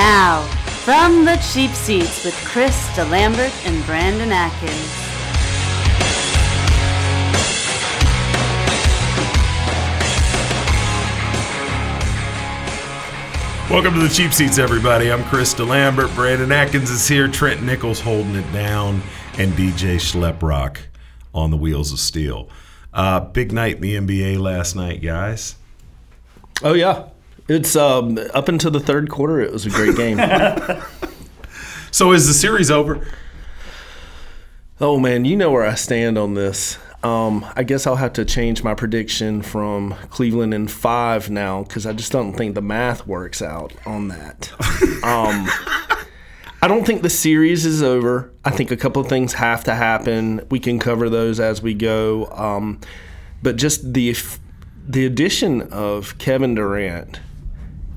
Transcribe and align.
now, 0.00 0.40
from 0.86 1.26
the 1.26 1.36
cheap 1.52 1.72
seats 1.72 2.24
with 2.24 2.34
Chris 2.46 2.74
DeLambert 2.96 3.52
and 3.66 3.84
Brandon 3.84 4.32
Atkins. 4.32 4.72
Welcome 13.70 13.92
to 13.92 14.00
the 14.00 14.08
cheap 14.08 14.32
seats, 14.32 14.56
everybody. 14.56 15.12
I'm 15.12 15.22
Chris 15.24 15.52
DeLambert. 15.52 16.14
Brandon 16.14 16.50
Atkins 16.50 16.88
is 16.88 17.06
here. 17.06 17.28
Trent 17.28 17.62
Nichols 17.62 18.00
holding 18.00 18.36
it 18.36 18.50
down, 18.54 19.02
and 19.36 19.52
DJ 19.52 19.96
Schleprock 19.96 20.78
on 21.34 21.50
the 21.50 21.58
wheels 21.58 21.92
of 21.92 21.98
steel. 21.98 22.48
Uh, 22.94 23.20
big 23.20 23.52
night 23.52 23.76
in 23.76 23.82
the 23.82 23.96
NBA 23.96 24.40
last 24.40 24.74
night, 24.74 25.02
guys. 25.02 25.56
Oh 26.62 26.72
yeah, 26.72 27.10
it's 27.50 27.76
um, 27.76 28.18
up 28.32 28.48
until 28.48 28.70
the 28.70 28.80
third 28.80 29.10
quarter. 29.10 29.40
It 29.40 29.52
was 29.52 29.66
a 29.66 29.70
great 29.70 29.96
game. 29.96 30.18
So 31.92 32.12
is 32.12 32.26
the 32.28 32.34
series 32.34 32.70
over? 32.70 33.06
oh 34.80 34.98
man, 34.98 35.24
you 35.24 35.36
know 35.36 35.50
where 35.50 35.66
I 35.66 35.74
stand 35.74 36.16
on 36.16 36.34
this. 36.34 36.78
Um, 37.02 37.46
I 37.56 37.62
guess 37.62 37.86
I'll 37.86 37.96
have 37.96 38.12
to 38.14 38.24
change 38.24 38.62
my 38.62 38.74
prediction 38.74 39.42
from 39.42 39.94
Cleveland 40.10 40.54
in 40.54 40.68
five 40.68 41.30
now 41.30 41.62
because 41.64 41.86
I 41.86 41.92
just 41.92 42.12
don't 42.12 42.34
think 42.34 42.54
the 42.54 42.62
math 42.62 43.06
works 43.06 43.42
out 43.42 43.74
on 43.86 44.08
that. 44.08 44.52
um, 45.02 45.48
I 46.62 46.68
don't 46.68 46.86
think 46.86 47.02
the 47.02 47.10
series 47.10 47.66
is 47.66 47.82
over. 47.82 48.32
I 48.44 48.50
think 48.50 48.70
a 48.70 48.76
couple 48.76 49.02
of 49.02 49.08
things 49.08 49.32
have 49.34 49.64
to 49.64 49.74
happen. 49.74 50.46
We 50.50 50.60
can 50.60 50.78
cover 50.78 51.08
those 51.08 51.40
as 51.40 51.60
we 51.62 51.74
go. 51.74 52.26
Um, 52.26 52.80
but 53.42 53.56
just 53.56 53.92
the 53.92 54.14
the 54.86 55.06
addition 55.06 55.62
of 55.72 56.18
Kevin 56.18 56.54
Durant, 56.54 57.20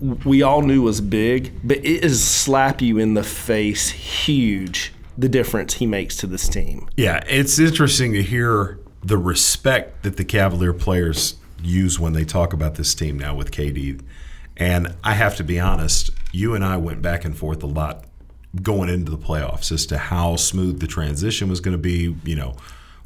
we 0.03 0.43
all 0.43 0.61
knew 0.61 0.81
was 0.81 0.99
big, 0.99 1.53
but 1.63 1.77
it 1.77 2.03
is 2.03 2.23
slap 2.23 2.81
you 2.81 2.97
in 2.97 3.13
the 3.13 3.23
face 3.23 3.89
huge 3.89 4.93
the 5.17 5.29
difference 5.29 5.75
he 5.75 5.85
makes 5.85 6.17
to 6.17 6.27
this 6.27 6.47
team. 6.47 6.89
Yeah, 6.97 7.23
it's 7.27 7.57
interesting 7.59 8.13
to 8.13 8.21
hear 8.21 8.79
the 9.01 9.17
respect 9.17 10.03
that 10.03 10.17
the 10.17 10.25
Cavalier 10.25 10.73
players 10.73 11.35
use 11.61 11.99
when 11.99 12.13
they 12.13 12.25
talk 12.25 12.51
about 12.51 12.75
this 12.75 12.93
team 12.93 13.17
now 13.17 13.35
with 13.35 13.51
KD. 13.51 14.01
And 14.57 14.95
I 15.03 15.13
have 15.13 15.37
to 15.37 15.43
be 15.43 15.59
honest, 15.59 16.09
you 16.31 16.53
and 16.53 16.65
I 16.65 16.77
went 16.77 17.01
back 17.01 17.23
and 17.23 17.37
forth 17.37 17.63
a 17.63 17.67
lot 17.67 18.05
going 18.61 18.89
into 18.89 19.09
the 19.09 19.17
playoffs 19.17 19.71
as 19.71 19.85
to 19.87 19.97
how 19.97 20.35
smooth 20.35 20.79
the 20.79 20.87
transition 20.87 21.49
was 21.49 21.59
going 21.59 21.73
to 21.73 21.81
be. 21.81 22.15
You 22.25 22.35
know, 22.35 22.55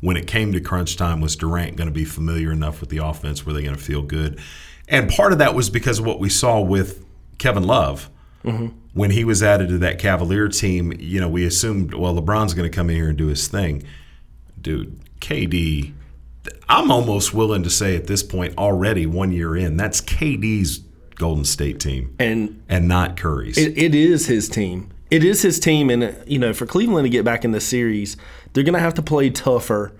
when 0.02 0.18
it 0.18 0.28
came 0.28 0.52
to 0.54 0.60
crunch 0.60 0.98
time, 0.98 1.22
was 1.22 1.36
Durant 1.36 1.76
going 1.78 1.88
to 1.88 1.94
be 1.94 2.06
familiar 2.06 2.52
enough 2.52 2.82
with 2.82 2.90
the 2.90 2.98
offense? 2.98 3.46
Were 3.46 3.54
they 3.54 3.62
going 3.62 3.76
to 3.76 3.82
feel 3.82 4.02
good? 4.02 4.40
And 4.88 5.10
part 5.10 5.32
of 5.34 5.40
that 5.40 5.54
was 5.54 5.70
because 5.70 6.00
of 6.00 6.06
what 6.06 6.20
we 6.20 6.30
saw 6.30 6.62
with 6.62 7.06
Kevin 7.38 7.64
Love. 7.64 8.10
When 8.94 9.12
he 9.12 9.26
was 9.26 9.44
added 9.44 9.68
to 9.70 9.78
that 9.80 10.00
Cavalier 10.00 10.48
team, 10.48 10.94
you 11.00 11.20
know, 11.20 11.28
we 11.28 11.46
assumed, 11.46 11.94
well, 11.94 12.16
LeBron's 12.16 12.54
going 12.54 12.70
to 12.70 12.74
come 12.74 12.90
in 12.90 12.96
here 12.96 13.10
and 13.10 13.18
do 13.18 13.28
his 13.28 13.48
thing. 13.50 13.84
Dude, 14.62 15.00
KD, 15.20 15.94
I'm 16.70 16.92
almost 16.92 17.34
willing 17.34 17.64
to 17.64 17.70
say 17.70 17.96
at 17.96 18.08
this 18.08 18.24
point, 18.24 18.58
already 18.58 19.06
one 19.06 19.32
year 19.32 19.56
in, 19.56 19.76
that's 19.76 20.00
KD's 20.02 20.82
Golden 21.16 21.46
State 21.46 21.80
team 21.80 22.16
And 22.20 22.64
and 22.70 22.88
not 22.88 23.18
Curry's. 23.18 23.58
It, 23.58 23.78
it 23.78 23.96
is 23.96 24.28
his 24.28 24.48
team. 24.48 24.92
It 25.10 25.24
is 25.24 25.42
his 25.42 25.60
team, 25.60 25.90
and 25.90 26.04
uh, 26.04 26.12
you 26.26 26.38
know, 26.38 26.54
for 26.54 26.66
Cleveland 26.66 27.06
to 27.06 27.10
get 27.10 27.26
back 27.26 27.44
in 27.46 27.52
the 27.52 27.62
series, 27.62 28.18
they're 28.54 28.64
going 28.64 28.74
to 28.74 28.80
have 28.80 28.94
to 28.96 29.02
play 29.02 29.30
tougher. 29.30 29.94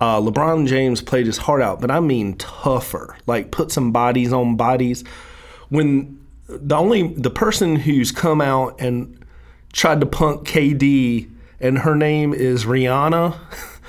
Uh, 0.00 0.20
LeBron 0.20 0.66
James 0.66 1.02
played 1.02 1.26
his 1.26 1.38
heart 1.38 1.60
out, 1.60 1.80
but 1.80 1.90
I 1.90 2.00
mean 2.00 2.36
tougher. 2.36 3.16
Like 3.26 3.50
put 3.50 3.72
some 3.72 3.90
bodies 3.90 4.32
on 4.32 4.56
bodies. 4.56 5.02
When 5.70 6.20
the 6.48 6.76
only 6.76 7.08
the 7.08 7.30
person 7.30 7.76
who's 7.76 8.12
come 8.12 8.40
out 8.40 8.80
and 8.80 9.24
tried 9.72 10.00
to 10.00 10.06
punk 10.06 10.46
KD, 10.46 11.30
and 11.60 11.78
her 11.78 11.94
name 11.94 12.32
is 12.32 12.64
Rihanna. 12.64 13.36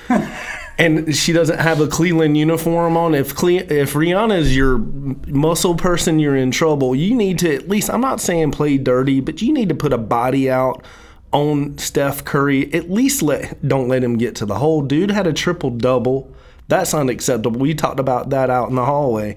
and 0.78 1.14
she 1.14 1.32
doesn't 1.32 1.58
have 1.58 1.80
a 1.80 1.86
Cleveland 1.86 2.36
uniform 2.36 2.96
on. 2.96 3.14
If 3.14 3.34
Cle- 3.34 3.70
if 3.70 3.94
Rihanna 3.94 4.38
is 4.38 4.56
your 4.56 4.78
muscle 4.78 5.76
person, 5.76 6.18
you're 6.18 6.36
in 6.36 6.50
trouble. 6.50 6.94
You 6.94 7.14
need 7.14 7.38
to 7.40 7.54
at 7.54 7.68
least. 7.68 7.90
I'm 7.90 8.00
not 8.00 8.20
saying 8.20 8.50
play 8.50 8.78
dirty, 8.78 9.20
but 9.20 9.40
you 9.40 9.52
need 9.52 9.68
to 9.68 9.74
put 9.74 9.92
a 9.92 9.98
body 9.98 10.50
out 10.50 10.84
on 11.32 11.78
Steph 11.78 12.24
Curry. 12.24 12.72
At 12.74 12.90
least 12.90 13.22
let 13.22 13.66
don't 13.66 13.88
let 13.88 14.02
him 14.02 14.18
get 14.18 14.34
to 14.36 14.46
the 14.46 14.56
hole. 14.56 14.82
Dude 14.82 15.10
had 15.10 15.26
a 15.26 15.32
triple 15.32 15.70
double. 15.70 16.34
That's 16.68 16.94
unacceptable. 16.94 17.60
We 17.60 17.74
talked 17.74 18.00
about 18.00 18.30
that 18.30 18.50
out 18.50 18.68
in 18.68 18.76
the 18.76 18.84
hallway. 18.84 19.36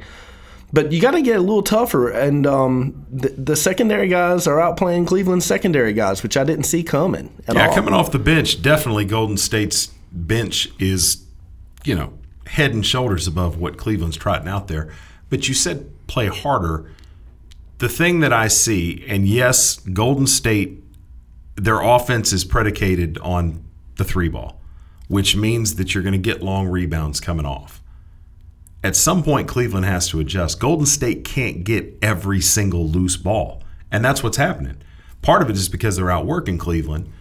But 0.71 0.91
you 0.91 0.99
got 0.99 1.11
to 1.11 1.21
get 1.21 1.37
a 1.37 1.39
little 1.39 1.61
tougher, 1.61 2.09
and 2.09 2.47
um, 2.47 3.05
the, 3.11 3.29
the 3.29 3.55
secondary 3.55 4.07
guys 4.07 4.47
are 4.47 4.59
out 4.59 4.75
playing 4.75 5.05
Cleveland 5.05 5.43
secondary 5.43 5.93
guys, 5.93 6.23
which 6.23 6.35
I 6.35 6.43
didn't 6.43 6.65
see 6.65 6.81
coming 6.81 7.31
at 7.47 7.55
yeah, 7.55 7.67
all. 7.67 7.75
coming 7.75 7.93
off 7.93 8.11
the 8.11 8.17
bench, 8.17 8.59
definitely 8.63 9.05
Golden 9.05 9.37
State's 9.37 9.91
bench 10.11 10.69
is, 10.79 11.23
you 11.85 11.93
know, 11.93 12.13
head 12.47 12.73
and 12.73 12.83
shoulders 12.83 13.27
above 13.27 13.57
what 13.57 13.77
Cleveland's 13.77 14.17
trotting 14.17 14.47
out 14.47 14.67
there. 14.67 14.91
But 15.29 15.47
you 15.47 15.53
said 15.53 15.91
play 16.07 16.27
harder. 16.27 16.89
The 17.77 17.89
thing 17.89 18.21
that 18.21 18.33
I 18.33 18.47
see, 18.47 19.05
and 19.07 19.27
yes, 19.27 19.77
Golden 19.77 20.25
State, 20.25 20.82
their 21.55 21.81
offense 21.81 22.33
is 22.33 22.43
predicated 22.45 23.17
on 23.19 23.63
the 23.97 24.03
three 24.03 24.29
ball, 24.29 24.59
which 25.07 25.35
means 25.35 25.75
that 25.75 25.93
you're 25.93 26.03
going 26.03 26.13
to 26.13 26.17
get 26.17 26.41
long 26.41 26.67
rebounds 26.67 27.19
coming 27.19 27.45
off. 27.45 27.81
At 28.83 28.95
some 28.95 29.23
point, 29.23 29.47
Cleveland 29.47 29.85
has 29.85 30.09
to 30.09 30.19
adjust. 30.19 30.59
Golden 30.59 30.85
State 30.85 31.23
can't 31.23 31.63
get 31.63 31.97
every 32.01 32.41
single 32.41 32.87
loose 32.87 33.15
ball, 33.15 33.63
and 33.91 34.03
that's 34.03 34.21
what's 34.21 34.37
happening. 34.37 34.77
Part 35.21 35.41
of 35.41 35.49
it 35.49 35.55
is 35.55 35.69
because 35.69 35.95
they're 35.95 36.11
outworking 36.11 36.57
Cleveland. 36.57 37.11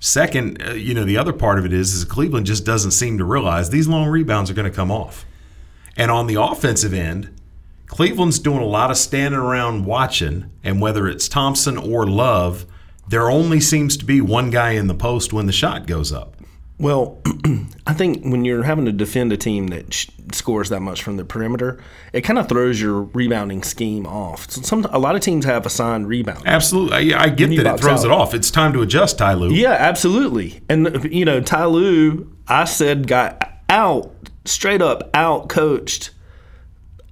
Second, 0.00 0.60
uh, 0.62 0.72
you 0.72 0.94
know, 0.94 1.04
the 1.04 1.16
other 1.16 1.32
part 1.32 1.58
of 1.58 1.64
it 1.64 1.72
is 1.72 1.94
is 1.94 2.04
Cleveland 2.04 2.46
just 2.46 2.66
doesn't 2.66 2.90
seem 2.90 3.18
to 3.18 3.24
realize 3.24 3.70
these 3.70 3.86
long 3.86 4.08
rebounds 4.08 4.50
are 4.50 4.54
going 4.54 4.70
to 4.70 4.76
come 4.76 4.90
off. 4.90 5.24
And 5.96 6.10
on 6.10 6.26
the 6.26 6.40
offensive 6.40 6.92
end, 6.92 7.32
Cleveland's 7.86 8.40
doing 8.40 8.60
a 8.60 8.66
lot 8.66 8.90
of 8.90 8.96
standing 8.96 9.38
around 9.38 9.84
watching, 9.84 10.50
and 10.64 10.80
whether 10.80 11.06
it's 11.06 11.28
Thompson 11.28 11.78
or 11.78 12.06
Love, 12.06 12.66
there 13.08 13.30
only 13.30 13.60
seems 13.60 13.96
to 13.96 14.04
be 14.04 14.20
one 14.20 14.50
guy 14.50 14.70
in 14.72 14.86
the 14.86 14.94
post 14.94 15.32
when 15.32 15.46
the 15.46 15.52
shot 15.52 15.86
goes 15.86 16.12
up. 16.12 16.36
Well, 16.78 17.18
I 17.86 17.94
think 17.94 18.22
when 18.24 18.44
you're 18.44 18.64
having 18.64 18.84
to 18.84 18.92
defend 18.92 19.32
a 19.32 19.36
team 19.38 19.68
that 19.68 19.94
sh- 19.94 20.08
scores 20.32 20.68
that 20.68 20.80
much 20.80 21.02
from 21.02 21.16
the 21.16 21.24
perimeter, 21.24 21.82
it 22.12 22.20
kind 22.20 22.38
of 22.38 22.48
throws 22.50 22.78
your 22.80 23.02
rebounding 23.02 23.62
scheme 23.62 24.06
off. 24.06 24.50
So 24.50 24.60
some 24.60 24.84
a 24.90 24.98
lot 24.98 25.14
of 25.14 25.22
teams 25.22 25.46
have 25.46 25.64
assigned 25.64 26.06
rebound. 26.06 26.42
Absolutely, 26.44 27.14
I, 27.14 27.24
I 27.24 27.28
get 27.30 27.48
that 27.62 27.76
it 27.76 27.80
throws 27.80 28.00
out. 28.04 28.06
it 28.06 28.10
off. 28.10 28.34
It's 28.34 28.50
time 28.50 28.74
to 28.74 28.82
adjust, 28.82 29.16
Ty 29.18 29.34
Lue. 29.34 29.54
Yeah, 29.54 29.70
absolutely. 29.72 30.60
And 30.68 31.10
you 31.10 31.24
know, 31.24 31.40
Ty 31.40 31.64
Lue, 31.66 32.30
I 32.46 32.64
said 32.64 33.06
got 33.06 33.50
out 33.70 34.12
straight 34.44 34.82
up 34.82 35.08
out 35.14 35.48
coached 35.48 36.10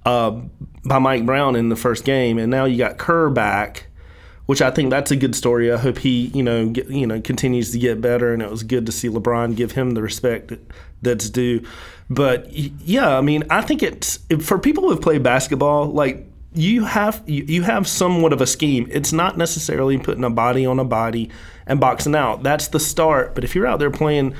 uh, 0.05 0.41
by 0.85 0.99
Mike 0.99 1.25
Brown 1.25 1.55
in 1.55 1.69
the 1.69 1.75
first 1.75 2.05
game, 2.05 2.37
and 2.37 2.51
now 2.51 2.65
you 2.65 2.77
got 2.77 2.99
Kerr 2.99 3.31
back, 3.31 3.87
which 4.45 4.61
I 4.61 4.71
think 4.71 4.89
that's 4.89 5.11
a 5.11 5.15
good 5.15 5.35
story. 5.35 5.71
I 5.71 5.77
hope 5.77 5.97
he 5.99 6.27
you 6.27 6.43
know 6.43 6.69
get, 6.69 6.87
you 6.87 7.07
know 7.07 7.21
continues 7.21 7.71
to 7.71 7.79
get 7.79 8.01
better, 8.01 8.33
and 8.33 8.41
it 8.41 8.49
was 8.49 8.63
good 8.63 8.85
to 8.85 8.91
see 8.91 9.09
LeBron 9.09 9.55
give 9.55 9.73
him 9.73 9.91
the 9.91 10.01
respect 10.01 10.53
that's 11.01 11.29
due. 11.29 11.65
But 12.09 12.51
yeah, 12.53 13.17
I 13.17 13.21
mean, 13.21 13.43
I 13.49 13.61
think 13.61 13.81
it's 13.81 14.19
for 14.41 14.59
people 14.59 14.83
who 14.83 14.91
have 14.91 15.01
played 15.01 15.23
basketball, 15.23 15.87
like 15.87 16.27
you 16.53 16.85
have 16.85 17.21
you, 17.25 17.43
you 17.43 17.63
have 17.63 17.87
somewhat 17.87 18.33
of 18.33 18.41
a 18.41 18.47
scheme. 18.47 18.87
It's 18.91 19.11
not 19.11 19.37
necessarily 19.37 19.97
putting 19.97 20.23
a 20.23 20.29
body 20.29 20.65
on 20.65 20.79
a 20.79 20.85
body 20.85 21.29
and 21.65 21.79
boxing 21.79 22.15
out. 22.15 22.43
That's 22.43 22.67
the 22.67 22.79
start. 22.79 23.35
But 23.35 23.43
if 23.43 23.55
you're 23.55 23.67
out 23.67 23.79
there 23.79 23.91
playing 23.91 24.35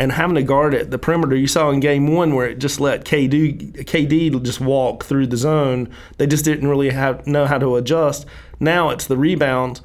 and 0.00 0.12
having 0.12 0.34
to 0.34 0.42
guard 0.42 0.74
at 0.74 0.90
the 0.90 0.98
perimeter, 0.98 1.36
you 1.36 1.46
saw 1.46 1.68
in 1.70 1.78
game 1.78 2.06
one 2.06 2.34
where 2.34 2.48
it 2.48 2.58
just 2.58 2.80
let 2.80 3.04
KD 3.04 3.84
KD 3.84 4.42
just 4.42 4.58
walk 4.58 5.04
through 5.04 5.26
the 5.26 5.36
zone. 5.36 5.90
They 6.16 6.26
just 6.26 6.42
didn't 6.42 6.68
really 6.68 6.88
have 6.88 7.26
know 7.26 7.44
how 7.44 7.58
to 7.58 7.76
adjust. 7.76 8.24
Now 8.58 8.88
it's 8.88 9.06
the 9.06 9.18
rebounds. 9.18 9.82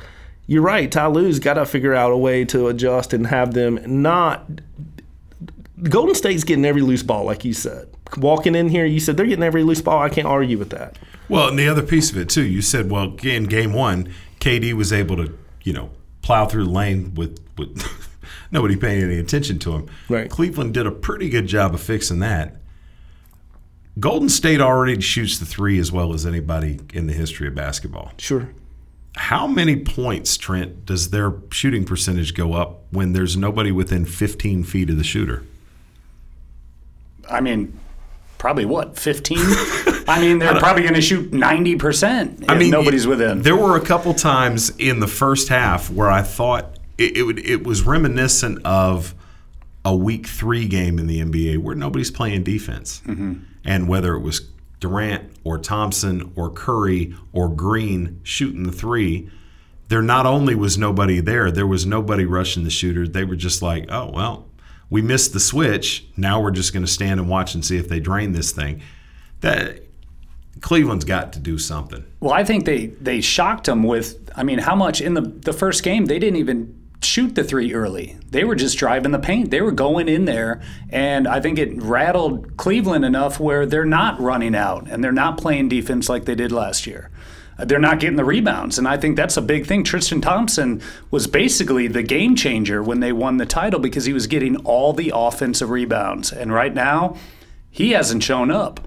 You're 0.47 0.62
right. 0.62 0.89
Ty 0.89 1.07
Lue's 1.07 1.39
got 1.39 1.56
to 1.56 1.65
figure 1.65 1.94
out 1.94 2.13
a 2.13 2.17
way 2.17 2.45
to 2.45 2.69
adjust 2.69 3.13
and 3.13 3.27
have 3.27 3.53
them 3.53 3.79
not. 3.85 4.62
Golden 5.83 6.15
State's 6.15 6.45
getting 6.45 6.63
every 6.63 6.81
loose 6.81 7.03
ball, 7.03 7.25
like 7.25 7.44
you 7.44 7.53
said. 7.53 7.89
Walking 8.15 8.56
in 8.56 8.69
here, 8.69 8.85
you 8.85 9.01
said 9.01 9.18
they're 9.18 9.25
getting 9.25 9.44
every 9.44 9.63
loose 9.63 9.81
ball. 9.81 10.01
I 10.01 10.07
can't 10.07 10.27
argue 10.27 10.57
with 10.57 10.69
that. 10.69 10.97
Well, 11.27 11.50
and 11.50 11.59
the 11.59 11.68
other 11.68 11.81
piece 11.81 12.09
of 12.09 12.18
it 12.18 12.29
too, 12.29 12.45
you 12.45 12.61
said, 12.61 12.89
well, 12.89 13.18
in 13.21 13.45
game 13.45 13.73
one, 13.73 14.13
KD 14.39 14.71
was 14.73 14.94
able 14.94 15.18
to, 15.18 15.38
you 15.63 15.73
know, 15.73 15.89
plow 16.21 16.45
through 16.45 16.65
the 16.65 16.71
lane 16.71 17.15
with 17.15 17.38
with 17.57 17.81
nobody 18.51 18.75
paying 18.75 19.03
any 19.03 19.19
attention 19.19 19.59
to 19.59 19.74
him. 19.74 19.89
Right. 20.09 20.30
Cleveland 20.30 20.74
did 20.74 20.86
a 20.86 20.92
pretty 20.92 21.30
good 21.30 21.47
job 21.47 21.74
of 21.74 21.81
fixing 21.81 22.19
that. 22.19 22.56
Golden 24.00 24.27
State 24.27 24.59
already 24.59 25.00
shoots 25.01 25.39
the 25.39 25.45
three 25.45 25.80
as 25.80 25.92
well 25.92 26.13
as 26.13 26.25
anybody 26.25 26.80
in 26.94 27.07
the 27.07 27.13
history 27.13 27.47
of 27.47 27.56
basketball. 27.56 28.12
Sure. 28.18 28.50
How 29.15 29.47
many 29.47 29.77
points, 29.77 30.36
Trent, 30.36 30.86
does 30.86 31.12
their 31.12 31.33
shooting 31.50 31.86
percentage 31.86 32.33
go 32.33 32.53
up 32.53 32.81
when 32.92 33.13
there's 33.13 33.38
nobody 33.38 33.71
within 33.71 34.06
15 34.06 34.65
feet 34.65 34.89
of 34.89 34.97
the 34.97 35.06
shooter? 35.06 35.44
I 37.30 37.39
mean, 37.39 37.80
probably 38.38 38.65
what 38.65 39.00
15. 39.00 39.38
I 40.07 40.19
mean, 40.19 40.39
they're 40.39 40.59
probably 40.59 40.83
going 40.83 40.95
to 40.95 41.01
shoot 41.01 41.33
90 41.33 41.77
percent. 41.77 42.45
I 42.50 42.56
mean, 42.56 42.69
nobody's 42.69 43.07
within. 43.07 43.42
There 43.42 43.56
were 43.56 43.77
a 43.77 43.81
couple 43.81 44.13
times 44.13 44.75
in 44.77 45.00
the 45.00 45.07
first 45.07 45.47
half 45.47 45.89
where 45.89 46.12
I 46.12 46.21
thought 46.21 46.75
it, 46.97 47.18
it, 47.18 47.24
would, 47.24 47.39
it 47.39 47.63
was 47.63 47.83
reminiscent 47.83 48.65
of 48.65 49.15
a 49.83 49.95
week 49.95 50.27
three 50.27 50.68
game 50.68 50.97
in 50.97 51.07
the 51.07 51.21
NBA 51.21 51.59
where 51.59 51.75
nobody's 51.75 52.12
playing 52.12 52.44
defense. 52.44 53.01
Mm-hmm. 53.06 53.44
And 53.63 53.88
whether 53.88 54.15
it 54.15 54.21
was 54.21 54.50
Durant 54.80 55.31
or 55.44 55.57
Thompson 55.57 56.31
or 56.36 56.50
Curry 56.50 57.15
or 57.33 57.50
Green 57.50 58.19
shooting 58.24 58.63
the 58.63 58.71
three, 58.71 59.30
there 59.88 60.01
not 60.01 60.25
only 60.25 60.56
was 60.56 60.77
nobody 60.77 61.19
there, 61.19 61.51
there 61.51 61.68
was 61.68 61.86
nobody 61.86 62.25
rushing 62.25 62.63
the 62.63 62.69
shooter. 62.69 63.07
They 63.07 63.24
were 63.24 63.36
just 63.36 63.62
like, 63.62 63.86
oh, 63.89 64.12
well, 64.12 64.47
we 64.89 65.01
missed 65.01 65.33
the 65.33 65.39
switch. 65.39 66.06
Now 66.18 66.42
we're 66.42 66.51
just 66.51 66.74
going 66.74 66.86
to 66.86 66.92
stand 66.92 67.19
and 67.19 67.30
watch 67.30 67.53
and 67.53 67.63
see 67.63 67.77
if 67.77 67.88
they 67.88 68.00
drain 68.00 68.31
this 68.31 68.51
thing. 68.51 68.81
That 69.42 69.83
Cleveland's 70.62 71.06
got 71.06 71.33
to 71.33 71.39
do 71.39 71.59
something. 71.59 72.06
Well, 72.19 72.33
I 72.33 72.44
think 72.44 72.65
they 72.65 72.88
they 72.88 73.21
shocked 73.21 73.65
them 73.65 73.83
with. 73.83 74.30
I 74.36 74.44
mean, 74.44 74.59
how 74.59 74.75
much 74.75 75.01
in 75.01 75.13
the 75.13 75.21
the 75.21 75.53
first 75.53 75.83
game 75.83 76.06
they 76.06 76.18
didn't 76.18 76.38
even 76.38 76.75
shoot 77.01 77.36
the 77.36 77.44
three 77.44 77.74
early. 77.74 78.18
They 78.30 78.44
were 78.44 78.56
just 78.56 78.77
driving 78.77 79.12
the 79.12 79.19
paint. 79.19 79.51
They 79.51 79.62
were 79.62 79.71
going 79.71 80.07
in 80.07 80.25
there, 80.25 80.62
and 80.89 81.27
I 81.27 81.39
think 81.39 81.59
it 81.59 81.81
rattled 81.81 82.57
Cleveland 82.57 83.06
enough 83.06 83.39
where 83.39 83.65
they're 83.65 83.86
not 83.86 84.19
running 84.19 84.56
out 84.56 84.88
and 84.89 85.03
they're 85.03 85.12
not 85.12 85.38
playing 85.38 85.69
defense 85.69 86.09
like 86.09 86.25
they 86.25 86.36
did 86.36 86.51
last 86.51 86.88
year. 86.88 87.09
Uh, 87.57 87.65
They're 87.65 87.80
not 87.80 88.00
getting 88.00 88.18
the 88.18 88.25
rebounds, 88.25 88.77
and 88.77 88.88
I 88.88 88.97
think 88.97 89.15
that's 89.15 89.38
a 89.38 89.42
big 89.42 89.65
thing. 89.65 89.83
Tristan 89.83 90.19
Thompson 90.19 90.81
was 91.09 91.25
basically 91.25 91.88
the 91.88 92.03
game 92.03 92.36
changer 92.36 92.83
when 92.83 93.00
they 93.00 93.13
won 93.13 93.38
the 93.38 93.45
title 93.45 93.80
because 93.80 94.06
he 94.06 94.12
was 94.13 94.27
getting 94.27 94.57
all 94.57 94.92
the 94.92 95.12
offensive 95.15 95.69
rebounds, 95.69 96.33
and 96.33 96.51
right 96.51 96.74
now 96.74 97.15
he 97.71 97.92
hasn't 97.92 98.24
shown 98.24 98.51
up. 98.51 98.81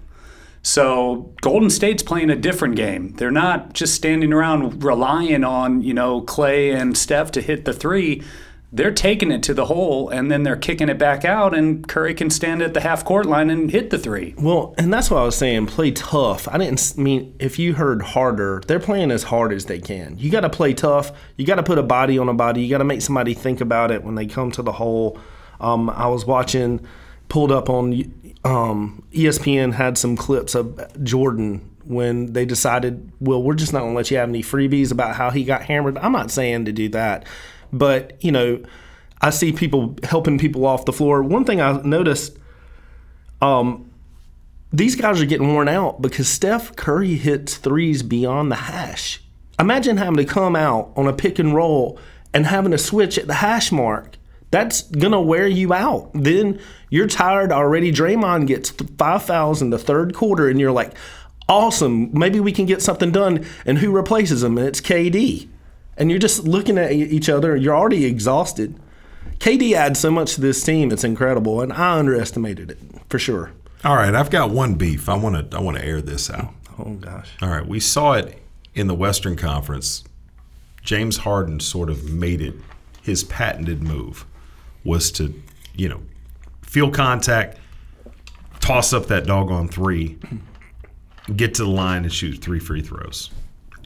So 0.62 1.32
Golden 1.40 1.70
State's 1.70 2.02
playing 2.02 2.31
a 2.31 2.37
different 2.37 2.76
game. 2.76 3.14
They're 3.14 3.31
not 3.31 3.72
just 3.72 3.94
standing 3.94 4.32
around 4.32 4.84
relying 4.84 5.44
on, 5.44 5.82
you 5.82 5.94
know, 5.94 6.20
Klay 6.22 6.75
and 6.75 6.96
Steph 6.96 7.31
to 7.32 7.40
hit 7.40 7.64
the 7.64 7.72
three. 7.72 8.22
They're 8.70 8.93
taking 8.93 9.31
it 9.32 9.43
to 9.44 9.55
the 9.55 9.64
hole 9.64 10.10
and 10.10 10.31
then 10.31 10.43
they're 10.43 10.56
kicking 10.56 10.90
it 10.90 10.99
back 10.99 11.25
out 11.25 11.56
and 11.56 11.88
Curry 11.88 12.12
can 12.12 12.28
stand 12.28 12.60
at 12.60 12.75
the 12.75 12.81
half 12.81 13.02
court 13.02 13.25
line 13.25 13.49
and 13.49 13.70
hit 13.70 13.88
the 13.88 13.99
three. 13.99 14.34
Well, 14.37 14.75
and 14.76 14.93
that's 14.93 15.10
what 15.10 15.22
I 15.22 15.25
was 15.25 15.37
saying. 15.37 15.69
Play 15.69 15.93
tough. 15.93 16.46
I 16.49 16.58
didn't 16.58 16.99
mean 16.99 17.34
if 17.38 17.58
you 17.58 17.72
heard 17.72 18.02
harder. 18.02 18.60
They're 18.66 18.78
playing 18.78 19.10
as 19.10 19.22
hard 19.22 19.55
as 19.55 19.64
they 19.64 19.78
can. 19.78 20.19
You 20.19 20.31
got 20.31 20.40
to 20.40 20.50
play 20.50 20.75
tough. 20.75 21.12
You 21.38 21.46
got 21.46 21.55
to 21.55 21.62
put 21.62 21.78
a 21.78 21.82
body 21.82 22.19
on 22.19 22.28
a 22.28 22.34
body. 22.34 22.60
You 22.62 22.69
got 22.69 22.78
to 22.78 22.84
make 22.84 23.00
somebody 23.00 23.32
think 23.32 23.62
about 23.62 23.90
it 23.90 24.05
when 24.05 24.16
they 24.16 24.26
come 24.26 24.50
to 24.52 24.62
the 24.62 24.72
hole. 24.72 25.19
Um, 25.60 25.88
I 25.88 26.08
was 26.08 26.26
watching, 26.26 26.87
pulled 27.31 27.50
up 27.50 27.70
on 27.70 27.93
um, 28.44 29.02
ESPN 29.12 29.75
had 29.75 29.99
some 29.99 30.17
clips 30.17 30.55
of 30.55 30.81
Jordan 31.05 31.76
when 31.85 32.32
they 32.35 32.44
decided, 32.44 33.11
well, 33.20 33.43
we're 33.43 33.55
just 33.55 33.73
not 33.73 33.81
going 33.81 33.93
to 33.93 33.96
let 33.96 34.11
you 34.11 34.19
have 34.19 34.29
any 34.29 34.43
freebies 34.43 34.93
about 34.93 35.17
how 35.17 35.31
he 35.31 35.44
got 35.44 35.62
hammered. 35.62 35.99
I'm 35.99 36.12
not 36.12 36.31
saying 36.31 36.67
to 36.67 36.73
do 36.73 36.88
that, 36.90 37.26
but 37.73 38.23
you 38.23 38.32
know, 38.32 38.62
I 39.20 39.31
see 39.31 39.52
people 39.52 39.96
helping 40.05 40.38
people 40.38 40.67
off 40.67 40.85
the 40.85 40.93
floor. 40.93 41.23
One 41.23 41.44
thing 41.44 41.61
I 41.61 41.81
noticed 41.82 42.38
these 44.73 44.96
guys 44.96 45.20
are 45.20 45.26
getting 45.26 45.49
worn 45.49 45.69
out 45.69 46.02
because 46.02 46.29
Steph 46.29 46.76
Curry 46.76 47.14
hits 47.14 47.56
threes 47.56 48.02
beyond 48.02 48.50
the 48.50 48.56
hash. 48.56 49.23
Imagine 49.58 49.96
having 49.96 50.17
to 50.17 50.25
come 50.25 50.55
out 50.55 50.93
on 50.96 51.08
a 51.08 51.12
pick 51.12 51.38
and 51.38 51.55
roll 51.55 51.99
and 52.34 52.46
having 52.46 52.73
to 52.73 52.79
switch 52.79 53.19
at 53.19 53.26
the 53.26 53.34
hash 53.34 53.73
mark. 53.73 54.17
That's 54.50 54.82
gonna 54.82 55.20
wear 55.20 55.46
you 55.46 55.73
out. 55.73 56.11
Then 56.14 56.61
you're 56.90 57.06
tired 57.06 57.52
already. 57.52 57.93
Draymond 57.93 58.46
gets 58.46 58.70
five 58.70 59.23
fouls 59.23 59.62
in 59.62 59.70
the 59.70 59.79
third 59.79 60.14
quarter, 60.14 60.49
and 60.49 60.58
you're 60.61 60.73
like, 60.73 60.93
"Awesome, 61.49 62.11
maybe 62.12 62.40
we 62.40 62.52
can 62.52 62.67
get 62.67 62.82
something 62.82 63.11
done." 63.11 63.44
And 63.67 63.79
who 63.79 63.90
replaces 63.90 64.43
him? 64.43 64.58
And 64.58 64.67
it's 64.67 64.81
KD. 64.81 65.49
And 65.96 66.11
you're 66.11 66.20
just 66.20 66.44
looking 66.44 66.79
at 66.79 66.93
each 66.93 67.29
other. 67.29 67.56
You're 67.56 67.76
already 67.76 68.05
exhausted. 68.05 68.75
KD 69.40 69.73
adds 69.75 69.99
so 69.99 70.11
much 70.11 70.35
to 70.35 70.40
this 70.40 70.62
team. 70.62 70.93
It's 70.93 71.05
incredible, 71.05 71.61
and 71.61 71.73
I 71.73 71.99
underestimated 71.99 72.70
it 72.70 72.79
for 73.08 73.19
sure. 73.19 73.52
All 73.84 73.96
right, 73.96 74.14
I've 74.14 74.31
got 74.31 74.50
one 74.50 74.75
beef. 74.75 75.08
I 75.08 75.17
want 75.17 75.50
to 75.50 75.56
I 75.56 75.61
want 75.61 75.76
to 75.76 75.84
air 75.84 76.00
this 76.00 76.31
out. 76.31 76.52
Oh 76.79 76.94
gosh. 76.94 77.31
All 77.41 77.49
right, 77.49 77.67
we 77.67 77.81
saw 77.81 78.12
it 78.14 78.41
in 78.75 78.87
the 78.87 78.94
Western 78.94 79.37
Conference. 79.37 80.05
James 80.82 81.19
Harden 81.19 81.61
sort 81.61 81.91
of 81.91 82.05
made 82.05 82.41
it 82.41 82.55
his 83.02 83.25
patented 83.25 83.82
move 83.82 84.25
was 84.84 85.11
to, 85.12 85.34
you 85.75 85.88
know, 85.88 86.00
feel 86.69 86.91
contact, 86.91 87.59
toss 88.61 88.93
up 88.93 89.06
that 89.06 89.26
doggone 89.26 89.69
three, 89.69 90.19
get 91.35 91.55
to 91.55 91.65
the 91.65 91.70
line 91.70 92.05
and 92.05 92.12
shoot 92.12 92.38
three 92.38 92.61
free 92.61 92.82
throws. 92.82 93.31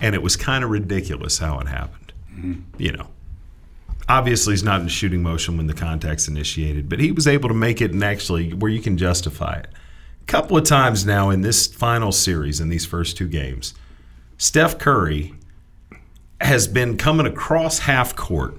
And 0.00 0.14
it 0.14 0.22
was 0.22 0.36
kind 0.36 0.64
of 0.64 0.70
ridiculous 0.70 1.38
how 1.38 1.60
it 1.60 1.68
happened. 1.68 2.12
You 2.78 2.92
know, 2.92 3.06
obviously 4.08 4.52
he's 4.52 4.64
not 4.64 4.80
in 4.80 4.88
shooting 4.88 5.22
motion 5.22 5.56
when 5.56 5.68
the 5.68 5.74
contact's 5.74 6.26
initiated, 6.26 6.88
but 6.88 6.98
he 6.98 7.12
was 7.12 7.28
able 7.28 7.48
to 7.48 7.54
make 7.54 7.80
it 7.80 7.92
and 7.92 8.02
actually 8.02 8.52
where 8.52 8.70
you 8.70 8.80
can 8.80 8.98
justify 8.98 9.54
it. 9.54 9.68
A 10.22 10.24
couple 10.24 10.56
of 10.56 10.64
times 10.64 11.06
now 11.06 11.30
in 11.30 11.42
this 11.42 11.66
final 11.66 12.10
series, 12.10 12.60
in 12.60 12.68
these 12.68 12.86
first 12.86 13.16
two 13.16 13.28
games, 13.28 13.74
Steph 14.38 14.78
Curry 14.78 15.34
has 16.40 16.66
been 16.66 16.96
coming 16.96 17.26
across 17.26 17.80
half 17.80 18.16
court, 18.16 18.56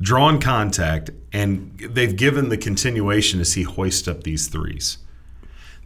drawn 0.00 0.40
contact, 0.40 1.10
and 1.32 1.78
they've 1.78 2.16
given 2.16 2.48
the 2.48 2.56
continuation 2.56 3.40
as 3.40 3.54
he 3.54 3.62
hoists 3.62 4.08
up 4.08 4.24
these 4.24 4.48
threes. 4.48 4.98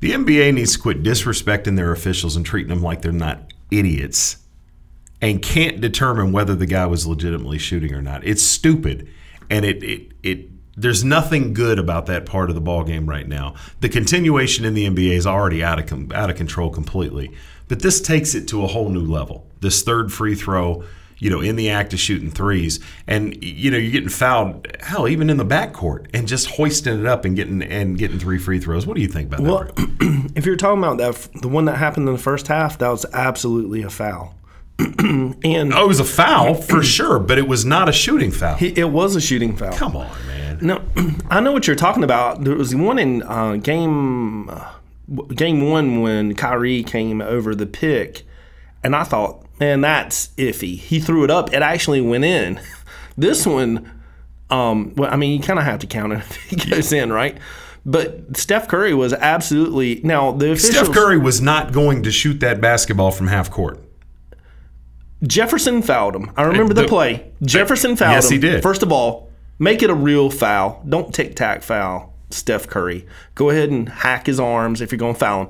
The 0.00 0.12
NBA 0.12 0.54
needs 0.54 0.74
to 0.74 0.78
quit 0.78 1.02
disrespecting 1.02 1.76
their 1.76 1.92
officials 1.92 2.36
and 2.36 2.46
treating 2.46 2.68
them 2.68 2.82
like 2.82 3.02
they're 3.02 3.12
not 3.12 3.52
idiots 3.70 4.36
and 5.20 5.42
can't 5.42 5.80
determine 5.80 6.32
whether 6.32 6.54
the 6.54 6.66
guy 6.66 6.86
was 6.86 7.06
legitimately 7.06 7.58
shooting 7.58 7.92
or 7.92 8.02
not. 8.02 8.24
It's 8.24 8.42
stupid, 8.42 9.08
and 9.50 9.64
it 9.64 9.82
it 9.82 10.12
it. 10.22 10.48
There's 10.76 11.02
nothing 11.02 11.54
good 11.54 11.80
about 11.80 12.06
that 12.06 12.24
part 12.24 12.50
of 12.50 12.54
the 12.54 12.60
ball 12.60 12.84
game 12.84 13.08
right 13.08 13.26
now. 13.26 13.56
The 13.80 13.88
continuation 13.88 14.64
in 14.64 14.74
the 14.74 14.88
NBA 14.88 15.10
is 15.10 15.26
already 15.26 15.62
out 15.64 15.80
of 15.80 16.12
out 16.12 16.30
of 16.30 16.36
control 16.36 16.70
completely, 16.70 17.32
but 17.66 17.80
this 17.80 18.00
takes 18.00 18.34
it 18.34 18.46
to 18.48 18.62
a 18.62 18.68
whole 18.68 18.88
new 18.88 19.04
level. 19.04 19.46
This 19.60 19.82
third 19.82 20.12
free 20.12 20.36
throw, 20.36 20.84
you 21.18 21.30
know, 21.30 21.40
in 21.40 21.56
the 21.56 21.70
act 21.70 21.92
of 21.92 21.98
shooting 21.98 22.30
threes, 22.30 22.80
and 23.06 23.42
you 23.44 23.70
know 23.70 23.76
you're 23.76 23.92
getting 23.92 24.08
fouled. 24.08 24.66
Hell, 24.80 25.08
even 25.08 25.30
in 25.30 25.36
the 25.36 25.44
backcourt, 25.46 26.06
and 26.14 26.26
just 26.28 26.46
hoisting 26.50 27.00
it 27.00 27.06
up 27.06 27.24
and 27.24 27.34
getting 27.36 27.62
and 27.62 27.98
getting 27.98 28.18
three 28.18 28.38
free 28.38 28.58
throws. 28.60 28.86
What 28.86 28.94
do 28.96 29.02
you 29.02 29.08
think 29.08 29.28
about 29.28 29.40
Well, 29.40 29.64
that? 29.64 29.78
Rick? 30.00 30.32
if 30.36 30.46
you're 30.46 30.56
talking 30.56 30.78
about 30.82 30.98
that, 30.98 31.40
the 31.42 31.48
one 31.48 31.64
that 31.66 31.76
happened 31.76 32.08
in 32.08 32.14
the 32.14 32.20
first 32.20 32.46
half, 32.48 32.78
that 32.78 32.88
was 32.88 33.04
absolutely 33.12 33.82
a 33.82 33.90
foul. 33.90 34.34
and 34.78 35.74
Oh, 35.74 35.84
it 35.84 35.88
was 35.88 35.98
a 36.00 36.04
foul 36.04 36.54
for 36.54 36.82
sure, 36.84 37.18
but 37.18 37.36
it 37.36 37.48
was 37.48 37.64
not 37.64 37.88
a 37.88 37.92
shooting 37.92 38.30
foul. 38.30 38.56
he, 38.56 38.68
it 38.78 38.90
was 38.90 39.16
a 39.16 39.20
shooting 39.20 39.56
foul. 39.56 39.72
Come 39.72 39.96
on, 39.96 40.08
man. 40.28 40.58
No, 40.62 40.82
I 41.30 41.40
know 41.40 41.50
what 41.52 41.66
you're 41.66 41.74
talking 41.76 42.04
about. 42.04 42.44
There 42.44 42.54
was 42.54 42.74
one 42.76 42.98
in 42.98 43.22
uh, 43.24 43.56
game 43.56 44.48
uh, 44.48 44.72
game 45.34 45.68
one 45.68 46.00
when 46.02 46.34
Kyrie 46.34 46.84
came 46.84 47.20
over 47.20 47.54
the 47.56 47.66
pick, 47.66 48.22
and 48.84 48.94
I 48.94 49.02
thought, 49.02 49.44
man, 49.60 49.80
that's 49.80 50.28
iffy. 50.36 50.78
He 50.78 51.00
threw 51.00 51.24
it 51.24 51.30
up; 51.30 51.52
it 51.52 51.62
actually 51.62 52.00
went 52.00 52.24
in. 52.24 52.60
This 53.16 53.44
one, 53.44 54.00
um, 54.48 54.94
well, 54.94 55.12
I 55.12 55.16
mean, 55.16 55.32
you 55.32 55.40
kind 55.44 55.58
of 55.58 55.64
have 55.64 55.80
to 55.80 55.88
count 55.88 56.12
it 56.12 56.18
if 56.20 56.36
he 56.44 56.54
goes 56.70 56.92
in, 56.92 57.12
right? 57.12 57.36
But 57.84 58.36
Steph 58.36 58.68
Curry 58.68 58.94
was 58.94 59.12
absolutely 59.12 60.00
now 60.04 60.30
the 60.30 60.52
officials. 60.52 60.76
Steph 60.86 60.92
Curry 60.94 61.18
was 61.18 61.40
not 61.40 61.72
going 61.72 62.04
to 62.04 62.12
shoot 62.12 62.38
that 62.38 62.60
basketball 62.60 63.10
from 63.10 63.26
half 63.26 63.50
court. 63.50 63.80
Jefferson 65.26 65.82
fouled 65.82 66.14
him. 66.14 66.30
I 66.36 66.42
remember 66.44 66.74
the, 66.74 66.82
The- 66.82 66.88
play. 66.88 67.32
Jefferson 67.42 67.96
fouled 67.96 68.12
Yes, 68.14 68.30
him. 68.30 68.34
he 68.34 68.38
did. 68.38 68.62
First 68.62 68.82
of 68.84 68.92
all, 68.92 69.30
make 69.58 69.82
it 69.82 69.90
a 69.90 69.94
real 69.94 70.30
foul. 70.30 70.82
Don't 70.88 71.12
tic 71.12 71.34
tac 71.34 71.62
foul 71.62 72.14
Steph 72.30 72.68
Curry. 72.68 73.04
Go 73.34 73.50
ahead 73.50 73.70
and 73.70 73.88
hack 73.88 74.26
his 74.26 74.38
arms 74.38 74.80
if 74.80 74.92
you're 74.92 74.98
going 74.98 75.14
to 75.14 75.18
foul 75.18 75.42
him. 75.42 75.48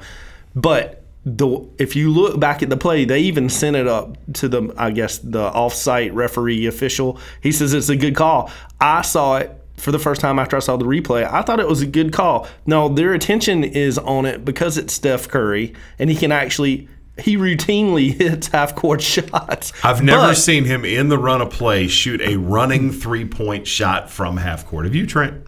But 0.54 0.97
the 1.36 1.68
if 1.78 1.94
you 1.96 2.10
look 2.10 2.38
back 2.40 2.62
at 2.62 2.70
the 2.70 2.76
play, 2.76 3.04
they 3.04 3.20
even 3.20 3.48
sent 3.48 3.76
it 3.76 3.86
up 3.86 4.16
to 4.34 4.48
the 4.48 4.72
I 4.76 4.90
guess 4.90 5.18
the 5.18 5.42
off-site 5.42 6.12
referee 6.14 6.66
official. 6.66 7.18
He 7.42 7.52
says 7.52 7.74
it's 7.74 7.88
a 7.88 7.96
good 7.96 8.14
call. 8.16 8.50
I 8.80 9.02
saw 9.02 9.36
it 9.36 9.54
for 9.76 9.92
the 9.92 9.98
first 9.98 10.20
time 10.20 10.38
after 10.38 10.56
I 10.56 10.60
saw 10.60 10.76
the 10.76 10.84
replay. 10.84 11.30
I 11.30 11.42
thought 11.42 11.60
it 11.60 11.68
was 11.68 11.82
a 11.82 11.86
good 11.86 12.12
call. 12.12 12.48
No, 12.66 12.88
their 12.88 13.14
attention 13.14 13.62
is 13.62 13.96
on 13.98 14.26
it 14.26 14.44
because 14.44 14.76
it's 14.76 14.92
Steph 14.92 15.28
Curry 15.28 15.72
and 15.98 16.10
he 16.10 16.16
can 16.16 16.32
actually 16.32 16.88
he 17.18 17.36
routinely 17.36 18.12
hits 18.18 18.48
half 18.48 18.74
court 18.76 19.00
shots. 19.02 19.72
I've 19.84 20.02
never 20.02 20.28
But- 20.28 20.36
seen 20.36 20.64
him 20.64 20.84
in 20.84 21.08
the 21.08 21.18
run 21.18 21.40
of 21.40 21.50
play 21.50 21.88
shoot 21.88 22.20
a 22.20 22.36
running 22.36 22.90
three 22.92 23.24
point 23.24 23.66
shot 23.66 24.08
from 24.10 24.36
half 24.36 24.66
court. 24.66 24.84
Have 24.84 24.94
you, 24.94 25.06
Trent? 25.06 25.44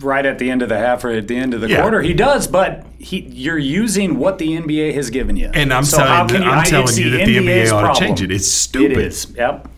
Right 0.00 0.24
at 0.24 0.38
the 0.38 0.50
end 0.50 0.62
of 0.62 0.68
the 0.68 0.78
half 0.78 1.04
or 1.04 1.10
at 1.10 1.28
the 1.28 1.36
end 1.36 1.52
of 1.54 1.60
the 1.60 1.68
Yeah. 1.68 1.80
quarter, 1.82 2.00
he 2.02 2.14
does, 2.14 2.46
but 2.46 2.86
he 2.98 3.20
you're 3.30 3.58
using 3.58 4.18
what 4.18 4.38
the 4.38 4.56
NBA 4.56 4.92
has 4.94 5.10
given 5.10 5.36
you. 5.36 5.50
And 5.52 5.72
I'm 5.72 5.84
So 5.84 5.98
telling, 5.98 6.28
can 6.28 6.42
I'm 6.42 6.64
telling 6.64 6.96
you 6.96 7.10
that 7.10 7.26
the 7.26 7.36
NBA's 7.36 7.70
NBA 7.70 7.72
ought 7.72 7.94
to 7.94 8.00
change 8.00 8.22
it. 8.22 8.30
It's 8.30 8.48
stupid. 8.50 8.92
It 8.98 9.06
is. 9.06 9.26
Yep. 9.36 9.68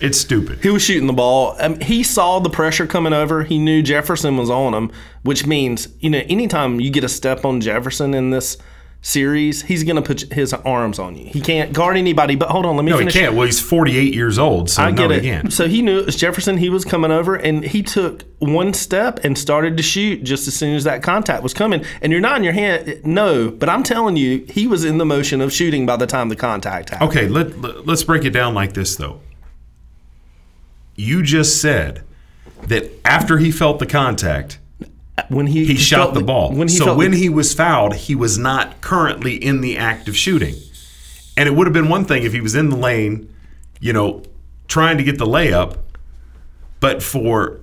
It's 0.00 0.18
stupid. 0.18 0.58
He 0.62 0.68
was 0.68 0.82
shooting 0.82 1.06
the 1.06 1.12
ball. 1.12 1.54
Um, 1.60 1.78
he 1.78 2.02
saw 2.02 2.40
the 2.40 2.50
pressure 2.50 2.88
coming 2.88 3.12
over. 3.12 3.44
He 3.44 3.58
knew 3.58 3.82
Jefferson 3.84 4.36
was 4.36 4.50
on 4.50 4.74
him, 4.74 4.90
which 5.22 5.46
means 5.46 5.88
you 6.00 6.10
know 6.10 6.22
anytime 6.28 6.80
you 6.80 6.90
get 6.90 7.04
a 7.04 7.08
step 7.08 7.44
on 7.44 7.60
Jefferson 7.60 8.12
in 8.12 8.30
this 8.30 8.56
series, 9.02 9.62
he's 9.62 9.82
going 9.82 9.96
to 9.96 10.02
put 10.02 10.32
his 10.32 10.54
arms 10.54 10.98
on 10.98 11.16
you. 11.16 11.26
He 11.26 11.40
can't 11.40 11.72
guard 11.72 11.96
anybody. 11.96 12.36
But 12.36 12.48
hold 12.48 12.64
on, 12.64 12.76
let 12.76 12.84
me 12.84 12.92
No, 12.92 12.98
he 12.98 13.06
can't. 13.06 13.34
Well, 13.34 13.44
he's 13.44 13.60
48 13.60 14.14
years 14.14 14.38
old, 14.38 14.70
so 14.70 14.82
I 14.82 14.90
no, 14.92 15.08
get 15.08 15.22
he 15.22 15.28
can't. 15.28 15.52
So 15.52 15.68
he 15.68 15.82
knew 15.82 15.98
it 15.98 16.06
was 16.06 16.16
Jefferson. 16.16 16.56
He 16.56 16.70
was 16.70 16.84
coming 16.84 17.10
over, 17.10 17.34
and 17.34 17.64
he 17.64 17.82
took 17.82 18.22
one 18.38 18.72
step 18.72 19.24
and 19.24 19.36
started 19.36 19.76
to 19.76 19.82
shoot 19.82 20.22
just 20.22 20.48
as 20.48 20.54
soon 20.54 20.74
as 20.74 20.84
that 20.84 21.02
contact 21.02 21.42
was 21.42 21.52
coming. 21.52 21.84
And 22.00 22.12
you're 22.12 22.20
not 22.20 22.38
in 22.38 22.44
your 22.44 22.52
hand, 22.52 23.04
no. 23.04 23.50
But 23.50 23.68
I'm 23.68 23.82
telling 23.82 24.16
you, 24.16 24.46
he 24.48 24.66
was 24.66 24.84
in 24.84 24.98
the 24.98 25.04
motion 25.04 25.40
of 25.40 25.52
shooting 25.52 25.84
by 25.84 25.96
the 25.96 26.06
time 26.06 26.28
the 26.28 26.36
contact 26.36 26.90
happened. 26.90 27.10
Okay, 27.10 27.28
let, 27.28 27.86
let's 27.86 28.04
break 28.04 28.24
it 28.24 28.30
down 28.30 28.54
like 28.54 28.72
this, 28.72 28.96
though. 28.96 29.20
You 30.94 31.22
just 31.22 31.60
said 31.60 32.04
that 32.62 32.90
after 33.04 33.38
he 33.38 33.50
felt 33.50 33.80
the 33.80 33.86
contact, 33.86 34.60
When 35.28 35.46
he 35.46 35.64
he 35.66 35.76
shot 35.76 35.96
felt 35.96 36.14
the 36.14 36.22
ball. 36.22 36.52
When 36.52 36.68
he 36.68 36.76
so 36.76 36.94
when 36.94 37.10
the- 37.10 37.18
he 37.18 37.28
was 37.28 37.52
fouled, 37.54 37.94
he 37.94 38.14
was 38.14 38.38
not 38.38 38.80
currently 38.80 39.34
in 39.34 39.60
the 39.60 39.76
act 39.76 40.08
of 40.08 40.16
shooting. 40.16 40.54
And 41.36 41.48
it 41.48 41.52
would 41.54 41.66
have 41.66 41.74
been 41.74 41.88
one 41.88 42.04
thing 42.04 42.24
if 42.24 42.32
he 42.32 42.40
was 42.40 42.54
in 42.54 42.68
the 42.68 42.76
lane, 42.76 43.32
you 43.80 43.92
know, 43.92 44.22
trying 44.68 44.98
to 44.98 45.04
get 45.04 45.18
the 45.18 45.26
layup, 45.26 45.78
but 46.80 47.02
for 47.02 47.58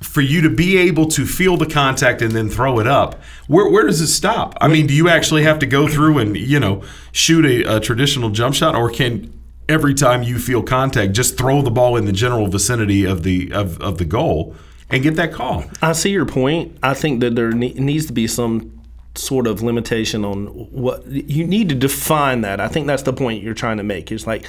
for 0.00 0.20
you 0.20 0.42
to 0.42 0.50
be 0.50 0.76
able 0.76 1.06
to 1.06 1.24
feel 1.24 1.56
the 1.56 1.66
contact 1.66 2.20
and 2.20 2.32
then 2.32 2.48
throw 2.50 2.78
it 2.78 2.86
up, 2.86 3.20
where 3.46 3.68
where 3.70 3.86
does 3.86 4.00
it 4.00 4.08
stop? 4.08 4.56
I 4.60 4.68
mean, 4.68 4.86
do 4.86 4.94
you 4.94 5.08
actually 5.08 5.42
have 5.44 5.58
to 5.60 5.66
go 5.66 5.88
through 5.88 6.18
and 6.18 6.36
you 6.36 6.60
know 6.60 6.82
shoot 7.12 7.44
a, 7.44 7.76
a 7.76 7.80
traditional 7.80 8.30
jump 8.30 8.54
shot, 8.54 8.74
or 8.74 8.90
can 8.90 9.32
every 9.68 9.94
time 9.94 10.22
you 10.22 10.38
feel 10.38 10.62
contact, 10.62 11.12
just 11.12 11.38
throw 11.38 11.62
the 11.62 11.70
ball 11.70 11.96
in 11.96 12.04
the 12.04 12.12
general 12.12 12.46
vicinity 12.46 13.04
of 13.04 13.22
the 13.22 13.52
of, 13.52 13.80
of 13.80 13.98
the 13.98 14.04
goal 14.04 14.54
and 14.90 15.02
get 15.02 15.16
that 15.16 15.32
call? 15.32 15.64
I 15.82 15.92
see 15.92 16.10
your 16.10 16.26
point. 16.26 16.76
I 16.82 16.94
think 16.94 17.20
that 17.20 17.36
there 17.36 17.52
ne- 17.52 17.74
needs 17.74 18.06
to 18.06 18.12
be 18.12 18.26
some 18.26 18.70
sort 19.14 19.46
of 19.46 19.62
limitation 19.62 20.24
on 20.24 20.46
what 20.46 21.06
you 21.06 21.46
need 21.46 21.68
to 21.68 21.74
define 21.74 22.40
that. 22.40 22.60
I 22.60 22.68
think 22.68 22.86
that's 22.86 23.04
the 23.04 23.12
point 23.12 23.42
you're 23.42 23.54
trying 23.54 23.76
to 23.76 23.84
make. 23.84 24.10
Is 24.10 24.26
like 24.26 24.46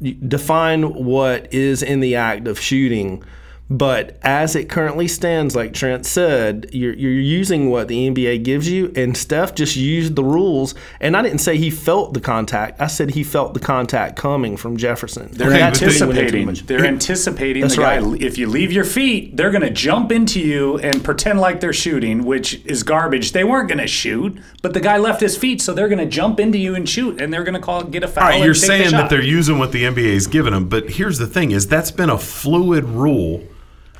define 0.00 0.94
what 1.04 1.52
is 1.52 1.82
in 1.82 2.00
the 2.00 2.16
act 2.16 2.46
of 2.46 2.58
shooting. 2.58 3.22
But 3.70 4.18
as 4.22 4.56
it 4.56 4.70
currently 4.70 5.08
stands, 5.08 5.54
like 5.54 5.74
Trent 5.74 6.06
said, 6.06 6.70
you're, 6.72 6.94
you're 6.94 7.12
using 7.12 7.68
what 7.68 7.88
the 7.88 8.08
NBA 8.10 8.42
gives 8.42 8.66
you, 8.70 8.90
and 8.96 9.14
Steph 9.14 9.54
just 9.54 9.76
used 9.76 10.16
the 10.16 10.24
rules. 10.24 10.74
And 11.02 11.14
I 11.14 11.20
didn't 11.20 11.40
say 11.40 11.58
he 11.58 11.68
felt 11.68 12.14
the 12.14 12.20
contact. 12.20 12.80
I 12.80 12.86
said 12.86 13.10
he 13.10 13.22
felt 13.22 13.52
the 13.52 13.60
contact 13.60 14.16
coming 14.16 14.56
from 14.56 14.78
Jefferson. 14.78 15.28
They're 15.32 15.48
Okay, 15.48 15.58
but 15.60 15.74
they- 15.78 15.84
anticipating. 15.86 16.54
They're 16.66 16.86
anticipating 16.86 17.60
That's 17.62 17.76
the 17.76 17.82
guy. 17.82 17.98
right. 17.98 18.22
If 18.22 18.38
you 18.38 18.48
leave 18.48 18.72
your 18.72 18.84
feet, 18.84 19.36
they're 19.36 19.50
going 19.50 19.60
to 19.62 19.70
jump 19.70 20.12
into 20.12 20.40
you 20.40 20.78
and 20.78 21.04
pretend 21.04 21.38
like 21.38 21.60
they're 21.60 21.74
shooting, 21.74 22.24
which 22.24 22.62
is 22.64 22.82
garbage. 22.82 23.32
They 23.32 23.44
weren't 23.44 23.68
going 23.68 23.78
to 23.80 23.86
shoot, 23.86 24.38
but 24.62 24.72
the 24.72 24.80
guy 24.80 24.96
left 24.96 25.20
his 25.20 25.36
feet, 25.36 25.60
so 25.60 25.74
they're 25.74 25.88
going 25.88 25.98
to 25.98 26.06
jump 26.06 26.40
into 26.40 26.56
you 26.56 26.74
and 26.74 26.88
shoot, 26.88 27.20
and 27.20 27.30
they're 27.30 27.44
going 27.44 27.54
to 27.54 27.60
call 27.60 27.82
get 27.84 28.02
a 28.02 28.08
foul. 28.08 28.24
All 28.24 28.30
right, 28.30 28.42
you're 28.42 28.54
take 28.54 28.60
the 28.62 28.66
saying 28.66 28.90
that 28.92 29.10
they're 29.10 29.22
using 29.22 29.58
what 29.58 29.72
the 29.72 29.84
NBA's 29.84 30.26
given 30.26 30.54
them, 30.54 30.70
but 30.70 30.88
here's 30.92 31.18
the 31.18 31.26
thing: 31.26 31.50
is 31.50 31.66
that's 31.66 31.90
been 31.90 32.08
a 32.08 32.16
fluid 32.18 32.84
rule. 32.84 33.42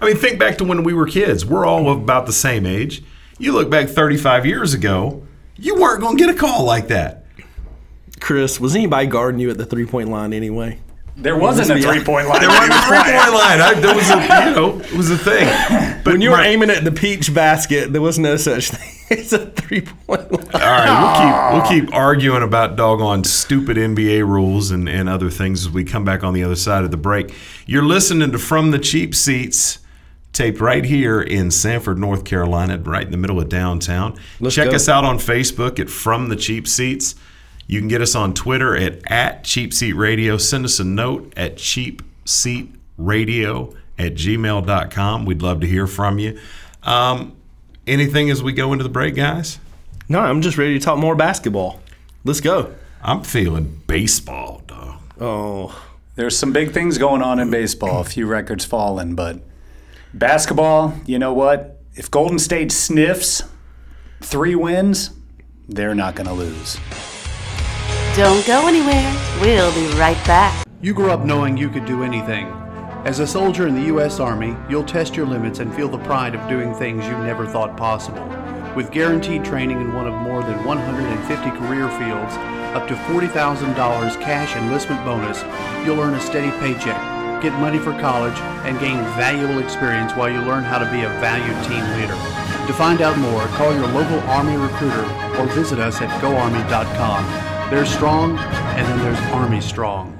I 0.00 0.06
mean, 0.06 0.16
think 0.16 0.38
back 0.38 0.58
to 0.58 0.64
when 0.64 0.84
we 0.84 0.94
were 0.94 1.06
kids. 1.06 1.44
We're 1.44 1.66
all 1.66 1.90
about 1.92 2.26
the 2.26 2.32
same 2.32 2.66
age. 2.66 3.02
You 3.38 3.52
look 3.52 3.70
back 3.70 3.88
35 3.88 4.46
years 4.46 4.74
ago, 4.74 5.26
you 5.56 5.74
weren't 5.76 6.00
going 6.00 6.16
to 6.16 6.24
get 6.26 6.34
a 6.34 6.38
call 6.38 6.64
like 6.64 6.88
that. 6.88 7.24
Chris, 8.20 8.58
was 8.60 8.74
anybody 8.74 9.06
guarding 9.06 9.40
you 9.40 9.50
at 9.50 9.58
the 9.58 9.66
three 9.66 9.86
point 9.86 10.08
line 10.08 10.32
anyway? 10.32 10.80
There 11.16 11.36
wasn't 11.36 11.70
a 11.70 11.82
three 11.82 12.02
point 12.04 12.28
line. 12.28 12.40
There 12.40 12.48
wasn't 12.48 12.72
a 12.74 12.82
three 12.82 12.98
point 12.98 13.32
line. 13.34 13.60
I, 13.60 13.74
there 13.80 13.94
was 13.94 14.08
a, 14.10 14.20
you 14.22 14.54
know, 14.54 14.80
it 14.80 14.92
was 14.92 15.10
a 15.10 15.18
thing. 15.18 15.94
But 16.04 16.12
When 16.14 16.20
you 16.22 16.30
were 16.30 16.36
my- 16.36 16.46
aiming 16.46 16.70
at 16.70 16.84
the 16.84 16.92
peach 16.92 17.34
basket, 17.34 17.92
there 17.92 18.00
was 18.00 18.18
no 18.20 18.36
such 18.36 18.70
thing 18.70 19.18
as 19.18 19.32
a 19.32 19.46
three 19.50 19.80
point 19.82 20.30
line. 20.32 20.54
All 20.54 20.60
right, 20.60 21.52
we'll 21.52 21.62
keep 21.62 21.80
we'll 21.80 21.86
keep 21.86 21.94
arguing 21.94 22.42
about 22.42 22.76
doggone 22.76 23.24
stupid 23.24 23.76
NBA 23.76 24.20
rules 24.26 24.70
and, 24.70 24.88
and 24.88 25.08
other 25.08 25.28
things 25.28 25.66
as 25.66 25.70
we 25.72 25.82
come 25.84 26.04
back 26.04 26.22
on 26.24 26.34
the 26.34 26.44
other 26.44 26.56
side 26.56 26.84
of 26.84 26.90
the 26.92 26.96
break. 26.96 27.34
You're 27.66 27.82
listening 27.82 28.30
to 28.32 28.38
From 28.38 28.70
the 28.70 28.78
Cheap 28.78 29.14
Seats, 29.14 29.80
taped 30.32 30.61
right 30.61 30.85
here 30.85 31.20
in 31.20 31.50
Sanford, 31.50 31.99
North 31.99 32.25
Carolina, 32.25 32.78
right 32.78 33.04
in 33.04 33.11
the 33.11 33.16
middle 33.16 33.40
of 33.40 33.49
downtown. 33.49 34.16
Let's 34.40 34.54
Check 34.54 34.70
go. 34.70 34.76
us 34.76 34.88
out 34.88 35.04
on 35.04 35.18
Facebook 35.18 35.80
at 35.80 35.90
From 35.90 36.28
the 36.28 36.37
Cheap 36.37 36.68
Seats. 36.68 37.14
You 37.66 37.80
can 37.80 37.88
get 37.88 38.00
us 38.00 38.14
on 38.14 38.32
Twitter 38.35 38.76
at, 38.76 39.00
at 39.11 39.44
Cheap 39.44 39.75
Seat 39.75 39.92
Radio. 39.92 40.38
Send 40.38 40.64
us 40.64 40.80
a 40.80 40.85
note 40.85 41.32
at 41.37 41.56
cheapseatradio 41.56 43.75
at 43.99 44.14
gmail.com. 44.14 45.25
We'd 45.26 45.42
love 45.42 45.61
to 45.61 45.66
hear 45.66 45.87
from 45.87 46.18
you. 46.18 46.38
Um, 46.82 47.37
anything 47.87 48.30
as 48.30 48.42
we 48.42 48.52
go 48.52 48.73
into 48.73 48.85
the 48.85 48.88
break, 48.90 49.16
guys? 49.16 49.58
No, 50.08 50.20
I'm 50.20 50.40
just 50.40 50.56
ready 50.56 50.78
to 50.78 50.85
talk 50.85 50.99
more 50.99 51.14
basketball. 51.14 51.80
Let's 52.25 52.40
go. 52.40 52.75
I'm 53.02 53.23
feeling 53.23 53.82
baseball, 53.87 54.62
dog. 54.66 55.00
Oh, 55.20 55.85
There's 56.14 56.38
some 56.38 56.52
big 56.52 56.73
things 56.73 56.99
going 56.99 57.23
on 57.23 57.38
in 57.38 57.50
baseball. 57.50 58.00
A 58.00 58.04
few 58.04 58.26
records 58.26 58.64
falling, 58.64 59.14
but 59.14 59.40
basketball. 60.14 60.94
You 61.06 61.18
know 61.18 61.32
what? 61.32 61.80
If 61.94 62.10
Golden 62.10 62.38
State 62.38 62.72
sniffs 62.72 63.42
three 64.20 64.54
wins, 64.54 65.10
they're 65.68 65.94
not 65.94 66.14
going 66.14 66.28
to 66.28 66.32
lose. 66.32 66.78
Don't 68.16 68.44
go 68.46 68.66
anywhere. 68.66 69.12
We'll 69.40 69.72
be 69.74 69.86
right 69.98 70.16
back. 70.26 70.66
You 70.80 70.94
grew 70.94 71.10
up 71.10 71.24
knowing 71.24 71.56
you 71.56 71.68
could 71.68 71.84
do 71.84 72.02
anything. 72.02 72.46
As 73.04 73.20
a 73.20 73.26
soldier 73.26 73.66
in 73.66 73.74
the 73.74 73.86
U.S. 73.86 74.18
Army, 74.18 74.56
you'll 74.68 74.84
test 74.84 75.16
your 75.16 75.26
limits 75.26 75.60
and 75.60 75.72
feel 75.74 75.88
the 75.88 75.98
pride 75.98 76.34
of 76.34 76.48
doing 76.48 76.74
things 76.74 77.04
you 77.06 77.16
never 77.18 77.46
thought 77.46 77.76
possible. 77.76 78.24
With 78.74 78.90
guaranteed 78.90 79.44
training 79.44 79.80
in 79.80 79.94
one 79.94 80.06
of 80.06 80.14
more 80.14 80.42
than 80.42 80.64
150 80.64 81.50
career 81.58 81.88
fields, 81.90 82.34
up 82.74 82.86
to 82.88 82.94
$40,000 82.94 84.20
cash 84.20 84.56
enlistment 84.56 85.04
bonus, 85.04 85.42
you'll 85.86 86.00
earn 86.00 86.14
a 86.14 86.20
steady 86.20 86.50
paycheck, 86.58 87.00
get 87.40 87.52
money 87.54 87.78
for 87.78 87.92
college, 88.00 88.38
and 88.66 88.78
gain 88.80 88.97
valuable 89.16 89.59
experience 89.59 90.12
while 90.12 90.30
you 90.30 90.40
learn 90.40 90.64
how 90.64 90.78
to 90.78 90.90
be 90.90 91.02
a 91.02 91.09
valued 91.21 91.57
team 91.64 91.85
leader. 92.00 92.16
To 92.66 92.73
find 92.75 93.00
out 93.00 93.16
more, 93.18 93.47
call 93.57 93.73
your 93.75 93.87
local 93.88 94.21
Army 94.28 94.57
recruiter 94.57 95.04
or 95.38 95.47
visit 95.54 95.78
us 95.78 96.00
at 96.00 96.11
goarmy.com. 96.21 97.71
There's 97.71 97.90
strong, 97.90 98.38
and 98.38 98.87
then 98.87 98.99
there's 99.00 99.18
Army 99.33 99.61
strong. 99.61 100.14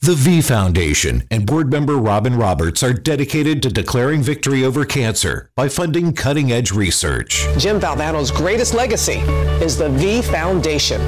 The 0.00 0.14
V 0.14 0.42
Foundation 0.42 1.24
and 1.30 1.46
board 1.46 1.72
member 1.72 1.96
Robin 1.96 2.36
Roberts 2.36 2.82
are 2.82 2.92
dedicated 2.92 3.62
to 3.62 3.70
declaring 3.70 4.22
victory 4.22 4.62
over 4.62 4.84
cancer 4.84 5.50
by 5.56 5.70
funding 5.70 6.12
cutting 6.12 6.52
edge 6.52 6.72
research. 6.72 7.46
Jim 7.56 7.80
Valvano's 7.80 8.30
greatest 8.30 8.74
legacy 8.74 9.20
is 9.64 9.78
the 9.78 9.88
V 9.88 10.20
Foundation. 10.20 11.00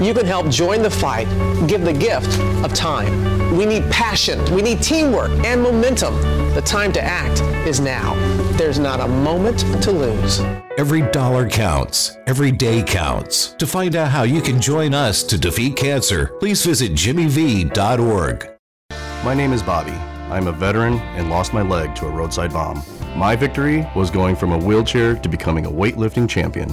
You 0.00 0.14
can 0.14 0.26
help 0.26 0.48
join 0.48 0.82
the 0.82 0.90
fight, 0.90 1.26
give 1.66 1.82
the 1.84 1.92
gift 1.92 2.38
of 2.64 2.72
time. 2.72 3.56
We 3.56 3.66
need 3.66 3.90
passion, 3.90 4.38
we 4.54 4.62
need 4.62 4.80
teamwork 4.80 5.30
and 5.44 5.60
momentum. 5.60 6.14
The 6.54 6.62
time 6.62 6.92
to 6.92 7.02
act 7.02 7.40
is 7.66 7.80
now. 7.80 8.14
There's 8.52 8.78
not 8.78 9.00
a 9.00 9.08
moment 9.08 9.58
to 9.82 9.90
lose. 9.90 10.38
Every 10.78 11.02
dollar 11.10 11.48
counts, 11.48 12.16
every 12.28 12.52
day 12.52 12.84
counts. 12.84 13.56
To 13.58 13.66
find 13.66 13.96
out 13.96 14.12
how 14.12 14.22
you 14.22 14.40
can 14.40 14.60
join 14.60 14.94
us 14.94 15.24
to 15.24 15.36
defeat 15.36 15.74
cancer, 15.76 16.28
please 16.38 16.64
visit 16.64 16.92
jimmyv.org. 16.92 18.50
My 19.24 19.34
name 19.34 19.52
is 19.52 19.64
Bobby. 19.64 19.98
I'm 20.30 20.46
a 20.46 20.52
veteran 20.52 20.98
and 21.16 21.28
lost 21.28 21.52
my 21.52 21.62
leg 21.62 21.96
to 21.96 22.06
a 22.06 22.10
roadside 22.10 22.52
bomb. 22.52 22.84
My 23.16 23.34
victory 23.34 23.84
was 23.96 24.12
going 24.12 24.36
from 24.36 24.52
a 24.52 24.58
wheelchair 24.58 25.16
to 25.16 25.28
becoming 25.28 25.66
a 25.66 25.70
weightlifting 25.70 26.28
champion. 26.28 26.72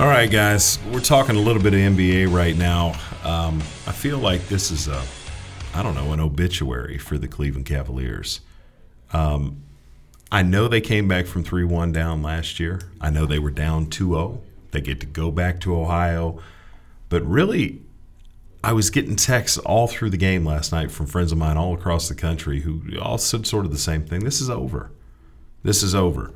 All 0.00 0.06
right, 0.06 0.30
guys, 0.30 0.78
we're 0.90 1.00
talking 1.00 1.36
a 1.36 1.38
little 1.38 1.62
bit 1.62 1.74
of 1.74 1.80
NBA 1.80 2.32
right 2.32 2.56
now. 2.56 2.98
Um, 3.22 3.58
I 3.86 3.92
feel 3.92 4.16
like 4.16 4.48
this 4.48 4.70
is 4.70 4.88
a, 4.88 5.04
I 5.74 5.82
don't 5.82 5.94
know, 5.94 6.14
an 6.14 6.20
obituary 6.20 6.96
for 6.96 7.18
the 7.18 7.28
Cleveland 7.28 7.66
Cavaliers. 7.66 8.40
Um, 9.12 9.62
I 10.32 10.42
know 10.42 10.68
they 10.68 10.80
came 10.80 11.06
back 11.06 11.26
from 11.26 11.44
3 11.44 11.64
1 11.64 11.92
down 11.92 12.22
last 12.22 12.58
year. 12.58 12.80
I 12.98 13.10
know 13.10 13.26
they 13.26 13.38
were 13.38 13.50
down 13.50 13.90
2 13.90 14.12
0. 14.12 14.40
They 14.70 14.80
get 14.80 15.00
to 15.00 15.06
go 15.06 15.30
back 15.30 15.60
to 15.60 15.76
Ohio. 15.78 16.40
But 17.10 17.22
really, 17.26 17.82
I 18.64 18.72
was 18.72 18.88
getting 18.88 19.16
texts 19.16 19.58
all 19.58 19.86
through 19.86 20.08
the 20.08 20.16
game 20.16 20.46
last 20.46 20.72
night 20.72 20.90
from 20.90 21.08
friends 21.08 21.30
of 21.30 21.36
mine 21.36 21.58
all 21.58 21.74
across 21.74 22.08
the 22.08 22.14
country 22.14 22.60
who 22.60 22.98
all 22.98 23.18
said 23.18 23.46
sort 23.46 23.66
of 23.66 23.70
the 23.70 23.76
same 23.76 24.06
thing. 24.06 24.24
This 24.24 24.40
is 24.40 24.48
over. 24.48 24.92
This 25.62 25.82
is 25.82 25.94
over. 25.94 26.32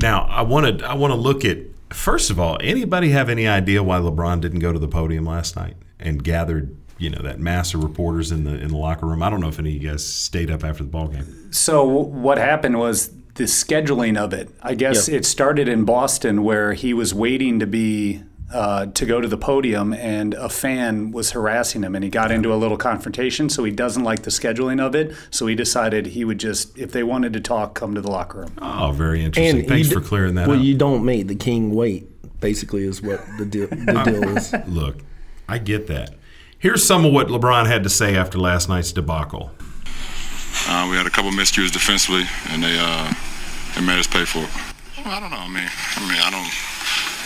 Now, 0.00 0.24
I 0.24 0.42
want 0.42 0.80
to 0.80 0.84
I 0.84 0.94
want 0.94 1.12
to 1.12 1.16
look 1.16 1.44
at 1.44 1.58
first 1.96 2.30
of 2.30 2.38
all, 2.38 2.58
anybody 2.60 3.10
have 3.10 3.28
any 3.28 3.48
idea 3.48 3.82
why 3.82 3.98
LeBron 3.98 4.40
didn't 4.40 4.60
go 4.60 4.72
to 4.72 4.78
the 4.78 4.88
podium 4.88 5.24
last 5.26 5.56
night 5.56 5.76
and 5.98 6.22
gathered, 6.22 6.76
you 6.98 7.10
know, 7.10 7.20
that 7.22 7.40
mass 7.40 7.74
of 7.74 7.82
reporters 7.82 8.30
in 8.30 8.44
the 8.44 8.54
in 8.60 8.68
the 8.68 8.76
locker 8.76 9.06
room? 9.06 9.22
I 9.22 9.30
don't 9.30 9.40
know 9.40 9.48
if 9.48 9.58
any 9.58 9.76
of 9.76 9.82
you 9.82 9.88
guys 9.90 10.04
stayed 10.06 10.50
up 10.50 10.62
after 10.64 10.82
the 10.84 10.90
ball 10.90 11.08
game. 11.08 11.52
So 11.52 11.84
what 11.86 12.38
happened 12.38 12.78
was 12.78 13.10
the 13.34 13.44
scheduling 13.44 14.16
of 14.16 14.32
it. 14.32 14.48
I 14.62 14.74
guess 14.74 15.08
Yep. 15.08 15.18
it 15.20 15.24
started 15.26 15.68
in 15.68 15.84
Boston 15.84 16.42
where 16.42 16.72
he 16.74 16.94
was 16.94 17.12
waiting 17.12 17.58
to 17.60 17.66
be 17.66 18.22
uh, 18.52 18.86
to 18.86 19.04
go 19.06 19.20
to 19.20 19.26
the 19.26 19.36
podium, 19.36 19.92
and 19.92 20.34
a 20.34 20.48
fan 20.48 21.10
was 21.10 21.32
harassing 21.32 21.82
him, 21.82 21.94
and 21.94 22.04
he 22.04 22.10
got 22.10 22.30
into 22.30 22.52
a 22.52 22.56
little 22.56 22.76
confrontation. 22.76 23.48
So 23.48 23.64
he 23.64 23.72
doesn't 23.72 24.04
like 24.04 24.22
the 24.22 24.30
scheduling 24.30 24.80
of 24.80 24.94
it. 24.94 25.14
So 25.30 25.46
he 25.46 25.54
decided 25.54 26.06
he 26.06 26.24
would 26.24 26.38
just, 26.38 26.78
if 26.78 26.92
they 26.92 27.02
wanted 27.02 27.32
to 27.32 27.40
talk, 27.40 27.74
come 27.74 27.94
to 27.94 28.00
the 28.00 28.10
locker 28.10 28.40
room. 28.40 28.54
Oh, 28.62 28.92
very 28.92 29.24
interesting. 29.24 29.62
you 29.62 29.68
Thanks 29.68 29.88
d- 29.88 29.94
for 29.94 30.00
clearing 30.00 30.34
that 30.36 30.42
up. 30.42 30.48
well, 30.48 30.58
up. 30.58 30.64
you 30.64 30.76
don't 30.76 31.04
make 31.04 31.26
the 31.26 31.34
king 31.34 31.74
wait. 31.74 32.08
Basically, 32.40 32.84
is 32.84 33.00
what 33.02 33.20
the 33.38 33.46
deal, 33.46 33.66
the 33.66 33.76
deal 34.04 34.36
is. 34.36 34.54
Look, 34.68 34.98
I 35.48 35.58
get 35.58 35.86
that. 35.88 36.14
Here's 36.58 36.84
some 36.84 37.04
of 37.04 37.12
what 37.12 37.28
LeBron 37.28 37.66
had 37.66 37.82
to 37.84 37.88
say 37.90 38.14
after 38.16 38.38
last 38.38 38.68
night's 38.68 38.92
debacle. 38.92 39.50
Uh, 40.68 40.86
we 40.90 40.96
had 40.96 41.06
a 41.06 41.10
couple 41.10 41.30
miscues 41.32 41.72
defensively, 41.72 42.24
and 42.50 42.62
they 42.62 42.76
uh, 42.78 43.12
they 43.74 43.80
made 43.80 43.98
us 43.98 44.06
pay 44.06 44.24
for 44.24 44.38
it. 44.40 44.50
Well, 45.04 45.14
I 45.14 45.20
don't 45.20 45.30
know. 45.30 45.36
I 45.38 45.48
mean, 45.48 45.68
I 45.68 46.00
mean, 46.08 46.20
I 46.22 46.30
don't 46.30 46.75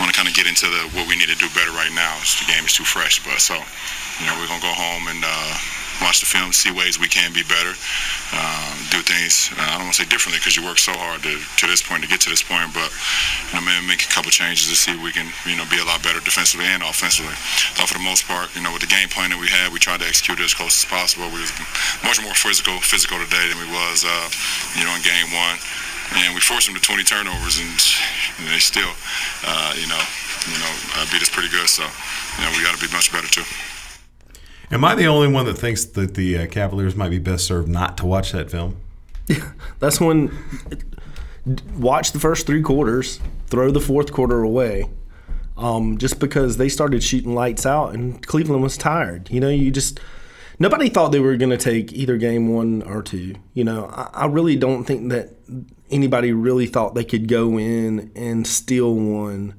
want 0.01 0.09
to 0.09 0.17
kind 0.17 0.25
of 0.25 0.33
get 0.33 0.49
into 0.49 0.65
the 0.65 0.81
what 0.97 1.05
we 1.05 1.13
need 1.13 1.29
to 1.29 1.37
do 1.37 1.45
better 1.53 1.69
right 1.77 1.93
now. 1.93 2.17
It's, 2.25 2.41
the 2.41 2.49
game 2.49 2.65
is 2.65 2.73
too 2.73 2.83
fresh, 2.83 3.21
but 3.21 3.37
so 3.37 3.53
you 3.53 4.25
know, 4.25 4.33
we're 4.41 4.49
gonna 4.49 4.65
go 4.65 4.73
home 4.73 5.05
and 5.13 5.21
uh, 5.21 5.53
watch 6.01 6.19
the 6.19 6.25
film, 6.25 6.49
see 6.49 6.73
ways 6.73 6.97
we 6.97 7.05
can 7.05 7.29
be 7.33 7.45
better, 7.45 7.73
um, 8.33 8.73
do 8.89 9.05
things. 9.05 9.53
Uh, 9.53 9.61
I 9.61 9.77
don't 9.77 9.89
want 9.89 9.95
to 9.97 10.01
say 10.01 10.09
differently 10.09 10.41
because 10.41 10.57
you 10.57 10.65
work 10.65 10.81
so 10.81 10.93
hard 10.97 11.21
to, 11.21 11.37
to 11.37 11.65
this 11.69 11.85
point 11.85 12.01
to 12.01 12.09
get 12.09 12.21
to 12.25 12.29
this 12.33 12.41
point, 12.41 12.73
but 12.73 12.89
you 13.49 13.53
know, 13.57 13.61
maybe 13.61 13.85
make 13.85 14.01
a 14.01 14.11
couple 14.13 14.33
changes 14.33 14.69
to 14.69 14.77
see 14.77 14.97
if 14.97 15.01
we 15.01 15.13
can 15.13 15.29
you 15.45 15.53
know 15.53 15.65
be 15.69 15.77
a 15.77 15.85
lot 15.85 16.01
better 16.01 16.19
defensively 16.21 16.65
and 16.65 16.81
offensively. 16.81 17.37
Thought 17.77 17.93
for 17.93 17.97
the 18.01 18.05
most 18.05 18.25
part, 18.25 18.49
you 18.57 18.65
know, 18.65 18.73
with 18.73 18.81
the 18.81 18.89
game 18.89 19.07
plan 19.09 19.29
that 19.29 19.39
we 19.39 19.49
had, 19.49 19.69
we 19.69 19.77
tried 19.77 20.01
to 20.01 20.09
execute 20.09 20.41
it 20.41 20.45
as 20.49 20.57
close 20.57 20.81
as 20.81 20.85
possible. 20.89 21.29
We 21.29 21.45
was 21.45 21.53
much 22.01 22.17
more 22.21 22.33
physical 22.33 22.81
physical 22.81 23.21
today 23.21 23.45
than 23.49 23.61
we 23.61 23.69
was 23.69 24.01
uh, 24.05 24.27
you 24.77 24.83
know 24.85 24.93
in 24.97 25.01
game 25.05 25.29
one. 25.29 25.61
And 26.13 26.35
we 26.35 26.41
forced 26.41 26.67
them 26.67 26.75
to 26.75 26.81
20 26.81 27.03
turnovers, 27.03 27.59
and 27.59 27.69
you 28.39 28.45
know, 28.45 28.51
they 28.51 28.59
still, 28.59 28.89
uh, 29.45 29.73
you 29.75 29.87
know, 29.87 30.01
you 30.51 30.59
know, 30.59 30.73
uh, 30.95 31.05
beat 31.11 31.21
us 31.21 31.29
pretty 31.29 31.49
good. 31.49 31.69
So, 31.69 31.83
you 31.83 32.43
know, 32.43 32.51
we 32.57 32.63
got 32.63 32.77
to 32.77 32.85
be 32.85 32.91
much 32.93 33.11
better 33.11 33.27
too. 33.27 33.43
Am 34.71 34.83
I 34.85 34.95
the 34.95 35.07
only 35.07 35.27
one 35.27 35.45
that 35.45 35.55
thinks 35.55 35.83
that 35.85 36.15
the 36.15 36.37
uh, 36.37 36.47
Cavaliers 36.47 36.95
might 36.95 37.09
be 37.09 37.19
best 37.19 37.45
served 37.45 37.67
not 37.67 37.97
to 37.97 38.05
watch 38.05 38.31
that 38.31 38.49
film? 38.49 38.77
Yeah, 39.27 39.51
That's 39.79 39.99
when 39.99 40.31
watch 41.75 42.11
the 42.11 42.19
first 42.19 42.45
three 42.45 42.61
quarters, 42.61 43.19
throw 43.47 43.71
the 43.71 43.81
fourth 43.81 44.11
quarter 44.11 44.41
away. 44.41 44.85
Um, 45.57 45.97
just 45.97 46.19
because 46.19 46.57
they 46.57 46.69
started 46.69 47.03
shooting 47.03 47.35
lights 47.35 47.65
out 47.65 47.93
and 47.93 48.25
Cleveland 48.25 48.63
was 48.63 48.77
tired. 48.77 49.29
You 49.29 49.39
know, 49.39 49.49
you 49.49 49.69
just 49.69 49.99
nobody 50.61 50.89
thought 50.89 51.11
they 51.11 51.19
were 51.19 51.35
going 51.35 51.49
to 51.49 51.57
take 51.57 51.91
either 51.91 52.17
game 52.17 52.47
one 52.53 52.83
or 52.83 53.01
two. 53.01 53.35
You 53.53 53.63
know, 53.63 53.87
I, 53.87 54.09
I 54.13 54.25
really 54.27 54.55
don't 54.55 54.85
think 54.85 55.09
that 55.09 55.29
anybody 55.89 56.31
really 56.31 56.67
thought 56.67 56.93
they 56.93 57.03
could 57.03 57.27
go 57.27 57.57
in 57.57 58.11
and 58.15 58.45
steal 58.45 58.93
one. 58.93 59.55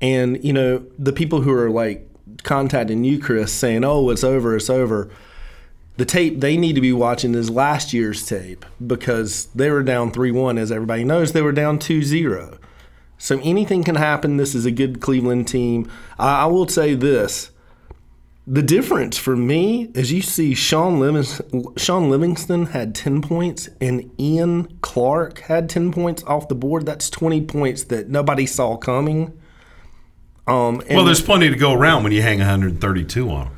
And 0.00 0.44
you 0.44 0.52
know, 0.52 0.84
the 0.98 1.12
people 1.12 1.40
who 1.40 1.52
are 1.52 1.70
like 1.70 2.08
contacting 2.42 3.02
you, 3.02 3.18
Chris, 3.18 3.52
saying, 3.52 3.82
"Oh, 3.82 4.10
it's 4.10 4.22
over, 4.22 4.54
it's 4.54 4.70
over." 4.70 5.10
the 5.96 6.04
tape 6.04 6.40
they 6.40 6.58
need 6.58 6.74
to 6.74 6.80
be 6.80 6.92
watching 6.92 7.34
is 7.34 7.48
last 7.48 7.92
year's 7.94 8.26
tape 8.26 8.66
because 8.86 9.46
they 9.54 9.70
were 9.70 9.82
down 9.82 10.12
3-1 10.12 10.58
as 10.58 10.70
everybody 10.70 11.04
knows 11.04 11.32
they 11.32 11.40
were 11.40 11.52
down 11.52 11.78
2-0 11.78 12.58
so 13.18 13.40
anything 13.42 13.82
can 13.82 13.94
happen 13.94 14.36
this 14.36 14.54
is 14.54 14.66
a 14.66 14.70
good 14.70 15.00
cleveland 15.00 15.48
team 15.48 15.90
i, 16.18 16.42
I 16.42 16.46
will 16.46 16.68
say 16.68 16.94
this 16.94 17.50
the 18.46 18.62
difference 18.62 19.18
for 19.18 19.36
me 19.36 19.90
is 19.94 20.12
you 20.12 20.22
see 20.22 20.54
Shaun 20.54 21.00
Livingston, 21.00 21.74
Shaun 21.76 22.08
Livingston 22.10 22.66
had 22.66 22.94
10 22.94 23.20
points 23.20 23.68
and 23.80 24.08
Ian 24.20 24.78
Clark 24.82 25.40
had 25.40 25.68
10 25.68 25.92
points 25.92 26.22
off 26.24 26.46
the 26.46 26.54
board. 26.54 26.86
That's 26.86 27.10
20 27.10 27.42
points 27.46 27.84
that 27.84 28.08
nobody 28.08 28.46
saw 28.46 28.76
coming. 28.76 29.36
Um, 30.46 30.80
and 30.86 30.96
well, 30.96 31.04
there's 31.04 31.22
plenty 31.22 31.48
to 31.50 31.56
go 31.56 31.72
around 31.72 32.04
when 32.04 32.12
you 32.12 32.22
hang 32.22 32.38
132 32.38 33.28
on 33.28 33.46
them. 33.46 33.56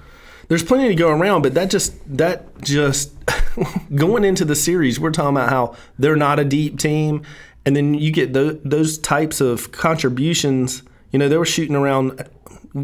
there's 0.49 0.63
plenty 0.63 0.89
to 0.89 0.95
go 0.95 1.11
around, 1.11 1.43
but 1.43 1.53
that 1.53 1.69
just 1.71 1.95
that 2.17 2.59
just 2.63 3.13
going 3.95 4.25
into 4.25 4.47
the 4.47 4.57
series, 4.57 4.99
we're 4.99 5.11
talking 5.11 5.37
about 5.37 5.51
how 5.51 5.77
they're 5.99 6.17
not 6.17 6.39
a 6.39 6.45
deep 6.45 6.79
team, 6.79 7.23
and 7.67 7.77
then 7.77 7.93
you 7.93 8.11
get 8.11 8.33
tho- 8.33 8.59
those 8.65 8.97
types 8.97 9.43
of 9.43 9.71
contributions. 9.71 10.83
You 11.13 11.19
know, 11.19 11.29
they 11.29 11.37
were 11.37 11.45
shooting 11.45 11.77
around. 11.77 12.27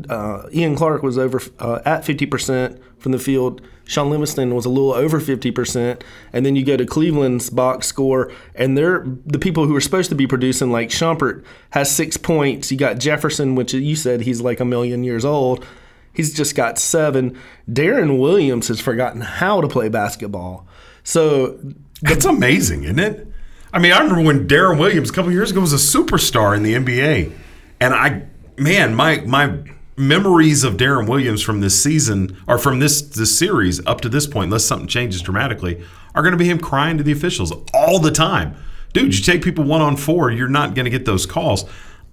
Uh, 0.09 0.49
Ian 0.53 0.77
Clark 0.77 1.03
was 1.03 1.19
over 1.19 1.41
uh, 1.59 1.81
at 1.85 2.05
50% 2.05 2.81
from 2.99 3.13
the 3.13 3.19
field. 3.19 3.61
Shaun 3.87 4.09
Livingston 4.11 4.55
was 4.55 4.65
a 4.65 4.71
little 4.71 4.93
over 4.93 5.21
50%. 5.21 6.03
And 6.33 6.47
then 6.47 6.57
you 6.57 6.65
go 6.65 6.77
to 6.77 6.87
Cleveland's 6.87 7.51
box 7.51 7.87
score, 7.87 8.33
and 8.55 8.77
they're 8.77 9.05
the 9.27 9.39
people 9.39 9.67
who 9.67 9.77
are 9.77 9.81
supposed 9.81 10.09
to 10.11 10.15
be 10.15 10.27
producing, 10.27 10.73
like 10.73 10.89
Shumpert, 10.89 11.45
has 11.71 11.95
six 11.95 12.17
points. 12.17 12.73
You 12.73 12.79
got 12.79 12.99
Jefferson, 12.99 13.55
which 13.55 13.75
you 13.75 13.97
said 13.97 14.23
he's 14.23 14.41
like 14.41 14.61
a 14.61 14.65
million 14.65 15.05
years 15.05 15.25
old. 15.25 15.65
He's 16.13 16.33
just 16.33 16.55
got 16.55 16.79
seven. 16.79 17.37
Deron 17.69 18.19
Williams 18.21 18.69
has 18.69 18.81
forgotten 18.81 19.21
how 19.21 19.61
to 19.61 19.69
play 19.69 19.89
basketball. 19.89 20.67
So 21.03 21.59
That's 22.03 22.25
amazing, 22.25 22.85
isn't 22.85 23.01
it? 23.01 23.29
I 23.73 23.81
mean, 23.81 23.93
I 23.93 23.99
remember 23.99 24.23
when 24.23 24.47
Deron 24.47 24.79
Williams 24.79 25.11
a 25.11 25.13
couple 25.13 25.33
years 25.33 25.51
ago 25.51 25.61
was 25.61 25.73
a 25.73 25.99
superstar 25.99 26.57
in 26.57 26.63
the 26.63 26.75
NBA, 26.75 27.33
and 27.81 27.93
I, 27.93 28.23
man, 28.57 28.95
my 28.95 29.21
my 29.23 29.59
memories 29.97 30.65
of 30.65 30.77
Deron 30.77 31.09
Williams 31.09 31.43
from 31.43 31.61
this 31.61 31.81
season 31.81 32.37
or 32.47 32.59
from 32.59 32.81
this 32.81 33.01
this 33.03 33.39
series 33.39 33.85
up 33.87 34.01
to 34.03 34.09
this 34.09 34.27
point, 34.27 34.47
unless 34.47 34.65
something 34.65 34.89
changes 34.89 35.23
dramatically, 35.23 35.85
are 36.15 36.23
going 36.23 36.33
to 36.33 36.39
be 36.39 36.49
him 36.49 36.59
crying 36.59 36.99
to 36.99 37.05
the 37.05 37.13
officials 37.13 37.53
all 37.73 37.99
the 37.99 38.11
time. 38.11 38.57
Dude, 38.93 39.17
you 39.17 39.25
take 39.25 39.43
people 39.43 39.65
one 39.65 39.81
on 39.81 39.97
four, 39.97 40.31
you're 40.31 40.49
not 40.49 40.75
going 40.75 40.85
to 40.85 40.91
get 40.91 41.05
those 41.05 41.27
calls. 41.27 41.65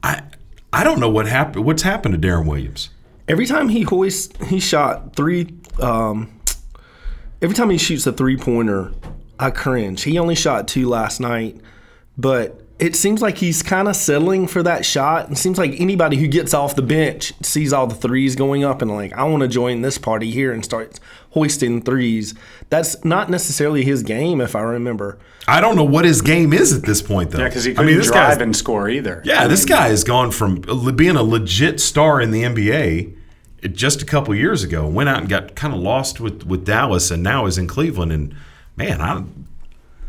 I 0.04 0.24
I 0.74 0.84
don't 0.84 1.00
know 1.00 1.10
what 1.10 1.28
happened. 1.28 1.66
What's 1.66 1.82
happened 1.84 2.20
to 2.20 2.28
Deron 2.28 2.48
Williams? 2.48 2.90
every 3.32 3.46
time 3.46 3.70
he 3.70 3.84
hoists, 3.84 4.36
he 4.48 4.60
shot 4.60 5.16
three. 5.16 5.56
Um, 5.80 6.40
every 7.42 7.56
time 7.56 7.70
he 7.70 7.78
shoots 7.78 8.06
a 8.06 8.12
three 8.12 8.38
pointer, 8.38 8.92
I 9.40 9.52
cringe. 9.52 10.04
He 10.04 10.20
only 10.20 10.36
shot 10.36 10.68
two 10.68 10.88
last 10.88 11.20
night, 11.20 11.60
but 12.18 12.61
it 12.82 12.96
seems 12.96 13.22
like 13.22 13.38
he's 13.38 13.62
kind 13.62 13.88
of 13.88 13.96
settling 13.96 14.48
for 14.48 14.64
that 14.64 14.84
shot. 14.84 15.32
It 15.32 15.38
seems 15.38 15.60
like 15.60 15.80
anybody 15.80 16.18
who 16.18 16.28
gets 16.28 16.52
off 16.52 16.76
the 16.76 16.82
bench 16.82 17.32
sees 17.44 17.72
all 17.72 17.86
the 17.86 17.94
threes 17.94 18.36
going 18.36 18.64
up 18.64 18.82
and 18.82 18.90
like, 18.90 19.14
I 19.14 19.24
want 19.26 19.42
to 19.42 19.48
join 19.48 19.82
this 19.84 20.00
party 20.00 20.32
here 20.32 20.52
and 20.52 20.66
start 20.66 21.00
hoisting 21.30 21.84
threes. 21.84 22.34
That's 22.70 23.06
not 23.06 23.30
necessarily 23.30 23.84
his 23.86 24.02
game, 24.02 24.42
if 24.42 24.56
I 24.56 24.62
remember. 24.62 25.20
I 25.48 25.62
don't 25.62 25.76
know 25.76 25.84
what 25.84 26.06
his 26.06 26.24
game 26.24 26.54
is 26.54 26.74
at 26.74 26.82
this 26.82 27.04
point, 27.04 27.30
though. 27.30 27.38
Yeah, 27.40 27.50
because 27.50 27.66
he 27.66 27.72
couldn't 27.74 27.86
mean, 27.86 27.98
this 27.98 28.10
guy's- 28.10 28.36
drive 28.36 28.42
and 28.42 28.56
score 28.56 28.90
either. 28.90 29.22
Yeah, 29.26 29.46
this 29.46 29.64
guy 29.64 29.90
has 29.90 30.04
gone 30.04 30.32
from 30.32 30.62
being 30.96 31.16
a 31.16 31.24
legit 31.24 31.80
star 31.80 32.20
in 32.20 32.32
the 32.32 32.42
NBA 32.42 33.14
just 33.74 34.02
a 34.02 34.06
couple 34.06 34.34
years 34.34 34.64
ago, 34.64 34.88
went 34.88 35.08
out 35.08 35.20
and 35.20 35.30
got 35.30 35.54
kind 35.56 35.72
of 35.72 35.80
lost 35.80 36.20
with, 36.20 36.48
with 36.48 36.66
Dallas, 36.66 37.12
and 37.12 37.22
now 37.22 37.46
is 37.46 37.60
in 37.60 37.68
Cleveland. 37.68 38.12
And 38.12 38.36
man, 38.76 39.02
I, 39.02 39.24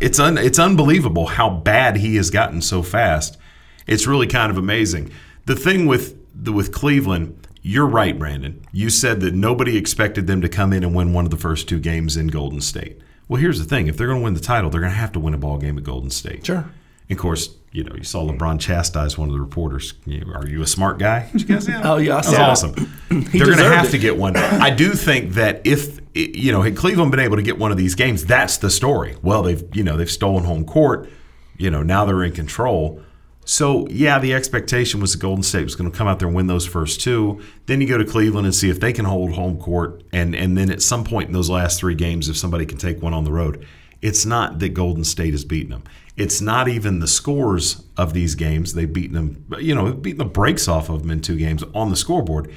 it's 0.03 0.19
un, 0.19 0.37
it's 0.37 0.59
unbelievable 0.59 1.27
how 1.27 1.49
bad 1.49 1.97
he 1.97 2.17
has 2.17 2.31
gotten 2.31 2.61
so 2.61 2.83
fast. 2.83 3.38
It's 3.87 4.07
really 4.07 4.27
kind 4.27 4.51
of 4.51 4.59
amazing. 4.59 5.12
The 5.47 5.55
thing 5.55 5.87
with 5.87 6.19
the, 6.35 6.53
with 6.53 6.73
Cleveland, 6.73 7.47
you're 7.62 7.87
right, 7.87 8.19
Brandon. 8.19 8.65
You 8.73 8.91
said 8.91 9.21
that 9.21 9.33
nobody 9.33 9.77
expected 9.77 10.27
them 10.27 10.41
to 10.43 10.49
come 10.49 10.73
in 10.73 10.83
and 10.83 10.95
win 10.95 11.12
one 11.12 11.25
of 11.25 11.31
the 11.31 11.37
first 11.37 11.69
two 11.69 11.79
games 11.79 12.17
in 12.17 12.27
Golden 12.27 12.61
State. 12.61 13.01
Well, 13.29 13.41
here's 13.41 13.61
the 13.61 13.65
thing: 13.65 13.87
if 13.87 13.97
they're 13.97 14.09
going 14.09 14.19
to 14.19 14.25
win 14.25 14.35
the 14.35 14.41
title, 14.41 14.71
they're 14.71 14.81
going 14.81 14.93
to 14.93 14.99
have 14.99 15.12
to 15.12 15.21
win 15.21 15.35
a 15.35 15.38
ball 15.38 15.59
game 15.59 15.79
at 15.79 15.85
Golden 15.85 16.11
State. 16.11 16.45
Sure. 16.45 16.69
Of 17.12 17.18
course, 17.18 17.51
you 17.70 17.85
know, 17.85 17.94
you 17.94 18.05
saw 18.05 18.22
LeBron 18.27 18.61
chastise 18.61 19.16
one 19.16 19.29
of 19.29 19.35
the 19.35 19.40
reporters. 19.40 19.94
You- 20.05 20.31
Are 20.35 20.46
you 20.46 20.62
a 20.62 20.66
smart 20.66 20.98
guy? 20.98 21.29
Did 21.33 21.42
you 21.42 21.46
guys 21.48 21.66
that? 21.66 21.85
Oh, 21.85 21.96
yeah, 21.98 22.18
I 22.18 22.20
That's 22.22 22.35
awesome. 22.38 22.72
They're 23.09 23.46
going 23.46 23.59
to 23.59 23.64
have 23.64 23.87
it. 23.87 23.90
to 23.92 23.98
get 23.98 24.16
one. 24.16 24.37
I 24.37 24.70
do 24.70 24.90
think 24.92 25.33
that 25.35 25.62
if 25.66 26.01
you 26.14 26.53
know, 26.53 26.61
had 26.62 26.77
Cleveland 26.77 27.11
been 27.11 27.20
able 27.20 27.37
to 27.37 27.42
get 27.42 27.59
one 27.59 27.70
of 27.70 27.79
these 27.79 27.94
games, 27.94 28.25
that's 28.27 28.59
the 28.59 28.68
story. 28.70 29.16
Well, 29.22 29.42
they've 29.42 29.64
you 29.75 29.83
know 29.83 29.96
they've 29.96 30.11
stolen 30.11 30.44
home 30.44 30.64
court. 30.64 31.09
You 31.57 31.70
know, 31.70 31.83
now 31.83 32.05
they're 32.05 32.22
in 32.25 32.33
control. 32.33 33.01
So 33.44 33.87
yeah, 33.88 34.18
the 34.18 34.35
expectation 34.35 35.01
was 35.01 35.12
that 35.12 35.18
Golden 35.18 35.42
State 35.42 35.64
was 35.64 35.75
going 35.75 35.90
to 35.90 35.96
come 35.96 36.07
out 36.07 36.18
there 36.18 36.29
and 36.29 36.37
win 36.37 36.46
those 36.46 36.66
first 36.66 37.01
two. 37.01 37.40
Then 37.66 37.81
you 37.81 37.88
go 37.88 37.98
to 37.98 38.05
Cleveland 38.05 38.46
and 38.46 38.55
see 38.55 38.68
if 38.70 38.79
they 38.81 38.92
can 38.92 39.05
hold 39.05 39.33
home 39.33 39.59
court, 39.59 40.03
and 40.12 40.35
and 40.37 40.57
then 40.57 40.70
at 40.70 40.83
some 40.83 41.03
point 41.05 41.29
in 41.29 41.33
those 41.33 41.48
last 41.51 41.81
three 41.81 41.94
games, 41.94 42.29
if 42.29 42.37
somebody 42.37 42.66
can 42.66 42.79
take 42.79 43.01
one 43.03 43.14
on 43.14 43.25
the 43.25 43.33
road, 43.33 43.66
it's 44.03 44.25
not 44.27 44.59
that 44.61 44.70
Golden 44.75 45.05
State 45.05 45.33
has 45.33 45.44
beaten 45.44 45.70
them. 45.70 45.85
It's 46.16 46.40
not 46.40 46.68
even 46.68 46.98
the 46.98 47.07
scores 47.07 47.83
of 47.96 48.12
these 48.12 48.35
games. 48.35 48.75
They've 48.75 48.92
beaten 48.92 49.14
them, 49.14 49.46
you 49.61 49.75
know, 49.75 49.92
beaten 49.92 50.18
the 50.18 50.25
brakes 50.25 50.68
off 50.68 50.90
of 50.90 51.03
them 51.03 51.11
in 51.11 51.20
two 51.20 51.37
games 51.37 51.64
on 51.75 51.90
the 51.90 51.96
scoreboard. 51.96 52.53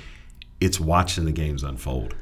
It's 0.60 0.80
watching 0.80 1.26
the 1.26 1.32
games 1.32 1.64
unfold. 1.64 2.16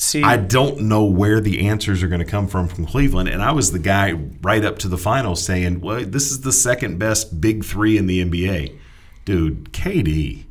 See, 0.00 0.22
I 0.22 0.36
don't 0.36 0.82
know 0.82 1.04
where 1.04 1.40
the 1.40 1.66
answers 1.66 2.04
are 2.04 2.08
going 2.08 2.20
to 2.20 2.24
come 2.24 2.46
from 2.46 2.68
from 2.68 2.86
Cleveland. 2.86 3.28
And 3.28 3.42
I 3.42 3.50
was 3.50 3.72
the 3.72 3.80
guy 3.80 4.12
right 4.12 4.64
up 4.64 4.78
to 4.78 4.88
the 4.88 4.96
finals 4.96 5.44
saying, 5.44 5.80
well, 5.80 6.04
this 6.04 6.30
is 6.30 6.42
the 6.42 6.52
second 6.52 6.98
best 6.98 7.40
big 7.40 7.64
three 7.64 7.98
in 7.98 8.06
the 8.06 8.24
NBA. 8.24 8.78
Dude, 9.24 9.72
KD. 9.72 10.44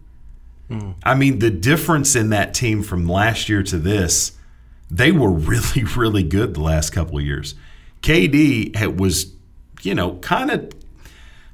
Hmm. 0.67 0.91
I 1.01 1.15
mean, 1.15 1.39
the 1.39 1.49
difference 1.49 2.13
in 2.13 2.29
that 2.31 2.53
team 2.53 2.83
from 2.83 3.07
last 3.07 3.47
year 3.47 3.63
to 3.63 3.77
this, 3.77 4.33
they 4.91 5.13
were 5.13 5.31
really, 5.31 5.85
really 5.95 6.23
good 6.23 6.53
the 6.53 6.61
last 6.61 6.89
couple 6.89 7.17
of 7.17 7.23
years. 7.23 7.55
KD 8.01 8.75
had, 8.75 8.99
was, 8.99 9.31
you 9.81 9.95
know, 9.95 10.15
kind 10.17 10.51
of 10.51 10.71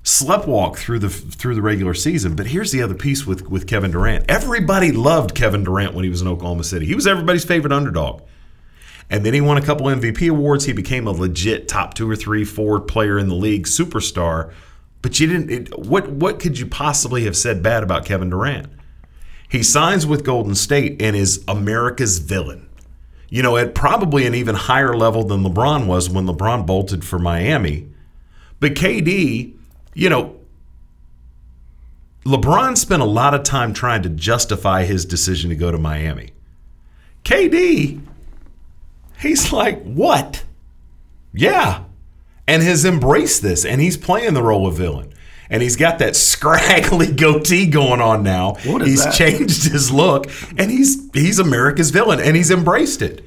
sleptwalk 0.03 0.75
through 0.75 0.99
the 0.99 1.09
through 1.09 1.55
the 1.55 1.61
regular 1.61 1.93
season. 1.93 2.35
But 2.35 2.47
here's 2.47 2.71
the 2.71 2.81
other 2.81 2.95
piece 2.95 3.25
with 3.25 3.49
with 3.49 3.67
Kevin 3.67 3.91
Durant. 3.91 4.25
Everybody 4.29 4.91
loved 4.91 5.35
Kevin 5.35 5.63
Durant 5.63 5.93
when 5.93 6.03
he 6.03 6.09
was 6.09 6.21
in 6.21 6.27
Oklahoma 6.27 6.63
City. 6.63 6.85
He 6.85 6.95
was 6.95 7.07
everybody's 7.07 7.45
favorite 7.45 7.73
underdog. 7.73 8.21
And 9.09 9.25
then 9.25 9.33
he 9.33 9.41
won 9.41 9.57
a 9.57 9.61
couple 9.61 9.87
MVP 9.87 10.29
awards. 10.29 10.65
He 10.65 10.73
became 10.73 11.07
a 11.07 11.11
legit 11.11 11.67
top 11.67 11.93
two 11.93 12.09
or 12.09 12.15
three 12.15 12.45
forward 12.45 12.81
player 12.81 13.19
in 13.19 13.27
the 13.27 13.35
league, 13.35 13.65
superstar. 13.65 14.51
But 15.01 15.19
you 15.19 15.27
didn't. 15.27 15.49
It, 15.51 15.77
what 15.77 16.09
what 16.09 16.39
could 16.39 16.57
you 16.57 16.65
possibly 16.65 17.25
have 17.25 17.35
said 17.35 17.61
bad 17.61 17.83
about 17.83 18.05
Kevin 18.05 18.29
Durant? 18.29 18.67
He 19.49 19.61
signs 19.61 20.07
with 20.07 20.23
Golden 20.23 20.55
State 20.55 21.01
and 21.01 21.15
is 21.15 21.43
America's 21.47 22.17
villain. 22.17 22.67
You 23.29 23.43
know, 23.43 23.57
at 23.57 23.75
probably 23.75 24.25
an 24.25 24.35
even 24.35 24.55
higher 24.55 24.95
level 24.95 25.23
than 25.23 25.43
LeBron 25.43 25.85
was 25.85 26.09
when 26.09 26.25
LeBron 26.25 26.65
bolted 26.65 27.03
for 27.03 27.19
Miami. 27.19 27.92
But 28.63 28.75
KD, 28.75 29.53
you 29.93 30.09
know, 30.09 30.37
LeBron 32.25 32.77
spent 32.77 33.01
a 33.01 33.05
lot 33.05 33.33
of 33.33 33.43
time 33.43 33.73
trying 33.73 34.03
to 34.03 34.09
justify 34.09 34.85
his 34.85 35.03
decision 35.03 35.49
to 35.49 35.57
go 35.57 35.69
to 35.69 35.77
Miami. 35.77 36.29
KD, 37.25 37.99
he's 39.19 39.51
like, 39.51 39.83
what? 39.83 40.45
Yeah. 41.33 41.83
And 42.47 42.63
has 42.63 42.85
embraced 42.85 43.41
this, 43.41 43.65
and 43.65 43.81
he's 43.81 43.97
playing 43.97 44.33
the 44.33 44.41
role 44.41 44.65
of 44.65 44.77
villain. 44.77 45.13
And 45.49 45.61
he's 45.61 45.75
got 45.75 45.99
that 45.99 46.15
scraggly 46.31 47.11
goatee 47.11 47.67
going 47.67 47.99
on 47.99 48.23
now. 48.23 48.53
What 48.63 48.81
is 48.83 48.87
he's 48.87 49.03
that? 49.03 49.13
changed 49.13 49.73
his 49.73 49.91
look, 49.91 50.31
and 50.57 50.71
he's 50.71 51.11
he's 51.11 51.37
America's 51.37 51.91
villain, 51.91 52.21
and 52.21 52.37
he's 52.37 52.49
embraced 52.49 53.01
it. 53.01 53.25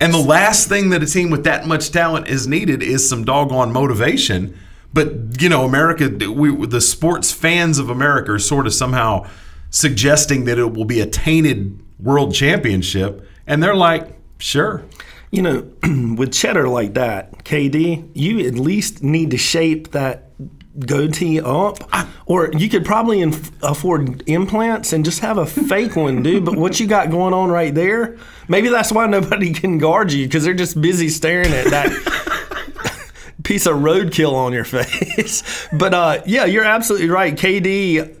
And 0.00 0.12
the 0.12 0.18
last 0.18 0.68
thing 0.68 0.90
that 0.90 1.02
a 1.02 1.06
team 1.06 1.30
with 1.30 1.44
that 1.44 1.66
much 1.66 1.90
talent 1.90 2.28
is 2.28 2.46
needed 2.46 2.82
is 2.82 3.08
some 3.08 3.24
doggone 3.24 3.72
motivation. 3.72 4.58
But 4.92 5.40
you 5.40 5.48
know, 5.48 5.64
America, 5.64 6.08
we 6.30 6.66
the 6.66 6.80
sports 6.80 7.32
fans 7.32 7.78
of 7.78 7.90
America 7.90 8.32
are 8.32 8.38
sort 8.38 8.66
of 8.66 8.74
somehow 8.74 9.28
suggesting 9.70 10.44
that 10.44 10.58
it 10.58 10.72
will 10.74 10.84
be 10.84 11.00
a 11.00 11.06
tainted 11.06 11.82
world 11.98 12.34
championship, 12.34 13.26
and 13.46 13.62
they're 13.62 13.74
like, 13.74 14.16
sure. 14.38 14.84
You 15.30 15.42
know, 15.42 15.72
with 16.16 16.32
cheddar 16.32 16.68
like 16.68 16.94
that, 16.94 17.44
KD, 17.44 18.10
you 18.14 18.46
at 18.46 18.54
least 18.54 19.02
need 19.02 19.32
to 19.32 19.36
shape 19.36 19.90
that 19.90 20.30
goatee 20.78 21.40
up, 21.40 21.78
or 22.26 22.50
you 22.52 22.68
could 22.68 22.84
probably 22.84 23.20
inf- 23.20 23.50
afford 23.62 24.22
implants 24.28 24.92
and 24.92 25.04
just 25.04 25.20
have 25.20 25.38
a 25.38 25.46
fake 25.46 25.96
one, 25.96 26.22
dude. 26.22 26.44
But 26.44 26.56
what 26.56 26.78
you 26.80 26.86
got 26.86 27.10
going 27.10 27.32
on 27.34 27.50
right 27.50 27.74
there, 27.74 28.18
maybe 28.48 28.68
that's 28.68 28.92
why 28.92 29.06
nobody 29.06 29.52
can 29.52 29.78
guard 29.78 30.12
you 30.12 30.26
because 30.26 30.44
they're 30.44 30.54
just 30.54 30.80
busy 30.80 31.08
staring 31.08 31.52
at 31.52 31.66
that 31.70 31.90
piece 33.44 33.66
of 33.66 33.76
roadkill 33.76 34.32
on 34.34 34.52
your 34.52 34.64
face. 34.66 35.68
but 35.72 35.94
uh, 35.94 36.22
yeah, 36.26 36.44
you're 36.44 36.64
absolutely 36.64 37.08
right, 37.08 37.34
KD, 37.34 38.16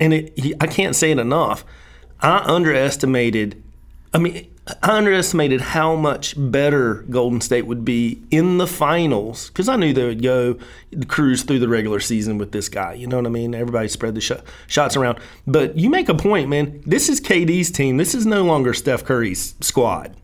and 0.00 0.12
it, 0.14 0.38
he, 0.38 0.54
I 0.60 0.66
can't 0.66 0.96
say 0.96 1.10
it 1.10 1.18
enough. 1.18 1.64
I 2.20 2.38
underestimated. 2.38 3.62
I 4.12 4.18
mean, 4.18 4.50
I 4.82 4.96
underestimated 4.98 5.60
how 5.60 5.94
much 5.96 6.34
better 6.36 7.04
Golden 7.10 7.40
State 7.40 7.66
would 7.66 7.84
be 7.84 8.22
in 8.30 8.58
the 8.58 8.66
finals 8.66 9.48
because 9.48 9.68
I 9.68 9.76
knew 9.76 9.92
they 9.92 10.04
would 10.04 10.22
go 10.22 10.58
cruise 11.06 11.42
through 11.42 11.60
the 11.60 11.68
regular 11.68 12.00
season 12.00 12.38
with 12.38 12.52
this 12.52 12.68
guy. 12.68 12.94
You 12.94 13.06
know 13.06 13.16
what 13.16 13.26
I 13.26 13.30
mean? 13.30 13.54
Everybody 13.54 13.88
spread 13.88 14.14
the 14.14 14.20
sh- 14.20 14.32
shots 14.66 14.96
around. 14.96 15.18
But 15.46 15.76
you 15.78 15.88
make 15.88 16.08
a 16.08 16.14
point, 16.14 16.48
man. 16.48 16.82
This 16.84 17.08
is 17.08 17.20
KD's 17.20 17.70
team. 17.70 17.96
This 17.96 18.14
is 18.14 18.26
no 18.26 18.44
longer 18.44 18.74
Steph 18.74 19.04
Curry's 19.04 19.54
squad. 19.60 20.14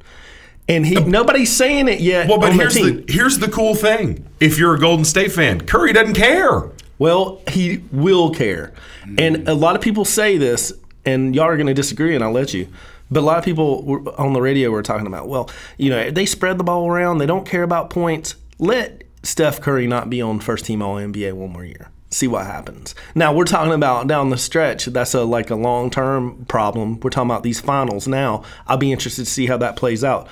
And 0.68 0.86
he 0.86 0.94
nobody's 0.94 1.54
saying 1.54 1.88
it 1.88 2.00
yet. 2.00 2.26
Well, 2.26 2.38
but 2.38 2.54
here's 2.54 2.74
team. 2.74 3.04
the 3.04 3.12
here's 3.12 3.38
the 3.38 3.48
cool 3.48 3.74
thing. 3.74 4.26
If 4.40 4.58
you're 4.58 4.74
a 4.74 4.80
Golden 4.80 5.04
State 5.04 5.32
fan, 5.32 5.60
Curry 5.60 5.92
doesn't 5.92 6.14
care. 6.14 6.70
Well, 6.98 7.42
he 7.48 7.82
will 7.92 8.30
care. 8.30 8.72
And 9.18 9.46
a 9.48 9.54
lot 9.54 9.76
of 9.76 9.82
people 9.82 10.06
say 10.06 10.38
this, 10.38 10.72
and 11.04 11.34
y'all 11.34 11.44
are 11.46 11.56
going 11.56 11.66
to 11.66 11.74
disagree, 11.74 12.14
and 12.14 12.24
I'll 12.24 12.32
let 12.32 12.54
you. 12.54 12.68
But 13.10 13.20
a 13.20 13.26
lot 13.26 13.38
of 13.38 13.44
people 13.44 14.12
on 14.18 14.32
the 14.32 14.40
radio 14.40 14.70
were 14.70 14.82
talking 14.82 15.06
about, 15.06 15.28
well, 15.28 15.50
you 15.78 15.90
know, 15.90 16.10
they 16.10 16.26
spread 16.26 16.58
the 16.58 16.64
ball 16.64 16.88
around. 16.88 17.18
They 17.18 17.26
don't 17.26 17.46
care 17.46 17.62
about 17.62 17.90
points. 17.90 18.34
Let 18.58 19.04
Steph 19.22 19.60
Curry 19.60 19.86
not 19.86 20.10
be 20.10 20.22
on 20.22 20.40
first 20.40 20.64
team 20.64 20.82
All 20.82 20.96
NBA 20.96 21.32
one 21.34 21.52
more 21.52 21.64
year. 21.64 21.90
See 22.10 22.28
what 22.28 22.46
happens. 22.46 22.94
Now 23.14 23.34
we're 23.34 23.44
talking 23.44 23.72
about 23.72 24.06
down 24.06 24.30
the 24.30 24.38
stretch. 24.38 24.86
That's 24.86 25.14
a 25.14 25.24
like 25.24 25.50
a 25.50 25.56
long 25.56 25.90
term 25.90 26.44
problem. 26.46 27.00
We're 27.00 27.10
talking 27.10 27.30
about 27.30 27.42
these 27.42 27.60
finals 27.60 28.06
now. 28.06 28.44
I'll 28.68 28.76
be 28.76 28.92
interested 28.92 29.24
to 29.24 29.30
see 29.30 29.46
how 29.46 29.56
that 29.58 29.76
plays 29.76 30.04
out. 30.04 30.28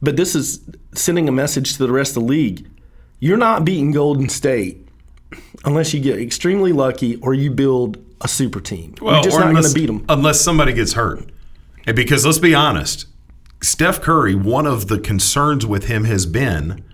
But 0.00 0.16
this 0.16 0.34
is 0.34 0.60
sending 0.94 1.28
a 1.28 1.32
message 1.32 1.72
to 1.72 1.78
the 1.78 1.92
rest 1.92 2.16
of 2.16 2.22
the 2.22 2.28
league. 2.28 2.68
You're 3.18 3.38
not 3.38 3.64
beating 3.64 3.92
Golden 3.92 4.28
State 4.28 4.86
unless 5.64 5.92
you 5.92 6.00
get 6.00 6.20
extremely 6.20 6.72
lucky 6.72 7.16
or 7.16 7.34
you 7.34 7.50
build 7.50 7.98
a 8.20 8.28
super 8.28 8.60
team. 8.60 8.94
You're 9.00 9.22
just 9.22 9.38
not 9.38 9.52
going 9.52 9.64
to 9.64 9.74
beat 9.74 9.86
them. 9.86 10.04
unless 10.08 10.40
somebody 10.40 10.72
gets 10.72 10.92
hurt. 10.92 11.28
And 11.86 11.94
because 11.94 12.26
let's 12.26 12.38
be 12.38 12.54
honest, 12.54 13.06
Steph 13.62 14.00
Curry, 14.00 14.34
one 14.34 14.66
of 14.66 14.88
the 14.88 14.98
concerns 14.98 15.64
with 15.64 15.84
him 15.84 16.04
has 16.04 16.26
been, 16.26 16.84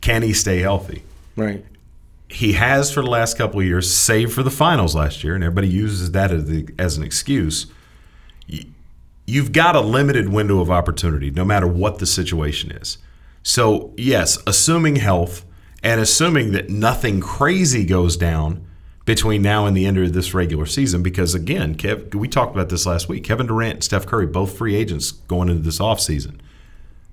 can 0.00 0.22
he 0.22 0.32
stay 0.32 0.60
healthy? 0.60 1.02
Right. 1.36 1.64
He 2.28 2.54
has 2.54 2.92
for 2.92 3.02
the 3.02 3.10
last 3.10 3.36
couple 3.36 3.60
of 3.60 3.66
years, 3.66 3.92
save 3.92 4.32
for 4.32 4.42
the 4.42 4.50
finals 4.50 4.94
last 4.94 5.22
year, 5.22 5.34
and 5.34 5.44
everybody 5.44 5.68
uses 5.68 6.12
that 6.12 6.30
as, 6.30 6.46
the, 6.46 6.68
as 6.78 6.96
an 6.96 7.02
excuse. 7.02 7.66
You've 9.26 9.52
got 9.52 9.76
a 9.76 9.80
limited 9.80 10.28
window 10.28 10.60
of 10.60 10.70
opportunity, 10.70 11.30
no 11.30 11.44
matter 11.44 11.66
what 11.66 11.98
the 11.98 12.06
situation 12.06 12.72
is. 12.72 12.98
So, 13.42 13.92
yes, 13.96 14.38
assuming 14.46 14.96
health 14.96 15.44
and 15.82 16.00
assuming 16.00 16.52
that 16.52 16.70
nothing 16.70 17.20
crazy 17.20 17.84
goes 17.84 18.16
down 18.16 18.64
between 19.04 19.42
now 19.42 19.66
and 19.66 19.76
the 19.76 19.86
end 19.86 19.98
of 19.98 20.12
this 20.12 20.34
regular 20.34 20.66
season, 20.66 21.02
because 21.02 21.34
again, 21.34 21.74
Kev, 21.74 22.14
we 22.14 22.28
talked 22.28 22.54
about 22.54 22.68
this 22.68 22.86
last 22.86 23.08
week. 23.08 23.24
Kevin 23.24 23.46
Durant 23.46 23.74
and 23.74 23.84
Steph 23.84 24.06
Curry, 24.06 24.26
both 24.26 24.56
free 24.56 24.76
agents 24.76 25.10
going 25.10 25.48
into 25.48 25.62
this 25.62 25.78
offseason. 25.78 26.38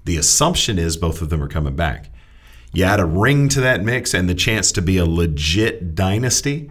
The 0.05 0.17
assumption 0.17 0.77
is 0.77 0.97
both 0.97 1.21
of 1.21 1.29
them 1.29 1.41
are 1.41 1.47
coming 1.47 1.75
back. 1.75 2.09
You 2.71 2.83
add 2.83 2.99
a 2.99 3.05
ring 3.05 3.49
to 3.49 3.61
that 3.61 3.83
mix 3.83 4.13
and 4.13 4.29
the 4.29 4.35
chance 4.35 4.71
to 4.73 4.81
be 4.81 4.97
a 4.97 5.05
legit 5.05 5.95
dynasty. 5.95 6.69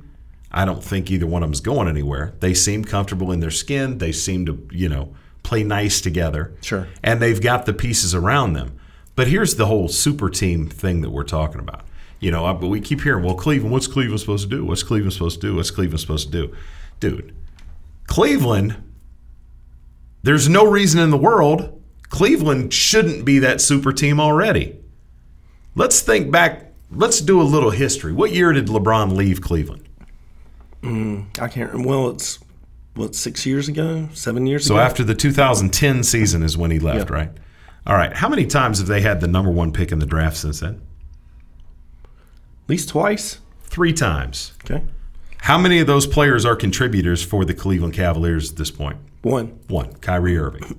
I 0.51 0.65
don't 0.65 0.83
think 0.83 1.11
either 1.11 1.27
one 1.27 1.43
of 1.43 1.49
them's 1.49 1.61
going 1.61 1.89
anywhere. 1.89 2.35
They 2.41 2.55
seem 2.55 2.85
comfortable 2.85 3.33
in 3.33 3.41
their 3.41 3.51
skin. 3.51 3.99
They 3.99 4.13
seem 4.13 4.47
to, 4.47 4.67
you 4.71 4.89
know, 4.89 5.15
play 5.43 5.65
nice 5.65 6.01
together. 6.01 6.55
Sure. 6.63 6.87
And 7.03 7.21
they've 7.21 7.41
got 7.41 7.67
the 7.67 7.75
pieces 7.75 8.15
around 8.15 8.53
them. 8.53 8.79
But 9.17 9.27
here's 9.27 9.57
the 9.57 9.67
whole 9.67 9.89
super 9.89 10.31
team 10.31 10.69
thing 10.69 11.01
that 11.01 11.11
we're 11.11 11.25
talking 11.25 11.61
about. 11.61 11.85
You 12.21 12.31
know, 12.33 12.53
but 12.55 12.67
we 12.67 12.81
keep 12.81 13.01
hearing, 13.03 13.25
well, 13.25 13.35
Cleveland, 13.37 13.73
what's 13.73 13.87
Cleveland 13.87 14.21
supposed 14.21 14.51
to 14.51 14.57
do? 14.57 14.65
What's 14.65 14.83
Cleveland 14.83 15.13
supposed 15.13 15.41
to 15.41 15.47
do? 15.47 15.55
What's 15.57 15.71
Cleveland 15.71 16.01
supposed 16.01 16.33
to 16.33 16.33
do? 16.33 16.57
Dude, 16.99 17.35
Cleveland, 18.07 18.77
there's 20.25 20.49
no 20.49 20.67
reason 20.67 21.01
in 21.01 21.11
the 21.11 21.17
world 21.17 21.79
Cleveland 22.09 22.73
shouldn't 22.73 23.25
be 23.25 23.39
that 23.41 23.61
super 23.61 23.93
team 23.93 24.19
already. 24.21 24.77
Let's 25.75 26.01
think 26.01 26.31
back. 26.31 26.73
Let's 26.91 27.21
do 27.21 27.41
a 27.41 27.45
little 27.45 27.71
history. 27.71 28.13
What 28.13 28.33
year 28.33 28.53
did 28.53 28.67
LeBron 28.67 29.15
leave 29.15 29.41
Cleveland? 29.41 29.87
Mm, 30.83 31.27
I 31.41 31.49
can't. 31.49 31.71
Remember. 31.73 31.89
Well, 31.89 32.11
it's 32.11 32.39
what 32.95 33.15
six 33.15 33.45
years 33.45 33.69
ago, 33.69 34.09
seven 34.15 34.47
years 34.47 34.65
So 34.67 34.75
ago. 34.75 34.81
So 34.83 34.87
after 34.87 35.05
the 35.05 35.15
2010 35.15 36.03
season 36.03 36.43
is 36.43 36.57
when 36.57 36.71
he 36.71 36.79
left, 36.79 37.11
Yeah. 37.11 37.15
right? 37.17 37.31
All 37.87 37.95
right. 37.95 38.13
How 38.17 38.29
many 38.29 38.47
times 38.47 38.79
have 38.79 38.89
they 38.89 39.03
had 39.03 39.21
the 39.21 39.29
number 39.29 39.51
one 39.51 39.73
pick 39.73 39.93
in 39.93 39.99
the 39.99 40.07
draft 40.07 40.37
since 40.37 40.61
then? 40.61 40.81
At 42.69 42.73
least 42.73 42.91
twice. 42.91 43.39
Three 43.63 43.95
times. 43.95 44.53
Okay. 44.63 44.85
How 45.39 45.57
many 45.57 45.79
of 45.79 45.87
those 45.87 46.07
players 46.07 46.45
are 46.45 46.55
contributors 46.55 47.25
for 47.25 47.47
the 47.47 47.55
Cleveland 47.55 47.95
Cavaliers 47.95 48.51
at 48.51 48.59
this 48.59 48.71
point? 48.71 48.99
One. 49.23 49.59
One. 49.69 49.95
Kyrie 49.95 50.37
Irving. 50.37 50.79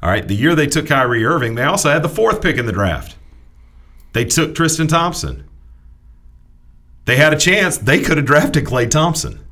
All 0.00 0.08
right. 0.08 0.26
The 0.28 0.36
year 0.36 0.54
they 0.54 0.68
took 0.68 0.86
Kyrie 0.86 1.24
Irving, 1.24 1.56
they 1.56 1.64
also 1.64 1.90
had 1.90 2.04
the 2.04 2.08
fourth 2.08 2.40
pick 2.40 2.58
in 2.58 2.66
the 2.66 2.72
draft. 2.72 3.16
They 4.12 4.24
took 4.24 4.54
Tristan 4.54 4.86
Thompson. 4.86 5.48
They 7.06 7.16
had 7.16 7.32
a 7.32 7.38
chance. 7.38 7.76
They 7.76 8.00
could 8.00 8.18
have 8.18 8.26
drafted 8.26 8.64
Klay 8.64 8.88
Thompson. 8.88 9.44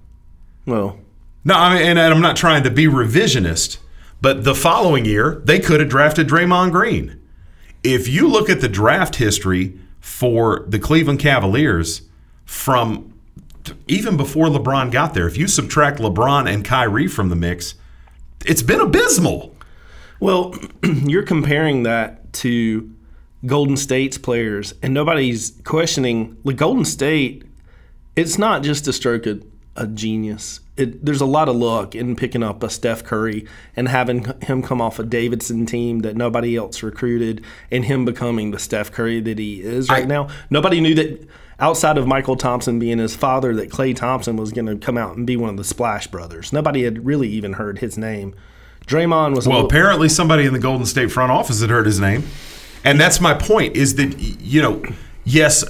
Well, 0.66 1.00
No, 1.44 1.54
I 1.56 1.74
mean, 1.74 1.86
and 1.86 1.98
I'm 1.98 2.20
not 2.22 2.36
trying 2.36 2.62
to 2.62 2.70
be 2.70 2.86
revisionist, 2.86 3.78
but 4.22 4.44
the 4.44 4.54
following 4.54 5.04
year 5.04 5.42
they 5.44 5.58
could 5.58 5.80
have 5.80 5.88
drafted 5.88 6.28
Draymond 6.28 6.70
Green. 6.70 7.20
If 7.82 8.06
you 8.06 8.28
look 8.28 8.48
at 8.48 8.60
the 8.60 8.68
draft 8.68 9.16
history 9.16 9.78
for 10.04 10.66
the 10.68 10.78
Cleveland 10.78 11.18
Cavaliers 11.18 12.02
from 12.44 13.14
even 13.88 14.18
before 14.18 14.48
LeBron 14.48 14.92
got 14.92 15.14
there, 15.14 15.26
if 15.26 15.38
you 15.38 15.48
subtract 15.48 15.98
LeBron 15.98 16.46
and 16.46 16.62
Kyrie 16.62 17.08
from 17.08 17.30
the 17.30 17.34
mix, 17.34 17.74
it's 18.44 18.62
been 18.62 18.80
abysmal. 18.80 19.56
Well, 20.20 20.54
you're 20.82 21.22
comparing 21.22 21.84
that 21.84 22.34
to 22.34 22.92
Golden 23.46 23.78
State's 23.78 24.18
players, 24.18 24.74
and 24.82 24.92
nobody's 24.92 25.52
questioning 25.64 26.36
the 26.44 26.52
Golden 26.52 26.84
State. 26.84 27.44
It's 28.14 28.36
not 28.36 28.62
just 28.62 28.86
a 28.86 28.92
stroke 28.92 29.24
of 29.24 29.42
a 29.76 29.86
genius. 29.86 30.60
It, 30.76 31.04
there's 31.04 31.20
a 31.20 31.26
lot 31.26 31.48
of 31.48 31.56
luck 31.56 31.94
in 31.94 32.16
picking 32.16 32.42
up 32.42 32.62
a 32.62 32.70
Steph 32.70 33.04
Curry 33.04 33.46
and 33.76 33.88
having 33.88 34.24
him 34.42 34.62
come 34.62 34.80
off 34.80 34.98
a 34.98 35.04
Davidson 35.04 35.66
team 35.66 36.00
that 36.00 36.16
nobody 36.16 36.56
else 36.56 36.82
recruited, 36.82 37.42
and 37.70 37.84
him 37.84 38.04
becoming 38.04 38.50
the 38.50 38.58
Steph 38.58 38.90
Curry 38.92 39.20
that 39.20 39.38
he 39.38 39.60
is 39.62 39.88
right 39.88 40.02
I- 40.04 40.06
now. 40.06 40.28
Nobody 40.50 40.80
knew 40.80 40.94
that 40.96 41.28
outside 41.60 41.96
of 41.96 42.06
Mychal 42.06 42.36
Thompson 42.38 42.78
being 42.80 42.98
his 42.98 43.14
father, 43.14 43.54
that 43.54 43.70
Klay 43.70 43.94
Thompson 43.94 44.36
was 44.36 44.50
going 44.52 44.66
to 44.66 44.76
come 44.76 44.98
out 44.98 45.16
and 45.16 45.24
be 45.26 45.36
one 45.36 45.50
of 45.50 45.56
the 45.56 45.64
Splash 45.64 46.08
Brothers. 46.08 46.52
Nobody 46.52 46.82
had 46.82 47.06
really 47.06 47.28
even 47.28 47.52
heard 47.54 47.78
his 47.78 47.96
name. 47.96 48.34
Draymond 48.86 49.34
was 49.36 49.46
a 49.46 49.48
Well, 49.50 49.58
little- 49.58 49.70
apparently 49.70 50.08
somebody 50.08 50.44
in 50.44 50.52
the 50.52 50.58
Golden 50.58 50.86
State 50.86 51.10
front 51.12 51.30
office 51.32 51.60
had 51.60 51.70
heard 51.70 51.86
his 51.86 52.00
name, 52.00 52.24
and 52.84 53.00
that's 53.00 53.20
my 53.20 53.32
point. 53.34 53.76
Is 53.76 53.94
that 53.94 54.18
you 54.18 54.60
know, 54.60 54.82
yes, 55.24 55.64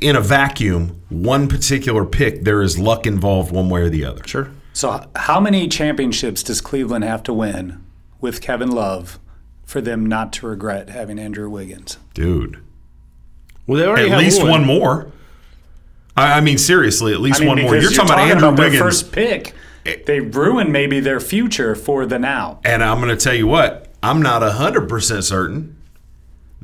in 0.00 0.16
a 0.16 0.20
vacuum, 0.20 1.02
one 1.08 1.48
particular 1.48 2.04
pick, 2.04 2.44
there 2.44 2.62
is 2.62 2.78
luck 2.78 3.06
involved 3.06 3.52
one 3.52 3.68
way 3.68 3.82
or 3.82 3.88
the 3.88 4.04
other. 4.04 4.26
Sure. 4.26 4.50
So, 4.72 5.06
how 5.14 5.40
many 5.40 5.68
championships 5.68 6.42
does 6.42 6.60
Cleveland 6.60 7.04
have 7.04 7.22
to 7.24 7.32
win 7.32 7.84
with 8.20 8.40
Kevin 8.40 8.70
Love 8.70 9.18
for 9.64 9.80
them 9.80 10.06
not 10.06 10.32
to 10.34 10.46
regret 10.46 10.88
having 10.90 11.18
Andrew 11.18 11.48
Wiggins? 11.48 11.98
Dude, 12.12 12.62
well, 13.66 13.78
they 13.78 13.86
already 13.86 14.04
at 14.04 14.10
have 14.10 14.20
least 14.20 14.40
one. 14.42 14.50
one, 14.50 14.64
more. 14.64 15.12
I, 16.16 16.38
I 16.38 16.40
mean, 16.40 16.58
seriously, 16.58 17.12
at 17.12 17.20
least 17.20 17.40
I 17.40 17.44
mean, 17.44 17.48
one 17.48 17.62
more. 17.62 17.70
because 17.72 17.84
You're, 17.84 17.92
talking 18.04 18.12
about 18.14 18.30
Andrew 18.30 18.56
their 18.56 18.66
Wiggins, 18.66 18.82
first 18.82 19.12
pick. 19.12 19.54
They 20.06 20.20
ruined 20.20 20.72
maybe 20.72 20.98
their 21.00 21.20
future 21.20 21.74
for 21.74 22.06
the 22.06 22.18
now. 22.18 22.60
and 22.64 22.82
I'm 22.82 23.00
going 23.00 23.16
to 23.16 23.22
tell 23.22 23.34
you 23.34 23.46
what. 23.46 23.92
I'm 24.02 24.20
not 24.20 24.42
hundred 24.42 24.88
percent 24.88 25.24
certain 25.24 25.73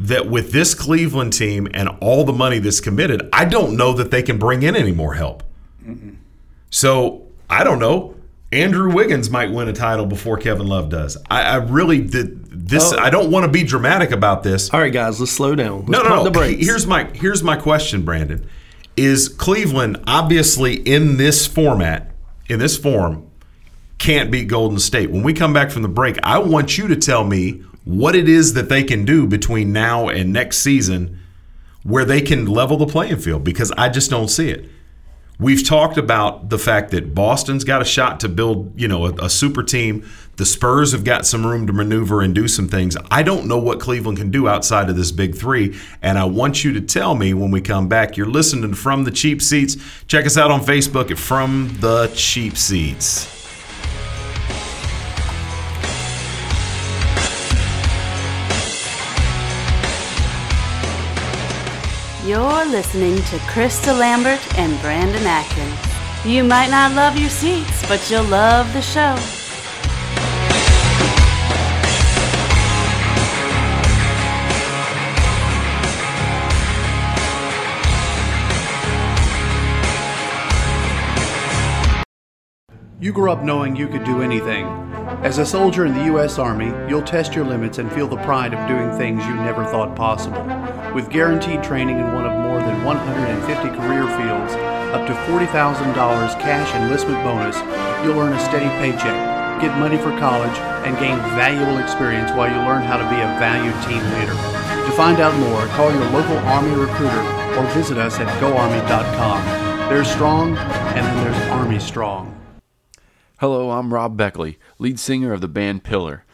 that 0.01 0.29
with 0.29 0.51
this 0.51 0.75
Cleveland 0.75 1.33
team 1.35 1.69
and 1.75 1.89
all 2.01 2.25
the 2.25 2.33
money 2.33 2.59
that's 2.59 2.81
committed, 2.81 3.29
I 3.33 3.45
don't 3.45 3.77
know 3.77 3.93
that 3.93 4.11
they 4.11 4.23
can 4.23 4.39
bring 4.39 4.63
in 4.63 4.75
any 4.75 4.93
more 4.93 5.15
help. 5.15 5.43
So 6.71 7.27
I 7.49 7.65
don't 7.65 7.79
know. 7.79 8.17
Andrew 8.53 8.93
Wiggins 8.93 9.31
might 9.31 9.53
win 9.53 9.69
a 9.69 9.73
title 9.73 10.07
before 10.07 10.37
Kevin 10.37 10.67
Love 10.67 10.89
does. 10.89 11.17
I, 11.31 11.43
I 11.43 11.57
really 11.57 12.01
did 12.01 12.47
this. 12.47 12.93
Oh. 12.93 12.99
I 12.99 13.11
don't 13.11 13.31
want 13.31 13.45
to 13.45 13.51
be 13.51 13.63
dramatic 13.63 14.11
about 14.11 14.43
this. 14.43 14.71
All 14.71 14.81
right, 14.81 14.93
guys, 14.93 15.21
let's 15.21 15.31
slow 15.31 15.55
down. 15.55 15.87
Let's 15.87 15.91
No, 15.91 16.03
no, 16.03 16.25
the 16.25 16.31
no. 16.31 16.41
Here's 16.43 16.87
my 16.87 17.05
here's 17.05 17.43
my 17.43 17.57
question, 17.57 18.05
Brandon. 18.05 18.49
Is 18.97 19.29
Cleveland 19.29 20.03
obviously 20.07 20.75
in 20.75 21.17
this 21.17 21.47
format, 21.47 22.11
in 22.49 22.59
this 22.59 22.77
form, 22.77 23.31
can't 23.99 24.31
beat 24.31 24.49
Golden 24.49 24.79
State? 24.79 25.11
When 25.11 25.23
we 25.23 25.33
come 25.33 25.53
back 25.53 25.71
from 25.71 25.83
the 25.83 25.89
break, 25.89 26.19
I 26.25 26.39
want 26.39 26.77
you 26.77 26.89
to 26.89 26.97
tell 26.97 27.23
me 27.23 27.63
what 27.85 28.14
it 28.14 28.29
is 28.29 28.55
that 28.55 28.69
they 28.69 28.83
can 28.83 29.05
do 29.05 29.27
between 29.27 29.73
now 29.73 30.09
and 30.09 30.33
next 30.33 30.59
season 30.59 31.19
where 31.83 32.05
they 32.05 32.21
can 32.21 32.47
level 32.47 32.77
the 32.77 32.87
playing 32.87 33.16
field 33.16 33.45
because 33.45 33.73
I 33.73 33.88
just 33.88 34.11
don't 34.11 34.29
see 34.29 34.51
it. 34.51 34.69
We've 35.38 35.66
talked 35.66 35.97
about 35.97 36.51
the 36.51 36.59
fact 36.59 36.90
that 36.90 37.14
Boston's 37.14 37.64
got 37.64 37.81
a 37.81 37.85
shot 37.87 38.21
to 38.21 38.29
build, 38.29 38.79
you 38.79 38.87
know, 38.87 39.07
a, 39.07 39.25
a 39.25 39.31
super 39.31 39.62
team. 39.62 40.07
The 40.37 40.45
Spurs 40.45 40.93
have 40.93 41.03
got 41.03 41.25
some 41.25 41.47
room 41.47 41.66
to 41.66 41.73
maneuver 41.73 42.21
and 42.21 42.35
do 42.35 42.47
some 42.47 42.69
things. 42.69 42.95
I 43.11 43.23
don't 43.23 43.47
know 43.47 43.57
what 43.57 43.81
Cleveland 43.81 44.19
can 44.19 44.31
do 44.31 44.49
outside 44.49 44.90
of 44.90 44.97
this 44.97 45.11
big 45.11 45.35
three, 45.35 45.79
and 46.03 46.19
I 46.19 46.25
want 46.25 46.62
you 46.62 46.75
to 46.75 46.81
tell 46.83 47.14
me 47.14 47.33
when 47.33 47.51
we 47.51 47.62
come 47.62 47.88
back. 47.88 48.19
You're 48.19 48.27
listening 48.27 48.75
From 48.75 49.05
the 49.05 49.11
Cheap 49.11 49.40
Seats. 49.40 49.79
Check 50.07 50.27
us 50.27 50.37
out 50.37 50.51
on 50.51 50.61
Facebook 50.61 51.11
at 51.11 51.19
From 51.19 51.75
the 51.81 52.12
Cheap 52.14 52.59
Seats. 52.59 53.39
You're 62.24 62.66
listening 62.66 63.16
to 63.16 63.38
Chris 63.48 63.80
DeLambert 63.80 64.59
and 64.59 64.78
Brandon 64.83 65.22
Atkins. 65.26 66.26
You 66.26 66.44
might 66.44 66.68
not 66.68 66.92
love 66.92 67.16
your 67.16 67.30
seats, 67.30 67.88
but 67.88 68.11
you'll 68.11 68.24
love 68.24 68.70
the 68.74 68.83
show. 68.83 69.16
You 83.00 83.14
grew 83.14 83.33
up 83.33 83.42
knowing 83.42 83.76
you 83.76 83.88
could 83.88 84.04
do 84.04 84.20
anything. 84.20 84.66
As 85.22 85.38
a 85.38 85.46
soldier 85.46 85.87
in 85.87 85.94
the 85.94 86.04
U.S. 86.04 86.38
Army, 86.38 86.66
you'll 86.87 87.00
test 87.00 87.35
your 87.35 87.46
limits 87.46 87.78
and 87.78 87.90
feel 87.90 88.06
the 88.06 88.16
pride 88.18 88.52
of 88.52 88.68
doing 88.68 88.90
things 88.98 89.24
you 89.24 89.35
never 89.37 89.64
thought 89.64 89.96
possible. 89.96 90.42
With 90.94 91.09
guaranteed 91.09 91.62
training 91.62 92.00
in 92.00 92.12
one 92.12 92.26
of 92.26 92.33
more 92.33 92.59
than 92.59 92.83
150 92.83 93.68
career 93.79 94.03
fields, 94.18 94.55
up 94.90 95.07
to 95.07 95.12
$40,000 95.31 95.46
cash 96.40 96.74
enlistment 96.74 97.22
bonus, 97.22 97.55
you'll 98.03 98.18
earn 98.18 98.33
a 98.33 98.40
steady 98.40 98.66
paycheck, 98.83 99.61
get 99.61 99.79
money 99.79 99.96
for 99.98 100.11
college, 100.18 100.57
and 100.83 100.98
gain 100.98 101.16
valuable 101.38 101.79
experience 101.79 102.33
while 102.33 102.50
you 102.50 102.59
learn 102.66 102.83
how 102.83 102.96
to 102.96 103.09
be 103.09 103.14
a 103.14 103.31
valued 103.38 103.74
team 103.87 104.03
leader. 104.18 104.35
To 104.90 104.92
find 104.96 105.20
out 105.20 105.33
more, 105.38 105.64
call 105.76 105.92
your 105.92 106.11
local 106.11 106.38
Army 106.38 106.74
recruiter 106.74 107.22
or 107.57 107.64
visit 107.72 107.96
us 107.96 108.18
at 108.18 108.26
goarmy.com. 108.40 109.88
There's 109.88 110.11
strong, 110.11 110.57
and 110.57 111.07
then 111.07 111.24
there's 111.24 111.50
Army 111.50 111.79
strong. 111.79 112.37
Hello, 113.38 113.70
I'm 113.70 113.94
Rob 113.94 114.16
Beckley, 114.16 114.59
lead 114.81 114.98
singer 114.98 115.33
of 115.33 115.40
the 115.40 115.48
band 115.48 115.85
Pillar. 115.85 116.24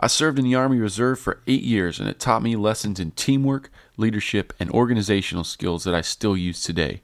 I 0.00 0.08
served 0.08 0.40
in 0.40 0.44
the 0.44 0.56
Army 0.56 0.78
Reserve 0.78 1.20
for 1.20 1.40
eight 1.46 1.62
years, 1.62 2.00
and 2.00 2.08
it 2.08 2.18
taught 2.18 2.42
me 2.42 2.56
lessons 2.56 2.98
in 2.98 3.12
teamwork, 3.12 3.70
leadership, 3.96 4.52
and 4.58 4.70
organizational 4.70 5.44
skills 5.44 5.84
that 5.84 5.94
I 5.94 6.00
still 6.00 6.36
use 6.36 6.62
today. 6.62 7.02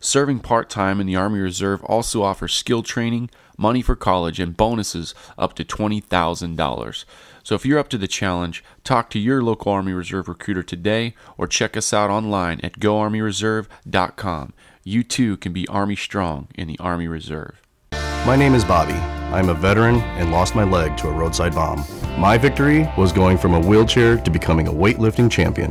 Serving 0.00 0.40
part 0.40 0.68
time 0.68 1.00
in 1.00 1.06
the 1.06 1.16
Army 1.16 1.40
Reserve 1.40 1.82
also 1.84 2.22
offers 2.22 2.54
skill 2.54 2.82
training, 2.82 3.30
money 3.56 3.82
for 3.82 3.96
college, 3.96 4.38
and 4.38 4.56
bonuses 4.56 5.14
up 5.38 5.54
to 5.54 5.64
$20,000. 5.64 7.04
So 7.42 7.54
if 7.54 7.64
you're 7.64 7.78
up 7.78 7.88
to 7.88 7.98
the 7.98 8.08
challenge, 8.08 8.62
talk 8.84 9.08
to 9.10 9.18
your 9.18 9.42
local 9.42 9.72
Army 9.72 9.92
Reserve 9.92 10.28
recruiter 10.28 10.62
today 10.62 11.14
or 11.38 11.46
check 11.46 11.76
us 11.76 11.92
out 11.92 12.10
online 12.10 12.60
at 12.62 12.78
goarmyreserve.com. 12.78 14.52
You 14.84 15.02
too 15.02 15.36
can 15.38 15.52
be 15.52 15.66
Army 15.68 15.96
strong 15.96 16.48
in 16.54 16.68
the 16.68 16.78
Army 16.78 17.08
Reserve. 17.08 17.60
My 18.26 18.36
name 18.36 18.54
is 18.54 18.64
Bobby. 18.64 18.94
I'm 19.32 19.48
a 19.48 19.54
veteran 19.54 19.96
and 19.96 20.30
lost 20.30 20.54
my 20.54 20.64
leg 20.64 20.96
to 20.98 21.08
a 21.08 21.12
roadside 21.12 21.54
bomb. 21.54 21.84
My 22.18 22.36
victory 22.38 22.88
was 22.96 23.12
going 23.12 23.38
from 23.38 23.54
a 23.54 23.60
wheelchair 23.60 24.16
to 24.18 24.30
becoming 24.30 24.68
a 24.68 24.72
weightlifting 24.72 25.30
champion. 25.30 25.70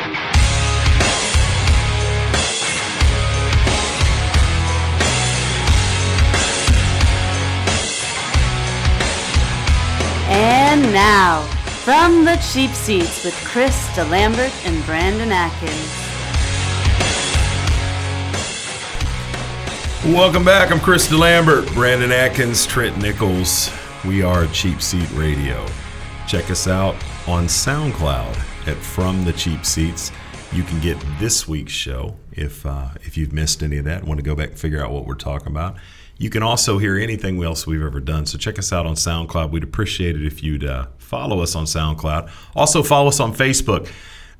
now, 11.01 11.41
from 11.83 12.25
the 12.25 12.35
cheap 12.53 12.69
seats 12.75 13.25
with 13.25 13.33
Chris 13.43 13.87
DeLambert 13.95 14.53
and 14.67 14.85
Brandon 14.85 15.31
Atkins. 15.31 15.73
Welcome 20.15 20.45
back. 20.45 20.71
I'm 20.71 20.79
Chris 20.79 21.07
DeLambert, 21.07 21.73
Brandon 21.73 22.11
Atkins, 22.11 22.67
Trent 22.67 22.99
Nichols. 22.99 23.71
We 24.05 24.21
are 24.21 24.45
Cheap 24.47 24.79
Seat 24.79 25.09
Radio. 25.13 25.65
Check 26.27 26.51
us 26.51 26.67
out 26.67 26.93
on 27.27 27.45
SoundCloud 27.45 28.37
at 28.67 28.77
From 28.77 29.25
the 29.25 29.33
Cheap 29.33 29.65
Seats. 29.65 30.11
You 30.53 30.61
can 30.61 30.79
get 30.81 31.03
this 31.17 31.47
week's 31.47 31.73
show 31.73 32.15
if 32.31 32.63
uh, 32.63 32.89
if 33.01 33.17
you've 33.17 33.33
missed 33.33 33.63
any 33.63 33.77
of 33.77 33.85
that 33.85 34.03
want 34.03 34.19
to 34.19 34.23
go 34.23 34.35
back 34.35 34.49
and 34.49 34.59
figure 34.59 34.83
out 34.83 34.91
what 34.91 35.07
we're 35.07 35.15
talking 35.15 35.47
about. 35.47 35.77
You 36.21 36.29
can 36.29 36.43
also 36.43 36.77
hear 36.77 36.97
anything 36.97 37.43
else 37.43 37.65
we've 37.65 37.81
ever 37.81 37.99
done. 37.99 38.27
So 38.27 38.37
check 38.37 38.59
us 38.59 38.71
out 38.71 38.85
on 38.85 38.93
SoundCloud. 38.93 39.49
We'd 39.49 39.63
appreciate 39.63 40.15
it 40.15 40.23
if 40.23 40.43
you'd 40.43 40.63
uh, 40.63 40.85
follow 40.99 41.41
us 41.41 41.55
on 41.55 41.65
SoundCloud. 41.65 42.29
Also 42.55 42.83
follow 42.83 43.07
us 43.07 43.19
on 43.19 43.33
Facebook. 43.33 43.89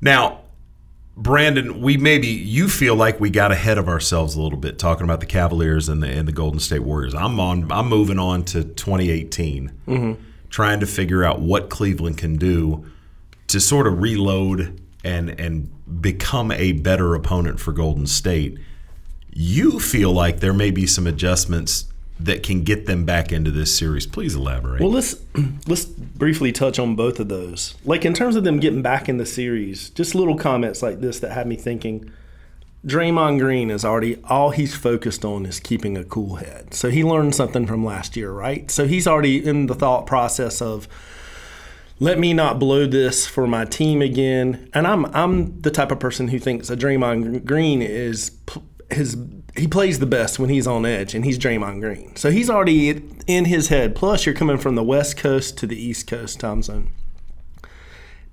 Now, 0.00 0.42
Brandon, 1.16 1.80
we 1.82 1.96
maybe 1.96 2.28
you 2.28 2.68
feel 2.68 2.94
like 2.94 3.18
we 3.18 3.30
got 3.30 3.50
ahead 3.50 3.78
of 3.78 3.88
ourselves 3.88 4.36
a 4.36 4.40
little 4.40 4.58
bit 4.58 4.78
talking 4.78 5.02
about 5.04 5.18
the 5.20 5.26
Cavaliers 5.26 5.88
and 5.88 6.00
the 6.02 6.06
and 6.08 6.26
the 6.28 6.32
Golden 6.32 6.60
State 6.60 6.84
Warriors. 6.84 7.14
I'm 7.14 7.38
on. 7.40 7.70
I'm 7.72 7.88
moving 7.88 8.18
on 8.18 8.44
to 8.46 8.62
2018, 8.64 9.72
Mhm. 9.88 10.16
trying 10.50 10.78
to 10.80 10.86
figure 10.86 11.24
out 11.24 11.40
what 11.40 11.68
Cleveland 11.68 12.16
can 12.16 12.36
do 12.36 12.84
to 13.48 13.60
sort 13.60 13.86
of 13.88 14.00
reload 14.00 14.80
and 15.04 15.30
and 15.38 15.68
become 16.00 16.50
a 16.52 16.72
better 16.72 17.14
opponent 17.16 17.58
for 17.60 17.72
Golden 17.72 18.06
State. 18.06 18.56
You 19.32 19.80
feel 19.80 20.12
like 20.12 20.40
there 20.40 20.52
may 20.52 20.70
be 20.70 20.86
some 20.86 21.06
adjustments 21.06 21.86
that 22.20 22.42
can 22.42 22.62
get 22.62 22.86
them 22.86 23.04
back 23.04 23.32
into 23.32 23.50
this 23.50 23.76
series. 23.76 24.06
Please 24.06 24.34
elaborate. 24.34 24.80
Well, 24.80 24.90
let's 24.90 25.16
let's 25.66 25.84
briefly 25.84 26.52
touch 26.52 26.78
on 26.78 26.94
both 26.94 27.18
of 27.18 27.28
those. 27.28 27.74
Like 27.84 28.04
in 28.04 28.14
terms 28.14 28.36
of 28.36 28.44
them 28.44 28.60
getting 28.60 28.82
back 28.82 29.08
in 29.08 29.16
the 29.16 29.26
series, 29.26 29.90
just 29.90 30.14
little 30.14 30.36
comments 30.36 30.82
like 30.82 31.00
this 31.00 31.20
that 31.20 31.32
had 31.32 31.46
me 31.46 31.56
thinking. 31.56 32.10
Draymond 32.84 33.38
Green 33.38 33.70
is 33.70 33.84
already 33.84 34.20
all 34.24 34.50
he's 34.50 34.74
focused 34.74 35.24
on 35.24 35.46
is 35.46 35.60
keeping 35.60 35.96
a 35.96 36.02
cool 36.02 36.36
head. 36.36 36.74
So 36.74 36.90
he 36.90 37.04
learned 37.04 37.32
something 37.32 37.64
from 37.64 37.84
last 37.84 38.16
year, 38.16 38.32
right? 38.32 38.68
So 38.72 38.88
he's 38.88 39.06
already 39.06 39.44
in 39.44 39.66
the 39.66 39.74
thought 39.74 40.04
process 40.04 40.60
of 40.60 40.88
let 42.00 42.18
me 42.18 42.34
not 42.34 42.58
blow 42.58 42.86
this 42.86 43.24
for 43.24 43.46
my 43.46 43.64
team 43.64 44.02
again. 44.02 44.68
And 44.74 44.88
I'm 44.88 45.06
I'm 45.14 45.60
the 45.60 45.70
type 45.70 45.92
of 45.92 46.00
person 46.00 46.28
who 46.28 46.40
thinks 46.40 46.70
a 46.70 46.76
Draymond 46.76 47.44
Green 47.44 47.82
is 47.82 48.32
his 48.92 49.16
he 49.56 49.66
plays 49.68 49.98
the 49.98 50.06
best 50.06 50.38
when 50.38 50.48
he's 50.48 50.66
on 50.66 50.86
edge, 50.86 51.14
and 51.14 51.24
he's 51.24 51.38
Draymond 51.38 51.80
Green. 51.80 52.16
So 52.16 52.30
he's 52.30 52.48
already 52.48 53.02
in 53.26 53.44
his 53.46 53.68
head. 53.68 53.94
Plus, 53.94 54.24
you're 54.24 54.34
coming 54.34 54.56
from 54.58 54.74
the 54.76 54.82
West 54.82 55.16
Coast 55.16 55.58
to 55.58 55.66
the 55.66 55.76
East 55.76 56.06
Coast 56.06 56.40
time 56.40 56.62
zone. 56.62 56.90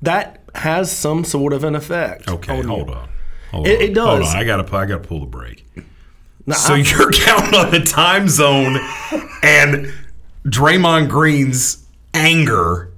That 0.01 0.41
has 0.55 0.91
some 0.91 1.23
sort 1.25 1.51
of 1.53 1.63
an 1.63 1.75
effect. 1.75 2.27
Okay, 2.29 2.57
on 2.59 2.65
hold 2.65 2.89
on. 2.89 3.09
Hold 3.51 3.67
It- 3.67 3.77
on. 3.77 3.81
it 3.81 3.93
does. 3.93 4.07
Hold 4.07 4.21
on. 4.23 4.35
I 4.37 4.43
gotta 4.45 4.75
I 4.75 4.85
gotta 4.85 4.99
pull 4.99 5.19
the 5.21 5.25
brake. 5.25 5.65
Now, 6.45 6.55
so 6.55 6.73
I- 6.75 6.77
you're 6.77 7.11
counting 7.11 7.59
on 7.59 7.71
the 7.71 7.81
time 7.81 8.29
zone 8.29 8.77
and 9.43 9.91
Draymond 10.45 11.09
Green's 11.09 11.85
anger 12.13 12.88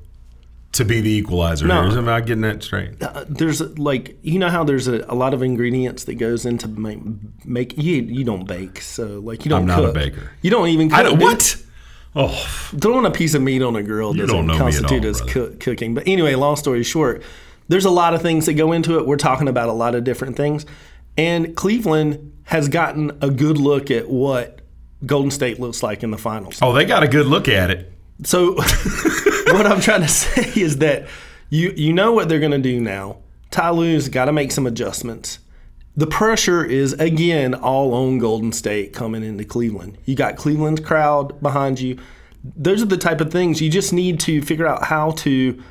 to 0.74 0.86
be 0.86 1.02
the 1.02 1.10
equalizer. 1.12 1.68
No. 1.68 1.90
here. 1.90 1.98
Am 1.98 2.08
I 2.08 2.22
getting 2.22 2.42
that 2.42 2.64
straight? 2.64 3.02
Uh, 3.02 3.26
there's 3.28 3.62
like 3.78 4.18
you 4.22 4.40
know 4.40 4.50
how 4.50 4.64
there's 4.64 4.88
a, 4.88 5.04
a 5.08 5.16
lot 5.16 5.34
of 5.34 5.44
ingredients 5.44 6.06
that 6.06 6.16
goes 6.16 6.46
into 6.46 6.68
make, 6.68 7.00
make 7.46 7.78
you 7.78 8.02
you 8.02 8.24
don't 8.24 8.48
bake 8.48 8.82
so 8.82 9.20
like 9.20 9.46
you 9.46 9.50
don't 9.50 9.62
I'm 9.62 9.68
not 9.68 9.80
a 9.80 9.86
cook. 9.88 9.94
baker. 9.96 10.32
you 10.42 10.50
don't 10.50 10.70
even 10.70 10.90
cook, 10.90 11.00
I 11.00 11.04
don't, 11.04 11.14
dude. 11.20 11.24
what? 11.24 11.58
Oh, 12.14 12.28
throwing 12.80 13.06
a 13.06 13.12
piece 13.12 13.34
of 13.36 13.42
meat 13.42 13.62
on 13.62 13.76
a 13.76 13.84
grill 13.84 14.14
doesn't 14.14 14.28
don't 14.36 14.46
know 14.46 14.54
me 14.54 14.60
at 14.60 14.62
constitute 14.62 15.04
all, 15.06 15.10
as 15.10 15.22
cooking. 15.22 15.94
But 15.94 16.08
anyway, 16.08 16.36
long 16.36 16.58
story 16.58 16.84
short, 16.84 17.24
there's 17.70 17.86
a 17.86 17.90
lot 17.90 18.14
of 18.14 18.22
things 18.22 18.46
that 18.48 18.54
go 18.54 18.74
into 18.74 19.00
it. 19.00 19.06
We're 19.06 19.16
talking 19.18 19.48
about 19.48 19.70
a 19.70 19.74
lot 19.74 19.96
of 19.96 20.04
different 20.04 20.36
things, 20.36 20.66
and 21.18 21.56
Cleveland 21.56 22.34
has 22.44 22.68
gotten 22.68 23.18
a 23.22 23.30
good 23.30 23.58
look 23.58 23.90
at 23.92 24.10
what 24.10 24.60
Golden 25.06 25.32
State 25.32 25.60
looks 25.60 25.82
like 25.84 26.04
in 26.04 26.12
the 26.12 26.18
finals. 26.18 26.60
oh, 26.62 26.74
they 26.74 26.84
got 26.84 27.02
a 27.04 27.08
good 27.08 27.28
look 27.28 27.48
at 27.48 27.70
it. 27.70 27.92
So 28.24 28.54
what 28.56 29.66
I'm 29.66 29.82
trying 29.82 30.02
to 30.02 30.08
say 30.08 30.60
is 30.60 30.78
that 30.78 31.08
you 31.50 31.74
you 31.76 31.94
know 31.94 32.12
what 32.12 32.30
they're 32.30 32.40
going 32.40 32.52
to 32.52 32.58
do 32.58 32.80
now. 32.80 33.18
Ty 33.50 33.72
Lue's 33.72 34.10
got 34.10 34.26
to 34.26 34.32
make 34.32 34.52
some 34.52 34.66
adjustments. 34.66 35.40
The 35.98 36.08
pressure 36.08 36.64
is 36.64 36.94
again 36.94 37.54
all 37.54 37.94
on 37.94 38.18
Golden 38.18 38.54
State 38.54 38.94
coming 38.94 39.24
into 39.24 39.44
Cleveland. 39.44 39.98
You 40.06 40.16
got 40.16 40.38
Cleveland's 40.38 40.82
crowd 40.82 41.42
behind 41.42 41.80
you. 41.80 41.98
Those 42.44 42.82
are 42.82 42.88
the 42.88 42.98
type 42.98 43.22
of 43.22 43.32
things 43.32 43.62
you 43.62 43.70
just 43.70 43.94
need 43.94 44.20
to 44.22 44.42
figure 44.42 44.66
out 44.66 44.86
how 44.86 45.12
to 45.12 45.62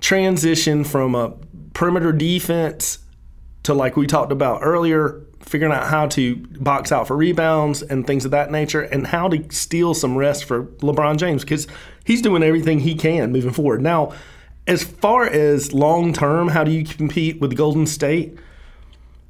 transition 0.00 0.84
from 0.84 1.14
a 1.14 1.34
perimeter 1.74 2.12
defense 2.12 3.00
to 3.64 3.74
like 3.74 3.96
we 3.96 4.06
talked 4.06 4.32
about 4.32 4.60
earlier, 4.62 5.22
figuring 5.48 5.72
out 5.72 5.86
how 5.88 6.06
to 6.06 6.36
box 6.36 6.92
out 6.92 7.06
for 7.06 7.16
rebounds 7.16 7.82
and 7.82 8.06
things 8.06 8.24
of 8.24 8.30
that 8.30 8.50
nature, 8.50 8.82
and 8.82 9.06
how 9.06 9.28
to 9.28 9.44
steal 9.50 9.94
some 9.94 10.16
rest 10.16 10.44
for 10.44 10.64
LeBron 10.64 11.16
James 11.16 11.42
because 11.42 11.66
he's 12.04 12.22
doing 12.22 12.42
everything 12.42 12.80
he 12.80 12.94
can 12.94 13.32
moving 13.32 13.52
forward. 13.52 13.82
Now, 13.82 14.12
as 14.66 14.84
far 14.84 15.24
as 15.24 15.72
long 15.72 16.12
term, 16.12 16.48
how 16.48 16.62
do 16.62 16.70
you 16.70 16.84
compete 16.84 17.40
with 17.40 17.56
Golden 17.56 17.86
State? 17.86 18.38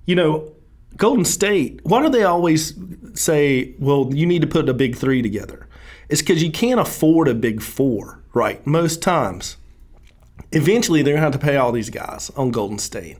You 0.04 0.16
know, 0.16 0.52
Golden 0.96 1.24
State, 1.24 1.80
why 1.84 2.02
do 2.02 2.08
they 2.08 2.24
always 2.24 2.74
say, 3.14 3.74
well, 3.78 4.10
you 4.12 4.26
need 4.26 4.42
to 4.42 4.48
put 4.48 4.68
a 4.68 4.74
big 4.74 4.96
three 4.96 5.22
together? 5.22 5.68
It's 6.08 6.22
because 6.22 6.42
you 6.42 6.50
can't 6.50 6.80
afford 6.80 7.28
a 7.28 7.34
big 7.34 7.62
four, 7.62 8.22
right? 8.34 8.66
Most 8.66 9.00
times. 9.00 9.56
Eventually, 10.50 11.02
they're 11.02 11.14
going 11.14 11.20
to 11.20 11.26
have 11.30 11.40
to 11.40 11.46
pay 11.46 11.56
all 11.56 11.70
these 11.70 11.90
guys 11.90 12.30
on 12.30 12.50
Golden 12.50 12.78
State. 12.78 13.18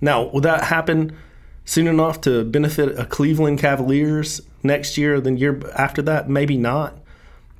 Now, 0.00 0.24
will 0.24 0.40
that 0.40 0.64
happen 0.64 1.16
soon 1.64 1.86
enough 1.86 2.20
to 2.22 2.44
benefit 2.44 2.98
a 2.98 3.06
Cleveland 3.06 3.58
Cavaliers 3.58 4.40
next 4.62 4.98
year, 4.98 5.20
then 5.20 5.36
year 5.36 5.60
after 5.76 6.02
that? 6.02 6.28
Maybe 6.28 6.56
not. 6.56 6.98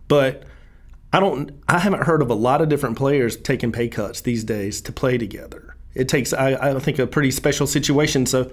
But 0.09 0.45
I 1.13 1.21
don't. 1.21 1.53
I 1.69 1.79
haven't 1.79 2.05
heard 2.05 2.23
of 2.23 2.31
a 2.31 2.35
lot 2.35 2.63
of 2.63 2.69
different 2.69 2.97
players 2.97 3.37
taking 3.37 3.73
pay 3.73 3.89
cuts 3.89 4.21
these 4.21 4.45
days 4.45 4.81
to 4.83 4.93
play 4.93 5.19
together. 5.19 5.77
It 5.95 6.09
takes, 6.09 6.33
I, 6.33 6.55
I 6.55 6.79
think, 6.79 6.99
a 6.99 7.07
pretty 7.07 7.31
special 7.31 7.67
situation. 7.67 8.25
So 8.25 8.51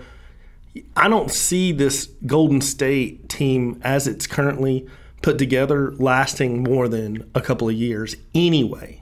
I 0.95 1.07
don't 1.07 1.31
see 1.31 1.71
this 1.71 2.07
Golden 2.25 2.61
State 2.61 3.29
team 3.29 3.79
as 3.83 4.07
it's 4.07 4.27
currently 4.27 4.87
put 5.21 5.37
together 5.37 5.91
lasting 5.93 6.63
more 6.63 6.87
than 6.87 7.29
a 7.33 7.41
couple 7.41 7.69
of 7.69 7.75
years 7.75 8.15
anyway. 8.33 9.01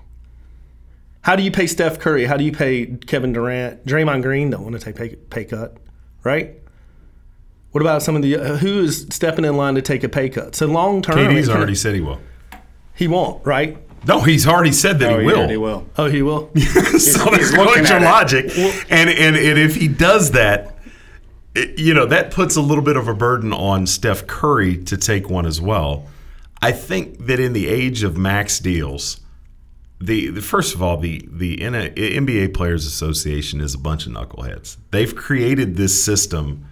How 1.21 1.35
do 1.35 1.43
you 1.43 1.51
pay 1.51 1.67
Steph 1.67 1.99
Curry? 1.99 2.25
How 2.25 2.37
do 2.37 2.43
you 2.43 2.51
pay 2.51 2.85
Kevin 2.85 3.33
Durant? 3.33 3.85
Draymond 3.85 4.21
Green 4.21 4.49
don't 4.49 4.63
want 4.63 4.79
to 4.79 4.79
take 4.79 4.95
pay, 4.95 5.15
pay 5.15 5.45
cut, 5.45 5.77
right? 6.23 6.53
What 7.71 7.81
about 7.81 8.01
some 8.01 8.15
of 8.15 8.21
the 8.21 8.37
uh, 8.37 8.57
who 8.57 8.79
is 8.83 9.05
stepping 9.11 9.45
in 9.45 9.55
line 9.57 9.75
to 9.75 9.81
take 9.81 10.03
a 10.03 10.09
pay 10.09 10.29
cut? 10.29 10.55
So 10.55 10.65
long 10.67 11.01
term, 11.01 11.17
KD's 11.17 11.49
already 11.49 11.75
said 11.75 11.95
he 11.95 12.01
will. 12.01 12.19
he 12.95 13.07
won't, 13.07 13.45
right? 13.45 13.77
No, 14.07 14.21
he's 14.21 14.47
already 14.47 14.71
said 14.71 14.99
that 14.99 15.11
Oh, 15.11 15.19
he 15.19 15.25
yeah, 15.27 15.33
will. 15.33 15.47
he 15.49 15.57
will. 15.57 15.87
Oh, 15.97 16.05
he 16.09 16.21
will. 16.21 16.49
so 16.55 17.25
there's 17.31 17.51
looking 17.51 17.65
going 17.65 17.85
at 17.85 17.89
your 17.89 17.97
it. 17.99 18.03
logic, 18.03 18.45
and, 18.89 19.09
and 19.09 19.35
and 19.35 19.59
if 19.59 19.75
he 19.75 19.87
does 19.87 20.31
that, 20.31 20.77
it- 21.55 21.77
you 21.77 21.93
know 21.93 22.05
that 22.05 22.31
puts 22.31 22.55
a 22.55 22.61
little 22.61 22.83
bit 22.83 22.95
of 22.95 23.07
a 23.07 23.13
burden 23.13 23.51
on 23.53 23.85
Steph 23.85 24.25
Curry 24.27 24.77
to 24.85 24.97
take 24.97 25.29
one 25.29 25.45
as 25.45 25.59
well. 25.59 26.07
I 26.61 26.71
think 26.71 27.25
that 27.27 27.39
in 27.39 27.53
the 27.53 27.67
age 27.67 28.01
of 28.03 28.17
max 28.17 28.59
deals, 28.59 29.19
the, 29.99 30.29
the 30.29 30.41
first 30.41 30.75
of 30.75 30.83
all, 30.83 30.97
the 30.97 31.27
the 31.31 31.57
NBA 31.57 32.53
Players 32.53 32.85
Association 32.85 33.61
is 33.61 33.73
a 33.73 33.79
bunch 33.79 34.05
of 34.05 34.11
knuckleheads. 34.11 34.77
They've 34.91 35.15
created 35.15 35.75
this 35.75 36.03
system 36.03 36.67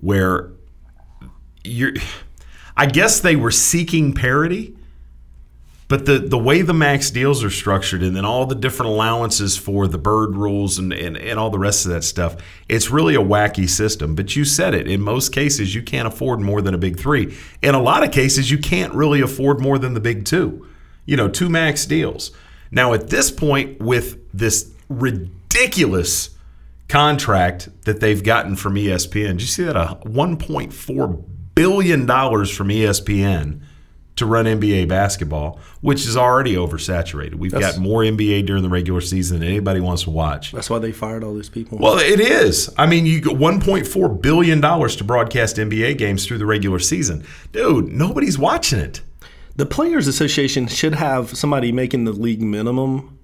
where 0.00 0.50
you're. 1.64 1.92
I 2.76 2.86
guess 2.86 3.20
they 3.20 3.36
were 3.36 3.50
seeking 3.50 4.12
parity, 4.12 4.76
but 5.88 6.04
the, 6.04 6.18
the 6.18 6.36
way 6.36 6.60
the 6.60 6.74
max 6.74 7.10
deals 7.10 7.42
are 7.42 7.50
structured 7.50 8.02
and 8.02 8.14
then 8.14 8.26
all 8.26 8.44
the 8.44 8.54
different 8.54 8.92
allowances 8.92 9.56
for 9.56 9.88
the 9.88 9.96
bird 9.96 10.36
rules 10.36 10.78
and, 10.78 10.92
and, 10.92 11.16
and 11.16 11.38
all 11.38 11.48
the 11.48 11.58
rest 11.58 11.86
of 11.86 11.92
that 11.92 12.04
stuff, 12.04 12.36
it's 12.68 12.90
really 12.90 13.14
a 13.14 13.20
wacky 13.20 13.66
system. 13.66 14.14
But 14.14 14.36
you 14.36 14.44
said 14.44 14.74
it. 14.74 14.88
In 14.88 15.00
most 15.00 15.32
cases, 15.32 15.74
you 15.74 15.82
can't 15.82 16.06
afford 16.06 16.40
more 16.40 16.60
than 16.60 16.74
a 16.74 16.78
big 16.78 16.98
three. 16.98 17.34
In 17.62 17.74
a 17.74 17.80
lot 17.80 18.04
of 18.04 18.10
cases, 18.10 18.50
you 18.50 18.58
can't 18.58 18.92
really 18.92 19.22
afford 19.22 19.58
more 19.58 19.78
than 19.78 19.94
the 19.94 20.00
big 20.00 20.26
two. 20.26 20.68
You 21.06 21.16
know, 21.16 21.28
two 21.28 21.48
max 21.48 21.86
deals. 21.86 22.32
Now, 22.70 22.92
at 22.92 23.08
this 23.08 23.30
point, 23.30 23.80
with 23.80 24.18
this 24.32 24.70
ridiculous 24.88 26.30
contract 26.88 27.68
that 27.84 28.00
they've 28.00 28.22
gotten 28.22 28.56
from 28.56 28.74
ESPN, 28.74 29.32
did 29.32 29.40
you 29.42 29.46
see 29.46 29.64
that? 29.64 29.76
A 29.76 29.98
$1.4 30.04 31.24
billion 31.54 32.06
from 32.06 32.68
ESPN 32.68 33.60
to 34.16 34.24
run 34.24 34.46
NBA 34.46 34.88
basketball, 34.88 35.60
which 35.82 36.06
is 36.06 36.16
already 36.16 36.54
oversaturated. 36.54 37.34
We've 37.34 37.50
That's- 37.50 37.74
got 37.74 37.82
more 37.82 38.00
NBA 38.02 38.46
during 38.46 38.62
the 38.62 38.68
regular 38.68 39.02
season 39.02 39.40
than 39.40 39.48
anybody 39.48 39.80
wants 39.80 40.04
to 40.04 40.10
watch. 40.10 40.52
That's 40.52 40.70
why 40.70 40.78
they 40.78 40.90
fired 40.92 41.22
all 41.22 41.34
these 41.34 41.50
people. 41.50 41.78
Well, 41.78 41.98
it 41.98 42.18
is. 42.18 42.72
I 42.78 42.86
mean, 42.86 43.04
you 43.04 43.20
got 43.20 43.34
1.4 43.36 44.22
billion 44.22 44.60
dollars 44.60 44.96
to 44.96 45.04
broadcast 45.04 45.56
NBA 45.56 45.98
games 45.98 46.24
through 46.26 46.38
the 46.38 46.46
regular 46.46 46.78
season, 46.78 47.26
dude. 47.52 47.88
Nobody's 47.88 48.38
watching 48.38 48.78
it. 48.78 49.02
The 49.56 49.66
Players 49.66 50.06
Association 50.06 50.66
should 50.66 50.94
have 50.94 51.36
somebody 51.36 51.72
making 51.72 52.04
the 52.04 52.12
league 52.12 52.42
minimum. 52.42 53.18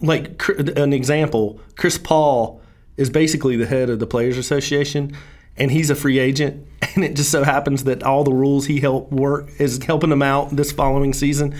Like 0.00 0.42
an 0.58 0.92
example, 0.92 1.60
Chris 1.76 1.96
Paul 1.96 2.60
is 2.96 3.08
basically 3.08 3.56
the 3.56 3.66
head 3.66 3.88
of 3.88 3.98
the 3.98 4.06
Players 4.06 4.36
Association, 4.36 5.16
and 5.56 5.70
he's 5.70 5.88
a 5.88 5.94
free 5.94 6.18
agent. 6.18 6.66
And 6.96 7.04
it 7.04 7.14
just 7.14 7.30
so 7.30 7.44
happens 7.44 7.84
that 7.84 8.02
all 8.02 8.24
the 8.24 8.32
rules 8.32 8.64
he 8.64 8.80
helped 8.80 9.12
work 9.12 9.50
is 9.58 9.84
helping 9.84 10.10
him 10.10 10.22
out 10.22 10.48
this 10.48 10.72
following 10.72 11.12
season. 11.12 11.54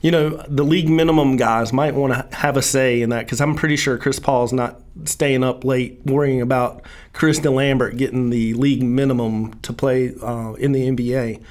You 0.00 0.12
know, 0.12 0.44
the 0.48 0.62
league 0.62 0.88
minimum 0.88 1.36
guys 1.36 1.72
might 1.72 1.96
want 1.96 2.12
to 2.12 2.36
have 2.36 2.56
a 2.56 2.62
say 2.62 3.02
in 3.02 3.10
that 3.10 3.26
because 3.26 3.40
I'm 3.40 3.56
pretty 3.56 3.74
sure 3.74 3.98
Chris 3.98 4.20
Paul's 4.20 4.52
not 4.52 4.80
staying 5.06 5.42
up 5.42 5.64
late 5.64 6.00
worrying 6.04 6.40
about 6.40 6.82
Chris 7.12 7.40
DeLambert 7.40 7.96
getting 7.96 8.30
the 8.30 8.54
league 8.54 8.84
minimum 8.84 9.58
to 9.62 9.72
play 9.72 10.14
uh, 10.22 10.52
in 10.52 10.70
the 10.70 10.88
NBA. 10.88 11.42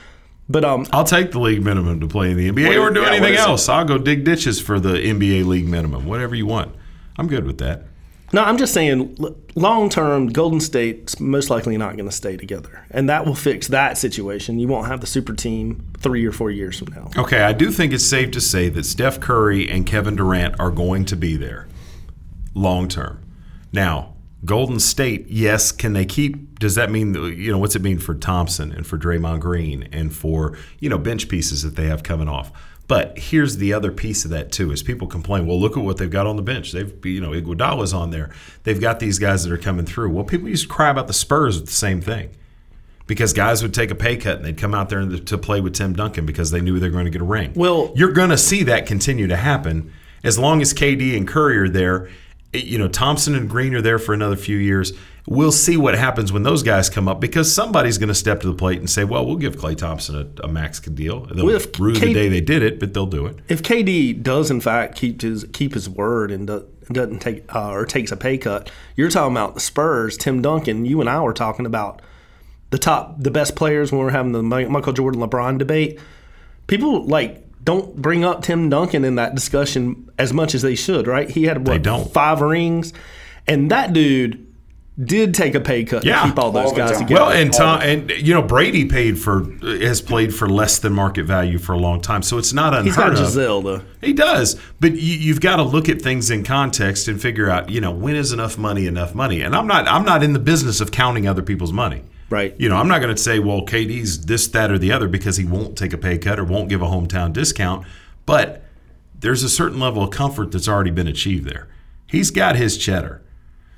But 0.50 0.66
um, 0.66 0.88
I'll 0.92 1.04
take 1.04 1.32
the 1.32 1.40
league 1.40 1.64
minimum 1.64 2.00
to 2.00 2.08
play 2.08 2.32
in 2.32 2.38
the 2.38 2.50
NBA 2.52 2.68
What- 2.70 2.78
or 2.78 2.90
do 2.92 3.02
yeah, 3.02 3.10
anything 3.12 3.34
is 3.36 3.40
it? 3.40 3.48
else. 3.48 3.70
I'll 3.70 3.86
go 3.86 3.98
dig 4.00 4.24
ditches 4.24 4.60
for 4.60 4.80
the 4.80 4.94
NBA 4.94 5.46
league 5.46 5.68
minimum, 5.68 6.06
whatever 6.08 6.36
you 6.36 6.46
want. 6.48 6.74
I'm 7.18 7.28
good 7.28 7.46
with 7.46 7.60
that. 7.60 7.84
No, 8.32 8.44
I'm 8.44 8.58
just 8.60 8.74
saying, 8.76 9.18
long 9.56 9.90
term, 9.90 10.28
Golden 10.28 10.60
State's 10.60 11.20
most 11.20 11.50
likely 11.50 11.78
not 11.78 11.96
going 11.98 12.06
to 12.08 12.16
stay 12.16 12.38
together, 12.38 12.86
and 12.92 13.10
that 13.10 13.26
will 13.26 13.34
fix 13.34 13.68
that 13.70 13.98
situation. 13.98 14.60
You 14.60 14.68
won't 14.68 14.86
have 14.88 15.02
the 15.02 15.08
super 15.08 15.34
team 15.34 15.84
three 15.98 16.26
or 16.28 16.32
four 16.32 16.52
years 16.52 16.78
from 16.78 16.90
now. 16.94 17.10
Okay, 17.18 17.42
I 17.42 17.54
do 17.54 17.72
think 17.72 17.92
it's 17.92 18.06
safe 18.06 18.30
to 18.32 18.42
say 18.42 18.70
that 18.70 18.86
Steph 18.86 19.20
Curry 19.20 19.68
and 19.68 19.84
Kevin 19.86 20.16
Durant 20.16 20.60
are 20.60 20.70
going 20.70 21.06
to 21.06 21.16
be 21.16 21.38
there 21.38 21.68
long 22.54 22.88
term. 22.88 23.20
Now, 23.74 24.14
Golden 24.46 24.80
State, 24.80 25.28
yes, 25.28 25.72
can 25.72 25.94
they 25.94 26.06
keep? 26.06 26.60
Does 26.60 26.76
that 26.76 26.90
mean 26.90 27.14
you 27.14 27.52
know 27.52 27.58
what's 27.58 27.76
it 27.76 27.82
mean 27.82 28.00
for 28.00 28.16
Thompson 28.16 28.72
and 28.72 28.88
for 28.88 28.98
Draymond 28.98 29.42
Green 29.42 29.90
and 29.92 30.16
for 30.16 30.58
you 30.80 30.90
know 30.90 30.98
bench 30.98 31.28
pieces 31.28 31.64
that 31.64 31.76
they 31.76 31.88
have 31.88 32.04
coming 32.04 32.30
off? 32.30 32.52
But 32.88 33.20
here's 33.20 33.58
the 33.58 33.74
other 33.74 33.92
piece 33.92 34.24
of 34.24 34.32
that 34.32 34.52
too: 34.52 34.72
is 34.72 34.82
people 34.82 35.08
complain, 35.08 35.46
well, 35.46 35.60
look 35.60 35.76
at 35.78 35.84
what 35.84 35.98
they've 35.98 36.10
got 36.10 36.26
on 36.26 36.38
the 36.38 36.42
bench. 36.42 36.72
They've 36.72 36.94
you 37.06 37.20
know 37.20 37.32
Iguodala's 37.32 37.94
on 37.94 38.12
there. 38.12 38.32
They've 38.64 38.80
got 38.80 39.00
these 39.00 39.20
guys 39.20 39.44
that 39.44 39.52
are 39.52 39.58
coming 39.58 39.86
through. 39.86 40.12
Well, 40.12 40.24
people 40.24 40.48
used 40.48 40.64
to 40.64 40.74
cry 40.74 40.90
about 40.90 41.08
the 41.08 41.14
Spurs 41.14 41.60
with 41.60 41.66
the 41.66 41.76
same 41.76 42.00
thing 42.00 42.30
because 43.10 43.34
guys 43.34 43.62
would 43.62 43.74
take 43.74 43.92
a 43.92 43.96
pay 43.96 44.16
cut 44.16 44.38
and 44.38 44.46
they'd 44.46 44.58
come 44.58 44.74
out 44.74 44.88
there 44.88 45.06
to 45.06 45.38
play 45.38 45.60
with 45.60 45.74
Tim 45.74 45.94
Duncan 45.94 46.26
because 46.26 46.52
they 46.52 46.62
knew 46.62 46.80
they 46.80 46.88
were 46.88 46.94
going 46.94 47.06
to 47.06 47.12
get 47.12 47.22
a 47.22 47.26
ring. 47.26 47.52
Well, 47.56 47.92
you're 47.96 48.12
going 48.12 48.30
to 48.30 48.38
see 48.38 48.64
that 48.64 48.86
continue 48.86 49.28
to 49.28 49.36
happen 49.36 49.92
as 50.24 50.38
long 50.38 50.62
as 50.62 50.74
KD 50.74 51.18
and 51.18 51.28
Curry 51.28 51.58
are 51.58 51.70
there 51.70 52.10
you 52.54 52.78
know 52.78 52.88
Thompson 52.88 53.36
and 53.36 53.50
Green 53.50 53.74
are 53.76 53.82
there 53.82 54.00
for 54.00 54.14
another 54.14 54.36
few 54.36 54.58
years. 54.58 54.94
We'll 55.28 55.52
see 55.52 55.78
what 55.78 55.96
happens 55.96 56.34
when 56.34 56.42
those 56.42 56.64
guys 56.64 56.90
come 56.90 57.08
up 57.08 57.20
because 57.20 57.54
somebody's 57.54 58.00
going 58.00 58.08
to 58.08 58.16
step 58.16 58.42
to 58.42 58.48
the 58.48 58.54
plate 58.54 58.80
and 58.80 58.90
say, 58.90 59.04
"Well, 59.04 59.26
we'll 59.26 59.38
give 59.38 59.58
Klay 59.58 59.78
Thompson 59.78 60.16
a, 60.16 60.46
a 60.46 60.48
max 60.48 60.80
deal." 60.80 61.26
They'll 61.26 61.46
well, 61.46 61.62
rue 61.78 61.94
K- 61.94 62.08
the 62.08 62.14
day 62.14 62.30
they 62.30 62.42
did 62.42 62.64
it, 62.64 62.80
but 62.80 62.94
they'll 62.94 63.06
do 63.06 63.28
it. 63.28 63.38
If 63.48 63.62
KD 63.62 64.24
does 64.24 64.50
in 64.50 64.62
fact 64.62 64.96
keep 64.96 65.22
his 65.22 65.46
keep 65.54 65.74
his 65.74 65.88
word 65.88 66.32
and 66.32 66.48
doesn't 66.48 67.20
take 67.20 67.54
uh, 67.54 67.70
or 67.70 67.86
takes 67.86 68.12
a 68.12 68.18
pay 68.18 68.38
cut, 68.38 68.72
you're 68.96 69.10
talking 69.10 69.34
about 69.34 69.54
the 69.54 69.62
Spurs. 69.62 70.18
Tim 70.18 70.42
Duncan, 70.42 70.86
you 70.86 71.00
and 71.02 71.10
I 71.10 71.22
were 71.22 71.34
talking 71.34 71.66
about 71.66 72.02
the 72.72 72.78
top, 72.78 73.16
the 73.20 73.32
best 73.32 73.56
players 73.56 73.92
when 73.92 74.02
we 74.02 74.08
are 74.08 74.12
having 74.12 74.32
the 74.32 74.44
Michael 74.44 74.94
Jordan 74.94 75.22
LeBron 75.22 75.58
debate. 75.58 76.00
People 76.68 77.06
like 77.06 77.44
don't 77.64 77.96
bring 77.96 78.24
up 78.24 78.44
Tim 78.44 78.70
Duncan 78.70 79.04
in 79.04 79.16
that 79.16 79.36
discussion 79.36 80.10
as 80.18 80.34
much 80.34 80.56
as 80.56 80.62
they 80.62 80.76
should, 80.76 81.08
right? 81.08 81.30
He 81.30 81.44
had 81.44 81.68
what, 81.68 82.12
five 82.12 82.42
rings, 82.42 82.94
and 83.48 83.72
that 83.72 83.94
dude 83.94 84.48
did 85.04 85.34
take 85.34 85.56
a 85.56 85.62
pay 85.62 85.86
cut 85.86 86.04
yeah. 86.04 86.22
to 86.22 86.28
keep 86.28 86.40
all 86.40 86.52
those 86.52 86.72
all 86.72 86.76
guys 86.76 86.98
together. 86.98 87.22
Well, 87.22 87.30
and 87.30 87.54
Tom, 87.54 87.82
and 87.82 88.10
you 88.12 88.34
know 88.34 88.42
Brady 88.42 88.86
paid 88.86 89.18
for 89.18 89.46
has 89.62 90.02
played 90.02 90.34
for 90.34 90.50
less 90.50 90.80
than 90.80 90.94
market 90.94 91.24
value 91.24 91.58
for 91.58 91.74
a 91.74 91.78
long 91.78 92.02
time, 92.02 92.22
so 92.22 92.38
it's 92.38 92.54
not 92.54 92.74
unheard 92.74 92.86
He's 92.86 92.96
got 92.96 93.16
Gisele 93.16 93.62
though. 93.62 93.82
He 94.02 94.14
does, 94.14 94.60
but 94.80 94.96
you, 94.96 95.34
have 95.34 95.42
got 95.42 95.58
to 95.58 95.64
look 95.64 95.88
at 95.90 96.02
things 96.02 96.30
in 96.30 96.44
context 96.44 97.08
and 97.08 97.22
figure 97.22 97.50
out, 97.50 97.70
you 97.70 97.80
know, 97.82 97.92
when 97.92 98.16
is 98.16 98.34
enough 98.34 98.58
money 98.58 98.88
enough 98.88 99.16
money? 99.16 99.42
And 99.42 99.56
I'm 99.56 99.68
not 99.68 99.88
I'm 99.88 100.04
not 100.04 100.24
in 100.24 100.34
the 100.34 100.40
business 100.40 100.82
of 100.82 100.92
counting 100.92 101.28
other 101.28 101.42
people's 101.42 101.74
money. 101.74 102.04
Right. 102.30 102.56
You 102.60 102.70
know, 102.70 102.76
I'm 102.76 102.88
not 102.88 103.02
going 103.02 103.16
to 103.16 103.22
say, 103.22 103.40
well, 103.40 103.62
KD's 103.62 104.26
this, 104.26 104.48
that, 104.50 104.72
or 104.72 104.78
the 104.78 104.92
other 104.92 105.08
because 105.08 105.38
he 105.38 105.46
won't 105.46 105.78
take 105.78 105.94
a 105.94 105.98
pay 105.98 106.18
cut 106.18 106.40
or 106.40 106.44
won't 106.44 106.70
give 106.70 106.82
a 106.82 106.86
hometown 106.86 107.34
discount. 107.34 107.86
But 108.26 108.64
there's 109.20 109.44
a 109.44 109.50
certain 109.50 109.80
level 109.80 110.04
of 110.04 110.12
comfort 110.12 110.52
that's 110.52 110.68
already 110.68 110.92
been 110.92 111.08
achieved 111.08 111.50
there. 111.50 111.68
He's 112.06 112.32
got 112.32 112.56
his 112.56 112.78
cheddar. 112.78 113.24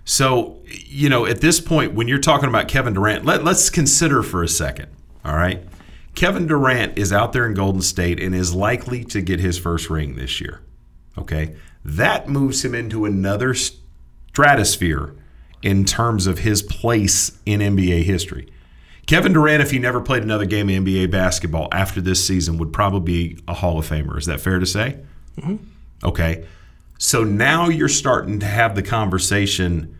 So, 0.03 0.59
you 0.65 1.09
know, 1.09 1.25
at 1.25 1.41
this 1.41 1.59
point, 1.59 1.93
when 1.93 2.07
you're 2.07 2.19
talking 2.19 2.49
about 2.49 2.67
Kevin 2.67 2.93
Durant, 2.93 3.23
let, 3.25 3.43
let's 3.43 3.69
consider 3.69 4.23
for 4.23 4.43
a 4.43 4.47
second. 4.47 4.87
All 5.23 5.35
right. 5.35 5.63
Kevin 6.15 6.47
Durant 6.47 6.97
is 6.97 7.13
out 7.13 7.31
there 7.31 7.45
in 7.45 7.53
Golden 7.53 7.81
State 7.81 8.19
and 8.19 8.35
is 8.35 8.53
likely 8.53 9.03
to 9.05 9.21
get 9.21 9.39
his 9.39 9.57
first 9.57 9.89
ring 9.89 10.15
this 10.15 10.41
year. 10.41 10.61
Okay. 11.17 11.55
That 11.85 12.27
moves 12.27 12.65
him 12.65 12.75
into 12.75 13.05
another 13.05 13.53
stratosphere 13.53 15.15
in 15.63 15.85
terms 15.85 16.27
of 16.27 16.39
his 16.39 16.61
place 16.61 17.37
in 17.45 17.59
NBA 17.59 18.03
history. 18.03 18.51
Kevin 19.05 19.33
Durant, 19.33 19.61
if 19.61 19.71
he 19.71 19.79
never 19.79 19.99
played 19.99 20.23
another 20.23 20.45
game 20.45 20.69
of 20.69 20.75
NBA 20.75 21.11
basketball 21.11 21.67
after 21.71 22.01
this 22.01 22.25
season, 22.25 22.57
would 22.57 22.71
probably 22.71 23.33
be 23.33 23.43
a 23.47 23.53
Hall 23.53 23.77
of 23.77 23.87
Famer. 23.87 24.17
Is 24.17 24.25
that 24.25 24.39
fair 24.39 24.59
to 24.59 24.65
say? 24.65 24.99
Mm-hmm. 25.37 25.57
Okay. 26.03 26.45
So 26.97 27.23
now 27.23 27.67
you're 27.67 27.89
starting 27.89 28.39
to 28.39 28.45
have 28.45 28.75
the 28.75 28.83
conversation. 28.83 29.97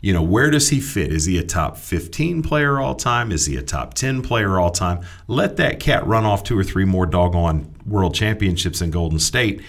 You 0.00 0.12
know, 0.12 0.22
where 0.22 0.50
does 0.50 0.68
he 0.68 0.80
fit? 0.80 1.12
Is 1.12 1.24
he 1.24 1.36
a 1.38 1.42
top 1.42 1.76
15 1.76 2.42
player 2.42 2.80
all 2.80 2.94
time? 2.94 3.32
Is 3.32 3.46
he 3.46 3.56
a 3.56 3.62
top 3.62 3.94
10 3.94 4.22
player 4.22 4.58
all 4.58 4.70
time? 4.70 5.00
Let 5.26 5.56
that 5.56 5.80
cat 5.80 6.06
run 6.06 6.24
off 6.24 6.44
two 6.44 6.58
or 6.58 6.64
three 6.64 6.84
more 6.84 7.06
doggone 7.06 7.74
world 7.86 8.14
championships 8.14 8.80
in 8.80 8.90
Golden 8.90 9.18
State. 9.18 9.62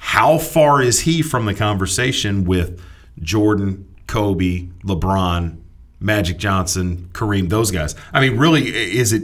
How 0.00 0.38
far 0.38 0.80
is 0.82 1.00
he 1.00 1.22
from 1.22 1.46
the 1.46 1.54
conversation 1.54 2.44
with 2.44 2.80
Jordan, 3.20 3.91
Kobe, 4.12 4.68
LeBron, 4.84 5.56
Magic 5.98 6.36
Johnson, 6.36 7.08
Kareem, 7.14 7.48
those 7.48 7.70
guys. 7.70 7.94
I 8.12 8.20
mean, 8.20 8.36
really, 8.36 8.68
is 8.68 9.14
it, 9.14 9.22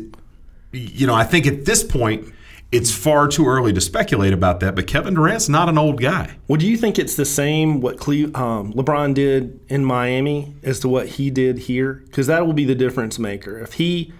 you 0.72 1.06
know, 1.06 1.14
I 1.14 1.24
think 1.24 1.46
at 1.46 1.66
this 1.66 1.84
point, 1.84 2.32
it's 2.72 2.90
far 2.90 3.28
too 3.28 3.46
early 3.46 3.74
to 3.74 3.82
speculate 3.82 4.32
about 4.32 4.60
that, 4.60 4.74
but 4.74 4.86
Kevin 4.86 5.12
Durant's 5.12 5.46
not 5.48 5.68
an 5.68 5.76
old 5.76 6.00
guy. 6.00 6.36
Well, 6.48 6.58
do 6.58 6.66
you 6.66 6.78
think 6.78 6.98
it's 6.98 7.16
the 7.16 7.26
same 7.26 7.82
what 7.82 7.98
Cle- 7.98 8.34
um, 8.34 8.72
LeBron 8.72 9.12
did 9.12 9.60
in 9.68 9.84
Miami 9.84 10.54
as 10.62 10.80
to 10.80 10.88
what 10.88 11.06
he 11.06 11.30
did 11.30 11.58
here? 11.58 12.02
Because 12.06 12.26
that 12.26 12.46
will 12.46 12.54
be 12.54 12.64
the 12.64 12.74
difference 12.74 13.18
maker. 13.18 13.58
If 13.58 13.74
he, 13.74 14.14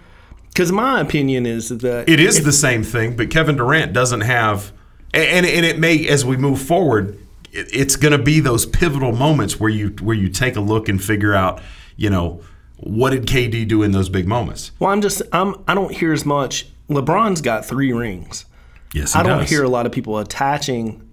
because 0.49 0.71
my 0.71 0.99
opinion 0.99 1.47
is 1.47 1.69
that 1.69 2.07
it 2.07 2.19
is 2.19 2.37
if, 2.37 2.43
the 2.45 2.51
same 2.51 2.83
thing, 2.83 3.15
but 3.15 3.31
Kevin 3.31 3.55
Durant 3.55 3.91
doesn't 3.93 4.21
have, 4.21 4.71
and 5.15 5.47
and 5.47 5.65
it 5.65 5.79
may 5.79 6.07
as 6.07 6.23
we 6.23 6.37
move 6.37 6.61
forward, 6.61 7.17
it's 7.51 7.95
going 7.95 8.11
to 8.11 8.23
be 8.23 8.39
those 8.39 8.65
pivotal 8.65 9.11
moments 9.11 9.59
where 9.59 9.69
you 9.69 9.89
where 10.01 10.15
you 10.15 10.29
take 10.29 10.55
a 10.55 10.61
look 10.61 10.89
and 10.89 11.03
figure 11.03 11.33
out, 11.33 11.61
you 11.95 12.09
know, 12.09 12.41
what 12.77 13.11
did 13.11 13.25
KD 13.25 13.67
do 13.67 13.83
in 13.83 13.91
those 13.91 14.09
big 14.09 14.27
moments? 14.27 14.71
Well, 14.79 14.91
I'm 14.91 15.01
just 15.01 15.21
I'm 15.33 15.55
I 15.67 15.75
don't 15.75 15.91
hear 15.91 16.13
as 16.13 16.25
much. 16.25 16.67
LeBron's 16.89 17.41
got 17.41 17.65
three 17.65 17.91
rings. 17.93 18.45
Yes, 18.93 19.15
I 19.15 19.23
don't 19.23 19.39
does. 19.39 19.49
hear 19.49 19.63
a 19.63 19.69
lot 19.69 19.85
of 19.85 19.91
people 19.91 20.17
attaching 20.17 21.07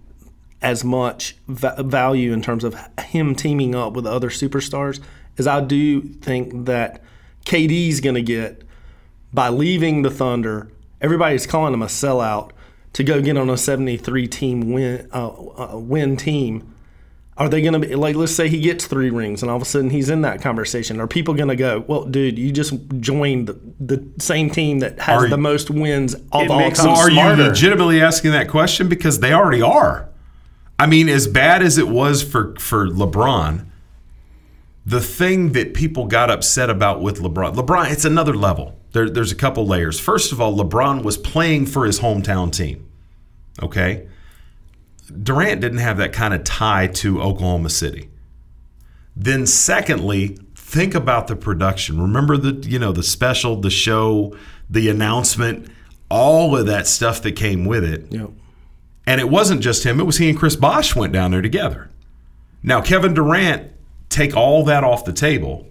as 0.63 0.83
much 0.83 1.37
va- 1.49 1.83
value 1.83 2.33
in 2.33 2.41
terms 2.41 2.65
of 2.65 2.75
him 3.01 3.35
teaming 3.35 3.75
up 3.75 3.93
with 3.93 4.07
other 4.07 4.31
superstars 4.31 5.01
as 5.37 5.47
I 5.47 5.61
do 5.61 6.01
think 6.01 6.65
that 6.65 7.03
KD's 7.45 8.01
going 8.01 8.15
to 8.15 8.23
get 8.23 8.63
by 9.33 9.51
leaving 9.51 10.03
the 10.03 10.11
Thunder. 10.11 10.71
Everybody's 11.01 11.47
calling 11.47 11.75
him 11.75 11.83
a 11.83 11.87
sellout 11.87 12.53
to 12.97 13.05
go 13.05 13.21
get 13.21 13.37
on 13.37 13.51
a 13.51 13.59
73 13.59 14.27
team 14.27 14.73
win 14.73 15.07
uh, 15.13 15.29
uh, 15.29 15.79
win 15.79 16.17
team 16.17 16.75
are 17.37 17.51
they 17.51 17.61
going 17.61 17.75
to 17.75 17.79
be 17.79 17.95
like, 17.95 18.17
let's 18.17 18.35
say 18.35 18.49
he 18.49 18.59
gets 18.59 18.87
three 18.87 19.11
rings 19.11 19.43
and 19.43 19.51
all 19.51 19.57
of 19.57 19.63
a 19.63 19.67
sudden 19.67 19.91
he's 19.91 20.09
in 20.09 20.23
that 20.23 20.41
conversation. 20.41 20.99
Are 20.99 21.07
people 21.07 21.35
going 21.35 21.51
to 21.51 21.57
go, 21.57 21.85
well, 21.87 22.07
dude, 22.07 22.39
you 22.39 22.51
just 22.51 22.73
joined 22.99 23.49
the, 23.49 23.61
the 23.79 24.09
same 24.19 24.49
team 24.49 24.79
that 24.79 24.99
has 25.01 25.25
are, 25.25 25.29
the 25.29 25.37
most 25.37 25.69
wins 25.69 26.15
of 26.15 26.23
all 26.33 26.71
time? 26.71 26.89
Are 26.89 27.11
you 27.11 27.45
legitimately 27.45 28.01
asking 28.01 28.31
that 28.31 28.49
question? 28.49 28.89
Because 28.89 29.21
they 29.21 29.35
already 29.35 29.61
are. 29.61 30.09
I 30.79 30.87
mean, 30.87 31.11
as 31.11 31.27
bad 31.27 31.63
as 31.63 31.77
it 31.77 31.89
was 31.89 32.23
for, 32.23 32.55
for 32.59 32.89
LeBron, 32.89 33.67
the 34.87 35.03
thing 35.03 35.53
that 35.53 35.75
people 35.75 36.07
got 36.07 36.31
upset 36.31 36.71
about 36.71 37.03
with 37.03 37.21
LeBron, 37.21 37.55
LeBron, 37.55 37.91
it's 37.91 38.07
another 38.07 38.35
level. 38.35 38.79
There, 38.97 39.11
there's 39.11 39.33
a 39.33 39.37
couple 39.37 39.67
layers. 39.67 40.01
First 40.01 40.33
of 40.33 40.41
all, 40.41 40.57
LeBron 40.57 41.05
was 41.05 41.17
playing 41.17 41.67
for 41.67 41.85
his 41.85 42.01
hometown 42.01 42.53
team. 42.53 42.89
Okay 43.63 44.09
Durant 45.23 45.61
didn't 45.61 45.79
have 45.79 45.99
that 45.99 46.13
kind 46.13 46.35
of 46.35 46.45
tie 46.45 46.89
to 46.89 47.23
Oklahoma 47.23 47.71
City. 47.71 48.09
Then 49.15 49.47
secondly, 49.47 50.39
think 50.55 50.95
about 50.95 51.27
the 51.27 51.37
production. 51.37 52.01
Remember 52.01 52.37
the 52.37 52.69
you 52.69 52.79
know 52.79 52.93
the 52.93 53.03
special, 53.03 53.57
the 53.57 53.71
show, 53.71 54.37
the 54.69 54.89
announcement, 54.89 55.69
all 56.11 56.57
of 56.57 56.67
that 56.67 56.87
stuff 56.87 57.23
that 57.23 57.33
came 57.33 57.65
with 57.65 57.85
it. 57.85 58.07
Yep. 58.11 58.31
And 59.07 59.21
it 59.21 59.29
wasn't 59.29 59.61
just 59.61 59.85
him, 59.85 60.01
it 60.01 60.05
was 60.05 60.19
he 60.19 60.29
and 60.29 60.39
Chris 60.39 60.57
Bosh 60.57 60.97
went 60.97 61.13
down 61.13 61.31
there 61.31 61.43
together. 61.43 61.91
Now 62.63 62.81
Kevin 62.81 63.15
Durant 63.15 63.71
take 64.09 64.37
all 64.37 64.65
that 64.65 64.83
off 64.83 65.05
the 65.05 65.13
table. 65.13 65.67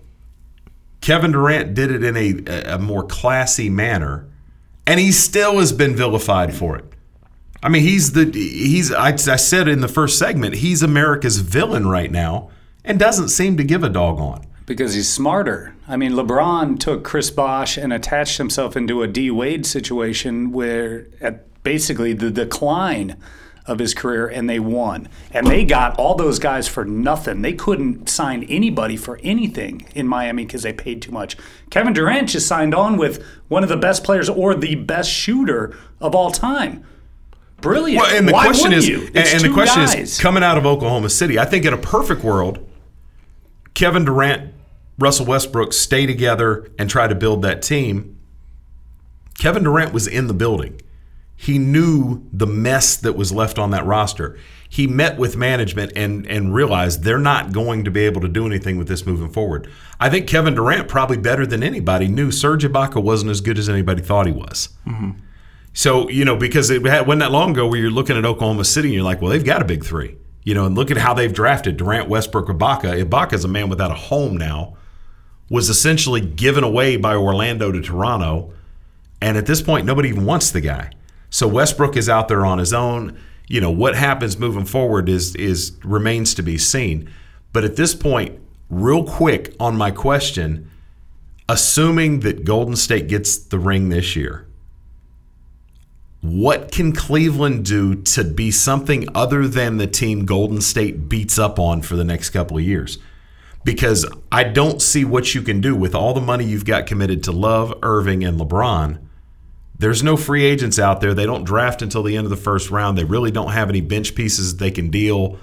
Kevin 1.05 1.33
Durant 1.33 1.75
did 1.75 1.91
it 1.91 2.03
in 2.03 2.17
a, 2.17 2.73
a 2.73 2.79
more 2.79 3.05
classy 3.05 3.69
manner, 3.69 4.27
and 4.87 4.99
he 4.99 5.11
still 5.11 5.59
has 5.59 5.71
been 5.71 5.95
vilified 5.95 6.55
for 6.55 6.75
it. 6.75 6.85
I 7.61 7.69
mean, 7.69 7.83
he's 7.83 8.13
the 8.13 8.25
he's 8.33 8.91
I, 8.91 9.09
I 9.09 9.35
said 9.35 9.67
in 9.67 9.81
the 9.81 9.87
first 9.87 10.17
segment, 10.17 10.55
he's 10.55 10.81
America's 10.81 11.41
villain 11.41 11.85
right 11.85 12.11
now 12.11 12.49
and 12.83 12.97
doesn't 12.97 13.29
seem 13.29 13.55
to 13.57 13.63
give 13.63 13.83
a 13.83 13.89
dog 13.89 14.19
on. 14.19 14.47
Because 14.65 14.95
he's 14.95 15.07
smarter. 15.07 15.75
I 15.87 15.95
mean, 15.95 16.13
LeBron 16.13 16.79
took 16.79 17.03
Chris 17.03 17.29
Bosh 17.29 17.77
and 17.77 17.93
attached 17.93 18.39
himself 18.39 18.75
into 18.75 19.03
a 19.03 19.07
D 19.07 19.29
Wade 19.29 19.67
situation 19.67 20.51
where 20.51 21.05
at 21.21 21.61
basically 21.61 22.13
the 22.13 22.31
decline 22.31 23.15
of 23.67 23.79
his 23.79 23.93
career 23.93 24.27
and 24.27 24.49
they 24.49 24.59
won. 24.59 25.07
And 25.31 25.47
they 25.47 25.65
got 25.65 25.97
all 25.97 26.15
those 26.15 26.39
guys 26.39 26.67
for 26.67 26.85
nothing. 26.85 27.41
They 27.41 27.53
couldn't 27.53 28.09
sign 28.09 28.43
anybody 28.43 28.95
for 28.97 29.19
anything 29.23 29.85
in 29.95 30.07
Miami 30.07 30.45
because 30.45 30.63
they 30.63 30.73
paid 30.73 31.01
too 31.01 31.11
much. 31.11 31.35
Kevin 31.69 31.93
Durant 31.93 32.29
just 32.29 32.47
signed 32.47 32.75
on 32.75 32.97
with 32.97 33.23
one 33.47 33.63
of 33.63 33.69
the 33.69 33.77
best 33.77 34.03
players 34.03 34.29
or 34.29 34.53
the 34.53 34.75
best 34.75 35.09
shooter 35.09 35.75
of 35.99 36.13
all 36.13 36.31
time 36.31 36.85
brilliant. 37.65 38.01
Well, 38.01 38.15
and 38.15 38.27
the 38.27 38.33
Why 38.33 38.45
question 38.45 38.73
is, 38.73 38.87
you? 38.87 39.09
and, 39.15 39.41
the 39.41 39.51
question 39.51 39.85
guys. 39.85 39.95
is, 39.95 40.19
coming 40.19 40.43
out 40.43 40.57
of 40.57 40.65
Oklahoma 40.65 41.09
City, 41.09 41.39
I 41.39 41.45
think 41.45 41.65
in 41.65 41.73
a 41.73 41.77
perfect 41.77 42.23
world, 42.23 42.67
Kevin 43.73 44.05
Durant, 44.05 44.53
Russell 44.97 45.25
Westbrook 45.25 45.73
stay 45.73 46.05
together 46.05 46.69
and 46.79 46.89
try 46.89 47.07
to 47.07 47.15
build 47.15 47.41
that 47.41 47.61
team. 47.61 48.17
Kevin 49.37 49.63
Durant 49.63 49.93
was 49.93 50.07
in 50.07 50.27
the 50.27 50.33
building. 50.33 50.79
He 51.35 51.57
knew 51.59 52.23
the 52.31 52.47
mess 52.47 52.95
that 52.97 53.13
was 53.13 53.31
left 53.31 53.59
on 53.59 53.71
that 53.71 53.85
roster. 53.85 54.37
he 54.69 54.87
met 54.87 55.17
with 55.17 55.37
management 55.37 55.91
and 55.95 56.25
and 56.27 56.53
realized 56.53 57.03
they're 57.03 57.17
not 57.17 57.53
going 57.53 57.85
to 57.85 57.91
be 57.91 58.01
able 58.01 58.19
to 58.21 58.27
do 58.27 58.45
anything 58.45 58.77
with 58.77 58.87
this 58.87 59.05
moving 59.05 59.29
forward. 59.29 59.69
I 59.99 60.09
think 60.09 60.27
Kevin 60.27 60.55
Durant 60.55 60.87
probably 60.87 61.17
better 61.17 61.45
than 61.45 61.63
anybody 61.63 62.07
knew 62.07 62.31
Serge 62.31 62.65
Ibaka 62.65 63.01
wasn't 63.01 63.31
as 63.31 63.41
good 63.41 63.57
as 63.57 63.69
anybody 63.69 64.01
thought 64.01 64.25
he 64.25 64.33
was. 64.33 64.69
Mm-hmm. 64.85 65.11
So 65.73 66.09
you 66.09 66.25
know 66.25 66.35
because 66.35 66.69
it 66.69 66.83
wasn't 66.83 67.19
that 67.19 67.31
long 67.31 67.51
ago 67.51 67.67
where 67.67 67.79
you're 67.79 67.91
looking 67.91 68.17
at 68.17 68.25
Oklahoma 68.25 68.65
City 68.65 68.89
and 68.89 68.95
you're 68.95 69.03
like, 69.03 69.21
well, 69.21 69.31
they've 69.31 69.45
got 69.45 69.61
a 69.61 69.65
big 69.65 69.85
three. 69.85 70.17
You 70.43 70.53
know, 70.53 70.65
and 70.65 70.75
look 70.75 70.91
at 70.91 70.97
how 70.97 71.13
they've 71.13 71.33
drafted 71.33 71.77
Durant, 71.77 72.07
Westbrook, 72.07 72.47
Ibaka. 72.47 73.03
Ibaka's 73.03 73.45
a 73.45 73.47
man 73.47 73.67
without 73.67 73.91
a 73.91 73.95
home 73.95 74.37
now. 74.37 74.77
Was 75.49 75.69
essentially 75.69 76.21
given 76.21 76.63
away 76.63 76.97
by 76.97 77.15
Orlando 77.15 77.71
to 77.71 77.81
Toronto, 77.81 78.51
and 79.21 79.37
at 79.37 79.45
this 79.45 79.61
point, 79.61 79.85
nobody 79.85 80.09
even 80.09 80.25
wants 80.25 80.51
the 80.51 80.61
guy. 80.61 80.91
So 81.35 81.49
Westbrook 81.49 81.97
is 81.97 82.07
out 82.07 82.29
there 82.29 82.45
on 82.45 82.59
his 82.59 82.71
own. 82.71 83.19
You 83.49 83.59
know 83.59 83.69
what 83.69 83.93
happens 83.93 84.39
moving 84.39 84.63
forward 84.63 85.09
is 85.09 85.35
is 85.35 85.73
remains 85.83 86.33
to 86.35 86.41
be 86.41 86.57
seen. 86.57 87.11
But 87.51 87.65
at 87.65 87.75
this 87.75 87.93
point, 87.93 88.39
real 88.69 89.03
quick 89.03 89.53
on 89.59 89.75
my 89.75 89.91
question, 89.91 90.71
assuming 91.49 92.21
that 92.21 92.45
Golden 92.45 92.77
State 92.77 93.09
gets 93.09 93.35
the 93.35 93.59
ring 93.59 93.89
this 93.89 94.15
year, 94.15 94.47
what 96.21 96.71
can 96.71 96.93
Cleveland 96.93 97.65
do 97.65 97.95
to 97.95 98.23
be 98.23 98.49
something 98.49 99.05
other 99.13 99.45
than 99.45 99.75
the 99.75 99.87
team 99.87 100.23
Golden 100.23 100.61
State 100.61 101.09
beats 101.09 101.37
up 101.37 101.59
on 101.59 101.81
for 101.81 101.97
the 101.97 102.05
next 102.05 102.29
couple 102.29 102.55
of 102.55 102.63
years? 102.63 102.97
Because 103.65 104.05
I 104.31 104.45
don't 104.45 104.81
see 104.81 105.03
what 105.03 105.35
you 105.35 105.41
can 105.41 105.59
do 105.59 105.75
with 105.75 105.95
all 105.95 106.13
the 106.13 106.21
money 106.21 106.45
you've 106.45 106.63
got 106.63 106.87
committed 106.87 107.25
to 107.25 107.33
Love, 107.33 107.77
Irving, 107.83 108.23
and 108.23 108.39
LeBron. 108.39 109.04
There's 109.77 110.03
no 110.03 110.15
free 110.15 110.45
agents 110.45 110.79
out 110.79 111.01
there. 111.01 111.13
They 111.13 111.25
don't 111.25 111.43
draft 111.43 111.81
until 111.81 112.03
the 112.03 112.15
end 112.15 112.25
of 112.25 112.29
the 112.29 112.37
first 112.37 112.71
round. 112.71 112.97
They 112.97 113.03
really 113.03 113.31
don't 113.31 113.51
have 113.51 113.69
any 113.69 113.81
bench 113.81 114.15
pieces 114.15 114.57
they 114.57 114.71
can 114.71 114.89
deal. 114.89 115.37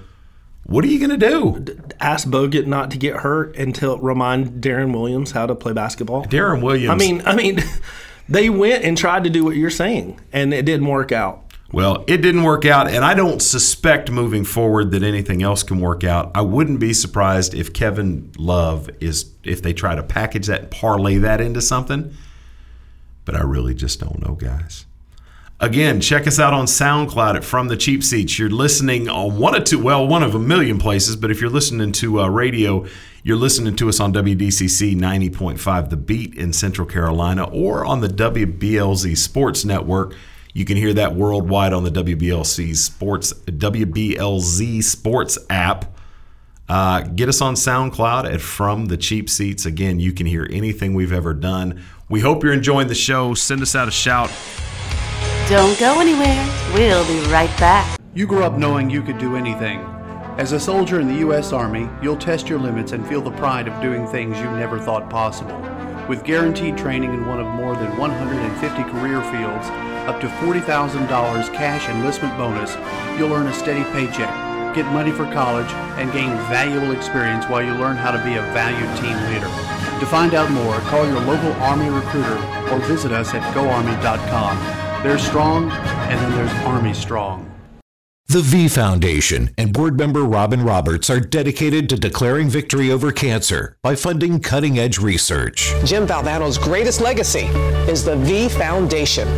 What 0.65 0.85
are 0.85 0.89
you 0.89 0.99
going 1.07 1.19
to 1.19 1.29
do? 1.29 1.83
Ask 2.01 2.29
Bogut 2.29 2.67
not 2.67 2.91
to 2.93 2.99
get 2.99 3.17
hurt 3.17 3.57
until 3.57 3.99
remind 3.99 4.63
Deron 4.63 4.95
Williams 4.95 5.33
how 5.33 5.47
to 5.47 5.55
play 5.55 5.73
basketball. 5.73 6.25
Deron 6.25 6.63
Williams. 6.63 6.91
I 6.91 6.97
mean, 6.97 7.23
I 7.27 7.35
mean, 7.35 7.59
they 8.29 8.49
went 8.49 8.85
and 8.85 8.97
tried 8.97 9.25
to 9.25 9.31
do 9.31 9.45
what 9.45 9.57
you're 9.57 9.71
saying, 9.71 10.21
and 10.33 10.55
it 10.55 10.65
didn't 10.65 10.87
work 10.87 11.13
out. 11.13 11.53
Well, 11.73 12.05
it 12.07 12.19
didn't 12.19 12.43
work 12.43 12.67
out, 12.67 12.87
and 12.87 13.03
I 13.03 13.15
don't 13.15 13.41
suspect 13.41 14.11
moving 14.11 14.45
forward 14.45 14.91
that 14.91 15.03
anything 15.03 15.43
else 15.43 15.63
can 15.63 15.81
work 15.81 16.05
out. 16.05 16.31
I 16.35 16.43
wouldn't 16.43 16.81
be 16.81 16.93
surprised 16.93 17.55
if 17.55 17.73
Kevin 17.73 18.31
Love 18.37 18.91
is 19.01 19.33
if 19.43 19.63
they 19.63 19.73
try 19.73 19.95
to 19.95 20.03
package 20.03 20.49
that 20.49 20.61
and 20.61 20.71
parlay 20.71 21.17
that 21.19 21.41
into 21.41 21.63
something. 21.63 22.15
But 23.25 23.37
I 23.37 23.43
really 23.43 23.75
just 23.75 24.01
don't 24.01 24.21
know, 24.27 24.35
guys. 24.35 24.87
Again, 25.63 26.01
check 26.01 26.27
us 26.27 26.41
out 26.41 26.53
on 26.53 26.67
SoundCloud 26.67 27.37
at 27.37 27.45
From 27.45 27.69
the 27.69 27.77
Cheap 27.77 28.03
Seats. 28.03 28.37
You're 28.37 28.51
listening 28.51 29.09
on 29.09 29.39
one 29.39 29.55
of 29.55 29.63
two, 29.63 29.79
well, 29.81 30.05
one 30.05 30.25
of 30.25 30.35
a 30.35 30.39
million 30.41 30.81
places, 30.81 31.15
but 31.15 31.31
if 31.31 31.41
you're 31.41 31.51
listening 31.51 31.93
to 31.93 32.21
uh, 32.21 32.27
radio, 32.27 32.85
you're 33.23 33.37
listening 33.37 33.77
to 33.77 33.89
us 33.89 34.01
on 34.01 34.13
WDCC 34.13 34.97
90.5 34.97 35.91
The 35.91 35.97
Beat 35.97 36.35
in 36.35 36.53
Central 36.53 36.89
Carolina 36.89 37.45
or 37.45 37.85
on 37.85 38.01
the 38.01 38.09
WBLZ 38.09 39.17
Sports 39.17 39.65
Network. 39.65 40.17
You 40.53 40.65
can 40.65 40.77
hear 40.77 40.93
that 40.95 41.15
worldwide 41.15 41.73
on 41.73 41.85
the 41.85 41.93
WBLC 41.93 42.75
Sports 42.75 43.33
WBLZ 43.33 44.83
Sports 44.83 45.39
app. 45.49 45.97
Uh, 46.69 47.03
get 47.03 47.29
us 47.29 47.41
on 47.41 47.55
SoundCloud 47.55 48.33
at 48.33 48.41
From 48.41 48.87
the 48.87 48.97
Cheap 48.97 49.31
Seats. 49.31 49.65
Again, 49.65 50.01
you 50.01 50.13
can 50.13 50.27
hear 50.27 50.49
anything 50.51 50.95
we've 50.95 51.13
ever 51.13 51.35
done. 51.35 51.83
We 52.13 52.21
hope 52.21 52.45
you're 52.45 52.53
enjoying 52.53 52.89
the 52.89 52.95
show. 52.95 53.33
Send 53.33 53.63
us 53.63 53.75
out 53.75 53.89
a 53.89 53.91
shout. 53.91 54.31
Don't 55.49 55.81
go 55.81 55.99
anywhere. 55.99 56.47
We'll 56.75 57.07
be 57.07 57.27
right 57.33 57.49
back. 57.59 57.99
You 58.13 58.27
grew 58.27 58.43
up 58.43 58.59
knowing 58.59 58.91
you 58.91 59.01
could 59.01 59.17
do 59.17 59.35
anything. 59.35 59.79
As 60.37 60.53
a 60.53 60.61
soldier 60.61 61.01
in 61.01 61.09
the 61.09 61.21
U.S. 61.21 61.55
Army, 61.55 61.89
you'll 62.03 62.19
test 62.19 62.51
your 62.51 62.59
limits 62.59 62.93
and 62.93 63.09
feel 63.09 63.23
the 63.23 63.31
pride 63.31 63.67
of 63.67 63.81
doing 63.81 64.07
things 64.07 64.37
you 64.37 64.45
never 64.51 64.79
thought 64.79 65.09
possible. 65.09 65.59
With 66.07 66.23
guaranteed 66.23 66.77
training 66.77 67.15
in 67.15 67.27
one 67.27 67.41
of 67.41 67.47
more 67.47 67.75
than 67.77 67.97
150 67.97 68.83
career 68.91 69.23
fields, 69.33 69.69
up 70.07 70.21
to 70.21 70.27
$40,000 70.27 71.09
cash 71.55 71.89
enlistment 71.89 72.37
bonus, 72.37 72.75
you'll 73.19 73.33
earn 73.33 73.47
a 73.47 73.55
steady 73.55 73.85
paycheck, 73.85 74.75
get 74.75 74.85
money 74.93 75.13
for 75.13 75.25
college, 75.33 75.73
and 75.97 76.13
gain 76.13 76.29
valuable 76.53 76.93
experience 76.93 77.47
while 77.47 77.63
you 77.63 77.73
learn 77.73 77.97
how 77.97 78.11
to 78.11 78.23
be 78.23 78.35
a 78.35 78.43
valued 78.53 79.01
team 79.01 79.17
leader. 79.33 79.82
To 80.03 80.09
find 80.09 80.35
out 80.35 80.51
more, 80.51 80.75
call 80.81 81.07
your 81.07 81.21
local 81.21 81.53
Army 81.63 81.89
recruiter 81.89 82.35
or 82.73 82.81
visit 82.87 83.13
us 83.13 83.33
at 83.35 83.55
goarmy.com. 83.55 85.05
There's 85.05 85.23
strong, 85.25 85.71
and 85.71 86.19
then 86.19 86.33
there's 86.33 86.51
Army 86.65 86.93
strong. 86.93 87.49
The 88.27 88.41
V 88.41 88.67
Foundation 88.67 89.55
and 89.57 89.73
board 89.73 89.97
member 89.97 90.25
Robin 90.25 90.65
Roberts 90.65 91.09
are 91.09 91.21
dedicated 91.21 91.89
to 91.91 91.97
declaring 91.97 92.49
victory 92.49 92.91
over 92.91 93.13
cancer 93.13 93.77
by 93.81 93.95
funding 93.95 94.41
cutting 94.41 94.77
edge 94.77 94.99
research. 94.99 95.73
Jim 95.85 96.05
Valvano's 96.05 96.59
greatest 96.59 97.01
legacy 97.01 97.47
is 97.89 98.05
the 98.05 98.17
V 98.17 98.49
Foundation. 98.49 99.29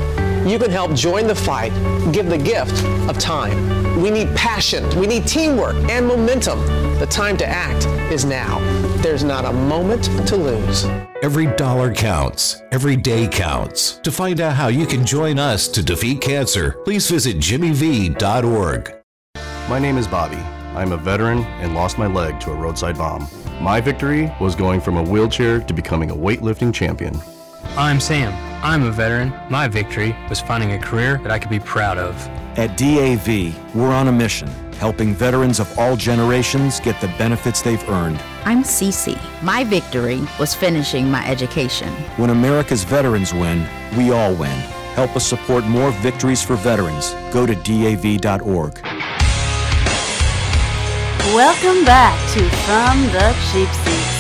You 0.49 0.59
can 0.59 0.71
help 0.71 0.95
join 0.95 1.27
the 1.27 1.35
fight, 1.35 1.75
give 2.11 2.31
the 2.31 2.39
gift 2.39 2.83
of 3.11 3.19
time. 3.19 4.01
We 4.01 4.11
need 4.11 4.35
passion, 4.35 4.89
we 4.99 5.07
need 5.07 5.27
teamwork 5.27 5.77
and 5.91 6.07
momentum. 6.07 6.59
The 6.99 7.07
time 7.07 7.36
to 7.38 7.47
act 7.47 7.86
is 8.12 8.24
now. 8.24 8.61
There's 8.99 9.24
not 9.24 9.45
a 9.45 9.53
moment 9.53 10.05
to 10.28 10.36
lose. 10.36 10.84
Every 11.24 11.47
dollar 11.57 11.92
counts. 11.92 12.62
Every 12.70 12.95
day 12.95 13.26
counts. 13.26 13.95
To 14.05 14.12
find 14.12 14.40
out 14.40 14.55
how 14.55 14.68
you 14.68 14.86
can 14.86 15.05
join 15.05 15.40
us 15.40 15.66
to 15.68 15.82
defeat 15.82 16.20
cancer, 16.20 16.80
please 16.84 17.11
visit 17.11 17.38
jimmyv.org. 17.38 18.95
My 19.68 19.80
name 19.80 19.99
is 19.99 20.07
Bobby. 20.07 20.36
I'm 20.76 20.92
a 20.92 20.97
veteran 20.97 21.40
and 21.61 21.74
lost 21.74 21.99
my 21.99 22.07
leg 22.07 22.38
to 22.42 22.53
a 22.53 22.55
roadside 22.55 22.97
bomb. 22.97 23.26
My 23.61 23.80
victory 23.80 24.32
was 24.40 24.55
going 24.55 24.80
from 24.80 24.97
a 24.97 25.03
wheelchair 25.03 25.59
to 25.61 25.74
becoming 25.74 26.12
a 26.12 26.16
weightlifting 26.16 26.72
champion. 26.72 27.20
I'm 27.76 27.99
Sam. 27.99 28.32
I'm 28.64 28.84
a 28.84 28.92
veteran. 28.92 29.34
My 29.51 29.66
victory 29.66 30.16
was 30.28 30.40
finding 30.40 30.72
a 30.72 30.78
career 30.78 31.18
that 31.24 31.32
I 31.32 31.40
could 31.40 31.51
be 31.51 31.59
proud 31.59 31.99
of. 31.99 32.14
At 32.57 32.76
DAV, 32.76 33.74
we're 33.74 33.92
on 33.92 34.07
a 34.07 34.12
mission, 34.12 34.49
helping 34.79 35.14
veterans 35.14 35.61
of 35.61 35.79
all 35.79 35.97
generations 35.97 36.81
get 36.81 37.01
the 37.01 37.09
benefits 37.18 37.62
they've 37.62 37.89
earned. 37.89 38.20
I'm 38.45 38.62
Cece. 38.62 39.18
My 39.43 39.64
victory 39.64 40.20
was 40.39 40.55
finishing 40.55 41.11
my 41.11 41.27
education. 41.27 41.89
When 42.16 42.31
America's 42.31 42.85
veterans 42.85 43.33
win, 43.33 43.66
we 43.97 44.12
all 44.12 44.35
win. 44.35 44.59
Help 44.95 45.16
us 45.16 45.27
support 45.27 45.64
more 45.64 45.91
victories 46.03 46.43
for 46.43 46.57
veterans. 46.57 47.14
Go 47.33 47.47
to 47.47 47.55
DAV.org. 47.55 48.81
Welcome 51.35 51.85
back 51.85 52.16
to 52.35 52.49
From 52.64 53.03
the 53.12 53.35
Cheap 53.51 53.68
Seats. 53.85 54.14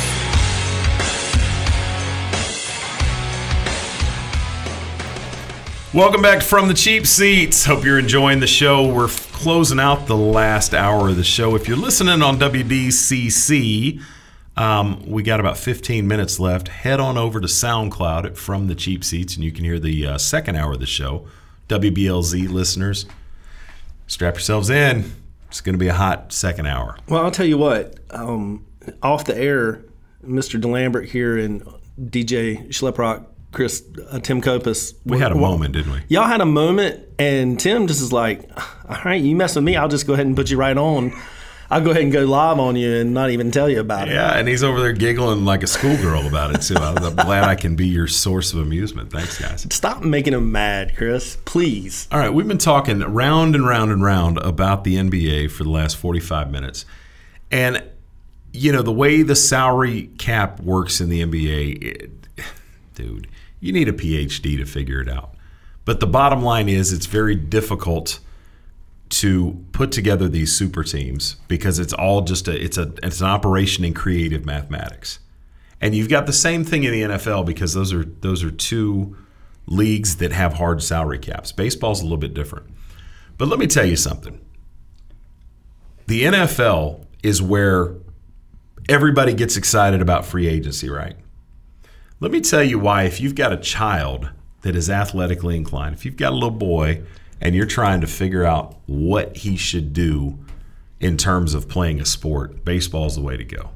Welcome 5.94 6.22
back 6.22 6.42
from 6.42 6.66
the 6.66 6.74
cheap 6.74 7.06
seats. 7.06 7.64
Hope 7.64 7.84
you're 7.84 8.00
enjoying 8.00 8.40
the 8.40 8.48
show. 8.48 8.92
We're 8.92 9.06
closing 9.06 9.78
out 9.78 10.08
the 10.08 10.16
last 10.16 10.74
hour 10.74 11.08
of 11.08 11.16
the 11.16 11.22
show. 11.22 11.54
If 11.54 11.68
you're 11.68 11.76
listening 11.76 12.20
on 12.20 12.36
WDCC, 12.36 14.02
um, 14.56 15.06
we 15.06 15.22
got 15.22 15.38
about 15.38 15.56
15 15.56 16.08
minutes 16.08 16.40
left. 16.40 16.66
Head 16.66 16.98
on 16.98 17.16
over 17.16 17.40
to 17.40 17.46
SoundCloud 17.46 18.24
at 18.24 18.36
From 18.36 18.66
the 18.66 18.74
Cheap 18.74 19.04
Seats, 19.04 19.36
and 19.36 19.44
you 19.44 19.52
can 19.52 19.64
hear 19.64 19.78
the 19.78 20.04
uh, 20.04 20.18
second 20.18 20.56
hour 20.56 20.72
of 20.72 20.80
the 20.80 20.86
show. 20.86 21.28
WBLZ 21.68 22.50
listeners, 22.50 23.06
strap 24.08 24.34
yourselves 24.34 24.70
in. 24.70 25.12
It's 25.46 25.60
going 25.60 25.74
to 25.74 25.78
be 25.78 25.86
a 25.86 25.94
hot 25.94 26.32
second 26.32 26.66
hour. 26.66 26.98
Well, 27.08 27.24
I'll 27.24 27.30
tell 27.30 27.46
you 27.46 27.56
what. 27.56 28.00
Um, 28.10 28.66
off 29.00 29.26
the 29.26 29.38
air, 29.38 29.84
Mr. 30.26 30.60
DeLambert 30.60 31.06
here 31.06 31.38
and 31.38 31.62
DJ 32.00 32.66
Schleprock, 32.70 33.26
Chris, 33.54 33.82
uh, 34.10 34.18
Tim 34.18 34.42
Kopus. 34.42 34.94
We 35.06 35.18
had 35.18 35.32
a 35.32 35.36
moment, 35.36 35.72
didn't 35.72 35.92
we? 35.92 36.00
Y'all 36.08 36.26
had 36.26 36.40
a 36.40 36.46
moment, 36.46 37.00
and 37.18 37.58
Tim 37.58 37.86
just 37.86 38.02
is 38.02 38.12
like, 38.12 38.50
"All 38.88 38.98
right, 39.04 39.22
you 39.22 39.34
mess 39.36 39.54
with 39.54 39.64
me, 39.64 39.76
I'll 39.76 39.88
just 39.88 40.06
go 40.06 40.12
ahead 40.12 40.26
and 40.26 40.36
put 40.36 40.50
you 40.50 40.56
right 40.58 40.76
on. 40.76 41.12
I'll 41.70 41.80
go 41.80 41.92
ahead 41.92 42.02
and 42.02 42.12
go 42.12 42.24
live 42.24 42.58
on 42.58 42.76
you 42.76 42.92
and 42.96 43.14
not 43.14 43.30
even 43.30 43.50
tell 43.50 43.70
you 43.70 43.80
about 43.80 44.08
it." 44.08 44.14
Yeah, 44.14 44.36
and 44.36 44.46
he's 44.46 44.62
over 44.62 44.80
there 44.80 44.92
giggling 44.92 45.44
like 45.44 45.62
a 45.62 45.66
schoolgirl 45.66 46.26
about 46.26 46.54
it 46.54 46.60
too. 46.62 46.76
I'm 46.76 47.14
glad 47.14 47.44
I 47.44 47.54
can 47.54 47.74
be 47.76 47.86
your 47.86 48.06
source 48.06 48.52
of 48.52 48.58
amusement. 48.58 49.10
Thanks, 49.10 49.40
guys. 49.40 49.66
Stop 49.70 50.02
making 50.02 50.34
him 50.34 50.52
mad, 50.52 50.96
Chris. 50.96 51.38
Please. 51.44 52.06
All 52.12 52.18
right, 52.18 52.32
we've 52.32 52.48
been 52.48 52.58
talking 52.58 52.98
round 53.00 53.54
and 53.54 53.66
round 53.66 53.90
and 53.90 54.02
round 54.02 54.38
about 54.38 54.84
the 54.84 54.96
NBA 54.96 55.50
for 55.50 55.64
the 55.64 55.70
last 55.70 55.96
45 55.96 56.50
minutes. 56.50 56.84
And, 57.50 57.82
you 58.52 58.72
know, 58.72 58.82
the 58.82 58.92
way 58.92 59.22
the 59.22 59.36
salary 59.36 60.10
cap 60.18 60.60
works 60.60 61.00
in 61.00 61.08
the 61.08 61.22
NBA, 61.22 61.82
it, 61.82 62.10
dude, 62.94 63.26
you 63.60 63.72
need 63.72 63.88
a 63.88 63.92
PhD 63.92 64.56
to 64.58 64.64
figure 64.64 65.00
it 65.00 65.08
out. 65.08 65.34
But 65.84 66.00
the 66.00 66.06
bottom 66.06 66.42
line 66.42 66.68
is 66.68 66.92
it's 66.92 67.06
very 67.06 67.34
difficult 67.34 68.20
to 69.10 69.64
put 69.72 69.92
together 69.92 70.28
these 70.28 70.54
super 70.56 70.82
teams 70.82 71.36
because 71.46 71.78
it's 71.78 71.92
all 71.92 72.22
just 72.22 72.48
a 72.48 72.62
it's 72.62 72.78
a 72.78 72.92
it's 73.02 73.20
an 73.20 73.26
operation 73.26 73.84
in 73.84 73.94
creative 73.94 74.44
mathematics. 74.46 75.18
And 75.80 75.94
you've 75.94 76.08
got 76.08 76.26
the 76.26 76.32
same 76.32 76.64
thing 76.64 76.84
in 76.84 76.92
the 76.92 77.02
NFL 77.02 77.44
because 77.46 77.74
those 77.74 77.92
are 77.92 78.04
those 78.04 78.42
are 78.42 78.50
two 78.50 79.16
leagues 79.66 80.16
that 80.16 80.32
have 80.32 80.54
hard 80.54 80.82
salary 80.82 81.18
caps. 81.18 81.52
Baseball's 81.52 82.00
a 82.00 82.04
little 82.04 82.18
bit 82.18 82.34
different. 82.34 82.66
But 83.38 83.48
let 83.48 83.58
me 83.58 83.66
tell 83.66 83.84
you 83.84 83.96
something. 83.96 84.40
the 86.06 86.24
NFL 86.24 87.04
is 87.22 87.40
where 87.40 87.94
everybody 88.88 89.34
gets 89.34 89.56
excited 89.56 90.02
about 90.02 90.24
free 90.26 90.46
agency, 90.46 90.90
right? 90.90 91.16
Let 92.24 92.30
me 92.32 92.40
tell 92.40 92.62
you 92.62 92.78
why, 92.78 93.02
if 93.02 93.20
you've 93.20 93.34
got 93.34 93.52
a 93.52 93.58
child 93.58 94.30
that 94.62 94.74
is 94.74 94.88
athletically 94.88 95.58
inclined, 95.58 95.94
if 95.94 96.06
you've 96.06 96.16
got 96.16 96.32
a 96.32 96.34
little 96.34 96.50
boy 96.50 97.02
and 97.38 97.54
you're 97.54 97.66
trying 97.66 98.00
to 98.00 98.06
figure 98.06 98.46
out 98.46 98.76
what 98.86 99.36
he 99.36 99.58
should 99.58 99.92
do 99.92 100.38
in 101.00 101.18
terms 101.18 101.52
of 101.52 101.68
playing 101.68 102.00
a 102.00 102.06
sport, 102.06 102.64
baseball's 102.64 103.16
the 103.16 103.20
way 103.20 103.36
to 103.36 103.44
go. 103.44 103.72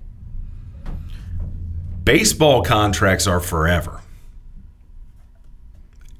Baseball 2.04 2.64
contracts 2.64 3.26
are 3.26 3.38
forever. 3.38 4.00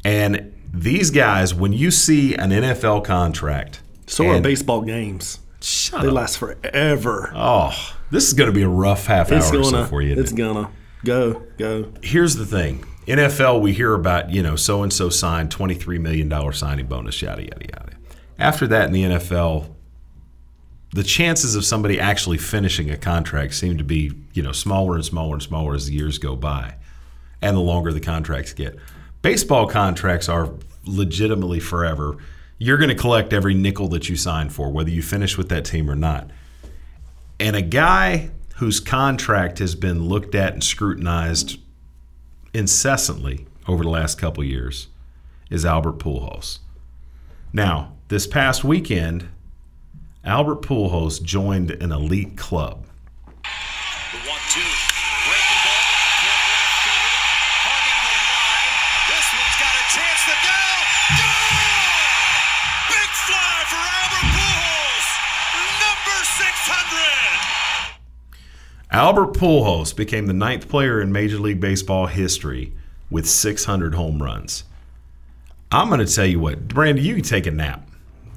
And 0.04 0.52
these 0.70 1.10
guys, 1.10 1.54
when 1.54 1.72
you 1.72 1.90
see 1.90 2.34
an 2.34 2.50
NFL 2.50 3.06
contract, 3.06 3.80
So 4.06 4.28
are 4.28 4.38
baseball 4.42 4.82
games. 4.82 5.38
Shut 5.62 6.02
they 6.02 6.08
up. 6.08 6.12
last 6.12 6.36
forever. 6.36 7.32
Oh, 7.34 7.94
this 8.10 8.26
is 8.26 8.34
going 8.34 8.50
to 8.50 8.54
be 8.54 8.64
a 8.64 8.68
rough 8.68 9.06
half 9.06 9.32
it's 9.32 9.46
hour 9.46 9.52
gonna. 9.62 9.64
so 9.64 9.84
for 9.86 10.02
you. 10.02 10.14
it's 10.20 10.32
it? 10.32 10.36
gonna 10.36 10.70
go 11.04 11.42
go. 11.56 11.92
Here's 12.02 12.36
the 12.36 12.46
thing. 12.46 12.84
NFL, 13.08 13.62
we 13.62 13.72
hear 13.72 13.94
about, 13.94 14.30
you 14.30 14.42
know, 14.42 14.54
so 14.54 14.82
and 14.82 14.92
so 14.92 15.08
signed 15.08 15.48
$23 15.48 15.98
million 15.98 16.52
signing 16.52 16.86
bonus, 16.86 17.22
yada, 17.22 17.42
yada, 17.42 17.66
yada. 17.66 17.92
After 18.38 18.66
that 18.66 18.88
in 18.88 18.92
the 18.92 19.02
NFL, 19.04 19.70
the 20.92 21.02
chances 21.02 21.54
of 21.54 21.64
somebody 21.64 21.98
actually 21.98 22.36
finishing 22.36 22.90
a 22.90 22.98
contract 22.98 23.54
seem 23.54 23.78
to 23.78 23.84
be, 23.84 24.12
you 24.34 24.42
know, 24.42 24.52
smaller 24.52 24.94
and 24.94 25.04
smaller 25.04 25.34
and 25.34 25.42
smaller 25.42 25.74
as 25.74 25.86
the 25.86 25.94
years 25.94 26.18
go 26.18 26.36
by 26.36 26.74
and 27.40 27.56
the 27.56 27.60
longer 27.60 27.92
the 27.94 28.00
contracts 28.00 28.52
get. 28.52 28.76
Baseball 29.22 29.66
contracts 29.66 30.28
are 30.28 30.50
legitimately 30.84 31.60
forever. 31.60 32.16
You're 32.58 32.78
going 32.78 32.90
to 32.90 32.94
collect 32.94 33.32
every 33.32 33.54
nickel 33.54 33.88
that 33.88 34.10
you 34.10 34.16
sign 34.16 34.50
for, 34.50 34.70
whether 34.70 34.90
you 34.90 35.02
finish 35.02 35.38
with 35.38 35.48
that 35.48 35.64
team 35.64 35.90
or 35.90 35.94
not. 35.94 36.30
And 37.40 37.56
a 37.56 37.62
guy 37.62 38.30
whose 38.58 38.80
contract 38.80 39.60
has 39.60 39.76
been 39.76 40.08
looked 40.08 40.34
at 40.34 40.52
and 40.52 40.64
scrutinized 40.64 41.60
incessantly 42.52 43.46
over 43.68 43.84
the 43.84 43.88
last 43.88 44.18
couple 44.18 44.42
years 44.42 44.88
is 45.48 45.64
Albert 45.64 45.98
Pujols. 45.98 46.58
Now, 47.52 47.92
this 48.08 48.26
past 48.26 48.64
weekend, 48.64 49.28
Albert 50.24 50.62
Pujols 50.62 51.22
joined 51.22 51.70
an 51.70 51.92
elite 51.92 52.36
club. 52.36 52.84
This 52.84 54.48
Albert 68.90 69.34
Pujols 69.34 69.94
became 69.94 70.26
the 70.26 70.32
ninth 70.32 70.68
player 70.68 71.00
in 71.00 71.12
Major 71.12 71.38
League 71.38 71.60
Baseball 71.60 72.06
history 72.06 72.72
with 73.10 73.28
600 73.28 73.94
home 73.94 74.22
runs. 74.22 74.64
I'm 75.70 75.88
going 75.88 76.04
to 76.04 76.12
tell 76.12 76.24
you 76.24 76.40
what, 76.40 76.66
Brandon, 76.68 77.04
you 77.04 77.14
can 77.14 77.24
take 77.24 77.46
a 77.46 77.50
nap. 77.50 77.86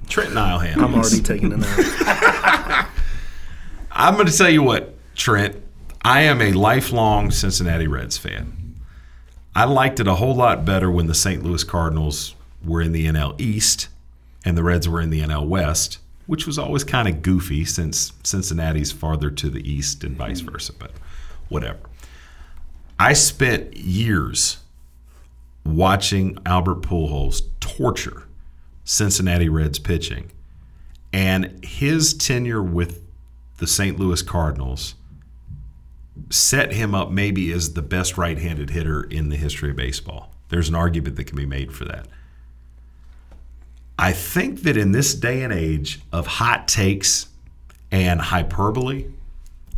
Trent 0.09 0.31
Nileham. 0.31 0.77
I'm 0.77 0.93
already 0.93 1.21
taking 1.21 1.53
a 1.53 1.57
nap. 1.57 2.89
I'm 3.91 4.15
going 4.15 4.27
to 4.27 4.37
tell 4.37 4.49
you 4.49 4.61
what, 4.61 4.93
Trent. 5.15 5.55
I 6.01 6.23
am 6.23 6.41
a 6.41 6.51
lifelong 6.51 7.31
Cincinnati 7.31 7.87
Reds 7.87 8.17
fan. 8.17 8.75
I 9.55 9.65
liked 9.65 10.01
it 10.01 10.07
a 10.07 10.15
whole 10.15 10.35
lot 10.35 10.65
better 10.65 10.91
when 10.91 11.07
the 11.07 11.15
St. 11.15 11.43
Louis 11.43 11.63
Cardinals 11.63 12.35
were 12.65 12.81
in 12.81 12.91
the 12.91 13.05
NL 13.05 13.39
East 13.39 13.87
and 14.43 14.57
the 14.57 14.63
Reds 14.63 14.89
were 14.89 14.99
in 14.99 15.11
the 15.11 15.21
NL 15.21 15.47
West, 15.47 15.99
which 16.27 16.45
was 16.47 16.57
always 16.57 16.83
kind 16.83 17.07
of 17.07 17.21
goofy 17.21 17.65
since 17.65 18.13
Cincinnati's 18.23 18.91
farther 18.91 19.29
to 19.31 19.49
the 19.49 19.69
east 19.69 20.03
and 20.03 20.17
mm-hmm. 20.17 20.27
vice 20.27 20.39
versa, 20.41 20.73
but 20.73 20.91
whatever. 21.49 21.79
I 22.99 23.13
spent 23.13 23.75
years 23.75 24.57
watching 25.65 26.37
Albert 26.45 26.81
Pujols 26.81 27.41
torture 27.59 28.27
Cincinnati 28.83 29.49
Reds 29.49 29.79
pitching, 29.79 30.31
and 31.13 31.63
his 31.63 32.13
tenure 32.13 32.63
with 32.63 33.01
the 33.57 33.67
St. 33.67 33.99
Louis 33.99 34.21
Cardinals 34.21 34.95
set 36.29 36.73
him 36.73 36.93
up 36.93 37.11
maybe 37.11 37.51
as 37.51 37.73
the 37.73 37.81
best 37.81 38.17
right-handed 38.17 38.71
hitter 38.71 39.03
in 39.03 39.29
the 39.29 39.35
history 39.35 39.71
of 39.71 39.75
baseball. 39.75 40.33
There's 40.49 40.69
an 40.69 40.75
argument 40.75 41.15
that 41.15 41.25
can 41.25 41.37
be 41.37 41.45
made 41.45 41.73
for 41.73 41.85
that. 41.85 42.07
I 44.01 44.13
think 44.13 44.63
that 44.63 44.77
in 44.77 44.93
this 44.93 45.13
day 45.13 45.43
and 45.43 45.53
age 45.53 46.01
of 46.11 46.25
hot 46.25 46.67
takes 46.67 47.27
and 47.91 48.19
hyperbole, 48.19 49.05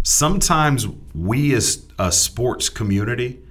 sometimes 0.02 0.88
we 1.14 1.54
as 1.54 1.86
a 2.00 2.10
sports 2.10 2.70
community, 2.70 3.42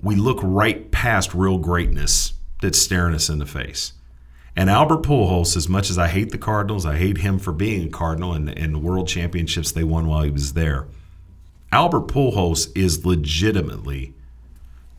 we 0.00 0.16
look 0.16 0.38
right 0.42 0.90
past 0.90 1.34
real 1.34 1.58
greatness 1.58 2.32
that's 2.62 2.78
staring 2.78 3.14
us 3.14 3.28
in 3.28 3.40
the 3.40 3.44
face. 3.44 3.92
And 4.56 4.70
Albert 4.70 5.02
Pujols, 5.02 5.54
as 5.54 5.68
much 5.68 5.90
as 5.90 5.98
I 5.98 6.08
hate 6.08 6.30
the 6.30 6.38
Cardinals, 6.38 6.86
I 6.86 6.96
hate 6.96 7.18
him 7.18 7.38
for 7.38 7.52
being 7.52 7.88
a 7.88 7.90
Cardinal 7.90 8.32
and, 8.32 8.48
and 8.48 8.74
the 8.74 8.78
world 8.78 9.06
championships 9.06 9.70
they 9.70 9.84
won 9.84 10.06
while 10.06 10.22
he 10.22 10.30
was 10.30 10.54
there. 10.54 10.86
Albert 11.70 12.08
Pujols 12.08 12.74
is 12.74 13.04
legitimately 13.04 14.14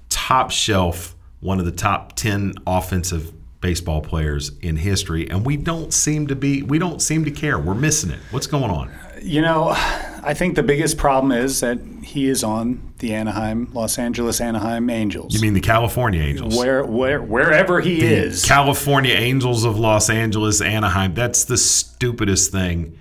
top 0.10 0.52
shelf, 0.52 1.16
one 1.40 1.58
of 1.58 1.66
the 1.66 1.72
top 1.72 2.16
10 2.16 2.54
offensive 2.68 3.34
baseball 3.66 4.00
players 4.00 4.52
in 4.62 4.76
history 4.76 5.28
and 5.28 5.44
we 5.44 5.58
don't 5.58 5.92
seem 5.92 6.28
to 6.28 6.36
be 6.36 6.62
we 6.62 6.78
don't 6.78 7.02
seem 7.02 7.26
to 7.26 7.32
care. 7.32 7.58
We're 7.58 7.74
missing 7.74 8.12
it. 8.12 8.20
What's 8.30 8.46
going 8.46 8.70
on? 8.70 8.92
You 9.24 9.42
know, 9.42 9.70
I 9.72 10.36
think 10.36 10.56
the 10.56 10.62
biggest 10.62 11.00
problem 11.00 11.32
is 11.32 11.62
that 11.62 11.80
he 12.04 12.28
is 12.28 12.44
on 12.44 12.94
the 13.00 13.16
Anaheim, 13.16 13.68
Los 13.74 13.98
Angeles 13.98 14.40
Anaheim 14.40 14.88
Angels. 14.92 15.34
You 15.34 15.42
mean 15.42 15.56
the 15.56 15.62
California 15.62 16.22
Angels? 16.22 16.56
Where, 16.56 16.86
where, 16.86 17.20
wherever 17.20 17.82
he 17.82 18.02
The 18.02 18.06
is. 18.06 18.46
California 18.46 19.16
Angels 19.16 19.64
of 19.64 19.80
Los 19.80 20.12
Angeles, 20.12 20.62
Anaheim. 20.62 21.16
That's 21.16 21.46
the 21.46 21.58
stupidest 21.58 22.52
thing. 22.52 23.00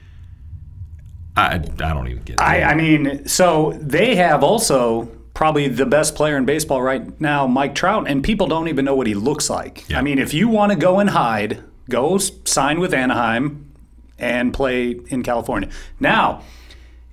I, 1.37 1.57
I 1.57 1.59
don't 1.59 2.09
even 2.09 2.23
get 2.23 2.35
it. 2.35 2.41
I, 2.41 2.63
I 2.63 2.75
mean, 2.75 3.29
so 3.29 3.77
they 3.83 4.17
have 4.17 4.43
also 4.43 5.11
probably 5.35 5.69
the 5.69 5.87
best 5.87 6.15
player 6.15 6.37
in 6.37 6.45
baseball 6.45 6.81
right 6.81 7.21
now, 7.21 7.47
Mike 7.47 7.75
Trout, 7.75 8.09
and 8.09 8.23
people 8.23 8.47
don't 8.47 8.69
even 8.69 8.85
know 8.85 8.95
what 8.95 9.07
he 9.07 9.15
looks 9.15 9.51
like. 9.51 9.85
I 9.93 10.01
mean, 10.01 10.19
if 10.19 10.33
you 10.33 10.49
want 10.49 10.73
to 10.73 10.77
go 10.77 11.01
and 11.01 11.11
hide, 11.11 11.63
go 11.91 12.17
sign 12.19 12.81
with 12.81 12.95
Anaheim 12.95 13.73
and 14.19 14.55
play 14.55 14.93
in 15.09 15.23
California. 15.23 15.69
Now, 16.01 16.43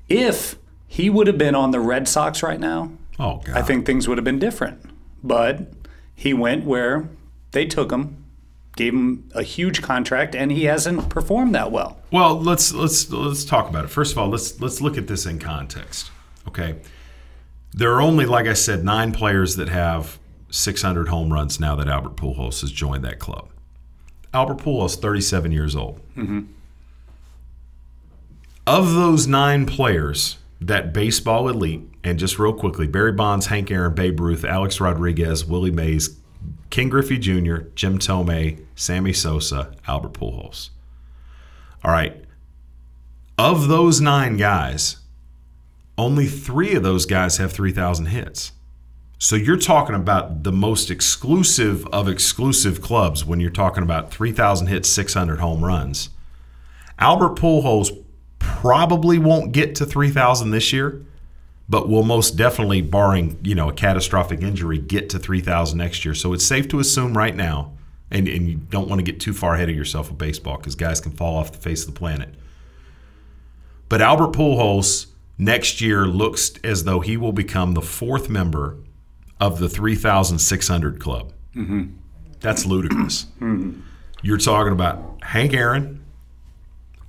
if 0.07 0.55
he 0.87 1.09
would 1.09 1.27
have 1.27 1.37
been 1.37 1.55
on 1.55 1.71
the 1.71 1.79
Red 1.79 2.07
Sox 2.07 2.43
right 2.43 2.59
now, 2.59 2.91
oh 3.19 3.41
God. 3.43 3.57
I 3.57 3.61
think 3.61 3.85
things 3.85 4.07
would 4.07 4.17
have 4.17 4.25
been 4.25 4.39
different. 4.39 4.81
But 5.23 5.71
he 6.15 6.33
went 6.33 6.65
where 6.65 7.09
they 7.51 7.65
took 7.65 7.91
him, 7.91 8.23
gave 8.75 8.93
him 8.93 9.29
a 9.33 9.43
huge 9.43 9.81
contract, 9.81 10.35
and 10.35 10.51
he 10.51 10.65
hasn't 10.65 11.09
performed 11.09 11.53
that 11.55 11.71
well. 11.71 11.99
Well, 12.11 12.39
let's 12.39 12.73
let's 12.73 13.09
let's 13.11 13.45
talk 13.45 13.69
about 13.69 13.85
it. 13.85 13.89
First 13.89 14.13
of 14.13 14.17
all, 14.17 14.29
let's 14.29 14.59
let's 14.59 14.81
look 14.81 14.97
at 14.97 15.07
this 15.07 15.25
in 15.25 15.39
context. 15.39 16.11
Okay, 16.47 16.75
there 17.73 17.93
are 17.93 18.01
only, 18.01 18.25
like 18.25 18.47
I 18.47 18.53
said, 18.53 18.83
nine 18.83 19.11
players 19.11 19.55
that 19.55 19.69
have 19.69 20.19
600 20.49 21.07
home 21.07 21.31
runs 21.31 21.59
now 21.59 21.75
that 21.75 21.87
Albert 21.87 22.15
Pujols 22.17 22.61
has 22.61 22.71
joined 22.71 23.03
that 23.05 23.19
club. 23.19 23.49
Albert 24.33 24.59
Pujols, 24.59 24.97
37 24.97 25.51
years 25.51 25.75
old. 25.75 25.99
Mm-hmm. 26.15 26.41
Of 28.67 28.93
those 28.93 29.27
nine 29.27 29.65
players, 29.65 30.37
that 30.59 30.93
baseball 30.93 31.49
elite, 31.49 31.81
and 32.03 32.19
just 32.19 32.39
real 32.39 32.53
quickly, 32.53 32.87
Barry 32.87 33.11
Bonds, 33.11 33.47
Hank 33.47 33.71
Aaron, 33.71 33.93
Babe 33.93 34.19
Ruth, 34.19 34.45
Alex 34.45 34.79
Rodriguez, 34.79 35.45
Willie 35.45 35.71
Mays, 35.71 36.17
Ken 36.69 36.89
Griffey 36.89 37.17
Jr., 37.17 37.57
Jim 37.75 37.99
Thome, 37.99 38.65
Sammy 38.75 39.13
Sosa, 39.13 39.73
Albert 39.87 40.13
Pujols. 40.13 40.69
All 41.83 41.91
right. 41.91 42.23
Of 43.37 43.67
those 43.67 43.99
nine 43.99 44.37
guys, 44.37 44.97
only 45.97 46.27
three 46.27 46.73
of 46.75 46.83
those 46.83 47.05
guys 47.05 47.37
have 47.37 47.51
3,000 47.51 48.07
hits. 48.07 48.53
So 49.19 49.35
you're 49.35 49.57
talking 49.57 49.95
about 49.95 50.43
the 50.43 50.51
most 50.51 50.89
exclusive 50.89 51.85
of 51.87 52.07
exclusive 52.07 52.81
clubs 52.81 53.23
when 53.23 53.39
you're 53.39 53.51
talking 53.51 53.83
about 53.83 54.11
3,000 54.11 54.65
hits, 54.65 54.89
600 54.89 55.39
home 55.39 55.63
runs. 55.63 56.09
Albert 56.97 57.35
Pujols 57.35 58.03
probably 58.39 59.19
won't 59.19 59.51
get 59.51 59.75
to 59.75 59.85
3,000 59.85 60.49
this 60.49 60.73
year, 60.73 61.03
but 61.69 61.87
will 61.87 62.01
most 62.01 62.35
definitely, 62.35 62.81
barring 62.81 63.39
you 63.43 63.53
know 63.53 63.69
a 63.69 63.73
catastrophic 63.73 64.41
injury, 64.41 64.79
get 64.79 65.09
to 65.11 65.19
3,000 65.19 65.77
next 65.77 66.03
year. 66.03 66.15
So 66.15 66.33
it's 66.33 66.45
safe 66.45 66.67
to 66.69 66.79
assume 66.79 67.15
right 67.15 67.35
now, 67.35 67.73
and, 68.09 68.27
and 68.27 68.49
you 68.49 68.55
don't 68.55 68.89
want 68.89 68.97
to 68.99 69.03
get 69.03 69.19
too 69.19 69.33
far 69.33 69.53
ahead 69.53 69.69
of 69.69 69.75
yourself 69.75 70.09
with 70.09 70.17
baseball 70.17 70.57
because 70.57 70.73
guys 70.73 70.99
can 70.99 71.11
fall 71.11 71.37
off 71.37 71.51
the 71.51 71.59
face 71.59 71.87
of 71.87 71.93
the 71.93 71.99
planet. 71.99 72.29
But 73.87 74.01
Albert 74.01 74.33
Pujols 74.33 75.10
next 75.41 75.81
year 75.81 76.05
looks 76.05 76.53
as 76.63 76.83
though 76.83 76.99
he 76.99 77.17
will 77.17 77.33
become 77.33 77.73
the 77.73 77.81
fourth 77.81 78.29
member 78.29 78.77
of 79.39 79.59
the 79.59 79.67
3,600 79.67 80.99
club. 80.99 81.33
Mm-hmm. 81.55 81.93
That's 82.39 82.65
ludicrous. 82.65 83.25
Mhm. 83.39 83.81
You're 84.21 84.37
talking 84.37 84.71
about 84.71 85.17
Hank 85.23 85.53
Aaron, 85.53 86.03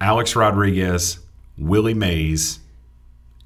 Alex 0.00 0.34
Rodriguez, 0.34 1.18
Willie 1.58 1.94
Mays, 1.94 2.60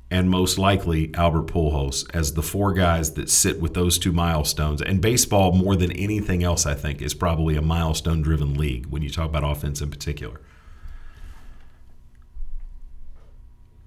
and 0.08 0.30
most 0.30 0.56
likely 0.56 1.12
Albert 1.14 1.48
Pujols 1.48 2.08
as 2.14 2.34
the 2.34 2.42
four 2.42 2.72
guys 2.72 3.14
that 3.14 3.28
sit 3.28 3.60
with 3.60 3.74
those 3.74 3.98
two 3.98 4.12
milestones. 4.12 4.80
And 4.80 5.00
baseball, 5.00 5.50
more 5.52 5.74
than 5.74 5.90
anything 5.92 6.44
else, 6.44 6.64
I 6.64 6.74
think, 6.74 7.02
is 7.02 7.12
probably 7.12 7.56
a 7.56 7.62
milestone 7.62 8.22
driven 8.22 8.54
league 8.54 8.86
when 8.86 9.02
you 9.02 9.10
talk 9.10 9.28
about 9.28 9.42
offense 9.42 9.80
in 9.80 9.90
particular. 9.90 10.40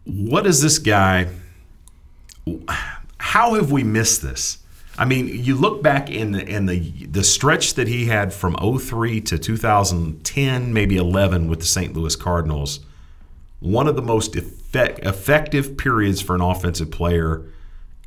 What 0.05 0.47
is 0.47 0.61
this 0.61 0.79
guy? 0.79 1.27
How 3.17 3.55
have 3.55 3.71
we 3.71 3.83
missed 3.83 4.21
this? 4.21 4.59
I 4.97 5.05
mean, 5.05 5.27
you 5.29 5.55
look 5.55 5.81
back 5.81 6.09
in 6.09 6.33
the 6.33 6.45
in 6.45 6.65
the 6.65 6.79
the 7.05 7.23
stretch 7.23 7.75
that 7.75 7.87
he 7.87 8.05
had 8.05 8.33
from 8.33 8.55
03 8.55 9.21
to 9.21 9.37
2010, 9.37 10.73
maybe 10.73 10.97
11 10.97 11.47
with 11.47 11.59
the 11.59 11.65
St. 11.65 11.95
Louis 11.95 12.15
Cardinals. 12.17 12.81
One 13.61 13.87
of 13.87 13.95
the 13.95 14.01
most 14.01 14.35
effect, 14.35 14.99
effective 14.99 15.77
periods 15.77 16.21
for 16.21 16.35
an 16.35 16.41
offensive 16.41 16.91
player 16.91 17.45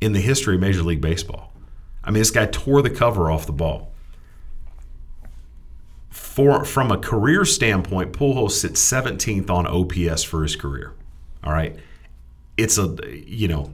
in 0.01 0.13
the 0.13 0.19
history 0.19 0.55
of 0.55 0.61
Major 0.61 0.83
League 0.83 1.01
Baseball. 1.01 1.51
I 2.03 2.11
mean, 2.11 2.21
this 2.21 2.31
guy 2.31 2.45
tore 2.47 2.81
the 2.81 2.89
cover 2.89 3.31
off 3.31 3.45
the 3.45 3.53
ball. 3.53 3.91
For 6.09 6.65
from 6.65 6.91
a 6.91 6.97
career 6.97 7.43
standpoint, 7.45 8.13
Pujols 8.13 8.51
sits 8.51 8.79
17th 8.81 9.49
on 9.49 9.65
OPS 9.65 10.23
for 10.23 10.43
his 10.43 10.55
career. 10.55 10.93
All 11.43 11.51
right, 11.51 11.75
it's 12.57 12.77
a 12.77 12.95
you 13.11 13.47
know 13.47 13.71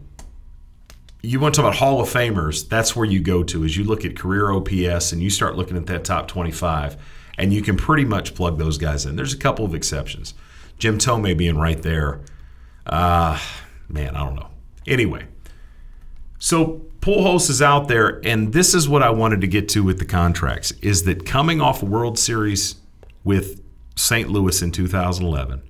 you 1.21 1.39
want 1.39 1.53
to 1.53 1.61
talk 1.61 1.67
about 1.67 1.79
Hall 1.79 2.01
of 2.01 2.07
Famers, 2.07 2.67
that's 2.67 2.95
where 2.95 3.05
you 3.05 3.19
go 3.19 3.43
to 3.43 3.63
is 3.63 3.75
you 3.75 3.83
look 3.83 4.05
at 4.05 4.17
career 4.17 4.51
OPS 4.51 5.11
and 5.11 5.21
you 5.21 5.29
start 5.29 5.57
looking 5.57 5.75
at 5.75 5.85
that 5.87 6.05
top 6.05 6.27
25 6.29 6.95
and 7.37 7.53
you 7.53 7.61
can 7.61 7.75
pretty 7.77 8.05
much 8.05 8.35
plug 8.35 8.57
those 8.57 8.77
guys 8.77 9.05
in. 9.05 9.15
There's 9.15 9.33
a 9.33 9.37
couple 9.37 9.65
of 9.65 9.75
exceptions. 9.75 10.33
Jim 10.77 10.97
Thome 10.97 11.37
being 11.37 11.57
right 11.57 11.81
there. 11.81 12.21
Uh, 12.85 13.39
man, 13.89 14.15
I 14.15 14.25
don't 14.25 14.35
know. 14.35 14.47
Anyway, 14.87 15.25
so 16.37 16.81
Pujols 17.01 17.49
is 17.49 17.61
out 17.61 17.87
there, 17.87 18.21
and 18.25 18.53
this 18.53 18.73
is 18.73 18.87
what 18.87 19.03
I 19.03 19.09
wanted 19.09 19.41
to 19.41 19.47
get 19.47 19.69
to 19.69 19.83
with 19.83 19.99
the 19.99 20.05
contracts: 20.05 20.71
is 20.81 21.03
that 21.03 21.25
coming 21.25 21.61
off 21.61 21.83
a 21.83 21.85
World 21.85 22.17
Series 22.17 22.75
with 23.23 23.61
St. 23.95 24.29
Louis 24.29 24.61
in 24.61 24.71
2011, 24.71 25.61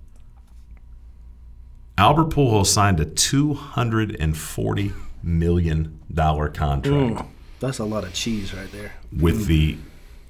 Albert 2.00 2.30
Pujols 2.30 2.68
signed 2.68 3.02
a 3.02 3.06
240 3.06 4.94
million 5.22 6.00
dollar 6.14 6.48
contract 6.48 7.14
Mm, 7.14 7.28
that's 7.60 7.80
a 7.80 7.84
lot 7.84 8.06
of 8.06 8.14
cheese 8.14 8.54
right 8.54 8.72
there. 8.72 8.94
with 9.12 9.48
the 9.48 9.78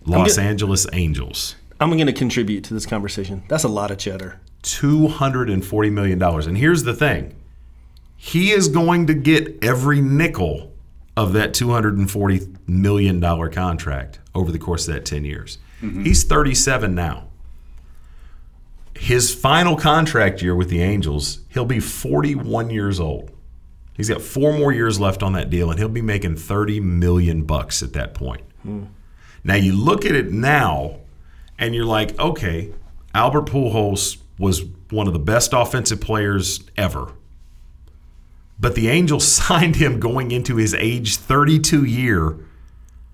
I'm 0.08 0.12
Los 0.12 0.40
Angeles 0.40 0.88
Angels. 0.94 1.56
I'm 1.80 1.92
going 1.92 2.08
to 2.08 2.14
contribute 2.14 2.64
to 2.66 2.74
this 2.74 2.88
conversation. 2.88 3.44
That's 3.48 3.64
a 3.64 3.68
lot 3.68 3.92
of 3.92 4.00
cheddar. 4.00 4.40
$240 4.64 5.92
million. 5.92 6.22
And 6.22 6.58
here's 6.58 6.84
the 6.84 6.94
thing 6.96 7.36
he 8.18 8.50
is 8.50 8.68
going 8.68 9.06
to 9.06 9.14
get 9.14 9.64
every 9.64 10.02
nickel 10.02 10.74
of 11.16 11.34
that 11.34 11.54
$240 11.54 12.68
million 12.68 13.22
contract 13.52 14.20
over 14.34 14.52
the 14.52 14.58
course 14.60 14.88
of 14.88 14.96
that 14.96 15.06
10 15.06 15.24
years. 15.24 15.60
He's 15.80 16.24
37 16.24 16.96
now. 16.96 17.29
His 19.00 19.34
final 19.34 19.78
contract 19.78 20.42
year 20.42 20.54
with 20.54 20.70
the 20.70 20.82
Angels, 20.82 21.40
he'll 21.48 21.64
be 21.64 21.80
41 21.80 22.70
years 22.70 23.00
old. 23.00 23.32
He's 23.96 24.10
got 24.10 24.22
four 24.22 24.52
more 24.52 24.74
years 24.74 25.00
left 25.00 25.24
on 25.24 25.32
that 25.34 25.50
deal, 25.50 25.72
and 25.72 25.80
he'll 25.80 25.88
be 25.88 26.02
making 26.02 26.36
30 26.36 26.82
million 26.82 27.44
bucks 27.44 27.82
at 27.82 27.94
that 27.94 28.14
point. 28.14 28.42
Hmm. 28.62 28.84
Now 29.42 29.56
you 29.56 29.72
look 29.72 30.06
at 30.06 30.16
it 30.16 30.32
now, 30.32 30.98
and 31.58 31.74
you're 31.74 31.86
like, 31.86 32.20
okay, 32.20 32.74
Albert 33.14 33.46
Pujols 33.46 34.18
was 34.38 34.66
one 34.90 35.08
of 35.08 35.14
the 35.14 35.20
best 35.20 35.54
offensive 35.54 36.02
players 36.02 36.60
ever. 36.76 37.14
But 38.60 38.76
the 38.76 38.90
Angels 38.90 39.26
signed 39.32 39.78
him 39.78 40.02
going 40.02 40.32
into 40.32 40.58
his 40.58 40.74
age 40.74 41.16
32 41.16 41.86
year 41.86 42.38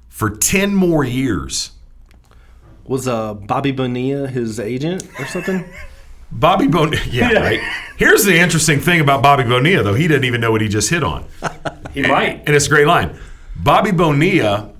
for 0.10 0.32
10 0.32 0.74
more 0.74 1.04
years. 1.04 1.74
Was 2.86 3.08
uh, 3.08 3.34
Bobby 3.34 3.72
Bonilla 3.72 4.28
his 4.28 4.60
agent 4.60 5.08
or 5.20 5.26
something? 5.26 5.66
Bobby 6.32 6.68
Bonilla, 6.68 7.02
yeah, 7.10 7.32
right. 7.34 7.60
Here's 7.98 8.26
the 8.26 8.38
interesting 8.38 8.80
thing 8.80 9.00
about 9.00 9.24
Bobby 9.24 9.44
Bonilla, 9.44 9.84
though. 9.84 9.94
He 9.94 10.08
didn't 10.08 10.26
even 10.26 10.42
know 10.42 10.52
what 10.52 10.62
he 10.62 10.68
just 10.68 10.90
hit 10.90 11.04
on. 11.04 11.26
He 11.94 12.02
might. 12.02 12.44
And 12.46 12.50
it's 12.54 12.66
a 12.66 12.70
great 12.70 12.88
line. 12.88 13.18
Bobby 13.56 13.92
Bonilla, 13.92 14.74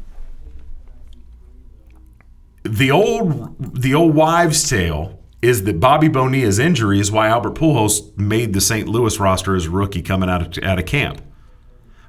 the 2.64 2.92
old 2.92 3.56
the 3.58 3.96
old 3.96 4.14
wives' 4.14 4.70
tale 4.70 5.18
is 5.42 5.64
that 5.64 5.80
Bobby 5.80 6.10
Bonilla's 6.10 6.60
injury 6.60 7.00
is 7.00 7.10
why 7.12 7.30
Albert 7.30 7.56
Pujols 7.56 8.18
made 8.18 8.52
the 8.52 8.60
St. 8.60 8.90
Louis 8.90 9.18
roster 9.18 9.56
as 9.56 9.68
a 9.68 9.70
rookie 9.70 10.02
coming 10.02 10.30
out 10.30 10.58
of, 10.58 10.64
out 10.64 10.78
of 10.78 10.86
camp. 10.86 11.22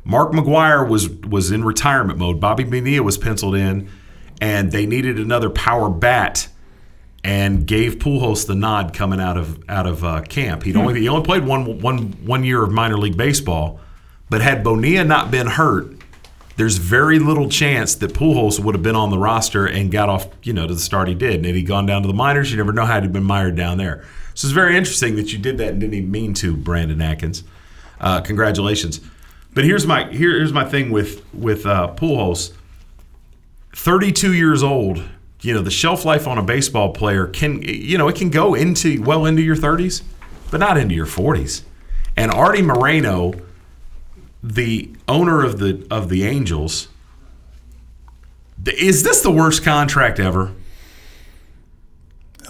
Mark 0.05 0.33
McGwire 0.33 0.89
was 0.89 1.09
was 1.09 1.53
in 1.53 1.65
retirement 1.65 2.19
mode. 2.19 2.41
Bobby 2.41 2.65
Bonilla 2.65 3.05
was 3.05 3.17
penciled 3.17 3.55
in, 3.55 3.89
and 4.41 4.73
they 4.73 4.87
needed 4.87 5.19
another 5.19 5.51
power 5.51 5.89
bat, 5.89 6.49
and 7.25 7.67
gave 7.67 7.99
Pujols 7.99 8.47
the 8.47 8.55
nod 8.55 8.95
coming 8.95 9.21
out 9.21 9.37
of 9.37 9.63
out 9.69 9.87
of 9.87 10.05
uh, 10.05 10.23
camp. 10.23 10.63
He'd 10.63 10.77
only 10.77 11.01
he 11.01 11.09
only 11.09 11.25
played 11.25 11.45
one 11.45 11.81
one 11.81 12.13
one 12.25 12.45
year 12.45 12.63
of 12.63 12.71
minor 12.71 12.97
league 12.99 13.17
baseball, 13.17 13.81
but 14.31 14.41
had 14.43 14.63
Bonilla 14.63 15.05
not 15.05 15.31
been 15.31 15.47
hurt, 15.47 15.97
there's 16.57 16.79
very 16.79 17.19
little 17.19 17.49
chance 17.49 17.95
that 17.97 18.15
Pujols 18.15 18.59
would 18.61 18.75
have 18.75 18.83
been 18.83 18.97
on 18.97 19.11
the 19.11 19.19
roster 19.19 19.67
and 19.67 19.91
got 19.91 20.09
off, 20.09 20.29
you 20.43 20.53
know, 20.53 20.67
to 20.67 20.75
the 20.75 20.81
start 20.81 21.09
he 21.09 21.15
did. 21.15 21.37
And 21.37 21.47
had 21.47 21.55
he 21.55 21.63
gone 21.63 21.85
down 21.85 22.03
to 22.03 22.09
the 22.09 22.15
minors, 22.15 22.51
you 22.51 22.57
never 22.57 22.73
know 22.73 22.87
how 22.87 23.01
he'd 23.01 23.13
been 23.13 23.25
mired 23.25 23.57
down 23.57 23.77
there. 23.77 24.05
So 24.35 24.47
it's 24.47 24.55
very 24.55 24.77
interesting 24.77 25.17
that 25.17 25.33
you 25.33 25.39
did 25.39 25.59
that 25.59 25.71
and 25.71 25.81
didn't 25.81 25.95
even 25.95 26.11
mean 26.11 26.35
to, 26.35 26.57
Brandon 26.57 27.01
Atkins. 27.03 27.45
Uh, 28.01 28.21
congratulations. 28.21 29.01
But 29.53 29.65
here's 29.65 29.87
my 29.87 30.11
here, 30.13 30.33
here's 30.33 30.53
my 30.53 30.65
thing 30.65 30.91
with 30.91 31.25
with 31.35 31.67
uh, 31.67 31.95
Pujols. 31.97 32.53
32 33.77 34.35
years 34.35 34.63
old. 34.63 35.03
You 35.43 35.55
know, 35.55 35.63
the 35.63 35.71
shelf 35.71 36.05
life 36.05 36.27
on 36.27 36.39
a 36.39 36.43
baseball 36.43 36.93
player 36.93 37.27
can 37.27 37.63
you 37.63 37.97
know 37.99 38.09
it 38.09 38.17
can 38.17 38.31
go 38.31 38.55
into 38.55 39.01
well 39.03 39.27
into 39.27 39.43
your 39.43 39.55
30s, 39.55 40.03
but 40.51 40.59
not 40.59 40.77
into 40.77 40.95
your 40.95 41.07
40s. 41.07 41.63
And 42.17 42.33
Artie 42.33 42.63
Moreno 42.63 43.35
the 44.43 44.91
owner 45.07 45.45
of 45.45 45.59
the 45.59 45.87
of 45.91 46.09
the 46.09 46.25
Angels. 46.25 46.89
Is 48.67 49.03
this 49.03 49.21
the 49.21 49.31
worst 49.31 49.63
contract 49.63 50.19
ever? 50.19 50.53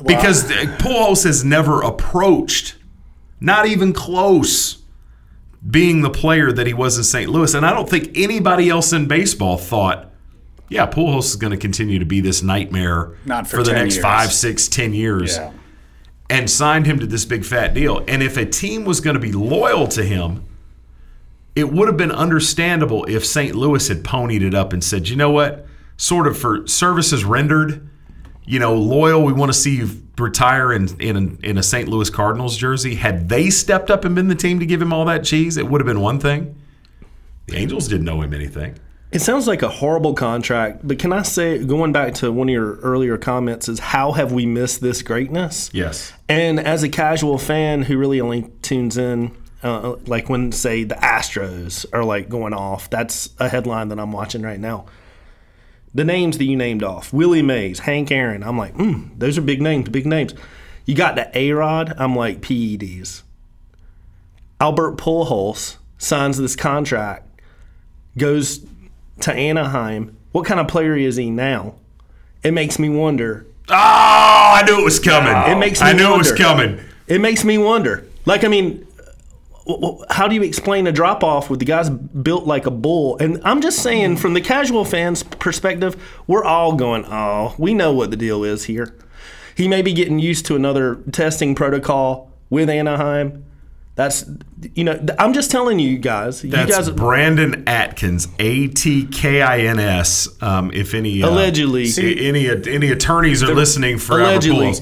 because 0.04 0.50
uh, 0.50 0.76
Pujols 0.78 1.24
has 1.24 1.42
never 1.42 1.80
approached, 1.80 2.76
not 3.40 3.66
even 3.66 3.94
close, 3.94 4.82
being 5.68 6.02
the 6.02 6.10
player 6.10 6.52
that 6.52 6.66
he 6.66 6.74
was 6.74 6.98
in 6.98 7.04
St. 7.04 7.30
Louis, 7.30 7.54
and 7.54 7.64
I 7.64 7.72
don't 7.72 7.88
think 7.88 8.10
anybody 8.14 8.68
else 8.68 8.92
in 8.92 9.08
baseball 9.08 9.56
thought, 9.56 10.10
yeah, 10.68 10.86
Pujols 10.86 11.24
is 11.26 11.36
going 11.36 11.52
to 11.52 11.56
continue 11.56 11.98
to 11.98 12.04
be 12.04 12.20
this 12.20 12.42
nightmare 12.42 13.12
Not 13.24 13.46
for 13.46 13.62
the 13.62 13.72
next 13.72 13.94
years. 13.96 14.02
five, 14.02 14.32
six, 14.32 14.68
ten 14.68 14.92
years 14.94 15.36
Yeah. 15.36 15.52
and 16.28 16.50
signed 16.50 16.86
him 16.86 16.98
to 16.98 17.06
this 17.06 17.24
big 17.24 17.44
fat 17.44 17.72
deal. 17.74 18.04
And 18.08 18.22
if 18.22 18.36
a 18.36 18.44
team 18.46 18.84
was 18.84 19.00
going 19.00 19.14
to 19.14 19.20
be 19.20 19.32
loyal 19.32 19.86
to 19.88 20.02
him, 20.02 20.44
it 21.54 21.72
would 21.72 21.88
have 21.88 21.96
been 21.96 22.12
understandable 22.12 23.04
if 23.06 23.24
St. 23.24 23.54
Louis 23.54 23.86
had 23.88 24.04
ponied 24.04 24.42
it 24.42 24.54
up 24.54 24.72
and 24.72 24.82
said, 24.84 25.08
you 25.08 25.16
know 25.16 25.30
what, 25.30 25.66
sort 25.96 26.26
of 26.26 26.36
for 26.36 26.66
services 26.66 27.24
rendered, 27.24 27.88
you 28.44 28.58
know, 28.58 28.74
loyal, 28.74 29.22
we 29.24 29.32
want 29.32 29.50
to 29.52 29.58
see 29.58 29.76
you 29.76 29.88
retire 30.18 30.72
in, 30.72 30.88
in, 31.00 31.38
in 31.42 31.56
a 31.58 31.62
St. 31.62 31.88
Louis 31.88 32.10
Cardinals 32.10 32.56
jersey. 32.56 32.94
Had 32.96 33.28
they 33.28 33.48
stepped 33.50 33.90
up 33.90 34.04
and 34.04 34.14
been 34.14 34.28
the 34.28 34.34
team 34.34 34.58
to 34.60 34.66
give 34.66 34.80
him 34.82 34.92
all 34.92 35.04
that 35.06 35.24
cheese, 35.24 35.56
it 35.56 35.66
would 35.68 35.80
have 35.80 35.86
been 35.86 36.00
one 36.00 36.18
thing. 36.20 36.54
The 37.46 37.56
Angels 37.56 37.86
didn't 37.88 38.04
know 38.06 38.20
him 38.22 38.34
anything. 38.34 38.78
It 39.16 39.22
sounds 39.22 39.46
like 39.46 39.62
a 39.62 39.70
horrible 39.70 40.12
contract, 40.12 40.86
but 40.86 40.98
can 40.98 41.10
I 41.10 41.22
say, 41.22 41.64
going 41.64 41.90
back 41.90 42.12
to 42.16 42.30
one 42.30 42.50
of 42.50 42.52
your 42.52 42.76
earlier 42.80 43.16
comments, 43.16 43.66
is 43.66 43.78
how 43.78 44.12
have 44.12 44.30
we 44.30 44.44
missed 44.44 44.82
this 44.82 45.00
greatness? 45.00 45.70
Yes. 45.72 46.12
And 46.28 46.60
as 46.60 46.82
a 46.82 46.90
casual 46.90 47.38
fan 47.38 47.80
who 47.80 47.96
really 47.96 48.20
only 48.20 48.50
tunes 48.60 48.98
in, 48.98 49.34
uh, 49.62 49.96
like 50.04 50.28
when, 50.28 50.52
say, 50.52 50.84
the 50.84 50.96
Astros 50.96 51.86
are 51.94 52.04
like 52.04 52.28
going 52.28 52.52
off, 52.52 52.90
that's 52.90 53.30
a 53.38 53.48
headline 53.48 53.88
that 53.88 53.98
I'm 53.98 54.12
watching 54.12 54.42
right 54.42 54.60
now. 54.60 54.84
The 55.94 56.04
names 56.04 56.36
that 56.36 56.44
you 56.44 56.54
named 56.54 56.82
off 56.82 57.10
Willie 57.10 57.40
Mays, 57.40 57.78
Hank 57.78 58.10
Aaron, 58.10 58.42
I'm 58.42 58.58
like, 58.58 58.74
mm, 58.74 59.18
those 59.18 59.38
are 59.38 59.40
big 59.40 59.62
names, 59.62 59.88
big 59.88 60.04
names. 60.04 60.34
You 60.84 60.94
got 60.94 61.16
the 61.16 61.30
A 61.32 61.52
Rod, 61.52 61.94
I'm 61.96 62.14
like, 62.14 62.42
PEDs. 62.42 63.22
Albert 64.60 64.98
Pujols 64.98 65.78
signs 65.96 66.36
this 66.36 66.54
contract, 66.54 67.40
goes 68.18 68.66
to 69.20 69.32
Anaheim. 69.32 70.16
What 70.32 70.46
kind 70.46 70.60
of 70.60 70.68
player 70.68 70.96
is 70.96 71.16
he 71.16 71.30
now? 71.30 71.74
It 72.42 72.52
makes 72.52 72.78
me 72.78 72.88
wonder. 72.88 73.46
Oh, 73.68 73.74
I 73.74 74.62
knew 74.66 74.80
it 74.80 74.84
was 74.84 75.00
coming. 75.00 75.32
It 75.50 75.58
makes 75.58 75.80
me 75.80 75.88
I 75.88 75.92
knew 75.92 76.04
wonder. 76.10 76.14
it 76.14 76.18
was 76.18 76.32
coming. 76.32 76.80
It 77.06 77.20
makes 77.20 77.44
me 77.44 77.58
wonder. 77.58 78.06
Like, 78.24 78.44
I 78.44 78.48
mean, 78.48 78.86
how 80.10 80.28
do 80.28 80.34
you 80.34 80.42
explain 80.42 80.86
a 80.86 80.92
drop 80.92 81.24
off 81.24 81.50
with 81.50 81.58
the 81.58 81.64
guys 81.64 81.90
built 81.90 82.46
like 82.46 82.66
a 82.66 82.70
bull? 82.70 83.16
And 83.18 83.40
I'm 83.44 83.60
just 83.60 83.82
saying, 83.82 84.16
from 84.18 84.34
the 84.34 84.40
casual 84.40 84.84
fan's 84.84 85.22
perspective, 85.24 85.96
we're 86.26 86.44
all 86.44 86.74
going, 86.76 87.04
oh, 87.06 87.54
we 87.58 87.74
know 87.74 87.92
what 87.92 88.10
the 88.10 88.16
deal 88.16 88.44
is 88.44 88.64
here. 88.64 88.94
He 89.56 89.66
may 89.66 89.82
be 89.82 89.92
getting 89.92 90.18
used 90.18 90.46
to 90.46 90.56
another 90.56 90.96
testing 91.12 91.54
protocol 91.54 92.30
with 92.50 92.68
Anaheim. 92.68 93.44
That's 93.96 94.26
you 94.74 94.84
know 94.84 95.04
I'm 95.18 95.32
just 95.32 95.50
telling 95.50 95.78
you 95.78 95.96
guys. 95.96 96.44
You 96.44 96.50
That's 96.50 96.70
guys 96.70 96.90
Brandon 96.90 97.64
Atkins, 97.66 98.28
A 98.38 98.68
T 98.68 99.06
K 99.06 99.40
I 99.40 99.60
N 99.60 99.80
S. 99.80 100.28
Um, 100.42 100.70
if 100.72 100.92
any 100.92 101.22
uh, 101.22 101.30
Allegedly. 101.30 101.88
a- 101.96 102.28
any 102.28 102.48
any 102.48 102.90
attorneys 102.90 103.42
are 103.42 103.54
listening 103.54 103.98
for 103.98 104.20
Allegedly. 104.20 104.74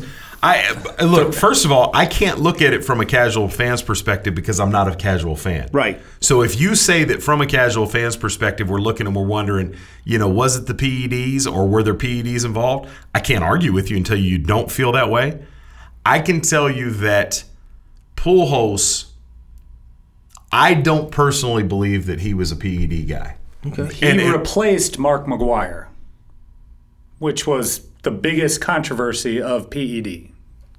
I 0.43 0.69
uh, 0.99 1.05
look. 1.07 1.33
First 1.33 1.65
of 1.65 1.71
all, 1.71 1.93
I 1.95 2.07
can't 2.07 2.41
look 2.41 2.61
at 2.61 2.75
it 2.75 2.85
from 2.85 3.01
a 3.01 3.07
casual 3.07 3.49
fan's 3.49 3.83
perspective 3.83 4.35
because 4.35 4.59
I'm 4.59 4.71
not 4.73 4.89
a 4.89 4.97
casual 4.97 5.37
fan. 5.37 5.71
Right. 5.73 6.03
So 6.21 6.43
if 6.43 6.61
you 6.61 6.75
say 6.75 7.05
that 7.05 7.23
from 7.23 7.41
a 7.41 7.47
casual 7.47 7.87
fan's 7.87 8.17
perspective, 8.17 8.69
we're 8.69 8.81
looking 8.81 9.07
and 9.07 9.15
we're 9.15 9.25
wondering, 9.25 9.77
you 10.03 10.19
know, 10.19 10.29
was 10.29 10.57
it 10.57 10.67
the 10.67 10.75
PEDs 10.75 11.51
or 11.51 11.69
were 11.69 11.85
there 11.85 11.95
PEDs 11.95 12.45
involved? 12.45 12.91
I 13.15 13.21
can't 13.21 13.45
argue 13.45 13.73
with 13.73 13.91
you 13.93 13.97
until 13.97 14.19
you 14.19 14.39
don't 14.39 14.71
feel 14.71 14.91
that 14.93 15.09
way. 15.09 15.41
I 16.05 16.19
can 16.19 16.41
tell 16.43 16.69
you 16.69 16.91
that 16.91 17.45
Pujols, 18.17 19.07
I 20.53 20.75
don't 20.75 21.11
personally 21.11 21.63
believe 21.63 22.07
that 22.07 22.21
he 22.21 22.35
was 22.35 22.53
a 22.53 22.57
PED 22.57 23.09
guy. 23.09 23.37
Okay. 23.67 23.93
He 23.95 24.07
And- 24.07 24.21
and- 24.21 24.33
replaced 24.33 24.99
Mark 24.99 25.27
McGwire, 25.27 25.87
which 27.19 27.47
was 27.47 27.83
the 28.03 28.11
biggest 28.11 28.61
controversy 28.61 29.41
of 29.41 29.71
PED. 29.71 30.29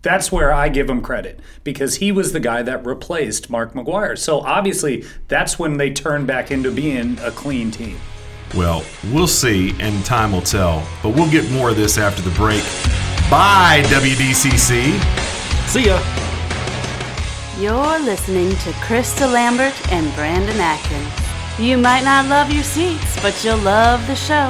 That's 0.01 0.31
where 0.31 0.53
I 0.53 0.69
give 0.69 0.87
him 0.87 1.01
credit 1.01 1.39
because 1.63 1.95
he 1.95 2.11
was 2.11 2.31
the 2.31 2.39
guy 2.39 2.61
that 2.61 2.85
replaced 2.85 3.49
Mark 3.49 3.73
McGwire. 3.73 4.15
So 4.15 4.41
obviously, 4.41 5.03
that's 5.27 5.57
when 5.57 5.77
they 5.77 5.89
turned 5.89 6.27
back 6.27 6.51
into 6.51 6.69
being 6.69 7.17
a 7.23 7.31
clean 7.31 7.71
team. 7.71 7.97
Well, 8.55 8.83
we'll 9.11 9.27
see, 9.27 9.73
and 9.79 10.05
time 10.05 10.31
will 10.31 10.41
tell. 10.43 10.87
But 11.01 11.09
we'll 11.09 11.31
get 11.31 11.49
more 11.51 11.71
of 11.71 11.75
this 11.75 11.97
after 11.97 12.21
the 12.21 12.29
break. 12.37 12.61
Bye, 13.31 13.81
WDCC. 13.87 14.99
See 15.67 15.85
ya. 15.87 15.99
You're 17.57 17.99
listening 17.99 18.49
to 18.49 18.73
Chris 18.81 19.17
DeLambert 19.17 19.89
and 19.89 20.13
Brandon 20.13 20.59
Atkins. 20.59 21.57
You 21.57 21.77
might 21.77 22.03
not 22.03 22.27
love 22.27 22.51
your 22.51 22.65
seats, 22.65 23.17
but 23.21 23.45
you'll 23.45 23.59
love 23.59 24.05
the 24.07 24.15
show. 24.15 24.49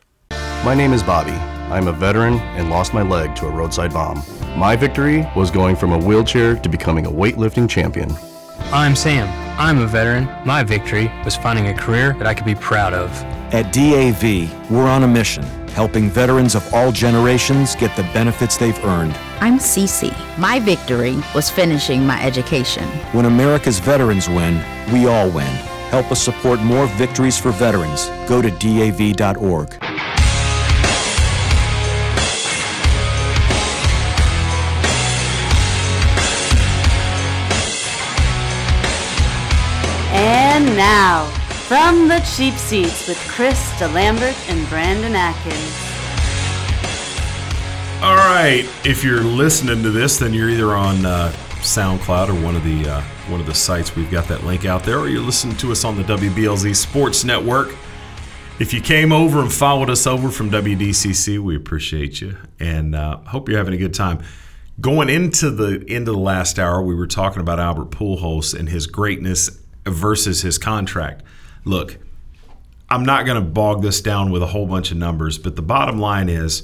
My 0.63 0.75
name 0.75 0.93
is 0.93 1.01
Bobby. 1.01 1.31
I'm 1.71 1.87
a 1.87 1.91
veteran 1.91 2.35
and 2.55 2.69
lost 2.69 2.93
my 2.93 3.01
leg 3.01 3.35
to 3.37 3.47
a 3.47 3.49
roadside 3.49 3.91
bomb. 3.91 4.21
My 4.55 4.75
victory 4.75 5.27
was 5.35 5.49
going 5.49 5.75
from 5.75 5.91
a 5.91 5.97
wheelchair 5.97 6.55
to 6.55 6.69
becoming 6.69 7.07
a 7.07 7.09
weightlifting 7.09 7.67
champion. 7.67 8.11
I'm 8.71 8.95
Sam. 8.95 9.27
I'm 9.59 9.79
a 9.79 9.87
veteran. 9.87 10.29
My 10.45 10.61
victory 10.61 11.11
was 11.25 11.35
finding 11.35 11.69
a 11.69 11.73
career 11.73 12.13
that 12.19 12.27
I 12.27 12.35
could 12.35 12.45
be 12.45 12.53
proud 12.53 12.93
of. 12.93 13.09
At 13.51 13.73
DAV, 13.73 14.69
we're 14.69 14.87
on 14.87 15.01
a 15.01 15.07
mission, 15.07 15.43
helping 15.69 16.11
veterans 16.11 16.53
of 16.53 16.71
all 16.75 16.91
generations 16.91 17.75
get 17.75 17.95
the 17.95 18.03
benefits 18.13 18.55
they've 18.55 18.85
earned. 18.85 19.15
I'm 19.39 19.57
Cece. 19.57 20.13
My 20.37 20.59
victory 20.59 21.15
was 21.33 21.49
finishing 21.49 22.05
my 22.05 22.23
education. 22.23 22.83
When 23.13 23.25
America's 23.25 23.79
veterans 23.79 24.29
win, 24.29 24.61
we 24.93 25.07
all 25.07 25.31
win. 25.31 25.55
Help 25.89 26.11
us 26.11 26.21
support 26.21 26.59
more 26.61 26.85
victories 26.97 27.39
for 27.39 27.49
veterans. 27.49 28.09
Go 28.29 28.43
to 28.43 28.51
DAV.org. 28.51 29.75
now, 40.81 41.25
from 41.67 42.07
the 42.07 42.19
cheap 42.35 42.55
seats 42.55 43.07
with 43.07 43.19
Chris 43.27 43.69
DeLambert 43.73 44.35
and 44.49 44.67
Brandon 44.67 45.13
Atkins. 45.15 45.55
All 48.01 48.15
right. 48.15 48.67
If 48.83 49.03
you're 49.03 49.23
listening 49.23 49.83
to 49.83 49.91
this, 49.91 50.17
then 50.17 50.33
you're 50.33 50.49
either 50.49 50.73
on 50.73 51.05
uh, 51.05 51.31
SoundCloud 51.59 52.29
or 52.29 52.43
one 52.43 52.55
of 52.55 52.63
the 52.63 52.89
uh, 52.89 53.01
one 53.29 53.39
of 53.39 53.45
the 53.45 53.53
sites. 53.53 53.95
We've 53.95 54.09
got 54.09 54.27
that 54.29 54.43
link 54.43 54.65
out 54.65 54.83
there, 54.83 54.97
or 54.97 55.07
you're 55.07 55.21
listening 55.21 55.55
to 55.57 55.71
us 55.71 55.85
on 55.85 55.97
the 55.97 56.03
WBLZ 56.03 56.75
Sports 56.75 57.23
Network. 57.23 57.75
If 58.59 58.73
you 58.73 58.81
came 58.81 59.11
over 59.11 59.39
and 59.39 59.53
followed 59.53 59.91
us 59.91 60.07
over 60.07 60.31
from 60.31 60.49
WDCC, 60.49 61.37
we 61.37 61.55
appreciate 61.55 62.21
you 62.21 62.37
and 62.59 62.95
uh, 62.95 63.17
hope 63.17 63.47
you're 63.49 63.59
having 63.59 63.75
a 63.75 63.77
good 63.77 63.93
time. 63.93 64.23
Going 64.79 65.09
into 65.09 65.51
the 65.51 65.85
into 65.85 66.11
the 66.11 66.17
last 66.17 66.57
hour, 66.57 66.81
we 66.81 66.95
were 66.95 67.05
talking 67.05 67.39
about 67.39 67.59
Albert 67.59 67.91
Pujols 67.91 68.57
and 68.57 68.67
his 68.67 68.87
greatness 68.87 69.60
versus 69.85 70.41
his 70.41 70.57
contract. 70.57 71.23
Look, 71.65 71.97
I'm 72.89 73.03
not 73.05 73.25
going 73.25 73.41
to 73.41 73.47
bog 73.47 73.81
this 73.81 74.01
down 74.01 74.31
with 74.31 74.43
a 74.43 74.47
whole 74.47 74.65
bunch 74.65 74.91
of 74.91 74.97
numbers, 74.97 75.37
but 75.37 75.55
the 75.55 75.61
bottom 75.61 75.99
line 75.99 76.29
is, 76.29 76.63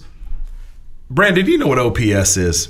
Brandon, 1.09 1.45
do 1.45 1.51
you 1.51 1.57
know 1.57 1.67
what 1.67 1.79
OPS 1.79 2.35
is? 2.37 2.69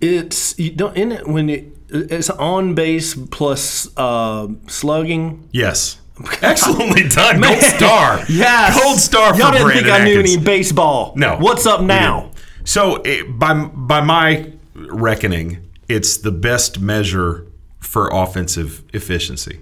It's 0.00 0.58
you 0.58 0.70
don't 0.70 0.96
in 0.96 1.12
it 1.12 1.26
when 1.26 1.48
it 1.48 1.66
it's 1.88 2.28
on 2.30 2.74
base 2.74 3.14
plus 3.14 3.88
uh, 3.96 4.48
slugging. 4.66 5.48
Yes. 5.52 6.00
Excellently 6.42 7.08
done. 7.08 7.40
Man, 7.40 7.52
Gold 7.52 7.62
star. 7.62 8.20
Yes. 8.28 8.80
Gold 8.80 8.98
star 8.98 9.34
for 9.34 9.40
Y'all 9.40 9.50
didn't 9.52 9.66
Brandon 9.66 9.84
think 9.84 9.94
I 10.00 10.04
knew 10.04 10.18
Atkins. 10.18 10.36
any 10.36 10.44
baseball. 10.44 11.12
No. 11.16 11.36
What's 11.38 11.66
up 11.66 11.80
now? 11.80 12.30
So, 12.64 12.96
it, 13.04 13.38
by 13.38 13.64
by 13.64 14.00
my 14.00 14.52
reckoning, 14.74 15.68
it's 15.88 16.18
the 16.18 16.30
best 16.32 16.80
measure 16.80 17.46
for 17.84 18.08
offensive 18.08 18.82
efficiency. 18.92 19.60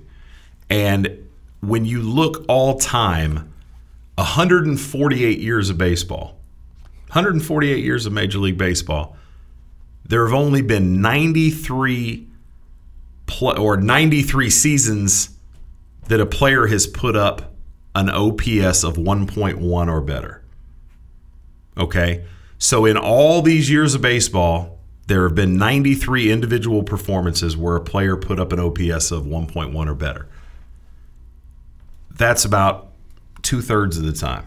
And 0.71 1.29
when 1.61 1.85
you 1.85 2.01
look 2.01 2.45
all 2.49 2.79
time, 2.79 3.53
148 4.15 5.39
years 5.39 5.71
of 5.71 5.79
baseball, 5.79 6.39
148 7.09 7.85
years 7.85 8.07
of 8.07 8.13
Major 8.13 8.39
League 8.39 8.57
Baseball, 8.57 9.17
there 10.05 10.25
have 10.27 10.35
only 10.35 10.63
been 10.63 11.01
93 11.01 12.27
pl- 13.27 13.61
or 13.61 13.77
93 13.77 14.51
seasons 14.51 15.31
that 16.09 16.21
a 16.21 16.27
player 16.27 16.67
has 16.67 16.87
put 16.87 17.17
up 17.17 17.55
an 17.95 18.09
OPS 18.09 18.85
of 18.85 18.97
1.1 18.97 19.89
or 19.89 20.01
better. 20.01 20.43
Okay? 21.77 22.25
So 22.59 22.85
in 22.85 22.97
all 22.97 23.43
these 23.43 23.71
years 23.71 23.95
of 23.95 24.03
baseball, 24.03 24.79
there 25.07 25.25
have 25.25 25.35
been 25.35 25.57
93 25.57 26.31
individual 26.31 26.83
performances 26.83 27.57
where 27.57 27.77
a 27.77 27.81
player 27.81 28.17
put 28.17 28.39
up 28.39 28.53
an 28.53 28.61
OPS 28.61 29.11
of 29.11 29.25
1.1 29.25 29.89
or 29.89 29.95
better. 29.95 30.29
That's 32.11 32.45
about 32.45 32.93
two 33.43 33.61
thirds 33.61 33.97
of 33.97 34.05
the 34.05 34.13
time. 34.13 34.47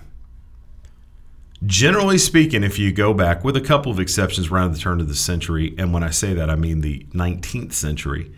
Generally 1.65 2.19
speaking, 2.19 2.63
if 2.63 2.77
you 2.77 2.91
go 2.91 3.13
back, 3.13 3.43
with 3.43 3.55
a 3.55 3.61
couple 3.61 3.91
of 3.91 3.99
exceptions 3.99 4.49
around 4.49 4.73
the 4.73 4.79
turn 4.79 5.01
of 5.01 5.07
the 5.07 5.15
century, 5.15 5.73
and 5.77 5.93
when 5.93 6.03
I 6.03 6.09
say 6.09 6.33
that, 6.33 6.49
I 6.49 6.55
mean 6.55 6.81
the 6.81 7.05
19th 7.13 7.73
century, 7.73 8.31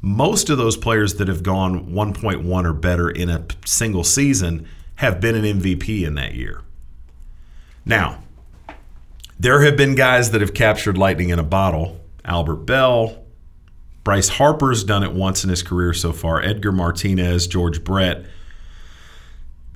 most 0.00 0.48
of 0.48 0.56
those 0.56 0.76
players 0.76 1.14
that 1.14 1.28
have 1.28 1.42
gone 1.42 1.92
1.1 1.92 2.64
or 2.64 2.72
better 2.72 3.10
in 3.10 3.28
a 3.28 3.44
single 3.64 4.04
season 4.04 4.66
have 4.96 5.20
been 5.20 5.34
an 5.34 5.60
MVP 5.60 6.06
in 6.06 6.14
that 6.14 6.34
year. 6.34 6.62
Now, 7.84 8.22
there 9.40 9.62
have 9.62 9.74
been 9.74 9.94
guys 9.94 10.32
that 10.32 10.42
have 10.42 10.52
captured 10.52 10.98
lightning 10.98 11.30
in 11.30 11.38
a 11.38 11.42
bottle. 11.42 11.98
Albert 12.26 12.66
Belle, 12.66 13.24
Bryce 14.04 14.28
Harper's 14.28 14.84
done 14.84 15.02
it 15.02 15.12
once 15.12 15.44
in 15.44 15.48
his 15.48 15.62
career 15.62 15.94
so 15.94 16.12
far. 16.12 16.42
Edgar 16.42 16.72
Martinez, 16.72 17.46
George 17.46 17.82
Brett, 17.82 18.26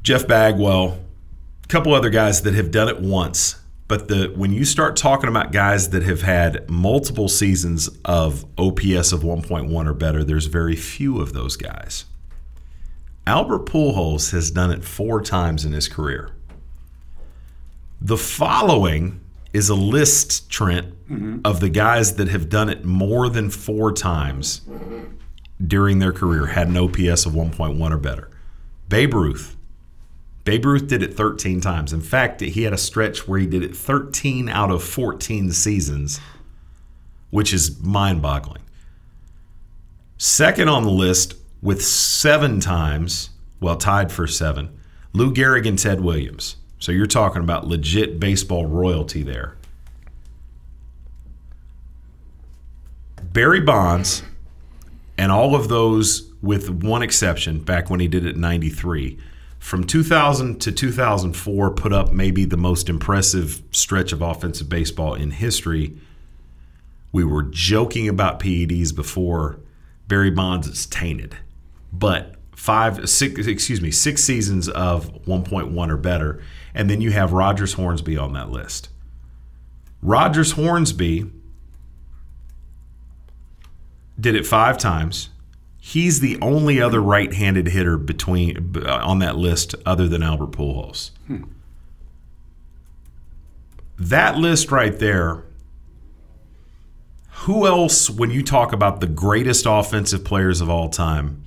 Jeff 0.02 0.28
Bagwell, 0.28 0.98
a 1.64 1.66
couple 1.68 1.94
other 1.94 2.10
guys 2.10 2.42
that 2.42 2.52
have 2.52 2.70
done 2.70 2.90
it 2.90 3.00
once. 3.00 3.58
But 3.88 4.08
the 4.08 4.34
when 4.36 4.52
you 4.52 4.66
start 4.66 4.96
talking 4.96 5.30
about 5.30 5.50
guys 5.50 5.88
that 5.90 6.02
have 6.02 6.20
had 6.20 6.68
multiple 6.68 7.30
seasons 7.30 7.88
of 8.04 8.44
OPS 8.58 9.12
of 9.12 9.22
1.1 9.22 9.86
or 9.86 9.94
better, 9.94 10.22
there's 10.22 10.46
very 10.46 10.76
few 10.76 11.22
of 11.22 11.32
those 11.32 11.56
guys. 11.56 12.04
Albert 13.26 13.64
Pujols 13.64 14.32
has 14.32 14.50
done 14.50 14.70
it 14.70 14.84
four 14.84 15.22
times 15.22 15.64
in 15.64 15.72
his 15.72 15.88
career. 15.88 16.32
The 17.98 18.18
following 18.18 19.20
is 19.54 19.68
a 19.68 19.74
list, 19.74 20.50
Trent, 20.50 20.88
mm-hmm. 21.08 21.38
of 21.44 21.60
the 21.60 21.70
guys 21.70 22.16
that 22.16 22.28
have 22.28 22.48
done 22.48 22.68
it 22.68 22.84
more 22.84 23.28
than 23.30 23.48
four 23.48 23.92
times 23.92 24.62
during 25.64 26.00
their 26.00 26.12
career, 26.12 26.46
had 26.46 26.68
an 26.68 26.76
OPS 26.76 27.24
of 27.24 27.32
1.1 27.32 27.90
or 27.90 27.96
better. 27.96 28.30
Babe 28.88 29.14
Ruth. 29.14 29.56
Babe 30.42 30.66
Ruth 30.66 30.88
did 30.88 31.02
it 31.02 31.14
13 31.14 31.60
times. 31.60 31.92
In 31.92 32.00
fact, 32.00 32.40
he 32.40 32.64
had 32.64 32.72
a 32.72 32.78
stretch 32.78 33.26
where 33.26 33.38
he 33.38 33.46
did 33.46 33.62
it 33.62 33.74
13 33.74 34.48
out 34.48 34.70
of 34.70 34.82
14 34.82 35.52
seasons, 35.52 36.20
which 37.30 37.54
is 37.54 37.80
mind 37.80 38.20
boggling. 38.20 38.62
Second 40.18 40.68
on 40.68 40.82
the 40.82 40.90
list 40.90 41.36
with 41.62 41.82
seven 41.82 42.58
times, 42.58 43.30
well, 43.60 43.76
tied 43.76 44.10
for 44.10 44.26
seven, 44.26 44.78
Lou 45.12 45.32
Gehrig 45.32 45.66
and 45.66 45.78
Ted 45.78 46.00
Williams. 46.00 46.56
So 46.84 46.92
you're 46.92 47.06
talking 47.06 47.40
about 47.40 47.66
legit 47.66 48.20
baseball 48.20 48.66
royalty 48.66 49.22
there. 49.22 49.56
Barry 53.22 53.62
Bonds 53.62 54.22
and 55.16 55.32
all 55.32 55.54
of 55.54 55.68
those, 55.68 56.30
with 56.42 56.68
one 56.68 57.00
exception, 57.00 57.60
back 57.60 57.88
when 57.88 58.00
he 58.00 58.06
did 58.06 58.26
it 58.26 58.34
in 58.34 58.42
93, 58.42 59.18
from 59.58 59.84
2000 59.84 60.60
to 60.60 60.70
2004, 60.70 61.70
put 61.70 61.94
up 61.94 62.12
maybe 62.12 62.44
the 62.44 62.58
most 62.58 62.90
impressive 62.90 63.62
stretch 63.70 64.12
of 64.12 64.20
offensive 64.20 64.68
baseball 64.68 65.14
in 65.14 65.30
history. 65.30 65.96
We 67.12 67.24
were 67.24 67.44
joking 67.44 68.10
about 68.10 68.40
PEDs 68.40 68.94
before. 68.94 69.58
Barry 70.06 70.30
Bonds 70.30 70.66
is 70.66 70.84
tainted, 70.84 71.34
but 71.94 72.34
five, 72.54 73.08
six, 73.08 73.46
excuse 73.46 73.80
me, 73.80 73.90
six 73.90 74.22
seasons 74.22 74.68
of 74.68 75.10
1.1 75.24 75.90
or 75.90 75.96
better, 75.96 76.42
and 76.74 76.90
then 76.90 77.00
you 77.00 77.12
have 77.12 77.32
Rogers 77.32 77.74
Hornsby 77.74 78.16
on 78.16 78.32
that 78.32 78.50
list. 78.50 78.88
Rogers 80.02 80.52
Hornsby 80.52 81.30
did 84.20 84.34
it 84.34 84.46
five 84.46 84.76
times. 84.78 85.30
He's 85.78 86.20
the 86.20 86.38
only 86.40 86.80
other 86.80 87.00
right-handed 87.00 87.68
hitter 87.68 87.96
between 87.96 88.74
uh, 88.76 89.00
on 89.02 89.18
that 89.18 89.36
list 89.36 89.74
other 89.84 90.08
than 90.08 90.22
Albert 90.22 90.52
Pujols. 90.52 91.10
That 93.98 94.36
list 94.38 94.72
right 94.72 94.98
there. 94.98 95.44
Who 97.44 97.66
else, 97.66 98.08
when 98.08 98.30
you 98.30 98.42
talk 98.42 98.72
about 98.72 99.00
the 99.00 99.06
greatest 99.06 99.66
offensive 99.68 100.24
players 100.24 100.60
of 100.60 100.70
all 100.70 100.88
time, 100.88 101.44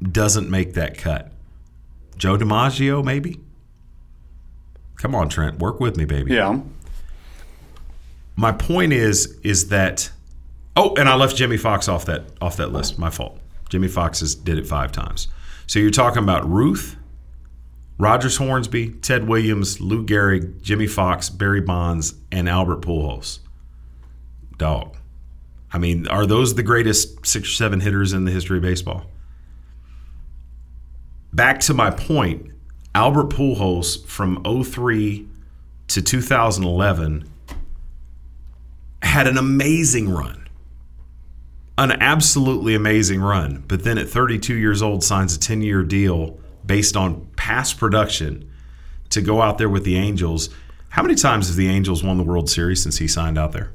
doesn't 0.00 0.48
make 0.48 0.72
that 0.74 0.96
cut? 0.96 1.30
Joe 2.16 2.36
DiMaggio, 2.36 3.04
maybe. 3.04 3.40
Come 5.00 5.14
on, 5.14 5.28
Trent, 5.28 5.58
work 5.58 5.80
with 5.80 5.96
me, 5.96 6.04
baby. 6.04 6.34
Yeah. 6.34 6.60
My 8.36 8.52
point 8.52 8.92
is, 8.92 9.38
is 9.42 9.68
that 9.68 10.10
Oh, 10.76 10.94
and 10.94 11.08
I 11.08 11.14
left 11.16 11.36
Jimmie 11.36 11.56
Foxx 11.56 11.88
off 11.88 12.06
that 12.06 12.24
off 12.40 12.56
that 12.56 12.72
list. 12.72 12.98
My 12.98 13.10
fault. 13.10 13.38
Jimmie 13.68 13.88
Foxx 13.88 14.20
has 14.20 14.34
did 14.34 14.58
it 14.58 14.66
five 14.66 14.92
times. 14.92 15.28
So 15.66 15.78
you're 15.78 15.90
talking 15.90 16.22
about 16.22 16.48
Ruth, 16.48 16.96
Rogers 17.98 18.36
Hornsby, 18.36 18.90
Ted 19.02 19.28
Williams, 19.28 19.80
Lou 19.80 20.04
Gehrig, 20.04 20.62
Jimmie 20.62 20.86
Foxx, 20.86 21.28
Barry 21.28 21.60
Bonds, 21.60 22.14
and 22.32 22.48
Albert 22.48 22.82
Pujols. 22.82 23.40
Dog. 24.56 24.96
I 25.72 25.78
mean, 25.78 26.08
are 26.08 26.26
those 26.26 26.54
the 26.54 26.62
greatest 26.62 27.26
six 27.26 27.48
or 27.48 27.52
seven 27.52 27.80
hitters 27.80 28.12
in 28.12 28.24
the 28.24 28.32
history 28.32 28.56
of 28.58 28.62
baseball? 28.62 29.06
Back 31.32 31.60
to 31.60 31.74
my 31.74 31.90
point, 31.90 32.50
Albert 32.94 33.30
Pujols 33.30 34.04
from 34.06 34.42
03 34.44 35.28
to 35.88 36.02
2011 36.02 37.28
had 39.02 39.26
an 39.26 39.38
amazing 39.38 40.08
run 40.08 40.40
an 41.80 41.92
absolutely 42.02 42.74
amazing 42.74 43.22
run, 43.22 43.64
but 43.66 43.84
then 43.84 43.96
at 43.96 44.06
32 44.06 44.54
years 44.54 44.82
old 44.82 45.02
signs 45.02 45.34
a 45.34 45.40
10 45.40 45.62
year 45.62 45.82
deal 45.82 46.38
based 46.66 46.94
on 46.94 47.26
past 47.36 47.78
production 47.78 48.48
to 49.08 49.22
go 49.22 49.40
out 49.40 49.56
there 49.56 49.68
with 49.68 49.84
the 49.84 49.96
Angels. 49.96 50.50
How 50.90 51.02
many 51.02 51.14
times 51.14 51.48
have 51.48 51.56
the 51.56 51.68
Angels 51.68 52.04
won 52.04 52.18
the 52.18 52.22
World 52.22 52.50
Series 52.50 52.82
since 52.82 52.98
he 52.98 53.08
signed 53.08 53.38
out 53.38 53.52
there? 53.52 53.72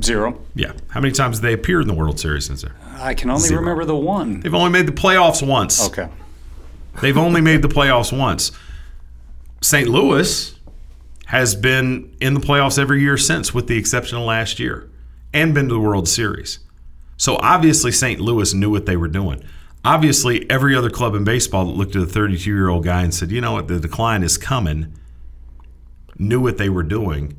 Zero. 0.00 0.40
Yeah. 0.54 0.72
How 0.88 1.00
many 1.00 1.12
times 1.12 1.38
have 1.38 1.42
they 1.42 1.52
appeared 1.52 1.82
in 1.82 1.88
the 1.88 1.94
World 1.94 2.20
Series 2.20 2.46
since 2.46 2.62
there? 2.62 2.76
I 2.98 3.14
can 3.14 3.28
only 3.30 3.48
Zero. 3.48 3.60
remember 3.60 3.84
the 3.84 3.96
one. 3.96 4.40
They've 4.40 4.54
only 4.54 4.70
made 4.70 4.86
the 4.86 4.92
playoffs 4.92 5.44
once. 5.46 5.84
Okay. 5.88 6.08
They've 7.00 7.16
only 7.16 7.40
made 7.40 7.62
the 7.62 7.68
playoffs 7.68 8.16
once. 8.16 8.52
St. 9.60 9.88
Louis 9.88 10.54
has 11.26 11.54
been 11.54 12.14
in 12.20 12.34
the 12.34 12.40
playoffs 12.40 12.78
every 12.78 13.00
year 13.00 13.16
since, 13.16 13.52
with 13.52 13.66
the 13.66 13.76
exception 13.76 14.18
of 14.18 14.24
last 14.24 14.58
year, 14.58 14.88
and 15.32 15.54
been 15.54 15.68
to 15.68 15.74
the 15.74 15.80
World 15.80 16.08
Series. 16.08 16.60
So 17.16 17.36
obviously, 17.36 17.90
St. 17.92 18.20
Louis 18.20 18.54
knew 18.54 18.70
what 18.70 18.86
they 18.86 18.96
were 18.96 19.08
doing. 19.08 19.42
Obviously, 19.84 20.48
every 20.50 20.74
other 20.76 20.90
club 20.90 21.14
in 21.14 21.24
baseball 21.24 21.66
that 21.66 21.72
looked 21.72 21.96
at 21.96 22.02
a 22.02 22.06
32 22.06 22.50
year 22.50 22.68
old 22.68 22.84
guy 22.84 23.02
and 23.02 23.14
said, 23.14 23.30
you 23.30 23.40
know 23.40 23.52
what, 23.52 23.68
the 23.68 23.80
decline 23.80 24.22
is 24.22 24.36
coming, 24.36 24.94
knew 26.18 26.40
what 26.40 26.58
they 26.58 26.68
were 26.68 26.82
doing. 26.82 27.36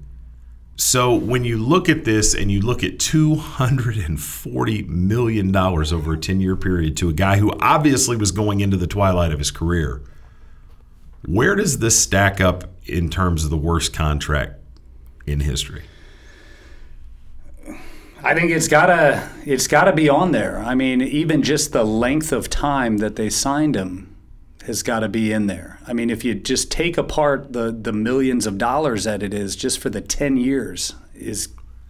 So 0.79 1.15
when 1.15 1.43
you 1.43 1.57
look 1.57 1.89
at 1.89 2.05
this 2.05 2.35
and 2.35 2.51
you 2.51 2.61
look 2.61 2.83
at 2.83 2.99
$240 2.99 4.87
million 4.87 5.55
over 5.55 6.13
a 6.13 6.17
10 6.17 6.39
year 6.39 6.55
period 6.55 6.95
to 6.97 7.09
a 7.09 7.13
guy 7.13 7.37
who 7.37 7.51
obviously 7.59 8.15
was 8.15 8.31
going 8.31 8.59
into 8.59 8.77
the 8.77 8.85
twilight 8.85 9.31
of 9.31 9.39
his 9.39 9.49
career, 9.49 10.03
where 11.25 11.55
does 11.55 11.79
this 11.79 11.99
stack 11.99 12.39
up 12.39 12.65
in 12.85 13.09
terms 13.09 13.43
of 13.43 13.49
the 13.49 13.57
worst 13.57 13.91
contract 13.91 14.61
in 15.25 15.39
history? 15.39 15.83
I 18.23 18.35
think 18.35 18.51
it's 18.51 18.67
gotta 18.67 19.27
it's 19.45 19.67
gotta 19.67 19.93
be 19.93 20.09
on 20.09 20.31
there. 20.31 20.59
I 20.59 20.75
mean, 20.75 21.01
even 21.01 21.41
just 21.41 21.71
the 21.71 21.83
length 21.83 22.31
of 22.31 22.51
time 22.51 22.97
that 22.97 23.15
they 23.15 23.31
signed 23.31 23.75
him 23.75 24.06
has 24.67 24.83
got 24.83 24.99
to 24.99 25.09
be 25.09 25.31
in 25.31 25.47
there. 25.47 25.79
I 25.87 25.93
mean, 25.93 26.09
if 26.09 26.23
you 26.23 26.35
just 26.35 26.71
take 26.71 26.97
apart 26.97 27.53
the 27.53 27.71
the 27.71 27.93
millions 27.93 28.45
of 28.45 28.57
dollars 28.57 29.05
that 29.05 29.23
it 29.23 29.33
is 29.33 29.55
just 29.55 29.79
for 29.79 29.89
the 29.89 30.01
ten 30.01 30.37
years, 30.37 30.93
is 31.15 31.49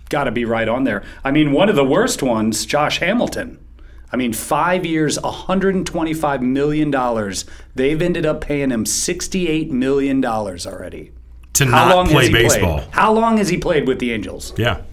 got 0.09 0.23
to 0.25 0.31
be 0.31 0.45
right 0.45 0.69
on 0.69 0.83
there. 0.85 1.03
I 1.23 1.31
mean, 1.31 1.51
one 1.51 1.69
of 1.69 1.75
the 1.75 1.83
worst 1.83 2.23
ones, 2.23 2.65
Josh 2.65 2.99
Hamilton. 2.99 3.59
I 4.09 4.15
mean, 4.15 4.31
five 4.31 4.85
years, 4.85 5.17
$125 5.17 6.41
million. 6.41 7.33
They've 7.75 8.01
ended 8.01 8.25
up 8.25 8.39
paying 8.39 8.71
him 8.71 8.85
$68 8.85 9.69
million 9.69 10.23
already. 10.23 11.11
To 11.53 11.65
How 11.65 11.89
not 11.89 12.07
play 12.07 12.25
he 12.25 12.29
played? 12.29 12.43
baseball. 12.43 12.83
How 12.91 13.11
long 13.11 13.37
has 13.37 13.49
he 13.49 13.57
played 13.57 13.85
with 13.85 13.99
the 13.99 14.13
Angels? 14.13 14.53
Yeah. 14.57 14.83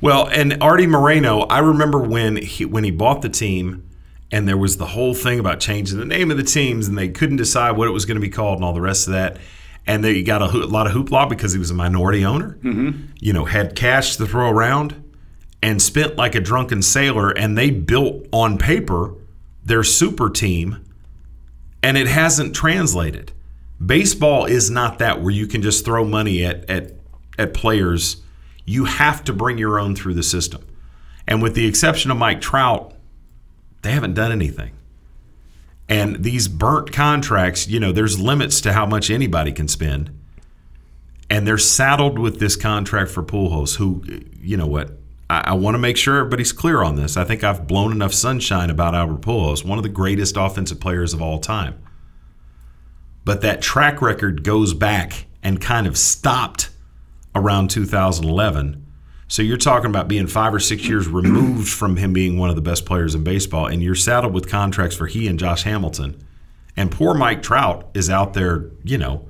Well, 0.00 0.26
and 0.28 0.56
Arte 0.60 0.86
Moreno, 0.86 1.40
I 1.42 1.58
remember 1.58 2.00
when 2.00 2.36
he 2.36 2.64
when 2.64 2.84
he 2.84 2.90
bought 2.90 3.20
the 3.22 3.28
team 3.28 3.88
and 4.32 4.46
there 4.46 4.56
was 4.56 4.76
the 4.76 4.86
whole 4.86 5.14
thing 5.14 5.40
about 5.40 5.60
changing 5.60 5.98
the 5.98 6.04
name 6.04 6.30
of 6.30 6.36
the 6.36 6.42
teams 6.42 6.86
and 6.86 6.96
they 6.96 7.08
couldn't 7.08 7.36
decide 7.36 7.72
what 7.72 7.88
it 7.88 7.90
was 7.90 8.04
going 8.04 8.16
to 8.16 8.20
be 8.20 8.28
called 8.28 8.56
and 8.56 8.64
all 8.64 8.72
the 8.72 8.80
rest 8.80 9.06
of 9.06 9.12
that. 9.12 9.38
And 9.86 10.04
they 10.04 10.22
got 10.22 10.40
a, 10.42 10.46
ho- 10.46 10.62
a 10.62 10.66
lot 10.66 10.86
of 10.86 10.92
hoopla 10.92 11.28
because 11.28 11.52
he 11.52 11.58
was 11.58 11.70
a 11.70 11.74
minority 11.74 12.24
owner. 12.24 12.58
Mm-hmm. 12.62 13.12
You 13.18 13.32
know, 13.32 13.44
had 13.44 13.74
cash 13.74 14.16
to 14.16 14.26
throw 14.26 14.50
around 14.50 15.02
and 15.62 15.82
spent 15.82 16.16
like 16.16 16.34
a 16.34 16.40
drunken 16.40 16.82
sailor 16.82 17.30
and 17.30 17.58
they 17.58 17.70
built 17.70 18.26
on 18.32 18.56
paper 18.56 19.14
their 19.64 19.82
super 19.82 20.30
team 20.30 20.84
and 21.82 21.96
it 21.96 22.06
hasn't 22.06 22.54
translated. 22.54 23.32
Baseball 23.84 24.44
is 24.44 24.70
not 24.70 24.98
that 24.98 25.22
where 25.22 25.32
you 25.32 25.46
can 25.46 25.62
just 25.62 25.84
throw 25.84 26.04
money 26.04 26.44
at 26.44 26.68
at 26.68 26.92
at 27.38 27.54
players. 27.54 28.22
You 28.66 28.84
have 28.84 29.24
to 29.24 29.32
bring 29.32 29.58
your 29.58 29.78
own 29.78 29.96
through 29.96 30.14
the 30.14 30.22
system. 30.22 30.64
And 31.26 31.42
with 31.42 31.54
the 31.54 31.66
exception 31.66 32.10
of 32.10 32.18
Mike 32.18 32.40
Trout, 32.40 32.94
they 33.82 33.92
haven't 33.92 34.14
done 34.14 34.32
anything. 34.32 34.72
And 35.88 36.22
these 36.22 36.46
burnt 36.46 36.92
contracts, 36.92 37.66
you 37.66 37.80
know, 37.80 37.90
there's 37.90 38.18
limits 38.20 38.60
to 38.60 38.72
how 38.72 38.86
much 38.86 39.10
anybody 39.10 39.50
can 39.50 39.66
spend. 39.66 40.16
And 41.28 41.46
they're 41.46 41.58
saddled 41.58 42.18
with 42.18 42.38
this 42.38 42.56
contract 42.56 43.10
for 43.10 43.22
Pujols, 43.22 43.76
who, 43.76 44.02
you 44.40 44.56
know 44.56 44.66
what, 44.66 44.92
I, 45.28 45.42
I 45.46 45.52
want 45.54 45.74
to 45.74 45.78
make 45.78 45.96
sure 45.96 46.18
everybody's 46.18 46.52
clear 46.52 46.82
on 46.82 46.96
this. 46.96 47.16
I 47.16 47.24
think 47.24 47.42
I've 47.42 47.66
blown 47.66 47.92
enough 47.92 48.12
sunshine 48.12 48.70
about 48.70 48.94
Albert 48.94 49.22
Pujols, 49.22 49.64
one 49.64 49.78
of 49.78 49.84
the 49.84 49.88
greatest 49.88 50.36
offensive 50.36 50.80
players 50.80 51.12
of 51.12 51.22
all 51.22 51.38
time. 51.38 51.80
But 53.24 53.40
that 53.42 53.62
track 53.62 54.00
record 54.02 54.44
goes 54.44 54.74
back 54.74 55.26
and 55.42 55.60
kind 55.60 55.86
of 55.86 55.96
stopped 55.96 56.70
around 57.34 57.70
2011. 57.70 58.79
So 59.30 59.42
you're 59.42 59.58
talking 59.58 59.88
about 59.88 60.08
being 60.08 60.26
five 60.26 60.52
or 60.52 60.58
six 60.58 60.88
years 60.88 61.06
removed 61.06 61.68
from 61.68 61.96
him 61.96 62.12
being 62.12 62.36
one 62.36 62.50
of 62.50 62.56
the 62.56 62.62
best 62.62 62.84
players 62.84 63.14
in 63.14 63.22
baseball, 63.22 63.66
and 63.66 63.80
you're 63.80 63.94
saddled 63.94 64.34
with 64.34 64.48
contracts 64.48 64.96
for 64.96 65.06
he 65.06 65.28
and 65.28 65.38
Josh 65.38 65.62
Hamilton. 65.62 66.20
And 66.76 66.90
poor 66.90 67.14
Mike 67.14 67.40
Trout 67.40 67.88
is 67.94 68.10
out 68.10 68.34
there, 68.34 68.72
you 68.82 68.98
know, 68.98 69.28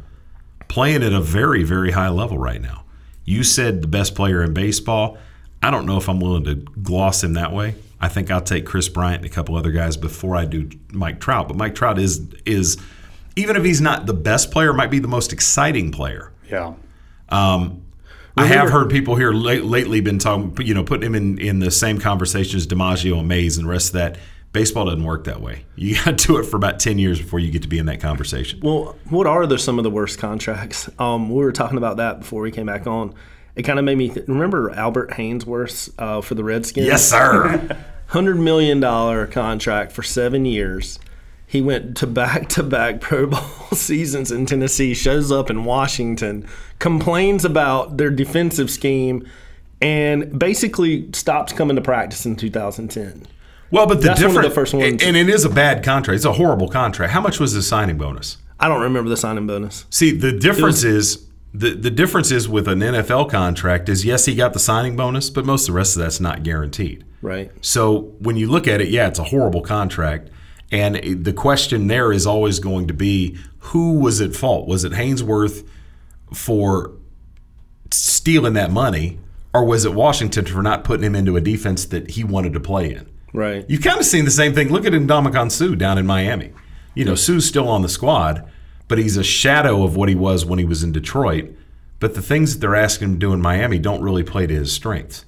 playing 0.68 1.02
at 1.02 1.12
a 1.12 1.20
very, 1.20 1.64
very 1.64 1.90
high 1.90 2.08
level 2.08 2.38
right 2.38 2.62
now. 2.62 2.84
You 3.26 3.44
said 3.44 3.82
the 3.82 3.88
best 3.88 4.14
player 4.14 4.42
in 4.42 4.54
baseball. 4.54 5.18
I 5.62 5.70
don't 5.70 5.84
know 5.84 5.98
if 5.98 6.08
I'm 6.08 6.18
willing 6.18 6.44
to 6.44 6.54
gloss 6.54 7.22
him 7.22 7.34
that 7.34 7.52
way. 7.52 7.74
I 8.00 8.08
think 8.08 8.30
I'll 8.30 8.40
take 8.40 8.64
Kris 8.64 8.88
Bryant 8.88 9.22
and 9.22 9.30
a 9.30 9.34
couple 9.34 9.54
other 9.54 9.70
guys 9.70 9.98
before 9.98 10.34
I 10.34 10.46
do 10.46 10.70
Mike 10.94 11.20
Trout. 11.20 11.46
But 11.46 11.58
Mike 11.58 11.74
Trout 11.74 11.98
is 11.98 12.26
is 12.46 12.78
even 13.36 13.54
if 13.54 13.64
he's 13.64 13.82
not 13.82 14.06
the 14.06 14.14
best 14.14 14.50
player, 14.50 14.72
might 14.72 14.90
be 14.90 14.98
the 14.98 15.08
most 15.08 15.30
exciting 15.30 15.92
player. 15.92 16.32
Yeah. 16.48 16.72
Um, 17.28 17.82
I 18.36 18.46
have 18.46 18.70
heard 18.70 18.90
people 18.90 19.16
here 19.16 19.32
late, 19.32 19.64
lately 19.64 20.00
been 20.00 20.18
talking, 20.18 20.54
you 20.66 20.74
know, 20.74 20.84
putting 20.84 21.06
him 21.06 21.14
in, 21.14 21.38
in 21.38 21.58
the 21.58 21.70
same 21.70 21.98
conversation 21.98 22.56
as 22.56 22.66
DiMaggio 22.66 23.18
and 23.18 23.28
Mays 23.28 23.58
and 23.58 23.66
the 23.66 23.70
rest 23.70 23.88
of 23.88 23.92
that. 23.94 24.18
Baseball 24.52 24.86
doesn't 24.86 25.04
work 25.04 25.24
that 25.24 25.40
way. 25.40 25.64
You 25.76 25.94
got 26.04 26.18
to 26.18 26.26
do 26.26 26.38
it 26.38 26.44
for 26.44 26.56
about 26.56 26.80
10 26.80 26.98
years 26.98 27.20
before 27.20 27.38
you 27.38 27.50
get 27.50 27.62
to 27.62 27.68
be 27.68 27.78
in 27.78 27.86
that 27.86 28.00
conversation. 28.00 28.60
Well, 28.62 28.96
what 29.08 29.26
are 29.26 29.46
the, 29.46 29.58
some 29.58 29.78
of 29.78 29.84
the 29.84 29.90
worst 29.90 30.18
contracts? 30.18 30.88
Um, 30.98 31.30
we 31.30 31.36
were 31.36 31.52
talking 31.52 31.78
about 31.78 31.96
that 31.96 32.20
before 32.20 32.42
we 32.42 32.50
came 32.50 32.66
back 32.66 32.86
on. 32.86 33.14
It 33.56 33.62
kind 33.62 33.78
of 33.78 33.84
made 33.84 33.96
me 33.96 34.10
th- 34.10 34.28
remember 34.28 34.70
Albert 34.70 35.10
Haynesworth 35.10 35.92
uh, 35.98 36.20
for 36.20 36.34
the 36.34 36.44
Redskins. 36.44 36.86
Yes, 36.86 37.08
sir. 37.08 37.78
Hundred 38.08 38.36
million 38.36 38.80
dollar 38.80 39.26
contract 39.26 39.92
for 39.92 40.02
seven 40.02 40.44
years. 40.44 40.98
He 41.50 41.60
went 41.60 41.96
to 41.96 42.06
back 42.06 42.48
to 42.50 42.62
back 42.62 43.00
Pro 43.00 43.26
Bowl 43.26 43.40
seasons 43.72 44.30
in 44.30 44.46
Tennessee. 44.46 44.94
Shows 44.94 45.32
up 45.32 45.50
in 45.50 45.64
Washington, 45.64 46.46
complains 46.78 47.44
about 47.44 47.96
their 47.96 48.08
defensive 48.10 48.70
scheme, 48.70 49.26
and 49.80 50.38
basically 50.38 51.10
stops 51.12 51.52
coming 51.52 51.74
to 51.74 51.82
practice 51.82 52.24
in 52.24 52.36
2010. 52.36 53.26
Well, 53.72 53.88
but 53.88 54.00
the 54.00 54.06
That's 54.08 54.20
one 54.20 54.26
of 54.26 54.32
difference, 54.34 54.48
the 54.48 54.54
first 54.54 54.74
ones. 54.74 55.02
and 55.02 55.16
it 55.16 55.28
is 55.28 55.44
a 55.44 55.48
bad 55.48 55.82
contract. 55.82 56.14
It's 56.16 56.24
a 56.24 56.34
horrible 56.34 56.68
contract. 56.68 57.12
How 57.12 57.20
much 57.20 57.40
was 57.40 57.52
the 57.52 57.62
signing 57.62 57.98
bonus? 57.98 58.36
I 58.60 58.68
don't 58.68 58.82
remember 58.82 59.10
the 59.10 59.16
signing 59.16 59.48
bonus. 59.48 59.86
See, 59.90 60.12
the 60.12 60.30
difference 60.30 60.84
is 60.84 61.26
the 61.52 61.70
the 61.70 61.90
difference 61.90 62.30
is 62.30 62.48
with 62.48 62.68
an 62.68 62.78
NFL 62.78 63.28
contract 63.28 63.88
is 63.88 64.04
yes, 64.04 64.26
he 64.26 64.36
got 64.36 64.52
the 64.52 64.60
signing 64.60 64.94
bonus, 64.94 65.30
but 65.30 65.44
most 65.44 65.62
of 65.62 65.72
the 65.74 65.76
rest 65.78 65.96
of 65.96 66.02
that's 66.02 66.20
not 66.20 66.44
guaranteed. 66.44 67.04
Right. 67.22 67.50
So 67.60 68.12
when 68.20 68.36
you 68.36 68.48
look 68.48 68.68
at 68.68 68.80
it, 68.80 68.88
yeah, 68.88 69.08
it's 69.08 69.18
a 69.18 69.24
horrible 69.24 69.62
contract. 69.62 70.30
And 70.70 71.24
the 71.24 71.32
question 71.32 71.88
there 71.88 72.12
is 72.12 72.26
always 72.26 72.60
going 72.60 72.86
to 72.88 72.94
be 72.94 73.36
who 73.58 73.98
was 73.98 74.20
at 74.20 74.34
fault? 74.34 74.68
Was 74.68 74.84
it 74.84 74.92
Haynesworth 74.92 75.66
for 76.32 76.92
stealing 77.90 78.52
that 78.54 78.70
money, 78.70 79.18
or 79.52 79.64
was 79.64 79.84
it 79.84 79.94
Washington 79.94 80.46
for 80.46 80.62
not 80.62 80.84
putting 80.84 81.04
him 81.04 81.16
into 81.16 81.36
a 81.36 81.40
defense 81.40 81.84
that 81.86 82.10
he 82.10 82.22
wanted 82.22 82.52
to 82.52 82.60
play 82.60 82.94
in? 82.94 83.08
Right. 83.32 83.64
You've 83.68 83.82
kind 83.82 83.98
of 83.98 84.06
seen 84.06 84.24
the 84.24 84.30
same 84.30 84.54
thing. 84.54 84.68
Look 84.68 84.84
at 84.84 84.92
Ndamukong 84.92 85.50
Suh 85.50 85.74
down 85.74 85.98
in 85.98 86.06
Miami. 86.06 86.52
You 86.94 87.04
know, 87.04 87.14
Suh's 87.14 87.46
still 87.46 87.68
on 87.68 87.82
the 87.82 87.88
squad, 87.88 88.48
but 88.88 88.98
he's 88.98 89.16
a 89.16 89.24
shadow 89.24 89.84
of 89.84 89.96
what 89.96 90.08
he 90.08 90.14
was 90.14 90.44
when 90.44 90.58
he 90.58 90.64
was 90.64 90.82
in 90.82 90.92
Detroit. 90.92 91.50
But 92.00 92.14
the 92.14 92.22
things 92.22 92.52
that 92.52 92.60
they're 92.60 92.74
asking 92.74 93.08
him 93.08 93.14
to 93.14 93.18
do 93.18 93.32
in 93.32 93.40
Miami 93.40 93.78
don't 93.78 94.02
really 94.02 94.24
play 94.24 94.46
to 94.46 94.54
his 94.54 94.72
strengths. 94.72 95.24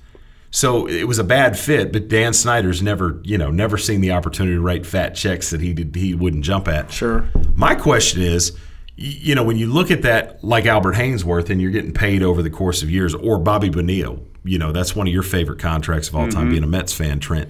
So 0.55 0.87
it 0.87 1.05
was 1.09 1.19
a 1.19 1.25
bad 1.25 1.59
fit, 1.59 1.93
but 1.93 2.09
Dan 2.09 2.35
Snyder's 2.35 2.83
never, 2.83 3.21
you 3.25 3.39
know, 3.39 3.51
never 3.51 3.79
seen 3.79 4.03
the 4.03 4.13
opportunity 4.13 4.55
to 4.55 4.61
write 4.61 4.85
fat 4.85 5.15
checks 5.15 5.49
that 5.49 5.63
he 5.63 5.73
did, 5.73 5.95
he 5.97 6.15
wouldn't 6.15 6.45
jump 6.45 6.69
at. 6.69 6.93
Sure. 6.93 7.25
My 7.55 7.75
question 7.75 8.21
is, 8.21 8.53
you 8.95 9.35
know, 9.35 9.43
when 9.43 9.57
you 9.57 9.67
look 9.67 9.91
at 9.91 10.03
that 10.03 10.45
like 10.45 10.67
Albert 10.67 10.95
Haynesworth 10.97 11.49
and 11.49 11.59
you're 11.61 11.71
getting 11.71 11.95
paid 11.95 12.23
over 12.23 12.43
the 12.43 12.51
course 12.51 12.83
of 12.83 12.91
years, 12.91 13.15
or 13.15 13.39
Bobby 13.39 13.71
Bonilla, 13.71 14.19
you 14.45 14.59
know, 14.59 14.73
that's 14.73 14.95
one 14.95 15.07
of 15.09 15.13
your 15.15 15.23
favorite 15.23 15.59
contracts 15.59 16.09
of 16.09 16.17
all 16.17 16.29
time, 16.29 16.49
Mhm. 16.49 16.51
being 16.51 16.65
a 16.65 16.67
Mets 16.67 16.93
fan, 16.93 17.19
Trent. 17.19 17.49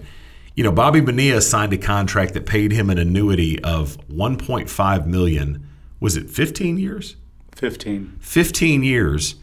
You 0.55 0.63
know, 0.63 0.71
Bobby 0.71 1.01
Bonilla 1.01 1.41
signed 1.41 1.73
a 1.73 1.79
contract 1.79 2.35
that 2.35 2.47
paid 2.47 2.71
him 2.71 2.89
an 2.89 2.99
annuity 2.99 3.59
of 3.65 3.99
1.5 4.09 5.09
million. 5.09 5.65
Was 5.99 6.17
it 6.17 6.31
15 6.31 6.79
years? 6.79 7.17
15. 7.57 8.13
15 8.21 8.85
years. 8.85 9.35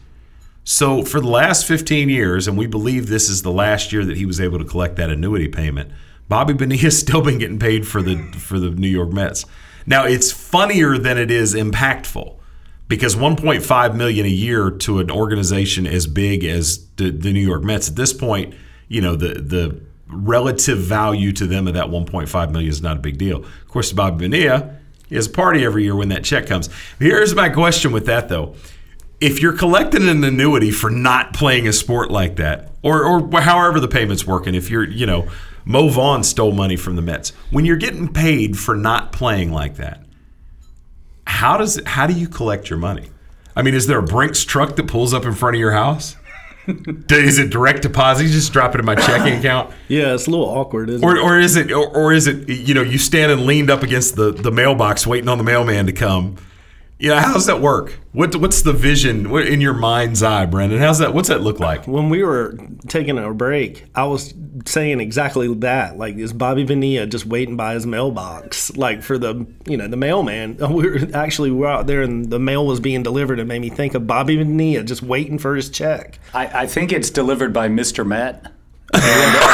So 0.70 1.02
for 1.02 1.20
the 1.20 1.26
last 1.26 1.66
15 1.66 2.08
years, 2.08 2.46
and 2.46 2.56
we 2.56 2.68
believe 2.68 3.08
this 3.08 3.28
is 3.28 3.42
the 3.42 3.50
last 3.50 3.92
year 3.92 4.04
that 4.04 4.16
he 4.16 4.24
was 4.24 4.40
able 4.40 4.60
to 4.60 4.64
collect 4.64 4.94
that 4.96 5.10
annuity 5.10 5.48
payment, 5.48 5.90
Bobby 6.28 6.52
Bonilla's 6.52 6.96
still 7.00 7.22
been 7.22 7.38
getting 7.38 7.58
paid 7.58 7.88
for 7.88 8.00
the 8.00 8.18
for 8.38 8.60
the 8.60 8.70
New 8.70 8.88
York 8.88 9.12
Mets. 9.12 9.44
Now 9.84 10.04
it's 10.04 10.30
funnier 10.30 10.96
than 10.96 11.18
it 11.18 11.28
is 11.28 11.56
impactful 11.56 12.36
because 12.86 13.16
1.5 13.16 13.96
million 13.96 14.24
a 14.24 14.28
year 14.28 14.70
to 14.70 15.00
an 15.00 15.10
organization 15.10 15.88
as 15.88 16.06
big 16.06 16.44
as 16.44 16.86
the, 16.98 17.10
the 17.10 17.32
New 17.32 17.44
York 17.44 17.64
Mets 17.64 17.88
at 17.88 17.96
this 17.96 18.12
point, 18.12 18.54
you 18.86 19.00
know 19.00 19.16
the 19.16 19.40
the 19.40 19.80
relative 20.06 20.78
value 20.78 21.32
to 21.32 21.48
them 21.48 21.66
of 21.66 21.74
that 21.74 21.86
1.5 21.86 22.52
million 22.52 22.70
is 22.70 22.80
not 22.80 22.98
a 22.98 23.00
big 23.00 23.18
deal. 23.18 23.38
Of 23.38 23.68
course, 23.68 23.92
Bobby 23.92 24.28
Bonilla 24.28 24.76
has 25.10 25.26
a 25.26 25.30
party 25.30 25.64
every 25.64 25.82
year 25.82 25.96
when 25.96 26.10
that 26.10 26.22
check 26.22 26.46
comes. 26.46 26.68
Here's 27.00 27.34
my 27.34 27.48
question 27.48 27.90
with 27.90 28.06
that 28.06 28.28
though 28.28 28.54
if 29.20 29.40
you're 29.42 29.52
collecting 29.56 30.08
an 30.08 30.22
annuity 30.24 30.70
for 30.70 30.90
not 30.90 31.32
playing 31.34 31.68
a 31.68 31.72
sport 31.72 32.10
like 32.10 32.36
that, 32.36 32.70
or, 32.82 33.04
or 33.04 33.40
however 33.40 33.78
the 33.80 33.88
payment's 33.88 34.26
working, 34.26 34.54
if 34.54 34.70
you're, 34.70 34.88
you 34.88 35.06
know, 35.06 35.28
Mo 35.64 35.88
Vaughn 35.88 36.22
stole 36.24 36.52
money 36.52 36.76
from 36.76 36.96
the 36.96 37.02
Mets, 37.02 37.30
when 37.50 37.64
you're 37.64 37.76
getting 37.76 38.12
paid 38.12 38.58
for 38.58 38.74
not 38.74 39.12
playing 39.12 39.52
like 39.52 39.76
that, 39.76 40.04
how 41.26 41.56
does 41.56 41.80
how 41.86 42.06
do 42.06 42.14
you 42.14 42.28
collect 42.28 42.70
your 42.70 42.78
money? 42.78 43.08
I 43.54 43.62
mean, 43.62 43.74
is 43.74 43.86
there 43.86 43.98
a 43.98 44.02
Brinks 44.02 44.44
truck 44.44 44.76
that 44.76 44.86
pulls 44.88 45.12
up 45.12 45.24
in 45.24 45.34
front 45.34 45.56
of 45.56 45.60
your 45.60 45.72
house? 45.72 46.16
is 46.66 47.38
it 47.38 47.50
direct 47.50 47.82
deposit? 47.82 48.24
You 48.24 48.30
just 48.30 48.52
drop 48.52 48.74
it 48.74 48.78
in 48.80 48.84
my 48.86 48.94
checking 48.94 49.38
account, 49.38 49.72
Yeah, 49.88 50.14
it's 50.14 50.26
a 50.26 50.30
little 50.30 50.46
awkward, 50.46 50.88
isn't 50.90 51.04
or, 51.06 51.16
it? 51.16 51.22
or 51.22 51.38
is 51.38 51.56
it, 51.56 51.72
or, 51.72 51.88
or 51.96 52.12
is 52.12 52.26
it, 52.26 52.48
you 52.48 52.74
know, 52.74 52.82
you 52.82 52.98
standing 52.98 53.46
leaned 53.46 53.70
up 53.70 53.82
against 53.82 54.16
the 54.16 54.32
the 54.32 54.50
mailbox 54.50 55.06
waiting 55.06 55.28
on 55.28 55.36
the 55.38 55.44
mailman 55.44 55.86
to 55.86 55.92
come? 55.92 56.36
You 57.00 57.08
know, 57.08 57.18
how 57.18 57.32
does 57.32 57.46
that 57.46 57.62
work? 57.62 57.98
What 58.12 58.36
what's 58.36 58.60
the 58.60 58.74
vision 58.74 59.34
in 59.34 59.62
your 59.62 59.72
mind's 59.72 60.22
eye, 60.22 60.44
Brendan? 60.44 60.80
How's 60.80 60.98
that? 60.98 61.14
What's 61.14 61.30
that 61.30 61.40
look 61.40 61.58
like? 61.58 61.88
when 61.88 62.10
we 62.10 62.22
were 62.22 62.58
taking 62.88 63.16
a 63.16 63.32
break, 63.32 63.86
I 63.94 64.04
was 64.04 64.34
saying 64.66 65.00
exactly 65.00 65.52
that. 65.54 65.96
Like, 65.96 66.16
is 66.16 66.34
Bobby 66.34 66.64
Bonilla 66.64 67.06
just 67.06 67.24
waiting 67.24 67.56
by 67.56 67.72
his 67.72 67.86
mailbox, 67.86 68.76
like 68.76 69.02
for 69.02 69.16
the 69.16 69.46
you 69.66 69.78
know 69.78 69.88
the 69.88 69.96
mailman? 69.96 70.58
We 70.70 70.90
were 70.90 70.98
actually 71.14 71.50
we 71.50 71.56
were 71.60 71.68
out 71.68 71.86
there 71.86 72.02
and 72.02 72.28
the 72.28 72.38
mail 72.38 72.66
was 72.66 72.80
being 72.80 73.02
delivered. 73.02 73.38
It 73.38 73.46
made 73.46 73.62
me 73.62 73.70
think 73.70 73.94
of 73.94 74.06
Bobby 74.06 74.36
Bonilla 74.36 74.84
just 74.84 75.02
waiting 75.02 75.38
for 75.38 75.56
his 75.56 75.70
check. 75.70 76.18
I, 76.34 76.62
I 76.62 76.66
think 76.66 76.92
it's 76.92 77.08
delivered 77.08 77.54
by 77.54 77.68
Mr. 77.68 78.06
Met. 78.06 78.52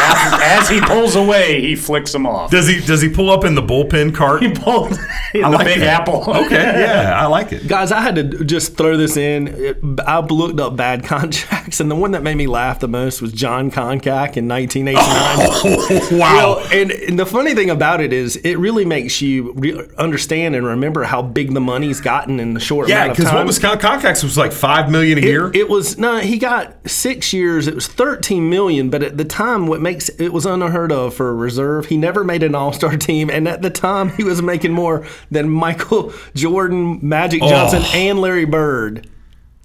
And 0.07 0.43
as, 0.43 0.63
as 0.63 0.69
he 0.69 0.81
pulls 0.81 1.17
away, 1.17 1.61
he 1.61 1.75
flicks 1.77 2.13
them 2.13 2.27
off. 2.27 2.51
Does 2.51 2.67
he 2.69 2.81
does 2.81 3.01
he 3.03 3.09
pull 3.09 3.31
up 3.31 3.45
in 3.45 3.55
the 3.55 3.63
bullpen 3.63 4.15
cart? 4.15 4.43
He 4.43 4.51
pulled 4.53 4.93
in 5.35 5.45
I 5.45 5.51
the 5.51 5.57
like 5.57 5.67
Big 5.67 5.81
that. 5.81 6.01
Apple. 6.03 6.25
Okay, 6.29 6.55
yeah, 6.81 7.19
I 7.21 7.27
like 7.27 7.53
it. 7.53 7.67
Guys, 7.69 7.91
I 7.93 8.01
had 8.01 8.15
to 8.17 8.45
just 8.45 8.77
throw 8.77 8.97
this 8.97 9.17
in. 9.17 9.49
It- 9.49 9.77
I 10.07 10.21
looked 10.21 10.61
up 10.61 10.77
bad 10.77 11.05
contracts, 11.05 11.81
and 11.81 11.91
the 11.91 11.95
one 11.95 12.13
that 12.13 12.23
made 12.23 12.37
me 12.37 12.47
laugh 12.47 12.81
the 12.81 12.89
most 12.89 13.21
was 13.23 13.33
Jon 13.33 13.71
Koncak 13.71 14.37
in 14.37 14.47
1989. 14.49 14.95
Oh, 14.99 16.09
wow. 16.13 16.19
Well, 16.37 16.67
and, 16.73 16.91
and 16.91 17.19
the 17.19 17.27
funny 17.27 17.55
thing 17.55 17.71
about 17.71 18.01
it 18.01 18.13
is, 18.13 18.37
it 18.37 18.57
really 18.59 18.85
makes 18.85 19.21
you 19.23 19.53
re- 19.55 19.89
understand 19.99 20.55
and 20.55 20.67
remember 20.67 21.05
how 21.05 21.23
big 21.23 21.55
the 21.55 21.61
money's 21.61 22.01
gotten 22.01 22.41
in 22.41 22.55
the 22.55 22.61
short 22.61 22.89
Yeah, 22.89 23.05
amount 23.05 23.11
of 23.13 23.17
because 23.19 23.33
what 23.35 23.47
was 23.47 23.59
Con- 23.59 23.79
Koncak's 23.79 24.23
was 24.23 24.37
like 24.37 24.53
five 24.53 24.91
million 24.91 25.19
a 25.19 25.23
It- 25.23 25.25
year. 25.25 25.51
It, 25.55 25.69
was 25.69 25.97
no, 25.99 26.19
he 26.19 26.39
got 26.39 26.77
six 26.89 27.33
years. 27.33 27.67
It 27.67 27.75
was 27.75 27.87
thirteen 27.87 28.51
million, 28.51 28.91
but 28.91 29.03
at 29.03 29.17
the 29.17 29.25
time, 29.25 29.67
what 29.67 29.81
makes 29.81 29.96
it 30.19 30.33
was 30.33 30.47
unheard 30.47 30.93
of 30.93 31.15
for 31.15 31.29
a 31.31 31.35
reserve. 31.35 31.87
He 31.87 31.97
never 31.97 32.25
made 32.25 32.43
an 32.43 32.55
All 32.55 32.73
Star 32.73 32.97
team, 32.97 33.31
and 33.31 33.47
at 33.49 33.63
the 33.63 33.71
time, 33.71 34.11
he 34.11 34.25
was 34.25 34.43
making 34.43 34.73
more 34.73 35.07
than 35.31 35.49
Michael 35.51 36.13
Jordan, 36.35 36.99
Magic 37.03 37.43
Oh. 37.43 37.49
Johnson, 37.49 37.83
and 37.95 38.19
Larry 38.21 38.45
Bird. 38.45 39.09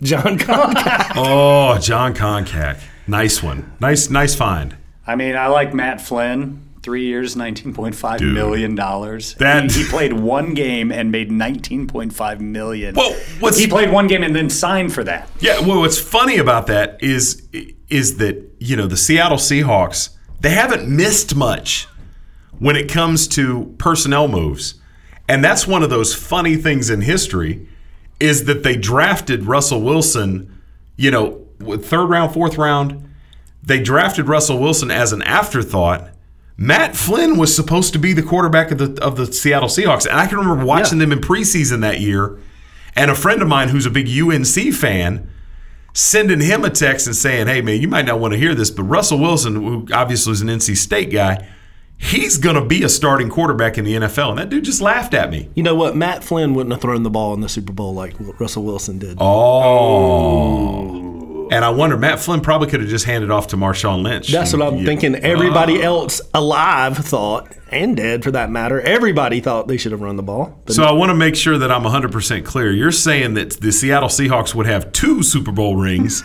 John 0.02 0.38
Koncak. 0.40 1.12
oh, 1.16 1.78
Jon 1.80 2.14
Koncak, 2.16 2.80
nice 3.08 3.44
one, 3.44 3.72
nice 3.80 4.10
nice 4.10 4.34
find. 4.36 4.76
I 5.06 5.16
mean, 5.16 5.36
I 5.36 5.48
like 5.48 5.74
Matt 5.74 6.02
Flynn. 6.02 6.68
Three 6.84 7.06
years, 7.06 7.36
nineteen 7.36 7.76
point 7.76 7.94
five 7.94 8.18
Dude. 8.18 8.34
million 8.34 8.74
dollars. 8.74 9.36
That- 9.36 9.70
he, 9.72 9.84
he 9.84 9.88
played 9.88 10.14
one 10.14 10.56
game 10.56 10.92
and 10.92 11.12
made 11.12 11.32
nineteen 11.32 11.86
point 11.86 12.12
five 12.12 12.42
million. 12.42 12.96
Well, 12.96 13.14
what's- 13.40 13.60
he 13.60 13.68
played 13.68 13.92
one 13.92 14.08
game 14.08 14.24
and 14.24 14.36
then 14.36 14.50
signed 14.50 14.92
for 14.92 15.04
that. 15.04 15.30
Yeah, 15.40 15.60
well, 15.60 15.82
what's 15.82 16.00
funny 16.00 16.38
about 16.38 16.66
that 16.68 16.98
is 17.04 17.48
is 17.92 18.18
that 18.18 18.44
you 18.58 18.76
know 18.76 18.88
the 18.88 18.98
Seattle 18.98 19.38
Seahawks 19.38 20.10
they 20.42 20.50
haven't 20.50 20.88
missed 20.88 21.36
much 21.36 21.88
when 22.60 22.76
it 22.76 22.90
comes 22.90 23.28
to 23.30 23.74
personnel 23.78 24.28
moves, 24.28 24.76
and 25.30 25.44
that's 25.44 25.66
one 25.66 25.84
of 25.84 25.90
those 25.90 26.14
funny 26.14 26.56
things 26.56 26.90
in 26.90 27.02
history 27.02 27.68
is 28.20 28.46
that 28.46 28.64
they 28.64 28.76
drafted 28.76 29.46
Russell 29.46 29.82
Wilson, 29.82 30.62
you 30.98 31.10
know, 31.10 31.48
with 31.60 31.88
third 31.88 32.08
round, 32.08 32.34
fourth 32.34 32.58
round. 32.58 33.10
They 33.64 33.82
drafted 33.82 34.28
Russell 34.28 34.60
Wilson 34.60 34.92
as 34.92 35.14
an 35.14 35.22
afterthought. 35.24 36.10
Matt 36.58 36.96
Flynn 36.96 37.38
was 37.38 37.56
supposed 37.56 37.94
to 37.94 38.00
be 38.00 38.14
the 38.14 38.22
quarterback 38.22 38.72
of 38.72 38.78
the 38.78 39.04
of 39.04 39.16
the 39.16 39.32
Seattle 39.32 39.70
Seahawks, 39.70 40.06
and 40.06 40.20
I 40.20 40.28
can 40.28 40.38
remember 40.38 40.66
watching 40.66 41.00
them 41.00 41.12
in 41.12 41.20
preseason 41.20 41.82
that 41.82 42.00
year. 42.00 42.38
And 42.96 43.10
a 43.10 43.16
friend 43.16 43.42
of 43.42 43.48
mine 43.48 43.70
who's 43.70 43.86
a 43.86 43.90
big 43.90 44.08
UNC 44.08 44.74
fan 44.74 45.31
sending 45.94 46.40
him 46.42 46.64
a 46.64 46.70
text 46.70 47.08
and 47.08 47.16
saying, 47.16 47.48
"Hey 47.48 47.62
man, 47.62 47.82
you 47.82 47.88
might 47.88 48.06
not 48.06 48.20
want 48.20 48.34
to 48.34 48.40
hear 48.40 48.56
this, 48.56 48.70
but 48.70 48.84
Russell 48.84 49.20
Wilson, 49.20 49.56
who 49.56 49.88
obviously 49.94 50.34
is 50.34 50.42
an 50.42 50.48
NC 50.50 50.76
State 50.76 51.12
guy, 51.12 51.48
he's 51.98 52.38
going 52.38 52.56
to 52.56 52.66
be 52.66 52.84
a 52.84 52.90
starting 52.90 53.30
quarterback 53.30 53.78
in 53.78 53.86
the 53.86 53.96
NFL." 53.96 54.32
And 54.32 54.40
that 54.40 54.50
dude 54.50 54.66
just 54.66 54.82
laughed 54.82 55.14
at 55.14 55.30
me. 55.30 55.50
You 55.56 55.64
know 55.64 55.76
what? 55.76 55.96
Matt 55.96 56.24
Flynn 56.24 56.54
wouldn't 56.54 56.74
have 56.74 56.82
thrown 56.82 57.04
the 57.04 57.10
ball 57.10 57.34
in 57.34 57.42
the 57.42 57.50
Super 57.50 57.74
Bowl 57.74 57.94
like 57.94 58.14
Russell 58.40 58.64
Wilson 58.64 59.00
did. 59.00 59.18
Oh. 59.20 59.26
oh. 59.26 61.11
And 61.52 61.66
I 61.66 61.70
wonder, 61.70 61.98
Matt 61.98 62.20
Flynn 62.20 62.40
probably 62.40 62.70
could 62.70 62.80
have 62.80 62.90
just 62.90 63.04
handed 63.04 63.30
off 63.30 63.48
to 63.48 63.58
Marshawn 63.58 64.04
Lynch. 64.04 64.30
That's 64.32 64.54
what 64.54 64.62
I'm 64.62 64.78
Yeah. 64.78 64.86
thinking. 64.86 65.16
Everybody 65.16 65.84
else 65.84 66.22
alive 66.34 66.98
thought, 66.98 67.50
and 67.70 67.96
dead 67.98 68.24
for 68.24 68.32
that 68.32 68.50
matter, 68.50 68.80
everybody 68.80 69.42
thought 69.42 69.68
they 69.68 69.76
should 69.76 69.92
have 69.92 70.02
run 70.02 70.16
the 70.16 70.24
ball. 70.24 70.58
So 70.68 70.84
I 70.84 70.94
want 70.94 71.10
to 71.10 71.14
make 71.14 71.36
sure 71.36 71.58
that 71.58 71.70
I'm 71.70 71.84
100% 71.84 72.46
clear. 72.46 72.72
You're 72.72 72.92
saying 72.94 73.34
that 73.34 73.60
the 73.60 73.72
Seattle 73.74 74.08
Seahawks 74.08 74.56
would 74.56 74.66
have 74.66 74.94
two 74.94 75.24
Super 75.24 75.52
Bowl 75.52 75.76
rings 75.76 76.24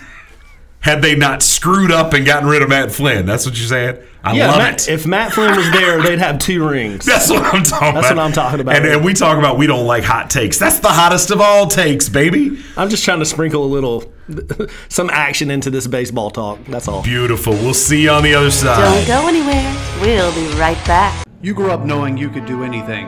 had 0.86 1.02
they 1.02 1.16
not 1.16 1.42
screwed 1.42 1.90
up 1.90 2.12
and 2.12 2.24
gotten 2.24 2.48
rid 2.48 2.62
of 2.62 2.68
Matt 2.68 2.92
Flynn. 2.92 3.26
That's 3.26 3.44
what 3.44 3.58
you're 3.58 3.66
saying? 3.66 3.98
I 4.22 4.34
yeah, 4.34 4.46
love 4.46 4.58
Matt- 4.58 4.88
it. 4.88 4.92
if 4.92 5.04
Matt 5.04 5.32
Flynn 5.32 5.56
was 5.56 5.68
there, 5.72 6.00
they'd 6.02 6.20
have 6.20 6.38
two 6.38 6.64
rings. 6.66 7.04
That's 7.04 7.28
what 7.28 7.42
I'm 7.42 7.64
talking 7.64 7.94
That's 7.94 8.06
about. 8.06 8.16
what 8.16 8.18
I'm 8.24 8.32
talking 8.32 8.60
about. 8.60 8.76
And, 8.76 8.86
and 8.86 9.04
we 9.04 9.12
talk 9.12 9.36
about 9.36 9.58
we 9.58 9.66
don't 9.66 9.84
like 9.84 10.04
hot 10.04 10.30
takes. 10.30 10.60
That's 10.60 10.78
the 10.78 10.88
hottest 10.88 11.32
of 11.32 11.40
all 11.40 11.66
takes, 11.66 12.08
baby. 12.08 12.60
I'm 12.76 12.88
just 12.88 13.04
trying 13.04 13.18
to 13.18 13.24
sprinkle 13.26 13.64
a 13.64 13.66
little, 13.66 14.12
some 14.88 15.10
action 15.10 15.50
into 15.50 15.70
this 15.70 15.88
baseball 15.88 16.30
talk. 16.30 16.64
That's 16.66 16.86
all. 16.86 17.02
Beautiful. 17.02 17.54
We'll 17.54 17.74
see 17.74 18.04
you 18.04 18.10
on 18.10 18.22
the 18.22 18.34
other 18.36 18.52
side. 18.52 18.80
Don't 18.80 19.06
go 19.08 19.26
anywhere. 19.28 19.76
We'll 20.00 20.32
be 20.36 20.46
right 20.56 20.78
back. 20.86 21.26
You 21.42 21.52
grew 21.52 21.72
up 21.72 21.80
knowing 21.84 22.16
you 22.16 22.30
could 22.30 22.46
do 22.46 22.62
anything. 22.62 23.06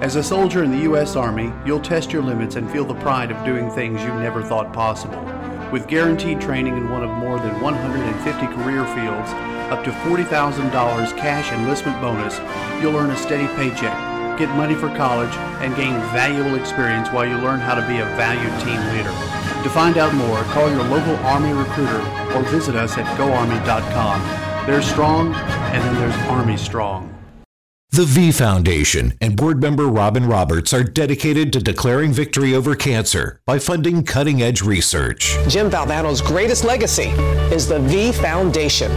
As 0.00 0.16
a 0.16 0.22
soldier 0.24 0.64
in 0.64 0.72
the 0.72 0.78
U.S. 0.78 1.14
Army, 1.14 1.52
you'll 1.64 1.78
test 1.80 2.12
your 2.12 2.22
limits 2.22 2.56
and 2.56 2.68
feel 2.68 2.84
the 2.84 2.96
pride 2.96 3.30
of 3.30 3.44
doing 3.46 3.70
things 3.70 4.02
you 4.02 4.12
never 4.14 4.42
thought 4.42 4.72
possible. 4.72 5.24
With 5.72 5.88
guaranteed 5.88 6.38
training 6.38 6.76
in 6.76 6.90
one 6.90 7.02
of 7.02 7.08
more 7.08 7.38
than 7.38 7.58
150 7.62 8.46
career 8.48 8.84
fields, 8.92 9.30
up 9.72 9.82
to 9.84 9.90
$40,000 9.90 10.70
cash 11.16 11.50
enlistment 11.50 11.98
bonus, 11.98 12.38
you'll 12.82 12.94
earn 12.94 13.08
a 13.08 13.16
steady 13.16 13.46
paycheck, 13.56 13.96
get 14.38 14.54
money 14.54 14.74
for 14.74 14.88
college, 14.88 15.34
and 15.64 15.74
gain 15.74 15.94
valuable 16.12 16.56
experience 16.56 17.08
while 17.08 17.24
you 17.24 17.38
learn 17.38 17.58
how 17.58 17.74
to 17.74 17.80
be 17.88 18.00
a 18.00 18.04
valued 18.20 18.52
team 18.60 18.80
leader. 18.92 19.16
To 19.62 19.70
find 19.70 19.96
out 19.96 20.12
more, 20.14 20.42
call 20.52 20.68
your 20.68 20.84
local 20.84 21.16
Army 21.24 21.54
recruiter 21.54 22.02
or 22.36 22.42
visit 22.50 22.76
us 22.76 22.98
at 22.98 23.06
goarmy.com. 23.16 24.66
There's 24.66 24.84
strong, 24.84 25.32
and 25.34 25.82
then 25.82 25.94
there's 25.94 26.28
Army 26.28 26.58
strong. 26.58 27.11
The 27.94 28.06
V 28.06 28.32
Foundation 28.32 29.12
and 29.20 29.36
board 29.36 29.60
member 29.60 29.86
Robin 29.86 30.26
Roberts 30.26 30.72
are 30.72 30.82
dedicated 30.82 31.52
to 31.52 31.60
declaring 31.60 32.10
victory 32.10 32.54
over 32.54 32.74
cancer 32.74 33.38
by 33.44 33.58
funding 33.58 34.02
cutting 34.02 34.40
edge 34.40 34.62
research. 34.62 35.36
Jim 35.46 35.68
Valvano's 35.68 36.22
greatest 36.22 36.64
legacy 36.64 37.10
is 37.54 37.68
the 37.68 37.80
V 37.80 38.12
Foundation. 38.12 38.90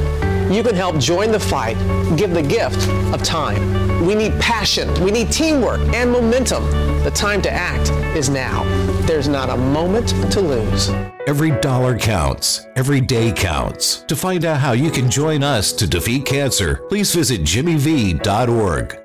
You 0.50 0.64
can 0.64 0.76
help 0.76 0.98
join 0.98 1.34
the 1.34 1.40
fight, 1.42 1.76
give 2.16 2.32
the 2.32 2.42
gift 2.42 2.88
of 3.14 3.22
time. 3.22 4.06
We 4.06 4.16
need 4.16 4.32
passion, 4.40 4.88
we 5.04 5.12
need 5.12 5.30
teamwork 5.30 5.82
and 5.94 6.10
momentum. 6.10 6.64
The 7.04 7.12
time 7.12 7.42
to 7.42 7.52
act 7.52 7.92
is 8.16 8.30
now. 8.30 8.64
There's 9.06 9.28
not 9.28 9.50
a 9.50 9.58
moment 9.58 10.10
to 10.32 10.42
lose. 10.42 10.90
Every 11.28 11.52
dollar 11.60 11.98
counts, 11.98 12.66
every 12.76 13.02
day 13.02 13.32
counts. 13.32 14.04
To 14.08 14.16
find 14.16 14.46
out 14.46 14.60
how 14.60 14.72
you 14.74 14.92
can 14.92 15.10
join 15.10 15.44
us 15.44 15.72
to 15.74 15.88
defeat 15.88 16.26
cancer, 16.26 16.84
please 16.88 17.14
visit 17.14 17.42
jimmyv.org. 17.42 19.00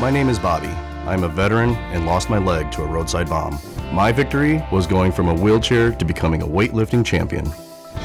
My 0.00 0.10
name 0.10 0.28
is 0.28 0.38
Bobby. 0.38 0.74
I'm 1.06 1.24
a 1.24 1.28
veteran 1.28 1.74
and 1.92 2.06
lost 2.06 2.30
my 2.30 2.38
leg 2.38 2.70
to 2.72 2.82
a 2.82 2.86
roadside 2.86 3.28
bomb. 3.28 3.58
My 3.92 4.12
victory 4.12 4.64
was 4.72 4.86
going 4.86 5.12
from 5.12 5.28
a 5.28 5.34
wheelchair 5.34 5.92
to 5.92 6.04
becoming 6.04 6.42
a 6.42 6.46
weightlifting 6.46 7.04
champion. 7.04 7.46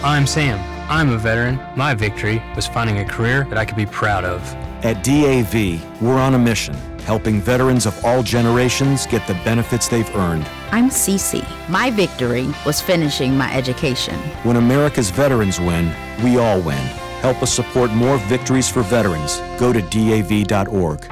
I'm 0.04 0.28
Sam. 0.28 0.60
I'm 0.90 1.10
a 1.10 1.18
veteran. 1.18 1.60
My 1.76 1.94
victory 1.94 2.42
was 2.56 2.68
finding 2.68 3.00
a 3.00 3.06
career 3.06 3.46
that 3.50 3.58
I 3.58 3.66
could 3.66 3.78
be 3.78 3.86
proud 3.86 4.24
of. 4.24 4.42
At 4.84 5.04
DAV, 5.04 6.02
we're 6.02 6.20
on 6.20 6.34
a 6.34 6.40
mission, 6.40 6.76
helping 7.08 7.40
veterans 7.40 7.86
of 7.86 7.96
all 8.04 8.22
generations 8.22 9.08
get 9.08 9.26
the 9.28 9.34
benefits 9.46 9.88
they've 9.88 10.14
earned. 10.14 10.46
I'm 10.72 10.90
Cece. 10.90 11.42
My 11.70 11.90
victory 11.90 12.50
was 12.66 12.82
finishing 12.82 13.38
my 13.38 13.50
education. 13.56 14.16
When 14.44 14.58
America's 14.58 15.10
veterans 15.10 15.58
win, 15.58 15.90
we 16.22 16.38
all 16.38 16.60
win. 16.60 16.86
Help 17.24 17.42
us 17.42 17.54
support 17.54 17.92
more 17.92 18.18
victories 18.28 18.70
for 18.70 18.82
veterans. 18.84 19.38
Go 19.58 19.72
to 19.72 19.82
DAV.org. 19.82 21.08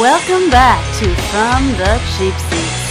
Welcome 0.00 0.50
back 0.50 0.82
to 0.98 1.06
From 1.30 1.68
the 1.78 2.02
Cheap 2.18 2.34
Seats. 2.50 2.85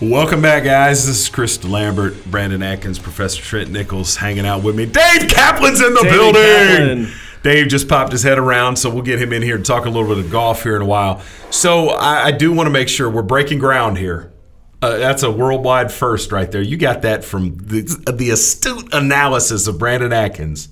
Welcome 0.00 0.40
back, 0.40 0.64
guys. 0.64 1.06
This 1.06 1.20
is 1.20 1.28
Chris 1.28 1.62
Lambert, 1.62 2.24
Brandon 2.24 2.62
Atkins, 2.62 2.98
Professor 2.98 3.42
Trent 3.42 3.70
Nichols 3.70 4.16
hanging 4.16 4.46
out 4.46 4.62
with 4.62 4.74
me. 4.74 4.86
Dave 4.86 5.28
Kaplan's 5.28 5.82
in 5.82 5.92
the 5.92 6.00
David 6.02 6.10
building. 6.10 7.04
Kaplan. 7.04 7.12
Dave 7.42 7.68
just 7.68 7.86
popped 7.86 8.10
his 8.10 8.22
head 8.22 8.38
around, 8.38 8.76
so 8.76 8.88
we'll 8.88 9.02
get 9.02 9.20
him 9.20 9.30
in 9.34 9.42
here 9.42 9.58
to 9.58 9.62
talk 9.62 9.84
a 9.84 9.90
little 9.90 10.08
bit 10.08 10.24
of 10.24 10.30
golf 10.30 10.62
here 10.62 10.74
in 10.74 10.80
a 10.80 10.86
while. 10.86 11.20
So 11.50 11.90
I, 11.90 12.28
I 12.28 12.30
do 12.30 12.50
want 12.50 12.66
to 12.66 12.70
make 12.70 12.88
sure 12.88 13.10
we're 13.10 13.20
breaking 13.20 13.58
ground 13.58 13.98
here. 13.98 14.32
Uh, 14.80 14.96
that's 14.96 15.22
a 15.22 15.30
worldwide 15.30 15.92
first 15.92 16.32
right 16.32 16.50
there. 16.50 16.62
You 16.62 16.78
got 16.78 17.02
that 17.02 17.22
from 17.22 17.58
the, 17.58 17.82
the 18.10 18.30
astute 18.30 18.94
analysis 18.94 19.66
of 19.66 19.78
Brandon 19.78 20.14
Atkins. 20.14 20.70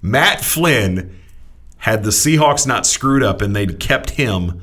Matt 0.00 0.42
Flynn 0.42 1.14
had 1.76 2.04
the 2.04 2.10
Seahawks 2.10 2.66
not 2.66 2.86
screwed 2.86 3.22
up 3.22 3.42
and 3.42 3.54
they'd 3.54 3.78
kept 3.78 4.10
him 4.10 4.62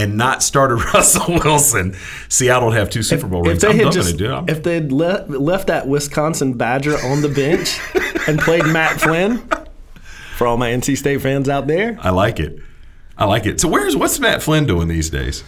and 0.00 0.16
not 0.16 0.42
started 0.42 0.76
Russell 0.94 1.34
Wilson, 1.44 1.94
Seattle 2.28 2.68
would 2.68 2.76
have 2.78 2.90
two 2.90 3.02
Super 3.02 3.26
Bowl 3.26 3.42
If 3.42 3.48
rings. 3.48 3.62
they 3.62 3.68
I'm 3.68 3.78
had 3.78 3.92
just, 3.92 4.16
going 4.16 4.18
to 4.18 4.24
it. 4.24 4.34
I'm- 4.34 4.48
if 4.48 4.62
they'd 4.62 4.90
le- 4.92 5.24
left 5.28 5.66
that 5.68 5.86
Wisconsin 5.86 6.54
Badger 6.54 6.96
on 7.04 7.22
the 7.22 7.28
bench 7.28 7.78
and 8.28 8.38
played 8.38 8.64
Matt 8.66 9.00
Flynn, 9.00 9.38
for 10.36 10.46
all 10.46 10.56
my 10.56 10.70
NC 10.70 10.96
State 10.96 11.20
fans 11.20 11.48
out 11.48 11.66
there, 11.66 11.98
I 12.00 12.10
like 12.10 12.40
it. 12.40 12.58
I 13.18 13.26
like 13.26 13.44
it. 13.46 13.60
So 13.60 13.68
where's 13.68 13.94
what's 13.96 14.18
Matt 14.18 14.42
Flynn 14.42 14.66
doing 14.66 14.88
these 14.88 15.10
days? 15.10 15.44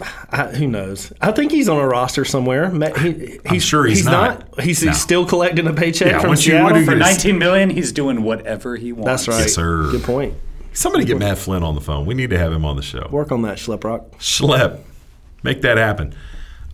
I, 0.30 0.46
who 0.46 0.66
knows? 0.66 1.12
I 1.20 1.30
think 1.32 1.52
he's 1.52 1.68
on 1.68 1.78
a 1.78 1.86
roster 1.86 2.24
somewhere. 2.24 2.70
He, 2.98 3.38
he's 3.48 3.62
sure 3.64 3.84
he's 3.86 4.04
not. 4.04 4.58
He's, 4.60 4.82
No. 4.82 4.90
he's 4.90 5.00
still 5.00 5.26
collecting 5.26 5.66
a 5.66 5.72
paycheck 5.72 6.08
Yeah, 6.12 6.20
from 6.20 6.30
once 6.30 6.46
you- 6.46 6.52
Seattle. 6.52 6.84
For 6.84 6.94
19 6.96 7.38
million, 7.38 7.70
he's 7.70 7.92
doing 7.92 8.22
whatever 8.22 8.76
he 8.76 8.92
wants. 8.92 9.26
That's 9.26 9.28
right. 9.28 9.40
Yes, 9.42 9.54
sir. 9.54 9.90
Good 9.90 10.02
point. 10.04 10.34
Somebody 10.72 11.04
get 11.04 11.18
Matt 11.18 11.38
Flynn 11.38 11.62
on 11.62 11.74
the 11.74 11.80
phone. 11.80 12.06
We 12.06 12.14
need 12.14 12.30
to 12.30 12.38
have 12.38 12.52
him 12.52 12.64
on 12.64 12.76
the 12.76 12.82
show. 12.82 13.08
Work 13.10 13.32
on 13.32 13.42
that, 13.42 13.58
Schlep 13.58 13.82
Rock. 13.84 14.12
Schlep. 14.18 14.80
Make 15.42 15.62
that 15.62 15.78
happen. 15.78 16.14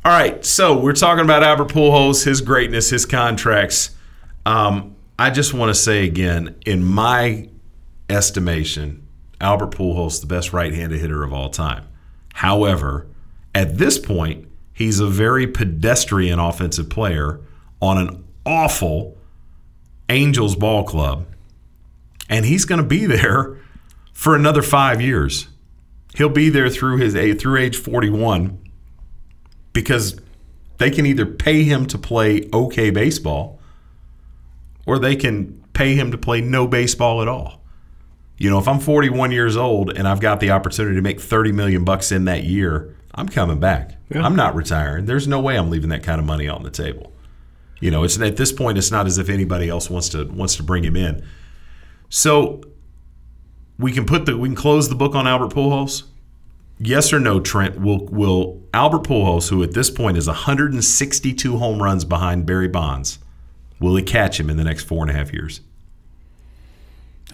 All 0.04 0.12
right, 0.12 0.44
so 0.44 0.78
we're 0.78 0.92
talking 0.92 1.24
about 1.24 1.42
Albert 1.42 1.68
Pujols, 1.68 2.24
his 2.24 2.40
greatness, 2.40 2.90
his 2.90 3.06
contracts. 3.06 3.90
Um, 4.44 4.94
I 5.18 5.30
just 5.30 5.52
want 5.52 5.70
to 5.70 5.74
say 5.74 6.04
again, 6.04 6.54
in 6.64 6.84
my 6.84 7.48
estimation, 8.08 9.06
Albert 9.40 9.72
Pujols 9.72 10.20
the 10.20 10.26
best 10.26 10.52
right-handed 10.52 11.00
hitter 11.00 11.24
of 11.24 11.32
all 11.32 11.48
time. 11.48 11.88
However, 12.34 13.08
at 13.54 13.78
this 13.78 13.98
point, 13.98 14.46
he's 14.72 15.00
a 15.00 15.06
very 15.06 15.46
pedestrian 15.46 16.38
offensive 16.38 16.88
player 16.88 17.40
on 17.80 17.98
an 17.98 18.24
awful 18.44 19.16
Angels 20.08 20.54
ball 20.54 20.84
club, 20.84 21.26
and 22.28 22.44
he's 22.44 22.64
going 22.64 22.80
to 22.80 22.86
be 22.86 23.06
there 23.06 23.58
for 24.16 24.34
another 24.34 24.62
five 24.62 25.02
years. 25.02 25.46
He'll 26.14 26.30
be 26.30 26.48
there 26.48 26.70
through 26.70 26.96
his 26.96 27.12
through 27.38 27.58
age 27.58 27.76
41 27.76 28.58
because 29.74 30.18
they 30.78 30.90
can 30.90 31.04
either 31.04 31.26
pay 31.26 31.64
him 31.64 31.84
to 31.84 31.98
play 31.98 32.48
okay 32.50 32.88
baseball 32.88 33.60
or 34.86 34.98
they 34.98 35.16
can 35.16 35.62
pay 35.74 35.94
him 35.94 36.10
to 36.12 36.16
play 36.16 36.40
no 36.40 36.66
baseball 36.66 37.20
at 37.20 37.28
all. 37.28 37.62
You 38.38 38.48
know, 38.48 38.58
if 38.58 38.66
I'm 38.66 38.80
41 38.80 39.32
years 39.32 39.54
old 39.54 39.90
and 39.90 40.08
I've 40.08 40.20
got 40.20 40.40
the 40.40 40.50
opportunity 40.50 40.96
to 40.96 41.02
make 41.02 41.20
30 41.20 41.52
million 41.52 41.84
bucks 41.84 42.10
in 42.10 42.24
that 42.24 42.44
year, 42.44 42.96
I'm 43.14 43.28
coming 43.28 43.60
back. 43.60 43.96
I'm 44.14 44.34
not 44.34 44.54
retiring. 44.54 45.04
There's 45.04 45.28
no 45.28 45.40
way 45.40 45.58
I'm 45.58 45.68
leaving 45.68 45.90
that 45.90 46.02
kind 46.02 46.20
of 46.20 46.26
money 46.26 46.48
on 46.48 46.62
the 46.62 46.70
table. 46.70 47.12
You 47.80 47.90
know, 47.90 48.02
it's 48.02 48.18
at 48.18 48.38
this 48.38 48.50
point 48.50 48.78
it's 48.78 48.90
not 48.90 49.06
as 49.06 49.18
if 49.18 49.28
anybody 49.28 49.68
else 49.68 49.90
wants 49.90 50.08
to 50.10 50.24
wants 50.24 50.56
to 50.56 50.62
bring 50.62 50.84
him 50.84 50.96
in. 50.96 51.22
So 52.08 52.62
we 53.78 53.92
can 53.92 54.04
put 54.06 54.26
the 54.26 54.36
we 54.36 54.48
can 54.48 54.56
close 54.56 54.88
the 54.88 54.94
book 54.94 55.14
on 55.14 55.26
Albert 55.26 55.50
Pujols. 55.54 56.04
Yes 56.78 57.12
or 57.12 57.18
no, 57.20 57.40
Trent? 57.40 57.80
Will 57.80 58.06
will 58.06 58.62
Albert 58.74 59.04
Pujols, 59.04 59.48
who 59.50 59.62
at 59.62 59.72
this 59.72 59.90
point 59.90 60.16
is 60.16 60.26
162 60.26 61.56
home 61.58 61.82
runs 61.82 62.04
behind 62.04 62.44
Barry 62.46 62.68
Bonds, 62.68 63.18
will 63.80 63.96
he 63.96 64.02
catch 64.02 64.38
him 64.38 64.50
in 64.50 64.56
the 64.56 64.64
next 64.64 64.84
four 64.84 65.02
and 65.02 65.10
a 65.10 65.14
half 65.14 65.32
years? 65.32 65.60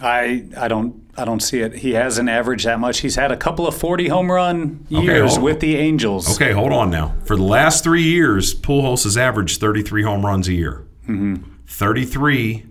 I 0.01 0.45
I 0.57 0.67
don't 0.67 1.01
I 1.17 1.23
don't 1.25 1.41
see 1.41 1.59
it. 1.59 1.75
He 1.75 1.91
hasn't 1.93 2.27
averaged 2.29 2.65
that 2.65 2.79
much. 2.79 2.99
He's 2.99 3.15
had 3.15 3.31
a 3.31 3.37
couple 3.37 3.67
of 3.67 3.75
40 3.75 4.07
home 4.07 4.31
run 4.31 4.85
years 4.89 5.31
hold- 5.33 5.43
with 5.43 5.59
the 5.59 5.75
Angels. 5.75 6.33
Okay, 6.35 6.51
hold 6.51 6.73
on 6.73 6.89
now. 6.89 7.13
For 7.25 7.35
the 7.35 7.43
last 7.43 7.83
three 7.83 8.01
years, 8.03 8.55
Pujols 8.55 9.03
has 9.03 9.17
averaged 9.17 9.59
33 9.59 10.01
home 10.03 10.25
runs 10.25 10.47
a 10.47 10.53
year. 10.53 10.83
Mhm. 11.07 11.43
33 11.67 12.65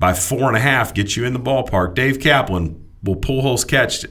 by 0.00 0.14
four 0.14 0.48
and 0.48 0.56
a 0.56 0.60
half 0.60 0.92
gets 0.92 1.16
you 1.16 1.24
in 1.24 1.32
the 1.32 1.38
ballpark. 1.38 1.94
Dave 1.94 2.18
Kaplan 2.18 2.84
will 3.04 3.16
Pujols 3.16 3.68
catch 3.68 4.04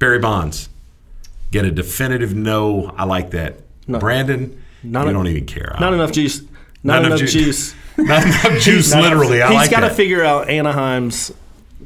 Barry 0.00 0.18
Bonds, 0.18 0.68
get 1.52 1.64
a 1.64 1.70
definitive 1.70 2.34
no. 2.34 2.92
I 2.96 3.04
like 3.04 3.30
that. 3.30 3.60
No. 3.86 3.98
Brandon, 4.00 4.60
Not 4.82 5.06
you 5.06 5.12
don't 5.12 5.28
even 5.28 5.46
care. 5.46 5.76
Not 5.78 5.94
enough 5.94 6.10
juice. 6.12 6.42
Not, 6.82 7.04
enough 7.04 7.20
ju- 7.20 7.26
juice. 7.28 7.74
Not 7.96 8.22
enough 8.24 8.60
juice, 8.62 8.94
literally. 8.94 9.42
I 9.42 9.48
He's 9.48 9.56
like 9.56 9.70
got 9.70 9.80
to 9.88 9.90
figure 9.94 10.22
out 10.24 10.50
Anaheim's 10.50 11.32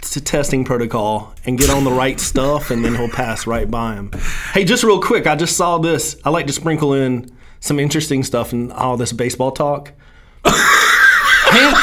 t- 0.02 0.20
testing 0.20 0.64
protocol 0.64 1.34
and 1.44 1.58
get 1.58 1.70
on 1.70 1.84
the 1.84 1.90
right 1.90 2.18
stuff, 2.30 2.70
and 2.70 2.84
then 2.84 2.94
he'll 2.94 3.08
pass 3.08 3.46
right 3.46 3.70
by 3.70 3.94
him. 3.94 4.10
Hey, 4.52 4.64
just 4.64 4.82
real 4.82 5.00
quick, 5.00 5.26
I 5.26 5.36
just 5.36 5.56
saw 5.56 5.78
this. 5.78 6.16
I 6.24 6.30
like 6.30 6.46
to 6.46 6.52
sprinkle 6.52 6.94
in 6.94 7.30
some 7.60 7.78
interesting 7.78 8.22
stuff 8.24 8.52
in 8.52 8.72
all 8.72 8.96
this 8.96 9.12
baseball 9.12 9.52
talk. 9.52 9.92
Hank, 10.44 11.76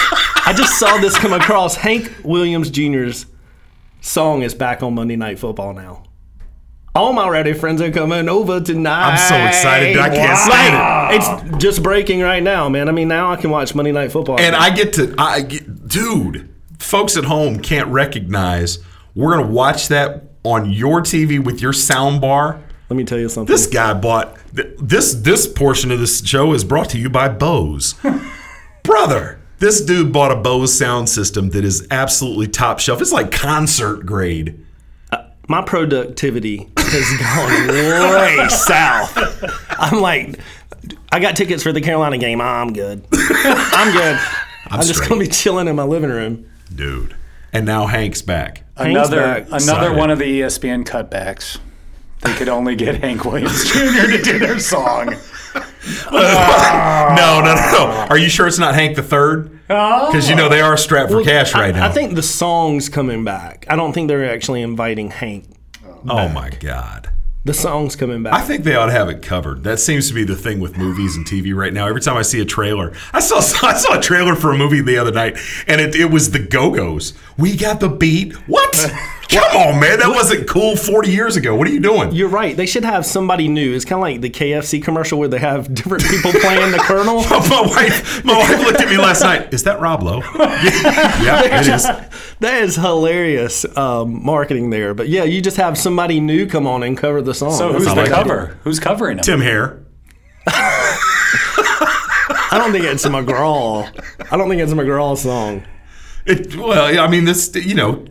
I 0.48 0.54
just 0.54 0.80
saw 0.80 0.98
this 0.98 1.20
come 1.20 1.34
across. 1.34 1.76
Hank 1.76 2.10
Williams 2.24 2.70
Jr.'s 2.70 3.26
song 4.00 4.44
is 4.44 4.54
back 4.54 4.82
on 4.82 4.96
Monday 4.96 5.18
Night 5.18 5.40
Football 5.40 5.74
now. 5.74 6.04
All 6.96 7.12
my 7.12 7.28
rowdy 7.28 7.52
friends 7.52 7.82
are 7.82 7.92
coming 7.92 8.30
over 8.30 8.62
tonight. 8.62 9.10
I'm 9.12 9.18
so 9.18 9.36
excited. 9.46 9.98
I 9.98 10.08
can't 10.08 10.38
stand 10.38 11.14
it. 11.14 11.52
It's 11.52 11.58
just 11.62 11.84
breaking 11.84 12.22
right 12.22 12.42
now, 12.42 12.70
man. 12.70 12.88
I 12.88 12.94
mean, 12.94 13.10
now 13.10 13.30
I 13.30 13.36
can 13.36 13.50
watch 13.50 13.76
Monday 13.76 13.92
Night 13.92 14.14
Football. 14.14 14.40
And 14.40 14.56
I 14.56 14.70
get 14.70 14.94
to, 14.94 15.14
I 15.18 15.42
get, 15.42 15.90
dude, 15.90 16.50
folks 16.80 17.18
at 17.18 17.26
home 17.26 17.60
can't 17.60 17.90
recognize. 17.90 18.80
We're 19.16 19.36
gonna 19.36 19.52
watch 19.52 19.90
that 19.90 20.30
on 20.46 20.72
your 20.72 21.02
TV 21.02 21.44
with 21.44 21.62
your 21.62 21.74
sound 21.74 22.22
bar. 22.22 22.64
Let 22.90 22.96
me 22.96 23.04
tell 23.04 23.20
you 23.20 23.28
something. 23.28 23.54
This 23.54 23.68
guy 23.68 23.94
bought 23.96 24.38
this. 24.54 25.14
This 25.14 25.46
portion 25.46 25.92
of 25.92 26.00
this 26.00 26.26
show 26.26 26.54
is 26.54 26.64
brought 26.64 26.90
to 26.92 26.98
you 26.98 27.10
by 27.10 27.28
Bose, 27.28 27.96
brother. 28.84 29.37
This 29.60 29.82
dude 29.82 30.14
bought 30.14 30.32
a 30.32 30.36
Bose 30.36 30.78
sound 30.78 31.10
system 31.10 31.50
that 31.52 31.66
is 31.66 31.88
absolutely 31.90 32.48
top 32.48 32.80
shelf. 32.80 33.02
It's 33.02 33.12
like 33.12 33.32
concert 33.32 34.06
grade. 34.06 34.64
Uh, 35.12 35.24
my 35.48 35.62
productivity 35.64 36.70
has 36.78 37.20
gone 37.20 37.68
way 37.68 38.48
south. 38.50 39.18
I'm 39.70 40.00
like, 40.02 40.40
I 41.12 41.20
got 41.20 41.36
tickets 41.36 41.64
for 41.64 41.72
the 41.72 41.82
Carolina 41.82 42.18
game. 42.20 42.40
I'm 42.40 42.72
good. 42.74 43.04
I'm 43.12 43.92
good. 43.94 44.20
I'm, 44.70 44.82
just 44.86 45.08
gonna 45.08 45.20
be 45.22 45.28
chilling 45.28 45.68
in 45.68 45.76
my 45.76 45.84
living 45.84 46.10
room. 46.12 46.50
dude. 46.74 47.16
And 47.54 47.66
now 47.66 47.88
Hank's 47.88 48.22
back. 48.22 48.64
Hank's 48.76 48.90
Another 48.92 49.18
back. 49.22 49.44
another 49.48 49.56
Excited. 49.56 49.98
one 49.98 50.10
of 50.12 50.20
the 50.20 50.42
ESPN 50.42 50.84
cutbacks. 50.86 51.58
They 52.22 52.34
could 52.34 52.50
only 52.50 52.76
get 52.76 52.96
Hank 53.02 53.24
Williams 53.26 53.64
Jr. 53.72 54.12
to 54.12 54.22
do 54.22 54.38
their 54.40 54.60
song. 54.60 55.16
No, 56.12 56.12
no, 57.16 57.42
no, 57.44 57.54
no. 57.56 58.08
Are 58.10 58.18
you 58.18 58.30
sure 58.30 58.48
it's 58.48 58.60
not 58.60 58.76
Hank 58.76 58.96
the 58.96 59.04
Third? 59.04 59.60
Oh. 59.70 60.08
Because 60.08 60.30
you 60.30 60.36
know 60.36 60.50
they 60.50 60.62
are 60.62 60.78
strapped 60.78 61.10
for 61.12 61.18
Well, 61.18 61.26
cash 61.26 61.54
I- 61.56 61.60
right 61.62 61.76
now. 61.76 61.88
I 61.88 61.92
think 61.92 62.16
the 62.16 62.24
song's 62.24 62.90
coming 62.90 63.24
back. 63.24 63.66
I 63.70 63.76
don't 63.76 63.94
think 63.94 64.08
they're 64.08 64.30
actually 64.32 64.62
inviting 64.62 65.10
Hank. 65.12 65.46
oh 66.10 66.28
my 66.30 66.50
god. 66.50 67.10
The 67.46 67.54
song's 67.54 67.96
coming 67.96 68.24
back. 68.24 68.34
I 68.34 68.42
think 68.42 68.66
they 68.66 68.76
ought 68.76 68.88
to 68.88 68.92
have 68.92 69.08
it 69.08 69.22
covered. 69.22 69.64
That 69.64 69.80
seems 69.80 70.10
to 70.10 70.14
be 70.14 70.26
the 70.26 70.36
thing 70.36 70.60
with 70.60 70.78
movies 70.78 71.16
and 71.16 71.26
TV 71.26 71.56
right 71.56 71.72
now. 71.72 71.88
Every 71.88 72.02
time 72.02 72.18
I 72.18 72.22
see 72.22 72.42
a 72.42 72.46
trailer, 72.46 72.94
I 73.14 73.22
saw 73.22 73.38
I 73.66 73.74
saw 73.74 73.98
a 73.98 74.02
trailer 74.02 74.36
for 74.36 74.52
a 74.52 74.58
movie 74.58 74.82
the 74.82 74.98
other 74.98 75.12
night, 75.14 75.38
and 75.66 75.80
it, 75.80 75.96
it 75.96 76.12
was 76.12 76.32
the 76.32 76.40
Go 76.40 76.72
Go's. 76.72 77.14
We 77.38 77.56
got 77.56 77.80
the 77.80 77.88
beat. 77.90 78.34
What? 78.50 78.92
Come 79.30 79.58
on, 79.58 79.80
man. 79.80 80.00
That 80.00 80.10
wasn't 80.10 80.48
cool 80.48 80.76
40 80.76 81.12
years 81.12 81.36
ago. 81.36 81.54
What 81.56 81.68
are 81.68 81.72
you 81.72 81.80
doing? 81.80 82.12
You're 82.14 82.30
right. 82.30 82.56
They 82.56 82.66
should 82.66 82.86
have 82.86 83.06
somebody 83.06 83.48
new. 83.48 83.76
It's 83.76 83.84
kind 83.84 84.00
of 84.00 84.02
like 84.02 84.22
the 84.22 84.30
KFC 84.30 84.82
commercial 84.82 85.20
where 85.20 85.28
they 85.28 85.40
have 85.40 85.74
different 85.74 86.04
people 86.06 86.32
playing 86.32 86.72
the 86.72 86.78
Colonel. 86.78 87.16
my 87.30 87.62
wife, 87.62 88.24
my 88.24 88.38
wife 88.38 88.60
looked 88.60 88.80
at 88.82 88.88
me 88.90 88.98
last 88.98 89.22
night. 89.22 89.54
Is 89.54 89.64
that 89.64 89.80
Rob 89.82 90.02
Lowe? 90.02 90.22
yeah, 90.40 91.24
yeah, 91.24 91.60
it 91.60 91.68
is. 91.68 91.84
That 92.40 92.62
is 92.64 92.76
hilarious 92.76 93.66
um, 93.78 94.24
marketing 94.24 94.70
there. 94.70 94.94
But 94.94 95.10
yeah, 95.10 95.24
you 95.24 95.42
just 95.42 95.58
have 95.58 95.78
somebody 95.78 96.20
new 96.20 96.48
come 96.48 96.66
on 96.66 96.84
and 96.84 96.98
cover 96.98 97.22
the 97.22 97.34
song. 97.34 97.52
So 97.54 97.74
That's 97.74 97.86
who's 97.86 97.94
the 97.94 98.02
like 98.02 98.10
cover? 98.10 98.58
Who's 98.64 98.80
covering 98.80 99.18
him? 99.18 99.24
Tim 99.24 99.42
Hare. 99.42 99.84
I 102.50 102.58
don't 102.58 102.72
think 102.72 102.86
it's 102.86 103.04
a 103.04 103.10
McGraw. 103.10 103.86
I 104.32 104.38
don't 104.38 104.48
think 104.48 104.62
it's 104.62 104.72
a 104.72 104.76
McGraw 104.76 105.18
song. 105.18 105.66
It, 106.26 106.56
well, 106.56 107.00
I 107.00 107.08
mean, 107.08 107.26
this, 107.26 107.54
you 107.56 107.76
know, 107.76 108.06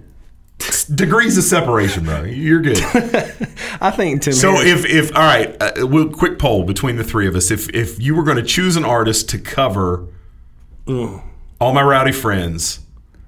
degrees 0.95 1.37
of 1.37 1.45
separation, 1.45 2.05
bro. 2.05 2.23
You're 2.24 2.61
good. 2.61 2.78
I 3.81 3.91
think 3.91 4.23
Tim. 4.23 4.33
So 4.33 4.53
Harris- 4.53 4.85
if 4.85 4.87
if 4.87 5.16
all 5.16 5.23
right, 5.23 5.57
uh, 5.61 5.87
we'll 5.87 6.11
quick 6.11 6.39
poll 6.39 6.65
between 6.65 6.97
the 6.97 7.05
three 7.05 7.27
of 7.27 7.35
us. 7.37 7.51
If 7.51 7.69
if 7.74 8.01
you 8.01 8.15
were 8.15 8.23
going 8.23 8.39
to 8.39 8.43
choose 8.43 8.77
an 8.77 8.85
artist 8.85 9.28
to 9.31 9.39
cover 9.39 10.09
all 10.89 11.73
my 11.73 11.83
rowdy 11.83 12.12
friends 12.12 12.81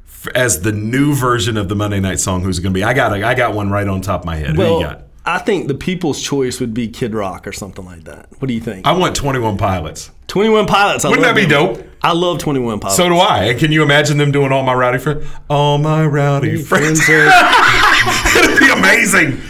f- 0.07 0.29
as 0.35 0.63
the 0.63 0.73
new 0.73 1.15
version 1.15 1.57
of 1.57 1.69
the 1.69 1.75
Monday 1.75 2.01
Night 2.01 2.21
song, 2.21 2.43
who's 2.43 2.61
going 2.61 2.73
to 2.73 2.79
be? 2.79 2.85
I 2.85 2.95
got 2.95 3.13
a, 3.13 3.27
I 3.27 3.35
got 3.35 3.55
one 3.55 3.71
right 3.71 3.87
on 3.89 4.01
top 4.01 4.21
of 4.21 4.27
my 4.27 4.37
head. 4.37 4.57
Who 4.57 4.79
you 4.79 4.85
got? 4.85 5.03
I 5.29 5.39
think 5.39 5.69
the 5.69 5.75
people's 5.75 6.23
choice 6.23 6.59
would 6.59 6.73
be 6.73 6.89
Kid 6.89 7.15
Rock 7.15 7.47
or 7.47 7.53
something 7.53 7.85
like 7.85 8.05
that. 8.05 8.29
What 8.39 8.49
do 8.49 8.55
you 8.55 8.61
think? 8.61 8.87
I 8.87 8.93
want 8.93 9.15
Twenty 9.15 9.39
One 9.39 9.59
Pilots. 9.59 10.11
Twenty 10.27 10.49
One 10.49 10.67
Pilots. 10.67 11.05
I 11.05 11.09
Wouldn't 11.11 11.27
that 11.27 11.35
be 11.37 11.43
them. 11.45 11.75
dope? 11.75 11.87
I 12.03 12.13
love 12.13 12.39
Twenty 12.39 12.61
One 12.61 12.81
Pilots. 12.81 12.97
So 12.97 13.09
do 13.11 13.17
I. 13.17 13.45
And 13.45 13.59
can 13.59 13.71
you 13.71 13.83
imagine 13.83 14.17
them 14.17 14.33
doing 14.33 14.53
all 14.53 14.63
my 14.63 14.73
rowdy 14.73 14.99
friends? 14.99 15.27
All 15.51 15.77
my 15.77 16.07
rowdy 16.07 16.57
friends. 16.63 17.01
It'd 17.09 18.59
be 18.59 18.71
amazing. 18.71 19.41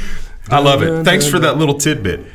I 0.51 0.59
love 0.61 0.83
it. 0.83 1.05
Thanks 1.05 1.29
for 1.29 1.39
that 1.39 1.59
little 1.59 1.79
tidbit. 1.79 2.27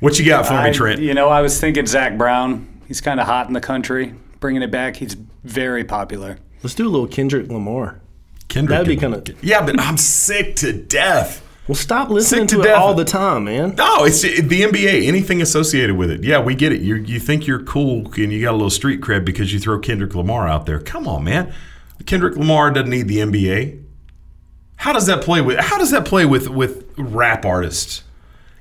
What 0.00 0.18
you 0.18 0.26
got 0.26 0.46
for 0.46 0.52
I- 0.52 0.68
me, 0.68 0.74
Trent? 0.76 1.00
You 1.00 1.14
know, 1.14 1.28
I 1.28 1.40
was 1.40 1.58
thinking 1.58 1.86
Zac 1.86 2.18
Brown. 2.18 2.68
He's 2.86 3.00
kind 3.00 3.18
of 3.18 3.26
hot 3.26 3.46
in 3.48 3.52
the 3.54 3.60
country. 3.60 4.14
Bringing 4.40 4.62
it 4.62 4.70
back, 4.70 4.96
he's 4.96 5.14
very 5.42 5.84
popular. 5.84 6.38
Let's 6.62 6.74
do 6.74 6.86
a 6.86 6.90
little 6.90 7.06
Kendrick 7.06 7.48
Lamar. 7.48 8.00
Kendrick. 8.48 8.70
That'd 8.78 8.86
be 8.88 8.96
kind 8.96 9.14
of. 9.14 9.42
Yeah, 9.44 9.64
but 9.64 9.80
I'm 9.80 9.96
sick 9.96 10.56
to 10.56 10.72
death. 10.72 11.44
Well, 11.68 11.74
stop 11.74 12.08
listening 12.08 12.48
Sick 12.48 12.56
to 12.58 12.62
to, 12.64 12.70
it 12.70 12.74
all 12.74 12.94
the 12.94 13.04
time, 13.04 13.44
man. 13.44 13.74
No, 13.74 14.04
it's 14.04 14.22
the 14.22 14.30
NBA. 14.62 15.06
Anything 15.06 15.42
associated 15.42 15.96
with 15.96 16.10
it. 16.10 16.24
Yeah, 16.24 16.40
we 16.40 16.54
get 16.54 16.72
it. 16.72 16.80
You 16.80 16.96
you 16.96 17.20
think 17.20 17.46
you're 17.46 17.62
cool 17.62 18.10
and 18.16 18.32
you 18.32 18.40
got 18.40 18.52
a 18.52 18.56
little 18.56 18.70
street 18.70 19.02
cred 19.02 19.26
because 19.26 19.52
you 19.52 19.60
throw 19.60 19.78
Kendrick 19.78 20.14
Lamar 20.14 20.48
out 20.48 20.64
there. 20.64 20.80
Come 20.80 21.06
on, 21.06 21.24
man. 21.24 21.52
Kendrick 22.06 22.36
Lamar 22.36 22.70
doesn't 22.70 22.88
need 22.88 23.06
the 23.06 23.18
NBA. 23.18 23.84
How 24.76 24.94
does 24.94 25.06
that 25.06 25.22
play 25.22 25.42
with? 25.42 25.58
How 25.58 25.76
does 25.76 25.90
that 25.90 26.06
play 26.06 26.24
with 26.24 26.48
with 26.48 26.90
rap 26.96 27.44
artists? 27.44 28.02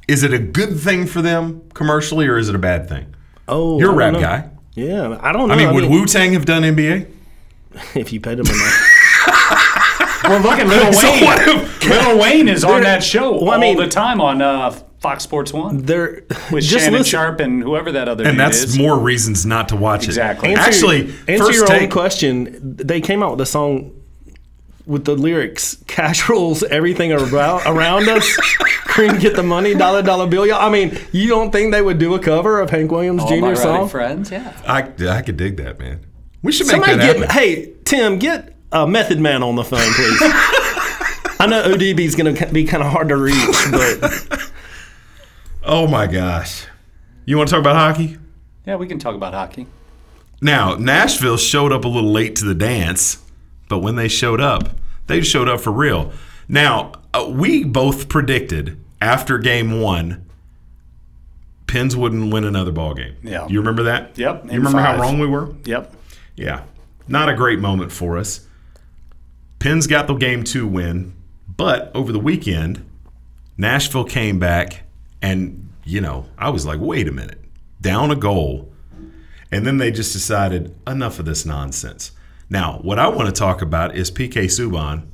Is 0.09 0.23
it 0.23 0.33
a 0.33 0.39
good 0.39 0.77
thing 0.77 1.05
for 1.05 1.21
them 1.21 1.69
commercially, 1.73 2.27
or 2.27 2.37
is 2.37 2.49
it 2.49 2.55
a 2.55 2.59
bad 2.59 2.89
thing? 2.89 3.15
Oh, 3.47 3.79
You're 3.79 3.91
a 3.91 3.95
rap 3.95 4.13
know. 4.13 4.19
guy. 4.19 4.49
Yeah, 4.73 5.17
I 5.21 5.31
don't 5.31 5.47
know. 5.47 5.53
I 5.53 5.57
mean, 5.57 5.73
would 5.73 5.89
Wu 5.89 6.05
Tang 6.05 6.33
have 6.33 6.45
done 6.45 6.63
NBA? 6.63 7.09
if 7.95 8.11
you 8.11 8.19
paid 8.19 8.39
him 8.39 8.45
enough. 8.45 8.86
Well, 10.29 10.41
look 10.41 10.59
at 10.59 10.67
Lil 10.67 10.93
So 10.93 11.11
Wayne. 11.11 11.23
what 11.23 11.47
if- 11.47 11.89
Lil 11.89 12.19
Wayne 12.19 12.47
is 12.47 12.63
on 12.63 12.81
that 12.81 13.03
show 13.03 13.33
well, 13.41 13.51
I 13.51 13.53
all 13.55 13.59
mean- 13.61 13.77
the 13.77 13.87
time 13.87 14.19
on 14.21 14.41
uh, 14.41 14.71
Fox 14.99 15.23
Sports 15.23 15.53
One 15.53 15.83
They're 15.83 16.23
with 16.51 16.63
just 16.63 16.85
Shannon 16.85 16.93
listen. 16.99 17.05
Sharpe 17.11 17.39
and 17.39 17.61
whoever 17.61 17.91
that 17.93 18.07
other 18.09 18.23
is. 18.23 18.29
And 18.29 18.37
dude 18.37 18.45
that's 18.45 18.63
is. 18.63 18.77
more 18.77 18.97
reasons 18.99 19.45
not 19.45 19.69
to 19.69 19.75
watch 19.75 20.03
it. 20.03 20.09
Exactly. 20.09 20.55
Actually, 20.55 21.01
answer 21.27 21.45
first 21.45 21.53
your 21.53 21.67
take. 21.67 21.83
own 21.83 21.89
question. 21.89 22.57
They 22.77 22.99
came 22.99 23.21
out 23.23 23.31
with 23.31 23.41
a 23.41 23.45
song 23.45 23.93
with 24.87 25.05
the 25.05 25.15
lyrics 25.15 25.77
"Cash 25.87 26.27
rules 26.29 26.63
everything 26.63 27.11
around, 27.13 27.61
around 27.67 28.09
us." 28.09 28.35
Cream, 28.85 29.19
get 29.19 29.35
the 29.35 29.43
money, 29.43 29.75
dollar 29.75 30.01
dollar 30.01 30.25
bill. 30.27 30.47
Y'all. 30.47 30.59
I 30.61 30.69
mean, 30.71 30.97
you 31.11 31.27
don't 31.27 31.51
think 31.51 31.71
they 31.71 31.81
would 31.83 31.99
do 31.99 32.15
a 32.15 32.19
cover 32.19 32.59
of 32.59 32.71
Hank 32.71 32.89
Williams 32.91 33.21
all 33.21 33.27
Jr. 33.29 33.35
rowdy 33.45 33.55
song? 33.57 33.89
friends. 33.89 34.31
Yeah. 34.31 34.51
I 34.65 34.91
I 35.07 35.21
could 35.21 35.37
dig 35.37 35.57
that, 35.57 35.77
man. 35.77 35.99
We 36.41 36.51
should 36.51 36.65
make 36.67 36.71
Somebody 36.77 36.95
that 36.97 37.05
get 37.05 37.17
happen. 37.17 37.29
hey 37.37 37.73
Tim, 37.85 38.17
get 38.17 38.55
a 38.71 38.87
Method 38.87 39.19
Man 39.19 39.43
on 39.43 39.55
the 39.55 39.63
phone, 39.63 39.79
please. 39.93 40.19
I 41.39 41.45
know 41.47 41.63
ODB 41.63 41.99
is 41.99 42.15
going 42.15 42.33
to 42.35 42.47
be 42.47 42.63
kind 42.65 42.81
of 42.83 42.91
hard 42.91 43.09
to 43.09 43.15
reach, 43.17 43.55
but 43.71 44.51
Oh 45.63 45.85
my 45.87 46.07
gosh. 46.07 46.65
You 47.25 47.37
want 47.37 47.49
to 47.49 47.55
talk 47.55 47.61
about 47.61 47.75
hockey? 47.75 48.17
Yeah, 48.65 48.75
we 48.77 48.87
can 48.87 48.99
talk 48.99 49.15
about 49.15 49.33
hockey. 49.33 49.67
Now, 50.41 50.75
Nashville 50.75 51.37
showed 51.37 51.71
up 51.71 51.83
a 51.83 51.87
little 51.87 52.11
late 52.11 52.35
to 52.37 52.45
the 52.45 52.55
dance, 52.55 53.21
but 53.69 53.79
when 53.79 53.95
they 53.95 54.07
showed 54.07 54.39
up, 54.39 54.69
they 55.07 55.21
showed 55.21 55.49
up 55.49 55.59
for 55.61 55.71
real. 55.71 56.11
Now, 56.47 56.93
uh, 57.13 57.27
we 57.29 57.63
both 57.63 58.07
predicted 58.07 58.79
after 59.01 59.37
game 59.37 59.81
one, 59.81 60.23
Pens 61.67 61.95
wouldn't 61.97 62.31
win 62.31 62.45
another 62.45 62.71
ball 62.71 62.93
game. 62.93 63.15
Yeah. 63.21 63.45
You 63.47 63.59
remember 63.59 63.83
that? 63.83 64.17
Yep, 64.17 64.45
You 64.45 64.51
in 64.51 64.57
remember 64.57 64.79
how 64.79 64.97
wrong 65.01 65.19
we 65.19 65.27
were? 65.27 65.53
Yep. 65.65 65.93
Yeah. 66.35 66.63
Not 67.09 67.27
a 67.29 67.35
great 67.35 67.59
moment 67.59 67.91
for 67.91 68.17
us. 68.17 68.46
Pens 69.59 69.87
got 69.87 70.07
the 70.07 70.13
game 70.13 70.43
two 70.43 70.67
win, 70.67 71.15
but 71.47 71.91
over 71.95 72.11
the 72.11 72.19
weekend, 72.19 72.85
Nashville 73.57 74.05
came 74.05 74.37
back 74.39 74.83
and, 75.21 75.69
you 75.83 75.99
know, 75.99 76.25
I 76.37 76.49
was 76.49 76.65
like, 76.65 76.79
wait 76.79 77.07
a 77.07 77.11
minute, 77.11 77.43
down 77.81 78.11
a 78.11 78.15
goal. 78.15 78.71
And 79.51 79.65
then 79.65 79.77
they 79.77 79.91
just 79.91 80.13
decided, 80.13 80.75
enough 80.85 81.19
of 81.19 81.25
this 81.25 81.45
nonsense. 81.45 82.11
Now, 82.49 82.79
what 82.81 82.99
I 82.99 83.07
want 83.07 83.27
to 83.27 83.33
talk 83.33 83.61
about 83.61 83.95
is 83.95 84.11
PK 84.11 84.45
Subban. 84.45 85.07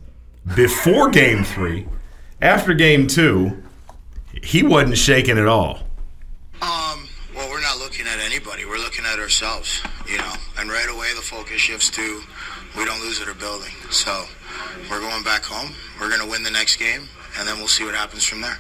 Before 0.56 1.10
game 1.10 1.44
three, 1.44 1.88
after 2.42 2.74
game 2.74 3.08
two, 3.08 3.64
he 4.44 4.64
wasn't 4.64 4.98
shaking 4.98 5.38
at 5.38 5.48
all. 5.48 5.80
Um, 6.62 7.08
well, 7.36 7.50
we're 7.50 7.62
not 7.62 7.78
looking 7.78 8.08
at 8.08 8.20
anybody. 8.20 8.66
We're 8.66 8.78
looking 8.78 9.06
at 9.06 9.20
ourselves, 9.20 9.82
you 10.08 10.18
know. 10.18 10.34
And 10.58 10.70
right 10.70 10.90
away, 10.90 11.14
the 11.16 11.22
focus 11.22 11.62
shifts 11.62 11.90
to 11.92 12.24
we 12.78 12.86
don't 12.86 13.00
lose 13.02 13.22
at 13.22 13.28
our 13.28 13.34
building. 13.34 13.72
So 13.92 14.26
we're 14.90 15.00
going 15.00 15.24
back 15.24 15.44
home. 15.44 15.74
We're 16.00 16.10
going 16.10 16.22
to 16.22 16.28
win 16.30 16.44
the 16.44 16.52
next 16.52 16.78
game, 16.78 17.08
and 17.38 17.48
then 17.48 17.58
we'll 17.58 17.68
see 17.68 17.86
what 17.86 17.96
happens 17.96 18.24
from 18.26 18.42
there. 18.42 18.58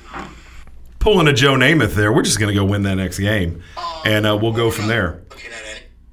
Pulling 0.99 1.27
a 1.27 1.33
Joe 1.33 1.53
Namath 1.55 1.95
there. 1.95 2.13
We're 2.13 2.21
just 2.21 2.39
going 2.39 2.53
to 2.53 2.55
go 2.59 2.63
win 2.63 2.83
that 2.83 2.95
next 2.95 3.19
game, 3.19 3.61
and 4.05 4.25
uh, 4.25 4.37
we'll 4.41 4.53
go 4.53 4.71
from 4.71 4.87
there. 4.87 5.21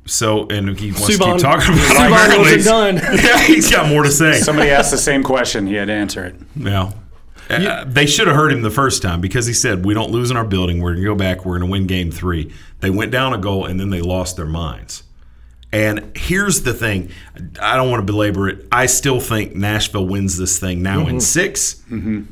So, 0.06 0.48
and 0.48 0.76
he 0.76 0.90
wants 0.90 1.06
to 1.06 1.24
keep 1.24 1.38
talking 1.38 1.72
about 1.74 1.96
Subban 1.96 2.06
American 2.06 2.38
wasn't 2.40 2.44
Leagues. 2.46 2.64
done. 2.64 2.94
yeah, 3.24 3.40
he's 3.42 3.70
got 3.70 3.88
more 3.88 4.02
to 4.02 4.10
say. 4.10 4.40
Somebody 4.40 4.70
asked 4.70 4.90
the 4.90 4.98
same 4.98 5.22
question. 5.22 5.68
He 5.68 5.74
had 5.74 5.86
to 5.86 5.92
answer 5.92 6.24
it. 6.24 6.34
Yeah. 6.56 6.92
Uh, 7.48 7.84
they 7.84 8.06
should 8.06 8.26
have 8.26 8.36
heard 8.36 8.52
him 8.52 8.62
the 8.62 8.70
first 8.70 9.02
time 9.02 9.20
because 9.20 9.46
he 9.46 9.52
said, 9.52 9.84
We 9.84 9.94
don't 9.94 10.10
lose 10.10 10.30
in 10.30 10.36
our 10.36 10.44
building. 10.44 10.80
We're 10.80 10.92
going 10.94 11.02
to 11.04 11.10
go 11.10 11.14
back. 11.14 11.44
We're 11.44 11.58
going 11.58 11.68
to 11.68 11.72
win 11.72 11.86
game 11.86 12.10
three. 12.10 12.52
They 12.80 12.90
went 12.90 13.10
down 13.12 13.32
a 13.34 13.38
goal 13.38 13.66
and 13.66 13.78
then 13.78 13.90
they 13.90 14.00
lost 14.00 14.36
their 14.36 14.46
minds. 14.46 15.02
And 15.72 16.10
here's 16.16 16.62
the 16.62 16.74
thing 16.74 17.10
I 17.60 17.76
don't 17.76 17.90
want 17.90 18.00
to 18.00 18.12
belabor 18.12 18.48
it. 18.48 18.66
I 18.72 18.86
still 18.86 19.20
think 19.20 19.54
Nashville 19.54 20.06
wins 20.06 20.36
this 20.36 20.58
thing 20.58 20.82
now 20.82 21.06
in 21.06 21.16
Mhm. 21.16 21.22
6 21.22 21.74
Mm-hmm. 21.90 22.22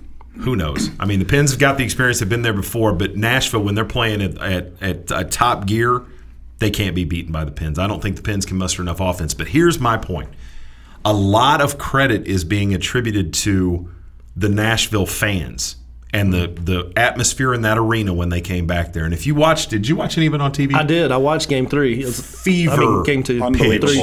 Who 0.43 0.55
knows? 0.55 0.91
I 1.01 1.05
mean, 1.07 1.19
the 1.19 1.25
Pens 1.25 1.51
have 1.51 1.59
got 1.59 1.79
the 1.79 1.85
experience, 1.85 2.21
they've 2.21 2.29
been 2.29 2.43
there 2.43 2.53
before, 2.53 2.93
but 2.93 3.17
Nashville, 3.17 3.63
when 3.63 3.75
they're 3.75 3.85
playing 3.85 4.23
at, 4.23 4.39
at, 4.39 4.73
at 4.81 5.11
a 5.11 5.25
top 5.25 5.67
gear, 5.67 6.03
they 6.61 6.71
can't 6.71 6.95
be 6.95 7.05
beaten 7.05 7.33
by 7.33 7.45
the 7.45 7.51
Pens. 7.51 7.77
I 7.79 7.89
don't 7.89 8.01
think 8.01 8.15
the 8.17 8.23
Pens 8.23 8.47
can 8.47 8.57
muster 8.57 8.81
enough 8.83 9.01
offense. 9.01 9.35
But 9.35 9.49
here's 9.49 9.81
my 9.81 9.97
point 9.97 10.29
a 11.05 11.13
lot 11.13 11.61
of 11.61 11.77
credit 11.79 12.27
is 12.27 12.45
being 12.45 12.73
attributed 12.75 13.33
to 13.33 13.89
the 14.37 14.49
Nashville 14.49 15.07
fans 15.07 15.77
and 16.13 16.33
the 16.33 16.49
the 16.49 16.93
atmosphere 16.97 17.53
in 17.53 17.63
that 17.63 17.79
arena 17.79 18.15
when 18.15 18.29
they 18.29 18.41
came 18.41 18.67
back 18.67 18.93
there. 18.93 19.05
And 19.05 19.13
if 19.13 19.27
you 19.27 19.35
watched, 19.35 19.71
did 19.71 19.89
you 19.89 19.97
watch 19.97 20.17
any 20.17 20.27
of 20.27 20.35
it 20.35 20.41
on 20.41 20.53
TV? 20.53 20.75
I 20.75 20.83
did. 20.83 21.13
I 21.13 21.17
watched 21.19 21.49
game 21.49 21.67
three. 21.67 22.01
It 22.03 22.07
was 22.07 22.21
Fever 22.21 22.73
I 22.73 22.77
mean, 22.79 23.03
game 23.05 23.23
two. 23.23 23.51
pitch. 23.53 23.99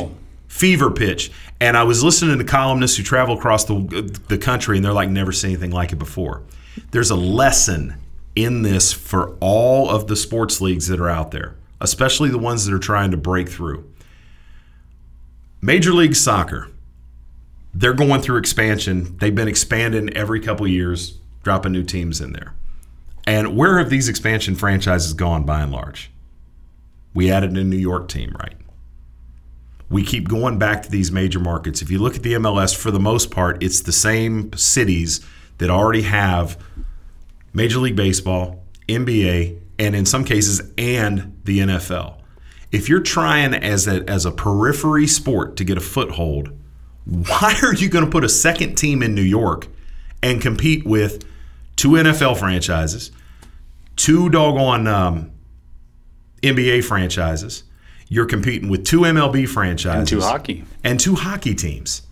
Fever 0.48 0.92
pitch. 0.92 1.32
And 1.60 1.76
I 1.76 1.84
was 1.84 2.04
listening 2.04 2.38
to 2.38 2.44
columnists 2.44 2.98
who 2.98 3.04
travel 3.04 3.38
across 3.38 3.66
the 3.66 4.20
the 4.28 4.38
country, 4.38 4.78
and 4.78 4.86
they're 4.86 4.94
like, 4.94 5.10
never 5.10 5.32
seen 5.32 5.52
anything 5.52 5.72
like 5.72 5.92
it 5.92 6.00
before. 6.00 6.44
There's 6.92 7.10
a 7.10 7.16
lesson 7.16 7.96
in 8.36 8.62
this 8.62 8.92
for 8.92 9.36
all 9.40 9.90
of 9.90 10.08
the 10.08 10.16
sports 10.16 10.60
leagues 10.62 10.88
that 10.88 11.00
are 11.00 11.10
out 11.10 11.32
there, 11.32 11.56
especially 11.82 12.30
the 12.30 12.38
ones 12.38 12.66
that 12.66 12.74
are 12.74 12.80
trying 12.80 13.12
to 13.12 13.18
break 13.18 13.50
through. 13.50 13.90
Major 15.62 15.94
League 15.94 16.16
Soccer, 16.16 16.70
they're 17.74 17.94
going 17.94 18.22
through 18.22 18.38
expansion. 18.38 19.18
They've 19.20 19.34
been 19.34 19.48
expanding 19.48 20.14
every 20.16 20.40
couple 20.40 20.66
of 20.66 20.72
years, 20.72 21.18
dropping 21.46 21.72
new 21.72 21.84
teams 21.84 22.20
in 22.20 22.34
there. 22.34 22.56
And 23.28 23.56
where 23.56 23.78
have 23.78 23.92
these 23.92 24.10
expansion 24.10 24.56
franchises 24.56 25.14
gone 25.14 25.44
by 25.44 25.62
and 25.62 25.72
large? 25.72 26.12
We 27.14 27.32
added 27.32 27.56
a 27.56 27.64
New 27.64 27.78
York 27.78 28.10
team, 28.10 28.36
right? 28.40 28.56
We 29.88 30.04
keep 30.04 30.28
going 30.28 30.58
back 30.58 30.82
to 30.84 30.92
these 30.92 31.12
major 31.12 31.40
markets. 31.40 31.84
If 31.84 31.92
you 31.92 32.00
look 32.00 32.16
at 32.16 32.24
the 32.24 32.34
MLS, 32.34 32.76
for 32.76 32.90
the 32.90 33.00
most 33.00 33.30
part, 33.30 33.62
it's 33.64 33.82
the 33.82 33.92
same 33.92 34.52
cities 34.54 35.24
that 35.60 35.70
already 35.70 36.02
have 36.02 36.62
Major 37.54 37.78
League 37.78 37.96
Baseball, 37.96 38.64
NBA, 38.90 39.60
and 39.78 39.96
in 39.96 40.08
some 40.08 40.26
cases, 40.26 40.62
and 40.80 41.40
the 41.46 41.60
NFL. 41.60 42.16
If 42.72 42.90
you're 42.90 43.02
trying 43.02 43.54
as 43.54 43.88
a, 43.88 44.04
as 44.10 44.26
a 44.26 44.32
periphery 44.32 45.06
sport 45.06 45.58
to 45.58 45.64
get 45.64 45.78
a 45.78 45.82
foothold, 45.82 46.50
why 47.06 47.56
are 47.62 47.76
you 47.76 47.88
going 47.88 48.04
to 48.04 48.10
put 48.10 48.24
a 48.24 48.30
second 48.30 48.76
team 48.76 49.04
in 49.04 49.14
New 49.14 49.22
York 49.22 49.68
and 50.24 50.42
compete 50.42 50.86
with 50.86 51.24
two 51.76 51.90
NFL 51.92 52.38
franchises, 52.38 53.12
two 53.96 54.30
doggone 54.30 54.88
um, 54.88 55.32
NBA 56.42 56.84
franchises? 56.84 57.64
You're 58.08 58.26
competing 58.28 58.70
with 58.70 58.86
two 58.86 59.02
MLB 59.02 59.48
franchises 59.50 60.00
And 60.00 60.08
two 60.08 60.22
hockey. 60.22 60.64
and 60.84 61.00
two 61.00 61.16
hockey 61.16 61.56
teams. 61.56 62.04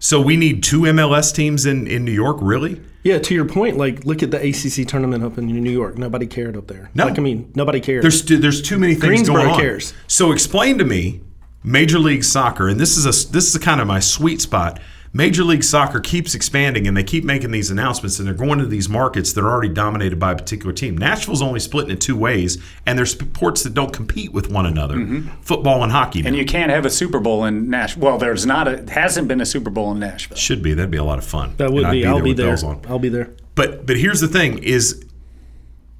So 0.00 0.20
we 0.20 0.36
need 0.36 0.64
two 0.64 0.80
MLS 0.80 1.32
teams 1.32 1.64
in, 1.64 1.86
in 1.86 2.04
New 2.04 2.10
York, 2.12 2.38
really? 2.40 2.80
Yeah, 3.04 3.18
to 3.20 3.34
your 3.34 3.44
point, 3.44 3.76
like 3.76 4.04
look 4.04 4.22
at 4.22 4.32
the 4.32 4.38
ACC 4.38 4.86
tournament 4.88 5.22
up 5.22 5.38
in 5.38 5.46
New 5.46 5.70
York. 5.70 5.96
Nobody 5.96 6.26
cared 6.26 6.56
up 6.56 6.66
there. 6.66 6.90
No. 6.94 7.06
like, 7.06 7.18
I 7.18 7.22
mean, 7.22 7.52
nobody 7.54 7.80
cared. 7.80 8.02
There's 8.02 8.24
too, 8.24 8.36
there's 8.38 8.62
too 8.62 8.78
many 8.78 8.94
things 8.94 9.06
Greensboro 9.06 9.36
going 9.42 9.48
on. 9.50 9.60
cares. 9.60 9.94
So 10.08 10.32
explain 10.32 10.78
to 10.78 10.84
me, 10.84 11.20
Major 11.64 11.98
League 12.00 12.24
Soccer, 12.24 12.68
and 12.68 12.80
this 12.80 12.96
is 12.96 13.04
a 13.06 13.30
this 13.32 13.54
is 13.54 13.58
kind 13.58 13.80
of 13.80 13.86
my 13.86 14.00
sweet 14.00 14.40
spot. 14.40 14.80
Major 15.14 15.44
League 15.44 15.62
Soccer 15.62 16.00
keeps 16.00 16.34
expanding, 16.34 16.86
and 16.86 16.96
they 16.96 17.04
keep 17.04 17.22
making 17.22 17.50
these 17.50 17.70
announcements, 17.70 18.18
and 18.18 18.26
they're 18.26 18.34
going 18.34 18.58
to 18.60 18.66
these 18.66 18.88
markets 18.88 19.34
that 19.34 19.44
are 19.44 19.50
already 19.50 19.68
dominated 19.68 20.18
by 20.18 20.32
a 20.32 20.36
particular 20.36 20.72
team. 20.72 20.96
Nashville's 20.96 21.42
only 21.42 21.60
split 21.60 21.90
into 21.90 21.96
two 21.96 22.16
ways, 22.16 22.56
and 22.86 22.96
there's 22.96 23.10
sports 23.12 23.62
that 23.64 23.74
don't 23.74 23.92
compete 23.92 24.32
with 24.32 24.50
one 24.50 24.64
another: 24.64 24.96
mm-hmm. 24.96 25.28
football 25.42 25.82
and 25.82 25.92
hockey. 25.92 26.22
And 26.24 26.34
you 26.34 26.46
can't 26.46 26.70
have 26.70 26.86
a 26.86 26.90
Super 26.90 27.20
Bowl 27.20 27.44
in 27.44 27.68
Nashville. 27.68 28.02
Well, 28.02 28.18
there's 28.18 28.46
not 28.46 28.66
a 28.66 28.90
hasn't 28.90 29.28
been 29.28 29.42
a 29.42 29.46
Super 29.46 29.68
Bowl 29.68 29.92
in 29.92 29.98
Nashville. 29.98 30.38
Should 30.38 30.62
be. 30.62 30.72
That'd 30.72 30.90
be 30.90 30.96
a 30.96 31.04
lot 31.04 31.18
of 31.18 31.24
fun. 31.24 31.54
that 31.58 31.70
would 31.70 31.84
And 31.84 31.88
I'd 31.88 31.92
be. 31.92 32.06
I'll 32.06 32.14
there 32.14 32.24
be 32.24 32.32
there. 32.32 32.64
on. 32.64 32.80
I'll 32.88 32.98
be 32.98 33.10
there. 33.10 33.34
But 33.54 33.84
but 33.84 33.98
here's 33.98 34.20
the 34.20 34.28
thing: 34.28 34.58
is 34.62 35.04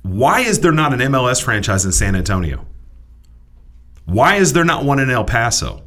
why 0.00 0.40
is 0.40 0.60
there 0.60 0.72
not 0.72 0.94
an 0.94 1.00
MLS 1.00 1.42
franchise 1.42 1.84
in 1.84 1.92
San 1.92 2.16
Antonio? 2.16 2.66
Why 4.06 4.36
is 4.36 4.54
there 4.54 4.64
not 4.64 4.84
one 4.84 4.98
in 4.98 5.10
El 5.10 5.24
Paso? 5.24 5.82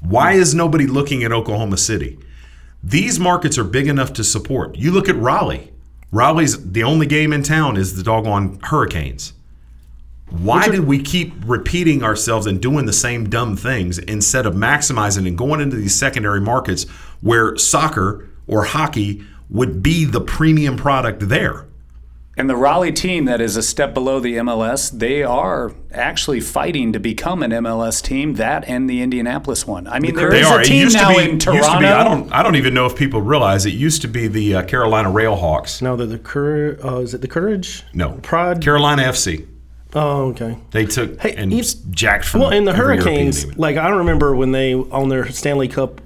Why 0.00 0.32
is 0.32 0.54
nobody 0.54 0.86
looking 0.86 1.22
at 1.22 1.32
Oklahoma 1.32 1.76
City? 1.76 2.18
These 2.88 3.18
markets 3.18 3.58
are 3.58 3.64
big 3.64 3.88
enough 3.88 4.12
to 4.12 4.22
support. 4.22 4.76
You 4.76 4.92
look 4.92 5.08
at 5.08 5.16
Raleigh. 5.16 5.72
Raleigh's 6.12 6.70
the 6.70 6.84
only 6.84 7.06
game 7.06 7.32
in 7.32 7.42
town 7.42 7.76
is 7.76 7.96
the 7.96 8.02
doggone 8.04 8.60
Hurricanes. 8.62 9.32
Why 10.30 10.68
did 10.68 10.86
we 10.86 11.02
keep 11.02 11.34
repeating 11.44 12.04
ourselves 12.04 12.46
and 12.46 12.62
doing 12.62 12.86
the 12.86 12.92
same 12.92 13.28
dumb 13.28 13.56
things 13.56 13.98
instead 13.98 14.46
of 14.46 14.54
maximizing 14.54 15.26
and 15.26 15.36
going 15.36 15.60
into 15.60 15.74
these 15.74 15.96
secondary 15.96 16.40
markets 16.40 16.84
where 17.22 17.56
soccer 17.56 18.28
or 18.46 18.62
hockey 18.62 19.24
would 19.50 19.82
be 19.82 20.04
the 20.04 20.20
premium 20.20 20.76
product 20.76 21.28
there? 21.28 21.66
And 22.38 22.50
the 22.50 22.56
Raleigh 22.56 22.92
team 22.92 23.24
that 23.24 23.40
is 23.40 23.56
a 23.56 23.62
step 23.62 23.94
below 23.94 24.20
the 24.20 24.34
MLS, 24.36 24.90
they 24.90 25.22
are 25.22 25.72
actually 25.90 26.40
fighting 26.40 26.92
to 26.92 27.00
become 27.00 27.42
an 27.42 27.50
MLS 27.50 28.02
team. 28.02 28.34
That 28.34 28.68
and 28.68 28.90
the 28.90 29.00
Indianapolis 29.00 29.66
one. 29.66 29.86
I 29.86 30.00
mean, 30.00 30.14
there 30.14 30.30
they 30.30 30.40
is 30.40 30.46
are. 30.46 30.58
a 30.58 30.62
It 30.62 30.66
team 30.66 30.82
used 30.82 30.96
to 30.98 31.02
now 31.02 31.16
be- 31.16 31.22
in 31.24 31.30
used 31.30 31.40
to 31.46 31.52
be- 31.52 31.86
I 31.86 32.04
don't. 32.04 32.30
I 32.30 32.42
don't 32.42 32.56
even 32.56 32.74
know 32.74 32.84
if 32.84 32.94
people 32.94 33.22
realize 33.22 33.64
it 33.64 33.70
used 33.72 34.02
to 34.02 34.08
be 34.08 34.26
the 34.28 34.56
uh, 34.56 34.62
Carolina 34.64 35.08
Railhawks. 35.10 35.80
No, 35.80 35.96
they're 35.96 36.06
the 36.06 36.18
Cur- 36.18 36.78
Uh, 36.84 36.98
is 36.98 37.14
it 37.14 37.22
the 37.22 37.28
courage? 37.28 37.84
No, 37.94 38.18
Pride. 38.22 38.60
Carolina 38.62 39.02
FC. 39.04 39.46
Oh, 39.94 40.26
okay. 40.32 40.58
They 40.72 40.84
took 40.84 41.24
and 41.24 41.54
s- 41.54 41.72
jacked 41.72 42.26
from. 42.26 42.42
Well, 42.42 42.50
and 42.50 42.66
the 42.66 42.74
Hurricanes, 42.74 43.56
like 43.56 43.78
I 43.78 43.88
remember 43.88 44.36
when 44.36 44.52
they 44.52 44.74
on 44.74 45.08
their 45.08 45.26
Stanley 45.30 45.68
Cup 45.68 46.02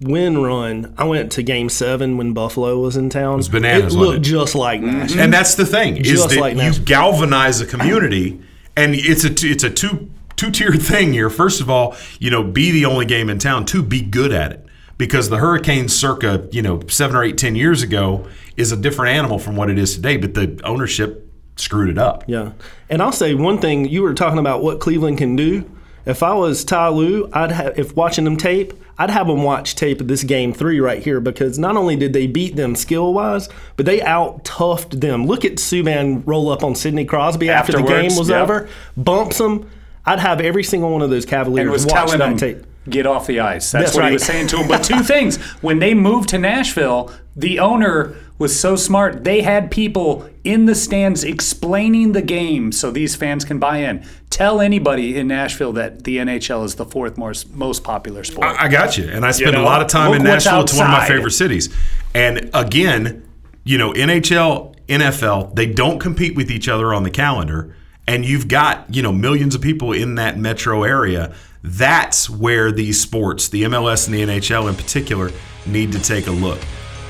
win 0.00 0.38
run, 0.38 0.94
I 0.98 1.04
went 1.04 1.32
to 1.32 1.42
Game 1.42 1.68
Seven 1.68 2.16
when 2.16 2.32
Buffalo 2.32 2.78
was 2.78 2.96
in 2.96 3.10
town. 3.10 3.34
It 3.34 3.36
was 3.36 3.48
bananas, 3.48 3.94
It 3.94 3.98
looked 3.98 4.18
it? 4.18 4.20
just 4.20 4.54
like 4.54 4.80
mm-hmm. 4.80 4.98
Nashville. 4.98 5.22
And 5.22 5.32
that's 5.32 5.54
the 5.54 5.66
thing 5.66 5.96
is 5.98 6.26
that 6.26 6.38
like 6.38 6.56
you 6.56 6.72
galvanize 6.84 7.60
a 7.60 7.66
community, 7.66 8.40
and 8.76 8.94
it's 8.94 9.24
a 9.24 9.32
it's 9.46 9.64
a 9.64 9.70
two 9.70 10.10
two 10.36 10.50
tiered 10.50 10.82
thing 10.82 11.12
here. 11.12 11.30
First 11.30 11.60
of 11.60 11.70
all, 11.70 11.96
you 12.18 12.30
know, 12.30 12.42
be 12.42 12.70
the 12.70 12.84
only 12.84 13.06
game 13.06 13.30
in 13.30 13.38
town. 13.38 13.64
Two, 13.64 13.82
be 13.82 14.02
good 14.02 14.32
at 14.32 14.52
it 14.52 14.66
because 14.98 15.28
the 15.28 15.38
Hurricanes, 15.38 15.94
circa 15.94 16.48
you 16.52 16.62
know 16.62 16.80
seven 16.88 17.16
or 17.16 17.24
eight, 17.24 17.38
ten 17.38 17.54
years 17.56 17.82
ago, 17.82 18.26
is 18.56 18.72
a 18.72 18.76
different 18.76 19.16
animal 19.16 19.38
from 19.38 19.56
what 19.56 19.70
it 19.70 19.78
is 19.78 19.94
today. 19.94 20.16
But 20.16 20.34
the 20.34 20.60
ownership 20.64 21.22
screwed 21.56 21.88
it 21.88 21.98
up. 21.98 22.24
Yeah. 22.26 22.52
And 22.90 23.02
I'll 23.02 23.12
say 23.12 23.34
one 23.34 23.58
thing 23.58 23.88
you 23.88 24.02
were 24.02 24.14
talking 24.14 24.38
about 24.38 24.62
what 24.62 24.78
Cleveland 24.78 25.18
can 25.18 25.36
do. 25.36 25.70
If 26.06 26.22
I 26.22 26.34
was 26.34 26.64
Ty 26.64 26.88
Lue, 26.88 27.28
I'd 27.32 27.50
have 27.50 27.78
if 27.78 27.96
watching 27.96 28.24
them 28.24 28.36
tape, 28.36 28.72
I'd 28.96 29.10
have 29.10 29.26
them 29.26 29.42
watch 29.42 29.74
tape 29.74 30.00
of 30.00 30.06
this 30.06 30.22
game 30.22 30.52
three 30.52 30.78
right 30.78 31.02
here 31.02 31.20
because 31.20 31.58
not 31.58 31.76
only 31.76 31.96
did 31.96 32.12
they 32.12 32.28
beat 32.28 32.54
them 32.54 32.76
skill 32.76 33.12
wise, 33.12 33.48
but 33.76 33.86
they 33.86 34.00
out 34.02 34.44
toughed 34.44 35.00
them. 35.00 35.26
Look 35.26 35.44
at 35.44 35.54
Subban 35.54 36.22
roll 36.24 36.48
up 36.50 36.62
on 36.62 36.76
Sidney 36.76 37.04
Crosby 37.04 37.50
after 37.50 37.72
the 37.72 37.82
game 37.82 38.16
was 38.16 38.28
yep. 38.30 38.42
over, 38.44 38.68
bumps 38.96 39.40
him. 39.40 39.68
I'd 40.06 40.20
have 40.20 40.40
every 40.40 40.62
single 40.62 40.92
one 40.92 41.02
of 41.02 41.10
those 41.10 41.26
Cavaliers 41.26 41.84
watch 41.84 42.10
that 42.12 42.18
them 42.18 42.36
tape. 42.36 42.64
get 42.88 43.06
off 43.06 43.26
the 43.26 43.40
ice. 43.40 43.72
That's, 43.72 43.86
That's 43.86 43.96
what 43.96 44.02
right. 44.02 44.08
he 44.10 44.14
was 44.14 44.24
saying 44.24 44.46
to 44.48 44.58
him. 44.58 44.68
But 44.68 44.84
two 44.84 45.02
things: 45.02 45.38
when 45.60 45.80
they 45.80 45.92
moved 45.92 46.28
to 46.28 46.38
Nashville, 46.38 47.12
the 47.34 47.58
owner 47.58 48.14
was 48.38 48.58
so 48.58 48.76
smart. 48.76 49.24
They 49.24 49.42
had 49.42 49.70
people 49.70 50.28
in 50.44 50.66
the 50.66 50.74
stands 50.74 51.24
explaining 51.24 52.12
the 52.12 52.22
game 52.22 52.70
so 52.70 52.90
these 52.90 53.16
fans 53.16 53.44
can 53.44 53.58
buy 53.58 53.78
in. 53.78 54.06
Tell 54.30 54.60
anybody 54.60 55.16
in 55.16 55.28
Nashville 55.28 55.72
that 55.74 56.04
the 56.04 56.18
NHL 56.18 56.64
is 56.64 56.74
the 56.74 56.84
fourth 56.84 57.16
most 57.16 57.54
most 57.54 57.82
popular 57.82 58.24
sport. 58.24 58.46
I, 58.46 58.64
I 58.64 58.68
got 58.68 58.98
you. 58.98 59.08
And 59.08 59.24
I 59.24 59.30
spend 59.30 59.52
know, 59.52 59.62
a 59.62 59.64
lot 59.64 59.80
of 59.80 59.88
time 59.88 60.12
in 60.14 60.22
Nashville. 60.22 60.62
It's 60.62 60.76
one 60.76 60.86
of 60.86 60.92
my 60.92 61.08
favorite 61.08 61.32
cities. 61.32 61.74
And 62.14 62.50
again, 62.52 63.26
you 63.64 63.78
know, 63.78 63.92
NHL, 63.92 64.76
NFL, 64.86 65.54
they 65.54 65.66
don't 65.66 65.98
compete 65.98 66.36
with 66.36 66.50
each 66.50 66.68
other 66.68 66.92
on 66.92 67.02
the 67.02 67.10
calendar. 67.10 67.74
And 68.06 68.24
you've 68.24 68.46
got, 68.46 68.94
you 68.94 69.02
know, 69.02 69.12
millions 69.12 69.56
of 69.56 69.60
people 69.60 69.92
in 69.92 70.14
that 70.14 70.38
metro 70.38 70.84
area. 70.84 71.34
That's 71.64 72.30
where 72.30 72.70
these 72.70 73.00
sports, 73.00 73.48
the 73.48 73.64
MLS 73.64 74.06
and 74.06 74.14
the 74.14 74.22
NHL 74.22 74.68
in 74.68 74.76
particular, 74.76 75.32
need 75.66 75.90
to 75.92 76.00
take 76.00 76.28
a 76.28 76.30
look. 76.30 76.60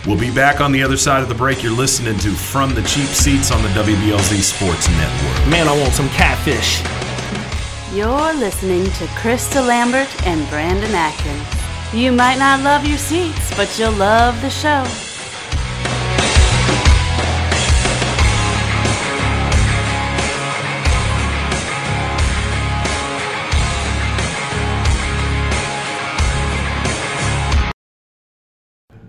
We'll 0.07 0.17
be 0.17 0.33
back 0.33 0.61
on 0.61 0.71
the 0.71 0.85
other 0.85 0.97
side 0.97 1.23
of 1.25 1.29
the 1.29 1.35
break. 1.35 1.65
You're 1.65 1.73
listening 1.73 2.17
to 2.21 2.31
From 2.31 2.75
the 2.75 2.83
Cheap 2.83 3.09
Seats 3.09 3.51
on 3.51 3.61
the 3.63 3.69
WBLZ 3.71 4.41
Sports 4.41 4.89
Network. 4.89 5.49
Man, 5.51 5.67
I 5.67 5.77
want 5.81 5.95
some 5.95 6.09
catfish. 6.11 6.81
You're 7.93 8.33
listening 8.35 8.85
to 8.85 9.07
Chris 9.17 9.53
DeLambert 9.53 10.25
and 10.25 10.49
Brandon 10.49 10.95
Atkins. 10.95 11.93
You 11.93 12.13
might 12.13 12.39
not 12.39 12.61
love 12.61 12.87
your 12.87 12.99
seats, 12.99 13.53
but 13.57 13.77
you'll 13.81 13.91
love 13.93 14.41
the 14.43 14.51
show. 14.51 14.85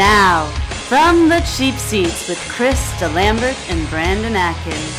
now, 0.00 0.46
from 0.88 1.28
the 1.28 1.40
cheap 1.40 1.74
seats 1.74 2.26
with 2.26 2.38
Chris 2.48 2.80
DeLambert 2.92 3.70
and 3.70 3.86
Brandon 3.90 4.34
Atkins. 4.34 4.96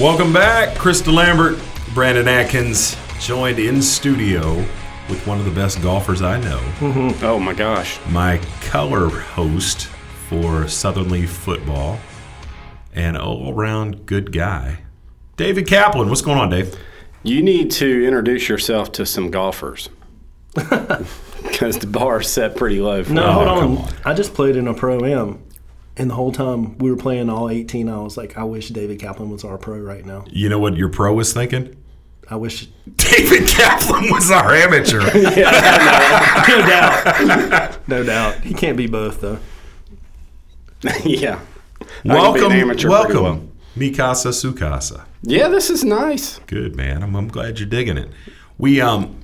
Welcome 0.00 0.32
back, 0.32 0.78
Chris 0.78 1.02
DeLambert, 1.02 1.60
Brandon 1.94 2.28
Atkins, 2.28 2.96
joined 3.18 3.58
in 3.58 3.82
studio 3.82 4.54
with 5.08 5.20
one 5.26 5.40
of 5.40 5.46
the 5.46 5.50
best 5.50 5.82
golfers 5.82 6.22
I 6.22 6.40
know. 6.40 7.12
Oh 7.22 7.40
my 7.40 7.54
gosh. 7.54 7.98
My 8.08 8.38
color 8.60 9.08
host 9.08 9.86
for 10.28 10.68
Southern 10.68 11.08
Lee 11.08 11.26
football, 11.26 11.98
and 12.94 13.16
all 13.16 13.52
around 13.52 14.06
good 14.06 14.30
guy, 14.30 14.82
David 15.36 15.66
Kaplan. 15.66 16.08
What's 16.08 16.22
going 16.22 16.38
on, 16.38 16.50
Dave? 16.50 16.78
You 17.24 17.42
need 17.42 17.72
to 17.72 18.06
introduce 18.06 18.48
yourself 18.48 18.92
to 18.92 19.04
some 19.04 19.32
golfers. 19.32 19.88
Because 21.42 21.78
the 21.78 21.86
bar 21.86 22.20
is 22.20 22.28
set 22.28 22.56
pretty 22.56 22.80
low 22.80 23.02
for 23.04 23.12
No, 23.12 23.26
you. 23.26 23.46
hold 23.48 23.78
on. 23.78 23.94
I 24.04 24.14
just 24.14 24.34
played 24.34 24.56
in 24.56 24.66
a 24.68 24.74
pro 24.74 25.04
am, 25.04 25.42
and 25.96 26.10
the 26.10 26.14
whole 26.14 26.32
time 26.32 26.76
we 26.78 26.90
were 26.90 26.96
playing 26.96 27.28
all 27.30 27.48
18, 27.50 27.88
I 27.88 27.98
was 28.00 28.16
like, 28.16 28.36
I 28.36 28.44
wish 28.44 28.68
David 28.68 28.98
Kaplan 29.00 29.30
was 29.30 29.44
our 29.44 29.58
pro 29.58 29.78
right 29.78 30.04
now. 30.04 30.24
You 30.30 30.48
know 30.48 30.58
what 30.58 30.76
your 30.76 30.88
pro 30.88 31.12
was 31.14 31.32
thinking? 31.32 31.74
I 32.30 32.36
wish 32.36 32.66
David 32.96 33.48
Kaplan 33.48 34.10
was 34.10 34.30
our 34.30 34.52
amateur. 34.54 35.00
no 35.14 35.30
doubt, 36.66 37.88
no 37.88 38.04
doubt. 38.04 38.40
He 38.40 38.54
can't 38.54 38.76
be 38.76 38.86
both 38.86 39.20
though. 39.20 39.38
yeah. 41.04 41.40
I 41.40 41.84
can 41.84 42.04
be 42.04 42.10
an 42.10 42.14
welcome, 42.14 42.52
amateur 42.52 42.88
well. 42.90 43.08
welcome, 43.08 43.52
Mikasa 43.76 44.32
Sukasa. 44.32 45.04
Yeah, 45.22 45.48
this 45.48 45.70
is 45.70 45.84
nice. 45.84 46.38
Good 46.46 46.76
man. 46.76 47.02
I'm, 47.02 47.14
I'm 47.16 47.28
glad 47.28 47.58
you're 47.58 47.68
digging 47.68 47.96
it. 47.96 48.10
We 48.58 48.80
um 48.80 49.17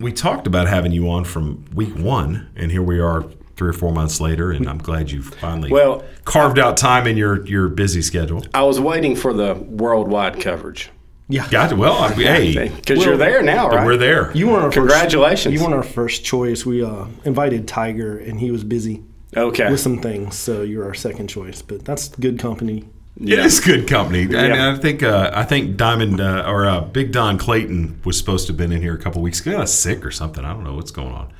we 0.00 0.12
talked 0.12 0.46
about 0.46 0.66
having 0.66 0.92
you 0.92 1.08
on 1.10 1.24
from 1.24 1.64
week 1.74 1.94
one, 1.96 2.50
and 2.56 2.70
here 2.72 2.82
we 2.82 2.98
are 2.98 3.24
three 3.56 3.68
or 3.68 3.72
four 3.74 3.92
months 3.92 4.20
later, 4.20 4.50
and 4.50 4.68
I'm 4.68 4.78
glad 4.78 5.10
you 5.10 5.22
finally 5.22 5.70
Well- 5.70 6.02
carved 6.24 6.58
out 6.58 6.76
time 6.76 7.06
in 7.06 7.16
your 7.16 7.44
your 7.46 7.68
busy 7.68 8.00
schedule. 8.02 8.42
I 8.54 8.62
was 8.62 8.80
waiting 8.80 9.14
for 9.14 9.32
the 9.32 9.54
worldwide 9.54 10.40
coverage. 10.40 10.90
Yeah, 11.28 11.46
Gotcha. 11.48 11.76
Well, 11.76 11.92
I, 11.92 12.12
hey, 12.12 12.68
Because 12.76 13.04
you're 13.04 13.16
there 13.16 13.40
now, 13.40 13.68
right? 13.68 13.86
we're 13.86 13.96
there. 13.96 14.32
You 14.34 14.48
weren't 14.48 14.64
our 14.64 14.70
Congratulations. 14.70 15.44
First, 15.44 15.54
you 15.54 15.60
weren't 15.62 15.74
our 15.74 15.82
first 15.88 16.24
choice. 16.24 16.66
We 16.66 16.82
uh, 16.82 17.04
invited 17.24 17.68
Tiger, 17.68 18.18
and 18.18 18.40
he 18.40 18.50
was 18.50 18.64
busy 18.64 19.04
Okay. 19.36 19.70
with 19.70 19.78
some 19.78 19.98
things, 20.00 20.34
so 20.36 20.62
you're 20.62 20.84
our 20.84 20.94
second 20.94 21.28
choice. 21.28 21.62
But 21.62 21.84
that's 21.84 22.08
good 22.08 22.40
company. 22.40 22.88
It 23.18 23.38
is 23.38 23.60
good 23.60 23.86
company, 23.88 24.22
and 24.22 24.32
Yeah. 24.32 24.72
I 24.72 24.78
think 24.78 25.02
uh, 25.02 25.30
I 25.34 25.44
think 25.44 25.76
Diamond 25.76 26.20
uh, 26.20 26.44
or 26.46 26.66
uh, 26.66 26.80
Big 26.80 27.12
Don 27.12 27.36
Clayton 27.38 28.00
was 28.04 28.16
supposed 28.16 28.46
to 28.46 28.52
have 28.52 28.56
been 28.56 28.72
in 28.72 28.80
here 28.80 28.94
a 28.94 28.98
couple 28.98 29.20
weeks 29.20 29.40
ago. 29.40 29.50
He 29.50 29.56
got 29.58 29.68
sick 29.68 30.04
or 30.06 30.10
something. 30.10 30.44
I 30.44 30.52
don't 30.52 30.64
know 30.64 30.74
what's 30.74 30.90
going 30.90 31.12
on. 31.12 31.32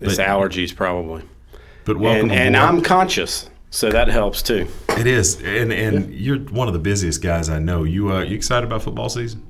It's 0.00 0.16
But- 0.16 0.26
allergies, 0.28 0.74
probably. 0.74 1.22
But 1.84 1.96
welcome 1.96 2.30
and, 2.30 2.54
and. 2.54 2.56
I'm 2.56 2.80
conscious, 2.82 3.50
so 3.70 3.90
that 3.90 4.06
helps 4.06 4.40
too. 4.42 4.68
It 4.90 5.08
is, 5.08 5.40
and 5.42 5.72
and 5.72 6.14
you're 6.14 6.38
one 6.38 6.68
of 6.68 6.74
the 6.74 6.78
busiest 6.80 7.20
guys 7.22 7.48
I 7.48 7.58
know. 7.58 7.82
You 7.82 8.12
uh, 8.12 8.20
you 8.22 8.36
excited 8.36 8.64
about 8.66 8.82
football 8.82 9.08
season? 9.08 9.44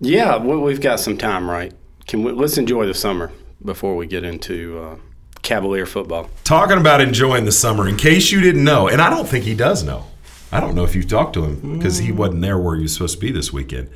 Yeah, 0.00 0.38
we- 0.38 0.56
we've 0.56 0.80
got 0.80 0.98
some 1.00 1.18
time, 1.18 1.50
right? 1.50 1.72
Can 2.06 2.22
we, 2.22 2.32
let's 2.32 2.56
enjoy 2.56 2.86
the 2.86 2.94
summer 2.94 3.32
before 3.62 3.96
we 3.96 4.06
get 4.06 4.24
into 4.24 4.78
uh, 4.78 4.96
Cavalier 5.42 5.84
football. 5.84 6.30
Talking 6.44 6.78
about 6.78 7.02
enjoying 7.02 7.44
the 7.44 7.52
summer, 7.52 7.86
in 7.88 7.96
case 7.98 8.30
you 8.30 8.40
didn't 8.40 8.64
know, 8.64 8.88
and 8.88 9.02
I 9.02 9.10
don't 9.10 9.28
think 9.28 9.44
he 9.44 9.54
does 9.54 9.82
know. 9.82 10.06
I 10.54 10.60
don't 10.60 10.76
know 10.76 10.84
if 10.84 10.94
you've 10.94 11.08
talked 11.08 11.34
to 11.34 11.44
him 11.44 11.78
because 11.78 11.98
he 11.98 12.12
wasn't 12.12 12.42
there 12.42 12.58
where 12.58 12.76
he 12.76 12.82
was 12.82 12.92
supposed 12.92 13.16
to 13.16 13.20
be 13.20 13.32
this 13.32 13.52
weekend. 13.52 13.90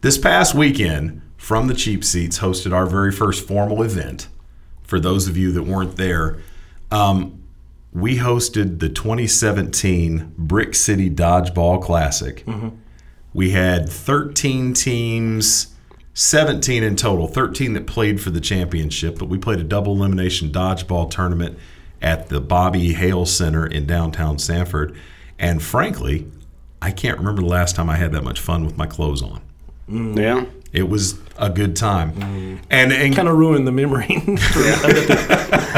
This 0.00 0.16
past 0.16 0.54
weekend, 0.54 1.22
from 1.36 1.66
the 1.66 1.74
cheap 1.74 2.04
seats, 2.04 2.38
hosted 2.38 2.72
our 2.72 2.86
very 2.86 3.10
first 3.10 3.46
formal 3.46 3.82
event. 3.82 4.28
For 4.84 5.00
those 5.00 5.26
of 5.26 5.36
you 5.36 5.50
that 5.52 5.64
weren't 5.64 5.96
there, 5.96 6.38
um, 6.92 7.42
we 7.92 8.18
hosted 8.18 8.78
the 8.78 8.88
2017 8.88 10.34
Brick 10.38 10.74
City 10.74 11.10
Dodgeball 11.10 11.82
Classic. 11.82 12.44
We 13.32 13.50
had 13.50 13.88
13 13.88 14.72
teams, 14.74 15.74
17 16.12 16.84
in 16.84 16.94
total, 16.94 17.26
13 17.26 17.72
that 17.72 17.88
played 17.88 18.20
for 18.20 18.30
the 18.30 18.40
championship, 18.40 19.18
but 19.18 19.26
we 19.26 19.38
played 19.38 19.58
a 19.58 19.64
double 19.64 19.96
elimination 19.96 20.50
dodgeball 20.50 21.10
tournament 21.10 21.58
at 22.00 22.28
the 22.28 22.40
Bobby 22.40 22.92
Hale 22.92 23.26
Center 23.26 23.66
in 23.66 23.86
downtown 23.86 24.38
Sanford. 24.38 24.96
And 25.38 25.62
frankly, 25.62 26.30
I 26.80 26.90
can't 26.90 27.18
remember 27.18 27.42
the 27.42 27.48
last 27.48 27.76
time 27.76 27.88
I 27.88 27.96
had 27.96 28.12
that 28.12 28.24
much 28.24 28.40
fun 28.40 28.64
with 28.64 28.76
my 28.76 28.86
clothes 28.86 29.22
on. 29.22 29.40
Yeah. 29.88 30.46
It 30.72 30.88
was 30.88 31.18
a 31.38 31.48
good 31.50 31.76
time. 31.76 32.60
And, 32.68 32.92
and 32.92 33.14
Kind 33.14 33.28
of 33.28 33.36
ruined 33.36 33.66
the 33.66 33.72
memory. 33.72 34.06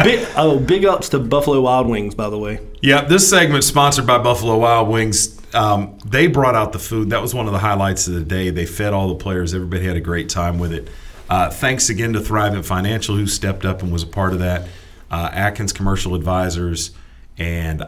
big, 0.03 0.27
oh, 0.37 0.59
big 0.59 0.85
ups 0.87 1.11
to 1.11 1.19
Buffalo 1.19 1.61
Wild 1.61 1.87
Wings, 1.87 2.15
by 2.15 2.31
the 2.31 2.39
way. 2.39 2.61
Yeah, 2.81 3.05
this 3.05 3.28
segment 3.28 3.65
sponsored 3.65 4.07
by 4.07 4.19
Buffalo 4.19 4.59
Wild 4.59 4.89
Wings. 4.89 5.39
Um, 5.55 5.99
they 6.05 6.28
brought 6.28 6.55
out 6.55 6.73
the 6.73 6.78
food. 6.78 7.11
That 7.11 7.20
was 7.20 7.35
one 7.35 7.47
of 7.47 7.53
the 7.53 7.59
highlights 7.59 8.07
of 8.09 8.15
the 8.15 8.23
day. 8.23 8.51
They 8.51 8.65
fed 8.65 8.95
all 8.95 9.09
the 9.09 9.16
players. 9.16 9.55
Everybody 9.55 9.85
had 9.85 9.97
a 9.97 10.01
great 10.01 10.28
time 10.28 10.59
with 10.59 10.73
it. 10.73 10.89
Uh, 11.28 11.51
thanks 11.51 11.91
again 11.91 12.12
to 12.15 12.20
Thrivent 12.20 12.65
Financial, 12.65 13.16
who 13.16 13.27
stepped 13.27 13.65
up 13.65 13.83
and 13.83 13.93
was 13.93 14.03
a 14.03 14.07
part 14.07 14.33
of 14.33 14.39
that. 14.39 14.66
Uh, 15.11 15.28
Atkins 15.33 15.73
Commercial 15.73 16.15
Advisors 16.15 16.93
and 17.39 17.85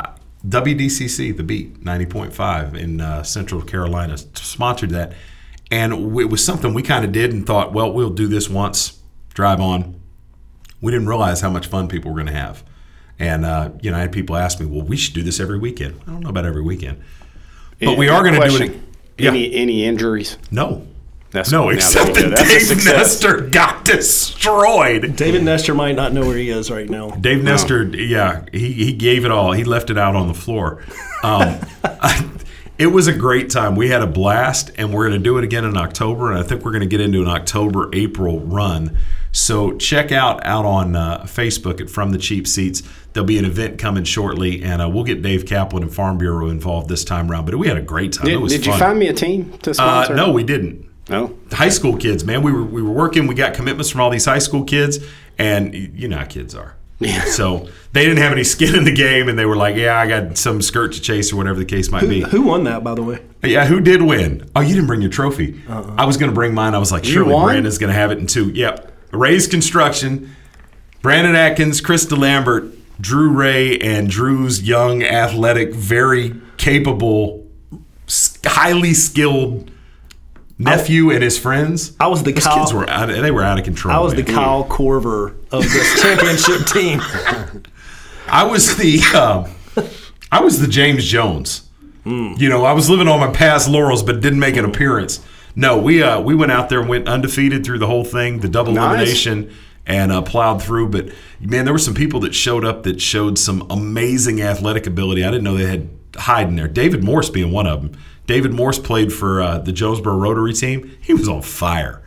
WDCC, 0.46 1.36
the 1.36 1.42
Beat 1.42 1.82
90.5 1.84 2.74
in 2.74 3.00
uh, 3.00 3.22
Central 3.22 3.62
Carolina, 3.62 4.16
sponsored 4.16 4.90
that. 4.90 5.12
And 5.70 5.92
it 5.92 6.30
was 6.30 6.44
something 6.44 6.72
we 6.72 6.82
kind 6.82 7.04
of 7.04 7.12
did 7.12 7.32
and 7.32 7.46
thought, 7.46 7.72
well, 7.72 7.92
we'll 7.92 8.10
do 8.10 8.26
this 8.26 8.48
once, 8.48 9.00
drive 9.34 9.60
on. 9.60 10.00
We 10.80 10.92
didn't 10.92 11.08
realize 11.08 11.40
how 11.40 11.50
much 11.50 11.66
fun 11.66 11.88
people 11.88 12.10
were 12.12 12.16
going 12.16 12.32
to 12.32 12.40
have. 12.40 12.62
And, 13.18 13.44
uh, 13.44 13.70
you 13.82 13.90
know, 13.90 13.96
I 13.96 14.00
had 14.00 14.12
people 14.12 14.36
ask 14.36 14.60
me, 14.60 14.66
well, 14.66 14.82
we 14.82 14.96
should 14.96 15.14
do 15.14 15.22
this 15.22 15.40
every 15.40 15.58
weekend. 15.58 16.00
I 16.06 16.12
don't 16.12 16.20
know 16.20 16.30
about 16.30 16.46
every 16.46 16.62
weekend. 16.62 17.02
But 17.80 17.98
we 17.98 18.08
are 18.08 18.22
going 18.22 18.40
to 18.40 18.48
do 18.48 18.62
it. 18.62 18.80
Any 19.18 19.52
any 19.54 19.84
injuries? 19.84 20.38
No. 20.50 20.86
That's 21.30 21.52
No, 21.52 21.68
except 21.68 22.14
there 22.14 22.24
you 22.24 22.30
that 22.30 22.36
go. 22.38 22.42
That's 22.42 22.48
a 22.50 22.52
Dave 22.58 22.66
success. 22.66 22.96
Nestor 22.96 23.40
got 23.48 23.84
destroyed. 23.84 25.16
David 25.16 25.44
Nestor 25.44 25.74
might 25.74 25.94
not 25.94 26.12
know 26.12 26.26
where 26.26 26.36
he 26.36 26.48
is 26.50 26.70
right 26.70 26.88
now. 26.88 27.10
Dave 27.10 27.42
Nestor, 27.44 27.84
yeah, 27.84 28.44
he, 28.52 28.72
he 28.72 28.92
gave 28.92 29.24
it 29.24 29.30
all. 29.30 29.52
He 29.52 29.64
left 29.64 29.90
it 29.90 29.98
out 29.98 30.14
on 30.14 30.28
the 30.28 30.34
floor. 30.34 30.82
Um, 31.22 31.58
I, 31.84 32.30
it 32.78 32.86
was 32.86 33.08
a 33.08 33.12
great 33.12 33.50
time. 33.50 33.76
We 33.76 33.88
had 33.88 34.02
a 34.02 34.06
blast, 34.06 34.70
and 34.78 34.92
we're 34.94 35.08
going 35.08 35.20
to 35.20 35.24
do 35.24 35.36
it 35.38 35.44
again 35.44 35.64
in 35.64 35.76
October. 35.76 36.30
And 36.30 36.38
I 36.38 36.42
think 36.42 36.64
we're 36.64 36.70
going 36.70 36.80
to 36.82 36.86
get 36.88 37.00
into 37.00 37.20
an 37.20 37.28
October 37.28 37.90
April 37.92 38.40
run. 38.40 38.96
So 39.32 39.76
check 39.76 40.10
out 40.10 40.44
out 40.46 40.64
on 40.64 40.96
uh, 40.96 41.24
Facebook 41.24 41.80
at 41.80 41.90
From 41.90 42.12
the 42.12 42.18
Cheap 42.18 42.46
Seats. 42.46 42.82
There'll 43.12 43.26
be 43.26 43.38
an 43.38 43.44
event 43.44 43.78
coming 43.78 44.04
shortly, 44.04 44.62
and 44.62 44.80
uh, 44.80 44.88
we'll 44.88 45.04
get 45.04 45.20
Dave 45.22 45.44
Kaplan 45.44 45.82
and 45.82 45.92
Farm 45.94 46.16
Bureau 46.18 46.48
involved 46.48 46.88
this 46.88 47.04
time 47.04 47.30
around. 47.30 47.44
But 47.44 47.56
we 47.56 47.68
had 47.68 47.76
a 47.76 47.82
great 47.82 48.12
time. 48.12 48.26
it 48.28 48.30
Did, 48.30 48.40
was 48.40 48.52
did 48.52 48.64
you 48.64 48.72
find 48.78 48.98
me 48.98 49.08
a 49.08 49.12
team 49.12 49.52
to 49.58 49.70
Uh, 49.70 49.74
sponsor? 49.74 50.14
no, 50.14 50.32
we 50.32 50.44
didn't. 50.44 50.87
No. 51.08 51.36
High 51.52 51.68
school 51.70 51.96
kids, 51.96 52.24
man. 52.24 52.42
We 52.42 52.52
were 52.52 52.64
we 52.64 52.82
were 52.82 52.92
working. 52.92 53.26
We 53.26 53.34
got 53.34 53.54
commitments 53.54 53.90
from 53.90 54.00
all 54.00 54.10
these 54.10 54.24
high 54.26 54.38
school 54.38 54.64
kids, 54.64 54.98
and 55.38 55.74
you 55.74 56.08
know 56.08 56.18
how 56.18 56.24
kids 56.24 56.54
are. 56.54 56.76
Yeah. 57.00 57.24
So 57.26 57.68
they 57.92 58.04
didn't 58.04 58.18
have 58.18 58.32
any 58.32 58.44
skin 58.44 58.74
in 58.74 58.84
the 58.84 58.92
game, 58.92 59.28
and 59.28 59.38
they 59.38 59.46
were 59.46 59.56
like, 59.56 59.76
"Yeah, 59.76 59.98
I 59.98 60.06
got 60.08 60.36
some 60.36 60.60
skirt 60.60 60.92
to 60.94 61.00
chase 61.00 61.32
or 61.32 61.36
whatever 61.36 61.58
the 61.58 61.64
case 61.64 61.90
might 61.90 62.02
Who, 62.02 62.08
be." 62.08 62.20
who 62.22 62.42
won 62.42 62.64
that, 62.64 62.82
by 62.82 62.94
the 62.94 63.02
way? 63.02 63.20
Yeah, 63.42 63.66
who 63.66 63.80
did 63.80 64.02
win? 64.02 64.50
Oh, 64.56 64.60
you 64.60 64.74
didn't 64.74 64.88
bring 64.88 65.00
your 65.00 65.10
trophy. 65.10 65.60
Uh-uh. 65.68 65.94
I 65.96 66.04
was 66.04 66.16
going 66.16 66.30
to 66.30 66.34
bring 66.34 66.54
mine. 66.54 66.74
I 66.74 66.78
was 66.78 66.90
like, 66.90 67.04
You 67.06 67.12
surely 67.12 67.32
won? 67.34 67.46
Brandon's 67.46 67.78
going 67.78 67.92
to 67.92 67.98
have 67.98 68.10
it 68.10 68.18
in 68.18 68.26
two. 68.26 68.50
Yep. 68.50 68.92
Ray's 69.12 69.46
Construction, 69.46 70.34
Brandon 71.02 71.36
Atkins, 71.36 71.80
Chris 71.80 72.04
DeLambert, 72.04 72.76
Drew 73.00 73.30
Ray, 73.30 73.78
and 73.78 74.10
Drew's 74.10 74.62
young, 74.62 75.04
athletic, 75.04 75.72
very 75.72 76.34
capable, 76.56 77.46
highly 78.44 78.92
skilled 78.92 79.70
nephew 80.58 81.10
and 81.10 81.22
his 81.22 81.38
friends. 81.38 81.96
I 82.00 82.08
was 82.08 82.22
the 82.22 82.32
Those 82.32 82.44
Kyle- 82.44 82.58
kids 82.58 82.74
were 82.74 82.88
out, 82.88 83.06
they 83.08 83.30
were 83.30 83.42
out 83.42 83.58
of 83.58 83.64
control. 83.64 83.94
I 83.94 83.98
was 84.00 84.14
the 84.14 84.24
man. 84.24 84.34
Kyle 84.34 84.64
Korver 84.64 85.34
of 85.52 85.62
this 85.62 86.02
championship 86.02 86.66
team. 86.66 87.00
I 88.28 88.44
was 88.44 88.76
the 88.76 89.00
um, 89.16 89.84
I 90.30 90.40
was 90.42 90.60
the 90.60 90.68
James 90.68 91.04
Jones. 91.04 91.68
Hmm. 92.04 92.34
You 92.36 92.48
know, 92.48 92.64
I 92.64 92.72
was 92.72 92.88
living 92.90 93.08
on 93.08 93.20
my 93.20 93.30
past 93.32 93.68
laurels, 93.68 94.02
but 94.02 94.20
didn't 94.20 94.38
make 94.38 94.56
an 94.56 94.64
appearance. 94.64 95.24
No, 95.56 95.78
we 95.78 96.02
uh, 96.02 96.20
we 96.20 96.34
went 96.34 96.52
out 96.52 96.68
there 96.68 96.80
and 96.80 96.88
went 96.88 97.08
undefeated 97.08 97.64
through 97.64 97.78
the 97.78 97.86
whole 97.86 98.04
thing, 98.04 98.40
the 98.40 98.48
double 98.48 98.72
Nice. 98.72 98.88
elimination, 98.96 99.52
and 99.86 100.12
uh, 100.12 100.22
plowed 100.22 100.62
through. 100.62 100.88
But 100.90 101.08
man, 101.40 101.64
there 101.64 101.74
were 101.74 101.78
some 101.78 101.94
people 101.94 102.20
that 102.20 102.34
showed 102.34 102.64
up 102.64 102.82
that 102.84 103.00
showed 103.00 103.38
some 103.38 103.66
amazing 103.70 104.40
athletic 104.40 104.86
ability. 104.86 105.24
I 105.24 105.30
didn't 105.30 105.44
know 105.44 105.56
they 105.56 105.66
had 105.66 105.88
hide 106.16 106.48
in 106.48 106.56
there. 106.56 106.68
David 106.68 107.02
Morse 107.02 107.30
being 107.30 107.50
one 107.50 107.66
of 107.66 107.82
them. 107.82 107.98
David 108.28 108.52
Morse 108.52 108.78
played 108.78 109.12
for 109.12 109.42
uh, 109.42 109.58
the 109.58 109.72
Jonesboro 109.72 110.16
Rotary 110.16 110.52
team. 110.52 110.96
He 111.00 111.14
was 111.14 111.28
on 111.28 111.42
fire. 111.42 112.02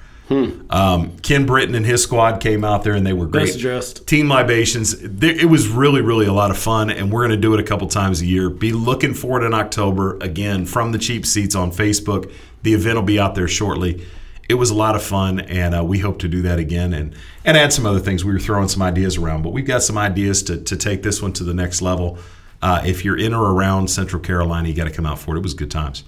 Um, 0.69 1.17
Ken 1.17 1.45
Britton 1.45 1.75
and 1.75 1.85
his 1.85 2.01
squad 2.01 2.39
came 2.39 2.63
out 2.63 2.85
there 2.85 2.93
and 2.93 3.05
they 3.05 3.11
were 3.11 3.25
great. 3.25 3.47
Best 3.47 3.59
dressed. 3.59 4.07
Team 4.07 4.29
libations. 4.29 4.93
It 4.93 5.49
was 5.49 5.67
really, 5.67 5.99
really 6.01 6.25
a 6.25 6.31
lot 6.31 6.51
of 6.51 6.57
fun, 6.57 6.89
and 6.89 7.11
we're 7.11 7.27
going 7.27 7.31
to 7.31 7.41
do 7.41 7.53
it 7.53 7.59
a 7.59 7.63
couple 7.63 7.85
times 7.89 8.21
a 8.21 8.25
year. 8.25 8.49
Be 8.49 8.71
looking 8.71 9.13
for 9.13 9.41
it 9.41 9.45
in 9.45 9.53
October. 9.53 10.17
Again, 10.21 10.65
from 10.65 10.93
the 10.93 10.97
cheap 10.97 11.25
seats 11.25 11.53
on 11.53 11.71
Facebook. 11.71 12.31
The 12.63 12.73
event 12.73 12.95
will 12.95 13.03
be 13.03 13.19
out 13.19 13.35
there 13.35 13.49
shortly. 13.49 14.05
It 14.47 14.53
was 14.53 14.69
a 14.69 14.75
lot 14.75 14.95
of 14.95 15.03
fun, 15.03 15.39
and 15.41 15.75
uh, 15.75 15.83
we 15.83 15.99
hope 15.99 16.19
to 16.19 16.27
do 16.29 16.41
that 16.43 16.59
again 16.59 16.93
and 16.93 17.13
and 17.43 17.57
add 17.57 17.73
some 17.73 17.85
other 17.85 17.99
things. 17.99 18.23
We 18.23 18.31
were 18.31 18.39
throwing 18.39 18.69
some 18.69 18.83
ideas 18.83 19.17
around, 19.17 19.41
but 19.41 19.51
we've 19.51 19.67
got 19.67 19.81
some 19.81 19.97
ideas 19.97 20.43
to, 20.43 20.61
to 20.61 20.77
take 20.77 21.03
this 21.03 21.21
one 21.21 21.33
to 21.33 21.43
the 21.43 21.53
next 21.53 21.81
level. 21.81 22.19
Uh, 22.61 22.81
if 22.85 23.03
you're 23.03 23.17
in 23.17 23.33
or 23.33 23.51
around 23.51 23.89
Central 23.89 24.21
Carolina, 24.21 24.69
you 24.69 24.75
got 24.75 24.85
to 24.85 24.91
come 24.91 25.05
out 25.05 25.19
for 25.19 25.35
it. 25.35 25.39
It 25.39 25.43
was 25.43 25.55
good 25.55 25.71
times. 25.71 26.03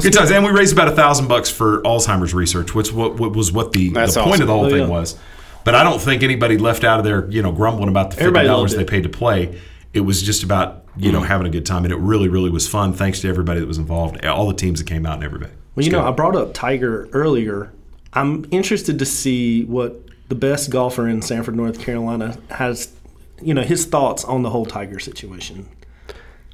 Good 0.00 0.12
times, 0.12 0.30
and 0.30 0.44
we 0.44 0.50
raised 0.50 0.72
about 0.72 0.88
a 0.88 0.92
thousand 0.92 1.28
bucks 1.28 1.50
for 1.50 1.82
Alzheimer's 1.82 2.34
research, 2.34 2.74
which 2.74 2.92
what, 2.92 3.18
what 3.18 3.34
was 3.34 3.52
what 3.52 3.72
the, 3.72 3.88
the 3.88 3.94
That's 3.94 4.16
point 4.16 4.40
of 4.40 4.46
the 4.46 4.52
whole 4.52 4.66
Oh, 4.66 4.70
thing 4.70 4.80
yeah. 4.80 4.88
was. 4.88 5.18
But 5.64 5.74
I 5.74 5.82
don't 5.82 6.00
think 6.00 6.22
anybody 6.22 6.56
left 6.56 6.84
out 6.84 6.98
of 6.98 7.04
there, 7.04 7.30
you 7.30 7.42
know, 7.42 7.52
grumbling 7.52 7.88
about 7.88 8.10
the 8.10 8.16
fifty 8.16 8.44
dollars 8.44 8.74
they 8.74 8.84
paid 8.84 9.02
to 9.02 9.08
play. 9.08 9.60
It 9.92 10.00
was 10.00 10.22
just 10.22 10.42
about 10.42 10.84
you 10.96 11.12
know 11.12 11.20
mm. 11.20 11.26
having 11.26 11.46
a 11.46 11.50
good 11.50 11.66
time, 11.66 11.84
and 11.84 11.92
it 11.92 11.98
really, 11.98 12.28
really 12.28 12.50
was 12.50 12.66
fun. 12.66 12.92
Thanks 12.92 13.20
to 13.20 13.28
everybody 13.28 13.60
that 13.60 13.66
was 13.66 13.78
involved, 13.78 14.24
all 14.24 14.46
the 14.48 14.54
teams 14.54 14.78
that 14.78 14.86
came 14.86 15.04
out, 15.04 15.14
and 15.14 15.24
everybody. 15.24 15.52
Well, 15.74 15.84
you 15.84 15.92
know, 15.92 16.06
I 16.06 16.10
brought 16.10 16.36
up 16.36 16.54
Tiger 16.54 17.08
earlier. 17.12 17.72
I'm 18.14 18.46
interested 18.50 18.98
to 18.98 19.04
see 19.04 19.64
what 19.64 20.00
the 20.28 20.34
best 20.34 20.70
golfer 20.70 21.06
in 21.08 21.22
Sanford, 21.22 21.56
North 21.56 21.80
Carolina, 21.80 22.38
has. 22.50 22.92
You 23.40 23.54
know, 23.54 23.62
his 23.62 23.86
thoughts 23.86 24.24
on 24.24 24.42
the 24.42 24.50
whole 24.50 24.66
Tiger 24.66 24.98
situation. 24.98 25.68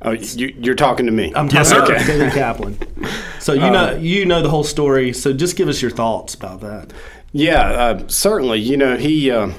Oh, 0.04 0.10
you, 0.10 0.54
you're 0.58 0.74
talking 0.74 1.06
to 1.06 1.12
me. 1.12 1.32
I'm 1.34 1.48
Yes, 1.48 1.70
talking 1.70 1.86
sir. 1.86 1.94
about 1.94 2.06
David 2.06 2.32
Kaplan. 2.32 2.78
So 3.40 3.52
you 3.54 3.70
know, 3.70 3.96
you 3.96 4.26
know 4.26 4.42
the 4.42 4.50
whole 4.50 4.64
story. 4.64 5.12
So 5.12 5.32
just 5.32 5.56
give 5.56 5.68
us 5.68 5.80
your 5.80 5.90
thoughts 5.90 6.34
about 6.34 6.60
that. 6.60 6.92
Yeah, 7.32 7.60
uh, 7.60 8.08
certainly. 8.08 8.60
You 8.60 8.76
know, 8.76 8.96
he. 8.96 9.30
Uh, 9.30 9.52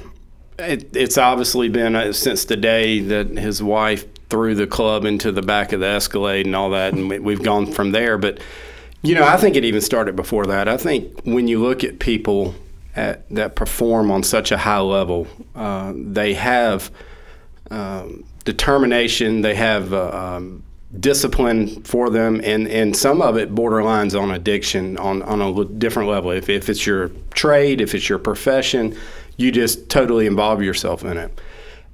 it, 0.58 0.96
it's 0.96 1.18
obviously 1.18 1.68
been 1.68 1.96
uh, 1.96 2.14
since 2.14 2.46
the 2.46 2.56
day 2.56 3.00
that 3.02 3.28
his 3.38 3.62
wife 3.62 4.06
threw 4.30 4.56
the 4.56 4.68
club 4.68 5.04
into 5.04 5.32
the 5.32 5.42
back 5.42 5.74
of 5.74 5.80
the 5.82 5.88
Escalade 5.88 6.46
and 6.46 6.56
all 6.56 6.70
that, 6.70 6.94
and 6.94 7.10
we, 7.10 7.20
we've 7.20 7.44
gone 7.44 7.66
from 7.72 7.92
there. 7.92 8.18
But 8.18 8.40
you 9.02 9.16
know, 9.16 9.24
I 9.26 9.38
think 9.38 9.56
it 9.56 9.66
even 9.66 9.82
started 9.82 10.16
before 10.16 10.46
that. 10.48 10.68
I 10.68 10.78
think 10.78 11.22
when 11.24 11.48
you 11.48 11.62
look 11.62 11.84
at 11.84 12.00
people 12.00 12.56
at, 12.96 13.28
that 13.30 13.56
perform 13.56 14.10
on 14.12 14.24
such 14.24 14.52
a 14.52 14.58
high 14.58 14.80
level, 14.80 15.28
uh, 15.56 15.94
they 15.96 16.34
have 16.36 16.90
um, 17.70 18.24
determination. 18.46 19.42
They 19.42 19.56
have 19.56 19.94
uh, 19.94 20.10
um, 20.12 20.64
discipline 21.00 21.84
for 21.84 22.10
them, 22.10 22.40
and, 22.44 22.68
and 22.68 22.96
some 22.96 23.22
of 23.22 23.38
it 23.38 23.54
borderlines 23.54 24.20
on 24.20 24.32
addiction 24.32 24.98
on, 24.98 25.22
on 25.24 25.42
a 25.42 25.66
different 25.66 26.10
level. 26.10 26.32
If, 26.32 26.50
if 26.50 26.70
it's 26.70 26.86
your 26.86 27.10
trade, 27.34 27.82
if 27.82 27.94
it's 27.94 28.08
your 28.08 28.20
profession, 28.20 28.98
you 29.38 29.52
just 29.52 29.90
totally 29.90 30.26
involve 30.26 30.62
yourself 30.62 31.04
in 31.04 31.18
it. 31.18 31.42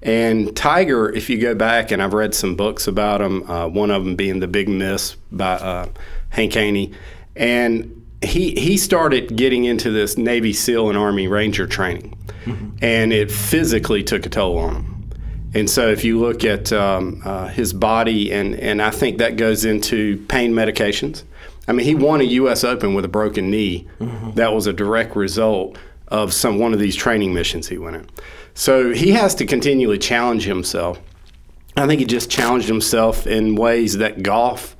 And 0.03 0.55
Tiger, 0.55 1.11
if 1.11 1.29
you 1.29 1.39
go 1.39 1.53
back, 1.53 1.91
and 1.91 2.01
I've 2.01 2.13
read 2.13 2.33
some 2.33 2.55
books 2.55 2.87
about 2.87 3.21
him, 3.21 3.49
uh, 3.49 3.67
one 3.67 3.91
of 3.91 4.03
them 4.03 4.15
being 4.15 4.39
The 4.39 4.47
Big 4.47 4.67
Miss 4.67 5.15
by 5.31 5.53
uh, 5.53 5.89
Hank 6.29 6.53
Haney, 6.53 6.91
and 7.35 7.97
he 8.23 8.51
he 8.55 8.77
started 8.77 9.35
getting 9.35 9.65
into 9.65 9.91
this 9.91 10.17
Navy 10.17 10.53
SEAL 10.53 10.89
and 10.89 10.97
Army 10.97 11.27
Ranger 11.27 11.67
training, 11.67 12.17
and 12.81 13.13
it 13.13 13.31
physically 13.31 14.03
took 14.03 14.25
a 14.25 14.29
toll 14.29 14.57
on 14.57 14.75
him. 14.75 15.00
And 15.53 15.69
so, 15.69 15.89
if 15.89 16.03
you 16.03 16.19
look 16.19 16.45
at 16.45 16.71
um, 16.71 17.21
uh, 17.25 17.47
his 17.47 17.73
body, 17.73 18.31
and, 18.31 18.55
and 18.55 18.81
I 18.81 18.89
think 18.89 19.17
that 19.17 19.35
goes 19.35 19.65
into 19.65 20.17
pain 20.27 20.53
medications. 20.53 21.23
I 21.67 21.73
mean, 21.73 21.85
he 21.85 21.93
won 21.93 22.21
a 22.21 22.25
U.S. 22.25 22.63
Open 22.63 22.93
with 22.93 23.05
a 23.05 23.09
broken 23.09 23.51
knee. 23.51 23.87
That 24.35 24.53
was 24.53 24.65
a 24.65 24.73
direct 24.73 25.15
result 25.15 25.77
of 26.07 26.33
some 26.33 26.59
one 26.59 26.73
of 26.73 26.79
these 26.79 26.95
training 26.95 27.33
missions 27.33 27.67
he 27.67 27.77
went 27.77 27.95
in. 27.95 28.07
So 28.53 28.93
he 28.93 29.11
has 29.11 29.35
to 29.35 29.45
continually 29.45 29.97
challenge 29.97 30.43
himself. 30.43 30.99
I 31.77 31.87
think 31.87 31.99
he 31.99 32.05
just 32.05 32.29
challenged 32.29 32.67
himself 32.67 33.25
in 33.25 33.55
ways 33.55 33.97
that 33.97 34.23
golf 34.23 34.75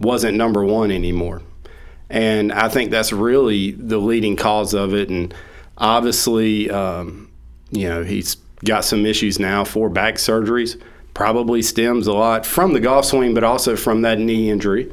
wasn't 0.00 0.36
number 0.36 0.64
one 0.64 0.90
anymore. 0.90 1.42
And 2.10 2.52
I 2.52 2.68
think 2.68 2.90
that's 2.90 3.12
really 3.12 3.70
the 3.70 3.98
leading 3.98 4.36
cause 4.36 4.74
of 4.74 4.92
it. 4.92 5.08
And 5.08 5.32
obviously, 5.78 6.68
um, 6.70 7.30
you 7.70 7.88
know, 7.88 8.02
he's 8.02 8.36
got 8.64 8.84
some 8.84 9.04
issues 9.06 9.38
now 9.38 9.64
for 9.64 9.88
back 9.88 10.16
surgeries. 10.16 10.80
Probably 11.14 11.60
stems 11.62 12.06
a 12.06 12.12
lot 12.12 12.46
from 12.46 12.72
the 12.72 12.80
golf 12.80 13.04
swing, 13.04 13.34
but 13.34 13.44
also 13.44 13.76
from 13.76 14.02
that 14.02 14.18
knee 14.18 14.48
injury. 14.50 14.92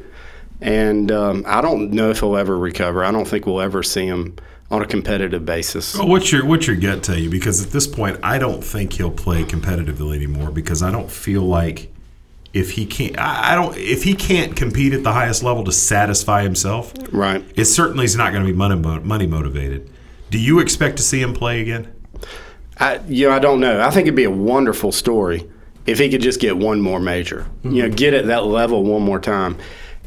And 0.62 1.12
um, 1.12 1.46
I 1.48 1.62
don't 1.62 1.91
know 1.91 2.10
if 2.10 2.20
he'll 2.20 2.36
ever 2.36 2.58
recover. 2.58 3.06
I 3.06 3.12
don't 3.12 3.26
think 3.28 3.46
we'll 3.46 3.62
ever 3.62 3.82
see 3.84 4.06
him 4.06 4.36
on 4.70 4.82
a 4.82 4.86
competitive 4.86 5.46
basis. 5.46 5.96
Well, 5.98 6.10
what's 6.10 6.32
your 6.32 6.46
what's 6.46 6.68
your 6.68 6.76
gut 6.76 7.04
tell 7.04 7.18
you? 7.18 7.30
Because 7.30 7.66
at 7.66 7.72
this 7.72 7.88
point, 7.88 8.20
I 8.22 8.38
don't 8.38 8.62
think 8.64 8.94
he'll 8.94 9.10
play 9.12 9.44
competitively 9.44 10.16
anymore. 10.16 10.52
Because 10.52 10.84
I 10.84 10.91
don't 10.91 11.10
feel 11.10 11.41
like 11.44 11.90
if 12.54 12.72
he 12.72 12.86
can't, 12.86 13.18
I 13.18 13.54
I 13.54 13.56
don't 13.56 13.78
if 13.78 14.04
he 14.04 14.14
can't 14.14 14.56
compete 14.58 14.91
at 14.94 15.04
the 15.04 15.14
highest 15.14 15.41
level 15.44 15.64
to 15.64 15.72
satisfy 15.72 16.44
himself, 16.44 16.94
Right. 17.14 17.46
it 17.56 17.66
certainly 17.66 18.04
is 18.04 18.18
not 18.18 18.34
going 18.34 18.46
to 18.46 18.52
be 18.52 18.58
money 18.58 18.76
money 18.76 19.26
motivated. 19.28 19.90
Do 20.30 20.38
you 20.38 20.60
expect 20.60 20.98
to 20.98 21.04
see 21.04 21.22
him 21.22 21.34
play 21.34 21.62
again? 21.62 21.88
I, 22.80 23.00
you 23.08 23.28
know, 23.28 23.34
I 23.34 23.40
don't 23.40 23.60
know. 23.60 23.82
I 23.82 23.92
think 23.92 24.08
it'd 24.08 24.16
be 24.16 24.24
a 24.24 24.32
wonderful 24.32 24.92
story 24.92 25.50
if 25.86 26.00
he 26.00 26.10
could 26.10 26.22
just 26.22 26.40
get 26.40 26.58
one 26.58 26.82
more 26.82 27.00
major. 27.00 27.48
You 27.64 27.84
know, 27.84 27.90
get 27.90 28.14
at 28.14 28.28
that 28.28 28.46
level 28.46 28.84
one 28.84 29.02
more 29.02 29.20
time. 29.20 29.58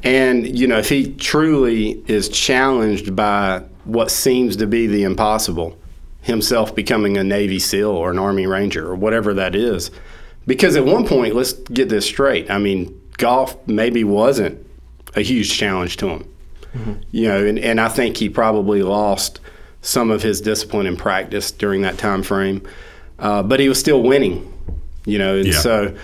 And 0.03 0.59
you 0.59 0.67
know, 0.67 0.79
if 0.79 0.89
he 0.89 1.13
truly 1.15 2.03
is 2.07 2.29
challenged 2.29 3.15
by 3.15 3.63
what 3.85 4.11
seems 4.11 4.57
to 4.57 4.67
be 4.67 4.87
the 4.87 5.03
impossible, 5.03 5.79
himself 6.23 6.75
becoming 6.75 7.17
a 7.17 7.25
Navy 7.25 7.59
SEAL 7.59 7.91
or 7.91 8.11
an 8.11 8.19
Army 8.19 8.47
Ranger 8.47 8.89
or 8.89 8.95
whatever 8.95 9.35
that 9.35 9.55
is, 9.55 9.91
because 10.47 10.77
at 10.77 10.85
one 10.85 11.07
point, 11.07 11.35
let's 11.35 11.53
get 11.53 11.89
this 11.89 12.07
straight. 12.07 12.51
I 12.51 12.59
mean, 12.59 13.01
golf 13.19 13.57
maybe 13.69 14.03
wasn't 14.03 14.65
a 15.15 15.21
huge 15.21 15.53
challenge 15.53 15.97
to 15.99 16.09
him. 16.09 16.35
Mm-hmm. 16.75 16.93
You 17.11 17.29
know, 17.29 17.47
and, 17.47 17.59
and 17.59 17.81
I 17.81 17.89
think 17.89 18.17
he 18.17 18.29
probably 18.29 18.83
lost 18.83 19.41
some 19.83 20.11
of 20.11 20.23
his 20.23 20.41
discipline 20.41 20.87
and 20.87 20.99
practice 20.99 21.51
during 21.51 21.83
that 21.83 21.99
time 21.99 22.23
frame, 22.23 22.63
uh, 23.19 23.43
but 23.43 23.61
he 23.61 23.69
was 23.69 23.79
still 23.79 24.03
winning. 24.03 24.49
You 25.05 25.19
know, 25.19 25.37
and 25.37 25.47
Yeah. 25.49 25.59
so 25.59 25.95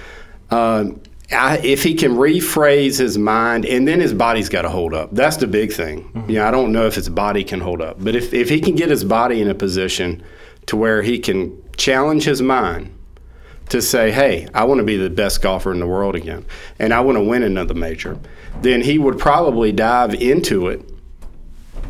um, 0.51 1.01
I, 1.31 1.59
if 1.59 1.83
he 1.85 1.95
can 1.95 2.17
rephrase 2.17 2.99
his 2.99 3.17
mind, 3.17 3.65
and 3.67 3.87
then 3.87 4.01
his 4.01 4.13
body's 4.13 4.49
got 4.49 4.63
to 4.63 4.69
hold 4.69 4.93
up. 4.95 5.11
That's 5.13 5.37
the 5.37 5.47
big 5.47 5.73
thing. 5.73 6.25
You 6.29 6.37
know, 6.37 6.47
I 6.49 6.51
don't 6.51 6.73
know 6.73 6.87
if 6.87 6.95
his 6.95 7.09
body 7.09 7.45
can 7.45 7.61
hold 7.61 7.81
up, 7.81 7.97
but 8.03 8.17
if 8.17 8.33
if 8.35 8.49
he 8.49 8.61
can 8.61 8.75
get 8.75 8.89
his 8.91 9.05
body 9.05 9.41
in 9.41 9.49
a 9.49 9.55
position 9.55 10.23
to 10.67 10.77
where 10.77 11.03
he 11.03 11.19
can 11.19 11.57
challenge 11.77 12.25
his 12.25 12.43
mind 12.43 12.91
to 13.69 13.81
say, 13.83 14.11
hey, 14.11 14.49
I 14.55 14.65
want 14.65 14.79
to 14.79 14.85
be 14.85 14.97
the 14.97 15.11
best 15.11 15.43
golfer 15.43 15.71
in 15.73 15.79
the 15.79 15.87
world 15.87 16.15
again, 16.17 16.45
and 16.79 16.93
I 16.95 17.01
want 17.01 17.19
to 17.19 17.23
win 17.25 17.43
another 17.43 17.75
major, 17.75 18.19
then 18.63 18.81
he 18.81 18.99
would 18.99 19.19
probably 19.19 19.71
dive 19.73 20.15
into 20.15 20.69
it 20.69 20.81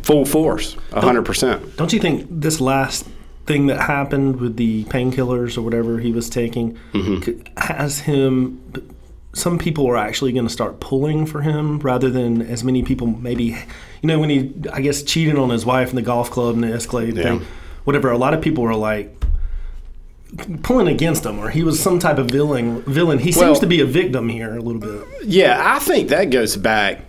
full 0.03 0.25
force, 0.25 0.75
100%. 0.91 1.75
Don't 1.75 1.93
you 1.93 1.99
think 1.99 2.27
this 2.29 2.59
last 2.61 3.05
thing 3.45 3.67
that 3.67 3.79
happened 3.79 4.39
with 4.39 4.57
the 4.57 4.83
painkillers 4.85 5.57
or 5.57 5.61
whatever 5.61 5.99
he 5.99 6.11
was 6.11 6.29
taking 6.29 6.77
mm-hmm. 6.93 7.21
c- 7.21 7.41
has 7.57 7.99
him? 8.01 8.61
Some 9.33 9.59
people 9.59 9.87
are 9.87 9.97
actually 9.97 10.31
going 10.31 10.47
to 10.47 10.51
start 10.53 10.79
pulling 10.79 11.25
for 11.25 11.41
him 11.41 11.79
rather 11.79 12.09
than 12.09 12.41
as 12.41 12.63
many 12.63 12.83
people 12.83 13.07
maybe. 13.07 13.43
You 14.01 14.07
know, 14.07 14.19
when 14.19 14.29
he, 14.29 14.53
I 14.73 14.81
guess, 14.81 15.03
cheated 15.03 15.37
on 15.37 15.49
his 15.49 15.65
wife 15.65 15.89
in 15.89 15.95
the 15.95 16.01
golf 16.01 16.31
club 16.31 16.55
and 16.55 16.63
the 16.63 16.73
Escalade 16.73 17.15
Yeah. 17.15 17.23
thing, 17.23 17.45
whatever. 17.83 18.11
A 18.11 18.17
lot 18.17 18.33
of 18.33 18.41
people 18.41 18.63
were 18.63 18.75
like 18.75 19.15
pulling 20.63 20.87
against 20.87 21.25
him, 21.25 21.39
or 21.39 21.49
he 21.49 21.63
was 21.63 21.79
some 21.79 21.99
type 21.99 22.17
of 22.17 22.27
villain. 22.27 22.81
Villain. 22.83 23.19
He 23.19 23.31
Well- 23.35 23.47
seems 23.47 23.59
to 23.59 23.67
be 23.67 23.81
a 23.81 23.85
victim 23.85 24.29
here 24.29 24.55
a 24.55 24.61
little 24.61 24.81
bit. 24.81 25.01
Yeah, 25.25 25.59
I 25.63 25.79
think 25.79 26.09
that 26.09 26.29
goes 26.29 26.55
back 26.55 27.01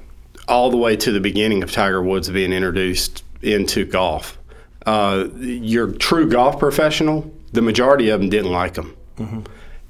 all 0.50 0.70
the 0.70 0.76
way 0.76 0.96
to 0.96 1.12
the 1.12 1.20
beginning 1.20 1.62
of 1.62 1.72
Tiger 1.72 2.02
Woods 2.02 2.28
being 2.28 2.52
introduced 2.52 3.24
into 3.40 3.84
golf. 3.84 4.38
Uh, 4.84 5.28
your 5.36 5.92
true 5.92 6.28
golf 6.28 6.58
professional, 6.58 7.32
the 7.52 7.62
majority 7.62 8.08
of 8.10 8.20
them 8.20 8.28
didn't 8.28 8.50
like 8.50 8.76
him. 8.76 8.96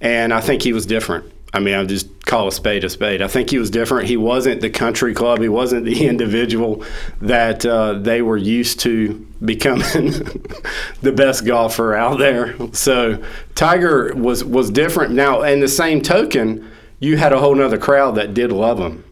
And 0.00 0.32
I 0.32 0.40
think 0.40 0.62
he 0.62 0.72
was 0.72 0.86
different. 0.86 1.24
I 1.52 1.58
mean, 1.58 1.74
I 1.74 1.84
just 1.84 2.26
call 2.26 2.46
a 2.46 2.52
spade 2.52 2.84
a 2.84 2.90
spade. 2.90 3.22
I 3.22 3.26
think 3.28 3.50
he 3.50 3.58
was 3.58 3.70
different. 3.70 4.06
He 4.06 4.16
wasn't 4.16 4.60
the 4.60 4.70
country 4.70 5.14
club. 5.14 5.40
He 5.40 5.48
wasn't 5.48 5.84
the 5.84 6.06
individual 6.12 6.84
that 7.20 7.66
uh, 7.66 7.94
they 7.94 8.22
were 8.22 8.36
used 8.36 8.80
to 8.80 9.26
becoming 9.44 9.82
the 11.02 11.12
best 11.14 11.44
golfer 11.44 11.94
out 11.94 12.18
there. 12.18 12.54
So 12.72 13.22
Tiger 13.54 14.12
was 14.14 14.44
was 14.44 14.70
different. 14.70 15.14
Now, 15.14 15.42
in 15.42 15.60
the 15.60 15.68
same 15.68 16.02
token, 16.02 16.70
you 17.00 17.16
had 17.16 17.32
a 17.32 17.40
whole 17.40 17.54
nother 17.54 17.78
crowd 17.78 18.14
that 18.14 18.32
did 18.34 18.52
love 18.52 18.78
him. 18.78 19.04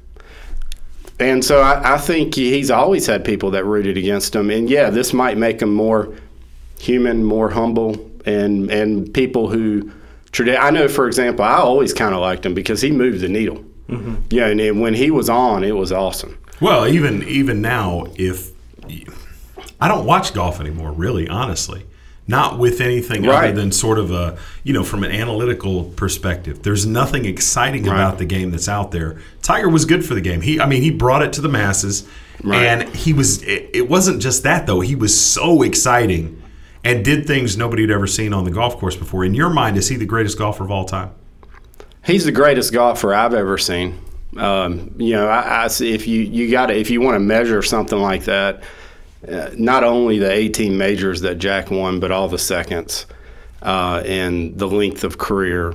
And 1.21 1.45
so 1.45 1.61
I, 1.61 1.95
I 1.95 1.99
think 1.99 2.35
he's 2.35 2.71
always 2.71 3.07
had 3.07 3.25
people 3.25 3.51
that 3.53 3.65
rooted 3.65 3.97
against 3.97 4.35
him. 4.35 4.51
And 4.51 4.71
yeah, 4.71 4.91
this 4.91 5.13
might 5.13 5.37
make 5.37 5.61
him 5.61 5.75
more 5.75 6.15
human, 6.79 7.25
more 7.25 7.51
humble, 7.51 8.11
and 8.25 8.71
and 8.71 9.13
people 9.13 9.49
who. 9.49 9.91
I 10.41 10.71
know, 10.71 10.89
for 10.89 11.07
example, 11.09 11.45
I 11.45 11.57
always 11.57 11.93
kind 11.93 12.15
of 12.15 12.21
liked 12.21 12.45
him 12.47 12.55
because 12.55 12.81
he 12.81 12.91
moved 12.91 13.21
the 13.21 13.29
needle. 13.29 13.65
Mm-hmm. 13.89 14.15
Yeah, 14.31 14.47
and, 14.49 14.61
and 14.61 14.81
when 14.81 14.95
he 14.95 15.11
was 15.11 15.29
on, 15.31 15.65
it 15.65 15.75
was 15.75 15.91
awesome. 15.91 16.39
Well, 16.61 16.87
even 16.87 17.23
even 17.25 17.63
now, 17.63 18.07
if 18.17 18.53
I 19.81 19.89
don't 19.89 20.05
watch 20.05 20.35
golf 20.35 20.61
anymore, 20.61 20.93
really, 20.93 21.29
honestly, 21.29 21.85
not 22.29 22.59
with 22.59 22.81
anything 22.81 23.25
Right. 23.25 23.49
other 23.51 23.61
than 23.61 23.73
sort 23.73 23.99
of 23.99 24.11
a 24.13 24.37
you 24.63 24.73
know 24.73 24.85
from 24.85 25.03
an 25.03 25.11
analytical 25.11 25.85
perspective. 25.97 26.63
There's 26.63 26.87
nothing 26.87 27.25
exciting 27.25 27.89
about 27.89 28.19
the 28.19 28.25
game 28.27 28.51
that's 28.53 28.69
out 28.69 28.93
there. 28.93 29.17
Tiger 29.43 29.69
was 29.69 29.85
good 29.87 30.05
for 30.05 30.15
the 30.15 30.21
game. 30.21 30.43
He, 30.43 30.61
I 30.61 30.67
mean, 30.67 30.83
he 30.83 30.91
brought 30.91 31.23
it 31.23 31.33
to 31.33 31.41
the 31.41 31.49
masses, 31.49 32.07
Right. 32.45 32.63
and 32.65 32.89
he 32.95 33.13
was. 33.13 33.43
It, 33.43 33.71
it 33.75 33.89
wasn't 33.89 34.23
just 34.23 34.43
that 34.45 34.67
though. 34.67 34.81
He 34.81 34.95
was 34.95 35.19
so 35.19 35.63
exciting 35.63 36.41
and 36.85 37.05
did 37.05 37.27
things 37.27 37.57
nobody 37.57 37.83
had 37.83 37.91
ever 37.91 38.07
seen 38.07 38.33
on 38.33 38.45
the 38.45 38.51
golf 38.53 38.77
course 38.79 38.95
before. 38.95 39.25
In 39.25 39.35
your 39.35 39.51
mind, 39.51 39.77
is 39.77 39.89
he 39.89 39.97
the 39.97 40.07
greatest 40.07 40.39
golfer 40.39 40.63
of 40.63 40.71
all 40.71 40.85
time? 40.85 41.11
He's 42.05 42.25
the 42.25 42.33
greatest 42.33 42.73
golfer 42.73 43.13
I've 43.13 43.35
ever 43.35 43.59
seen. 43.59 43.99
Um, 44.37 44.95
you 44.99 45.15
know, 45.15 45.27
I, 45.27 45.65
I 45.65 45.69
see 45.69 45.93
if 45.95 46.07
you 46.07 46.21
you 46.21 46.51
got 46.51 46.71
if 46.71 46.91
you 46.91 47.01
want 47.01 47.17
to 47.17 47.21
measure 47.21 47.63
something 47.63 47.99
like 47.99 48.25
that, 48.25 48.63
uh, 49.27 49.51
not 49.57 49.85
only 49.85 50.19
the 50.19 50.31
18 50.31 50.77
majors 50.77 51.23
that 51.23 51.39
Jack 51.39 51.71
won, 51.71 51.99
but 52.01 52.11
all 52.13 52.29
the 52.29 52.39
seconds 52.39 53.07
uh, 53.63 54.03
and 54.07 54.57
the 54.59 54.69
length 54.69 55.05
of 55.05 55.19
career. 55.19 55.75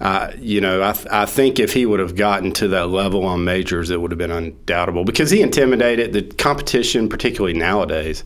Uh, 0.00 0.32
you 0.36 0.60
know, 0.60 0.82
I, 0.82 0.92
th- 0.92 1.06
I 1.10 1.26
think 1.26 1.60
if 1.60 1.72
he 1.72 1.86
would 1.86 2.00
have 2.00 2.16
gotten 2.16 2.52
to 2.54 2.68
that 2.68 2.88
level 2.88 3.24
on 3.24 3.44
majors, 3.44 3.88
it 3.90 4.00
would 4.00 4.10
have 4.10 4.18
been 4.18 4.32
undoubtable 4.32 5.04
because 5.04 5.30
he 5.30 5.40
intimidated 5.40 6.12
the 6.12 6.22
competition, 6.22 7.08
particularly 7.08 7.56
nowadays, 7.56 8.24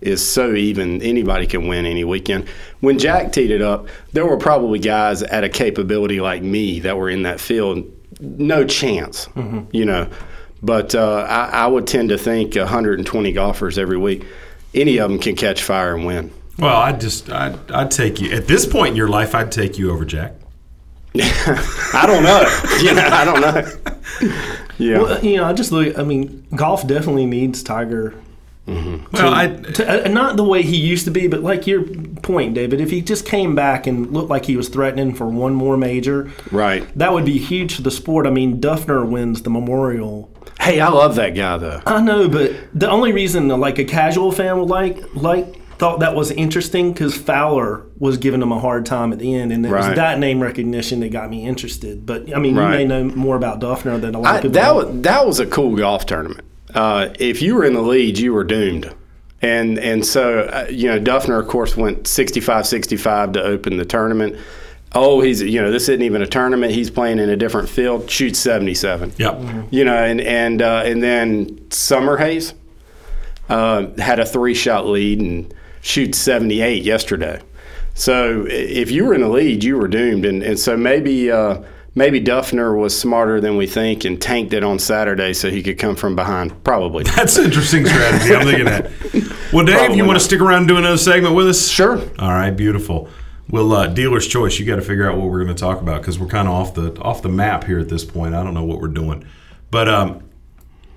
is 0.00 0.26
so 0.26 0.54
even. 0.54 1.02
Anybody 1.02 1.46
can 1.46 1.68
win 1.68 1.84
any 1.84 2.02
weekend. 2.02 2.48
When 2.80 2.98
Jack 2.98 3.32
teed 3.32 3.50
it 3.50 3.60
up, 3.60 3.88
there 4.12 4.24
were 4.24 4.38
probably 4.38 4.78
guys 4.78 5.22
at 5.22 5.44
a 5.44 5.48
capability 5.50 6.20
like 6.20 6.42
me 6.42 6.80
that 6.80 6.96
were 6.96 7.10
in 7.10 7.24
that 7.24 7.40
field. 7.40 7.84
No 8.20 8.64
chance, 8.64 9.28
you 9.70 9.84
know. 9.84 10.08
But 10.62 10.94
uh, 10.94 11.26
I, 11.28 11.44
I 11.64 11.66
would 11.66 11.86
tend 11.86 12.08
to 12.08 12.18
think 12.18 12.54
120 12.56 13.32
golfers 13.32 13.78
every 13.78 13.96
week, 13.98 14.24
any 14.74 14.98
of 14.98 15.08
them 15.10 15.18
can 15.18 15.36
catch 15.36 15.62
fire 15.62 15.94
and 15.94 16.04
win. 16.04 16.32
Well, 16.58 16.76
I 16.76 16.92
just 16.92 17.30
I'd, 17.30 17.70
I'd 17.70 17.90
take 17.92 18.20
you 18.20 18.32
at 18.32 18.48
this 18.48 18.66
point 18.66 18.90
in 18.90 18.96
your 18.96 19.08
life. 19.08 19.34
I'd 19.34 19.52
take 19.52 19.78
you 19.78 19.92
over 19.92 20.04
Jack. 20.04 20.32
I 21.20 22.04
don't 22.06 22.22
know. 22.22 22.40
you 22.80 22.94
know, 22.94 23.06
I 23.06 23.24
don't 23.24 23.40
know. 23.40 24.58
Yeah. 24.78 24.98
Well, 24.98 25.24
you 25.24 25.36
know, 25.38 25.44
I 25.44 25.52
just 25.52 25.72
look. 25.72 25.98
I 25.98 26.02
mean, 26.02 26.46
golf 26.54 26.86
definitely 26.86 27.26
needs 27.26 27.62
Tiger. 27.62 28.14
Well, 28.66 28.98
to, 29.14 29.26
I- 29.26 29.46
to, 29.72 30.04
uh, 30.04 30.08
not 30.08 30.36
the 30.36 30.44
way 30.44 30.62
he 30.62 30.76
used 30.76 31.06
to 31.06 31.10
be, 31.10 31.26
but 31.26 31.42
like 31.42 31.66
your 31.66 31.82
point, 31.84 32.54
David. 32.54 32.80
If 32.82 32.90
he 32.90 33.00
just 33.00 33.24
came 33.24 33.54
back 33.54 33.86
and 33.86 34.12
looked 34.12 34.28
like 34.28 34.44
he 34.44 34.56
was 34.58 34.68
threatening 34.68 35.14
for 35.14 35.26
one 35.26 35.54
more 35.54 35.76
major, 35.78 36.30
right? 36.52 36.86
That 36.98 37.12
would 37.14 37.24
be 37.24 37.38
huge 37.38 37.76
for 37.76 37.82
the 37.82 37.90
sport. 37.90 38.26
I 38.26 38.30
mean, 38.30 38.60
Dufner 38.60 39.08
wins 39.08 39.42
the 39.42 39.50
Memorial. 39.50 40.30
Hey, 40.68 40.80
I 40.80 40.88
love 40.88 41.14
that 41.16 41.34
guy 41.34 41.56
though. 41.56 41.80
I 41.86 42.00
know, 42.02 42.28
but 42.28 42.52
the 42.74 42.90
only 42.90 43.12
reason 43.12 43.48
like 43.48 43.78
a 43.78 43.84
casual 43.84 44.32
fan 44.32 44.58
would 44.58 44.68
like 44.68 45.14
like 45.14 45.54
thought 45.78 46.00
that 46.00 46.14
was 46.14 46.30
interesting 46.32 46.92
because 46.92 47.16
Fowler 47.16 47.86
was 47.98 48.18
giving 48.18 48.42
him 48.42 48.52
a 48.52 48.58
hard 48.58 48.84
time 48.84 49.12
at 49.12 49.18
the 49.18 49.34
end, 49.34 49.52
and 49.52 49.64
it 49.64 49.70
was 49.70 49.86
that 49.94 50.18
name 50.18 50.40
recognition 50.42 51.00
that 51.00 51.10
got 51.10 51.30
me 51.30 51.46
interested. 51.46 52.04
But 52.04 52.34
I 52.34 52.38
mean, 52.38 52.56
Right. 52.56 52.72
you 52.72 52.78
may 52.78 52.84
know 52.84 53.04
more 53.14 53.36
about 53.36 53.60
Dufner 53.60 53.98
than 54.00 54.14
a 54.14 54.20
lot 54.20 54.34
I, 54.34 54.36
of 54.36 54.42
people. 54.42 54.54
that 54.60 54.74
was 54.74 55.00
that 55.02 55.26
was 55.26 55.40
a 55.40 55.46
cool 55.46 55.74
golf 55.76 56.04
tournament. 56.04 56.44
Uh, 56.74 57.08
if 57.18 57.40
you 57.40 57.54
were 57.54 57.64
in 57.64 57.72
the 57.72 57.80
lead, 57.80 58.18
you 58.18 58.34
were 58.34 58.44
doomed. 58.44 58.92
And 59.40 59.78
and 59.78 60.04
so 60.04 60.40
uh, 60.40 60.66
you 60.68 60.88
know 60.88 60.98
Dufner, 61.00 61.40
of 61.40 61.48
course, 61.48 61.76
went 61.76 62.02
65-65 62.04 63.32
to 63.34 63.42
open 63.42 63.76
the 63.76 63.84
tournament. 63.86 64.36
Oh, 64.94 65.20
he's 65.20 65.42
you 65.42 65.60
know 65.60 65.70
this 65.70 65.88
isn't 65.88 66.02
even 66.02 66.22
a 66.22 66.26
tournament. 66.26 66.72
He's 66.72 66.90
playing 66.90 67.18
in 67.18 67.28
a 67.28 67.36
different 67.36 67.68
field. 67.68 68.10
Shoots 68.10 68.38
seventy 68.38 68.74
seven. 68.74 69.12
Yep. 69.18 69.68
You 69.70 69.84
know, 69.84 69.96
and 69.96 70.20
and 70.20 70.62
uh, 70.62 70.82
and 70.84 71.02
then 71.02 71.46
Summerhays 71.68 72.54
uh, 73.48 73.88
had 73.98 74.18
a 74.18 74.24
three 74.26 74.54
shot 74.54 74.86
lead 74.86 75.20
and 75.20 75.52
shoots 75.82 76.18
seventy 76.18 76.60
eight 76.62 76.84
yesterday. 76.84 77.40
So 77.94 78.46
if 78.48 78.90
you 78.90 79.04
were 79.04 79.14
in 79.14 79.20
the 79.20 79.28
lead, 79.28 79.62
you 79.64 79.76
were 79.76 79.88
doomed. 79.88 80.24
And 80.24 80.42
and 80.42 80.58
so 80.58 80.76
maybe. 80.76 81.30
Uh, 81.30 81.62
Maybe 81.94 82.20
Dufner 82.20 82.78
was 82.78 82.96
smarter 82.96 83.40
than 83.40 83.56
we 83.56 83.66
think 83.66 84.04
and 84.04 84.22
tanked 84.22 84.52
it 84.52 84.62
on 84.62 84.78
Saturday 84.78 85.32
so 85.32 85.50
he 85.50 85.64
could 85.64 85.78
come 85.80 85.96
from 85.96 86.14
behind. 86.14 86.62
Probably. 86.62 87.02
That's 87.02 87.36
an 87.38 87.46
interesting 87.46 87.86
strategy. 87.86 88.36
I'm 88.36 88.46
thinking 88.46 88.66
that. 88.66 88.92
Well, 89.52 89.64
Dave, 89.64 89.78
Probably 89.78 89.96
you 89.96 90.04
want 90.04 90.14
not. 90.14 90.20
to 90.20 90.24
stick 90.24 90.40
around 90.40 90.58
and 90.58 90.68
do 90.68 90.76
another 90.76 90.98
segment 90.98 91.34
with 91.34 91.48
us? 91.48 91.66
Sure. 91.66 91.98
All 92.20 92.30
right, 92.30 92.50
beautiful. 92.52 93.08
Well, 93.50 93.72
uh, 93.72 93.86
dealer's 93.86 94.26
choice. 94.26 94.58
You 94.58 94.66
got 94.66 94.76
to 94.76 94.82
figure 94.82 95.10
out 95.10 95.16
what 95.16 95.28
we're 95.28 95.42
going 95.42 95.54
to 95.54 95.60
talk 95.60 95.80
about 95.80 96.02
because 96.02 96.18
we're 96.18 96.26
kind 96.26 96.48
of 96.48 96.54
off 96.54 96.74
the 96.74 97.00
off 97.00 97.22
the 97.22 97.30
map 97.30 97.64
here 97.64 97.78
at 97.78 97.88
this 97.88 98.04
point. 98.04 98.34
I 98.34 98.42
don't 98.42 98.54
know 98.54 98.64
what 98.64 98.80
we're 98.80 98.88
doing, 98.88 99.24
but 99.70 99.88
um, 99.88 100.28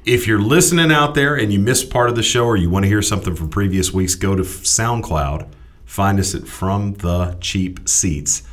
if 0.06 0.28
you're 0.28 0.42
listening 0.42 0.92
out 0.92 1.16
there 1.16 1.36
and 1.36 1.54
you 1.54 1.60
missed 1.60 1.90
part 1.90 2.10
of 2.10 2.16
the 2.16 2.24
show 2.24 2.46
or 2.46 2.58
you 2.58 2.70
want 2.70 2.84
to 2.84 2.90
hear 2.90 3.02
something 3.02 3.36
from 3.36 3.50
previous 3.50 3.94
weeks, 3.94 4.16
go 4.16 4.36
to 4.36 4.44
SoundCloud. 4.44 5.48
Find 5.86 6.20
us 6.20 6.34
at 6.34 6.48
From 6.48 6.94
the 6.96 7.38
Cheap 7.42 7.88
Seats. 7.88 8.44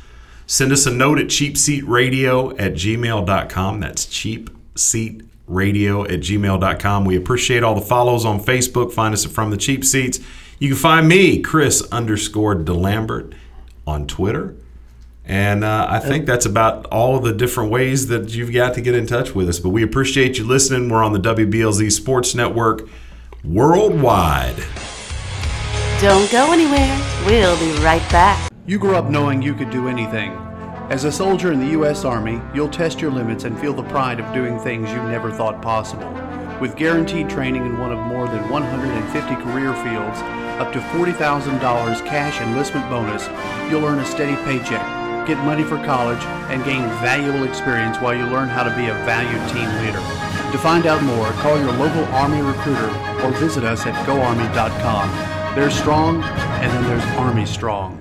Send 0.45 0.71
us 0.71 0.85
a 0.85 0.91
note 0.91 1.19
at 1.19 1.27
cheapseatradio 1.27 2.59
at 2.59 2.73
gmail.com. 2.73 3.79
That's 3.79 4.05
cheapseatradio 4.05 6.11
at 6.11 6.19
gmail.com. 6.19 7.05
We 7.05 7.15
appreciate 7.15 7.63
all 7.63 7.75
the 7.75 7.81
follows 7.81 8.25
on 8.25 8.41
Facebook. 8.41 8.91
Find 8.91 9.13
us 9.13 9.25
at 9.25 9.31
From 9.31 9.51
the 9.51 9.57
Cheap 9.57 9.85
Seats. 9.85 10.19
You 10.59 10.69
can 10.69 10.77
find 10.77 11.07
me, 11.07 11.41
Chris 11.41 11.81
underscore 11.91 12.55
DeLambert, 12.55 13.33
on 13.89 14.07
Twitter. 14.07 14.55
And 15.25 15.63
uh, 15.63 15.85
I 15.87 15.99
think 15.99 16.25
that's 16.25 16.45
about 16.45 16.85
all 16.87 17.15
of 17.15 17.23
the 17.23 17.33
different 17.33 17.69
ways 17.69 18.07
that 18.07 18.33
you've 18.33 18.51
got 18.51 18.73
to 18.75 18.81
get 18.81 18.95
in 18.95 19.05
touch 19.05 19.35
with 19.35 19.47
us. 19.47 19.59
But 19.59 19.69
we 19.69 19.83
appreciate 19.83 20.37
you 20.39 20.43
listening. 20.43 20.89
We're 20.89 21.03
on 21.03 21.13
the 21.13 21.19
WBLZ 21.19 21.91
Sports 21.91 22.33
Network 22.33 22.89
worldwide. 23.43 24.55
Don't 26.01 26.31
go 26.31 26.51
anywhere. 26.51 27.23
We'll 27.25 27.59
be 27.59 27.71
right 27.83 28.01
back. 28.09 28.51
You 28.65 28.79
grew 28.79 28.95
up 28.95 29.09
knowing 29.09 29.41
you 29.41 29.53
could 29.53 29.69
do 29.69 29.87
anything. 29.87 30.31
As 30.89 31.03
a 31.03 31.11
soldier 31.11 31.51
in 31.51 31.59
the 31.59 31.71
U.S. 31.73 32.05
Army, 32.05 32.41
you'll 32.55 32.69
test 32.69 32.99
your 32.99 33.11
limits 33.11 33.43
and 33.43 33.59
feel 33.59 33.73
the 33.73 33.83
pride 33.83 34.19
of 34.19 34.33
doing 34.33 34.57
things 34.57 34.89
you 34.89 35.03
never 35.03 35.31
thought 35.31 35.61
possible. 35.61 36.09
With 36.59 36.75
guaranteed 36.75 37.29
training 37.29 37.67
in 37.67 37.77
one 37.77 37.91
of 37.91 37.99
more 37.99 38.27
than 38.27 38.49
150 38.49 39.35
career 39.43 39.75
fields, 39.83 40.19
up 40.59 40.73
to 40.73 40.79
$40,000 40.79 42.05
cash 42.05 42.41
enlistment 42.41 42.89
bonus, 42.89 43.27
you'll 43.71 43.85
earn 43.85 43.99
a 43.99 44.05
steady 44.05 44.35
paycheck, 44.43 44.85
get 45.25 45.37
money 45.45 45.63
for 45.63 45.77
college, 45.85 46.21
and 46.51 46.63
gain 46.65 46.81
valuable 47.01 47.45
experience 47.45 47.97
while 47.97 48.13
you 48.13 48.25
learn 48.25 48.49
how 48.49 48.63
to 48.63 48.75
be 48.75 48.87
a 48.87 48.93
valued 49.05 49.41
team 49.49 49.69
leader. 49.83 49.99
To 50.51 50.57
find 50.57 50.85
out 50.85 51.01
more, 51.03 51.31
call 51.41 51.57
your 51.57 51.71
local 51.73 52.03
Army 52.05 52.41
recruiter 52.41 52.89
or 53.23 53.31
visit 53.39 53.63
us 53.63 53.85
at 53.85 53.93
goarmy.com. 54.05 55.55
There's 55.55 55.73
strong, 55.73 56.23
and 56.23 56.71
then 56.71 56.83
there's 56.85 57.03
Army 57.17 57.45
Strong. 57.45 57.95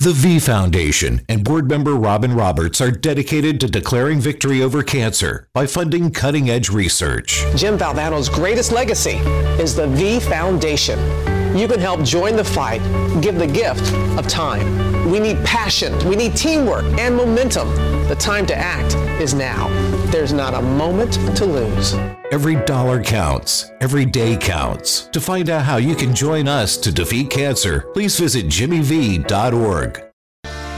The 0.00 0.12
V 0.12 0.38
Foundation 0.38 1.22
and 1.28 1.42
board 1.42 1.68
member 1.68 1.94
Robin 1.94 2.32
Roberts 2.32 2.80
are 2.80 2.92
dedicated 2.92 3.58
to 3.60 3.66
declaring 3.66 4.20
victory 4.20 4.62
over 4.62 4.84
cancer 4.84 5.48
by 5.52 5.66
funding 5.66 6.12
cutting 6.12 6.48
edge 6.48 6.70
research. 6.70 7.44
Jim 7.56 7.76
Valvano's 7.76 8.28
greatest 8.28 8.70
legacy 8.70 9.16
is 9.60 9.74
the 9.74 9.88
V 9.88 10.20
Foundation. 10.20 11.37
You 11.56 11.66
can 11.66 11.80
help 11.80 12.02
join 12.02 12.36
the 12.36 12.44
fight, 12.44 12.80
give 13.20 13.36
the 13.36 13.46
gift 13.46 13.92
of 14.18 14.28
time. 14.28 15.10
We 15.10 15.18
need 15.18 15.42
passion, 15.44 15.96
we 16.08 16.16
need 16.16 16.36
teamwork 16.36 16.84
and 16.98 17.16
momentum. 17.16 17.68
The 18.08 18.16
time 18.16 18.46
to 18.46 18.54
act 18.54 18.94
is 19.20 19.34
now. 19.34 19.68
There's 20.10 20.32
not 20.32 20.54
a 20.54 20.62
moment 20.62 21.14
to 21.36 21.44
lose. 21.44 21.94
Every 22.30 22.56
dollar 22.64 23.02
counts. 23.02 23.70
Every 23.80 24.04
day 24.04 24.36
counts. 24.36 25.08
To 25.12 25.20
find 25.20 25.48
out 25.50 25.64
how 25.64 25.78
you 25.78 25.94
can 25.94 26.14
join 26.14 26.46
us 26.48 26.76
to 26.78 26.92
defeat 26.92 27.30
cancer, 27.30 27.86
please 27.92 28.18
visit 28.18 28.46
jimmyv.org. 28.46 30.04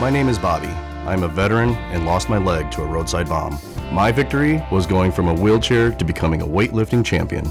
My 0.01 0.11
name 0.11 0.29
is 0.29 0.39
Bobby. 0.39 0.69
I'm 1.07 1.25
a 1.25 1.29
veteran 1.29 1.71
and 1.93 2.07
lost 2.07 2.29
my 2.29 2.39
leg 2.39 2.71
to 2.73 2.83
a 2.83 2.87
roadside 2.87 3.29
bomb. 3.29 3.59
My 3.93 4.13
victory 4.13 4.65
was 4.71 4.87
going 4.87 5.11
from 5.11 5.29
a 5.29 5.35
wheelchair 5.35 5.91
to 5.91 6.05
becoming 6.05 6.43
a 6.43 6.47
weightlifting 6.47 7.05
champion. 7.05 7.51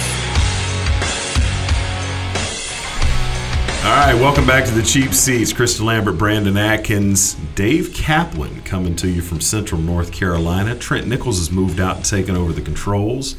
All 3.83 3.87
right, 3.97 4.13
welcome 4.13 4.45
back 4.45 4.63
to 4.65 4.71
the 4.73 4.83
Cheap 4.83 5.11
Seats. 5.11 5.51
Chris 5.51 5.79
DeLambert, 5.79 6.17
Brandon 6.17 6.55
Atkins, 6.55 7.33
Dave 7.55 7.91
Kaplan 7.93 8.61
coming 8.61 8.95
to 8.97 9.09
you 9.09 9.21
from 9.23 9.41
Central 9.41 9.81
North 9.81 10.11
Carolina. 10.11 10.75
Trent 10.75 11.07
Nichols 11.07 11.39
has 11.39 11.51
moved 11.51 11.79
out 11.79 11.95
and 11.97 12.05
taken 12.05 12.35
over 12.35 12.53
the 12.53 12.61
controls. 12.61 13.35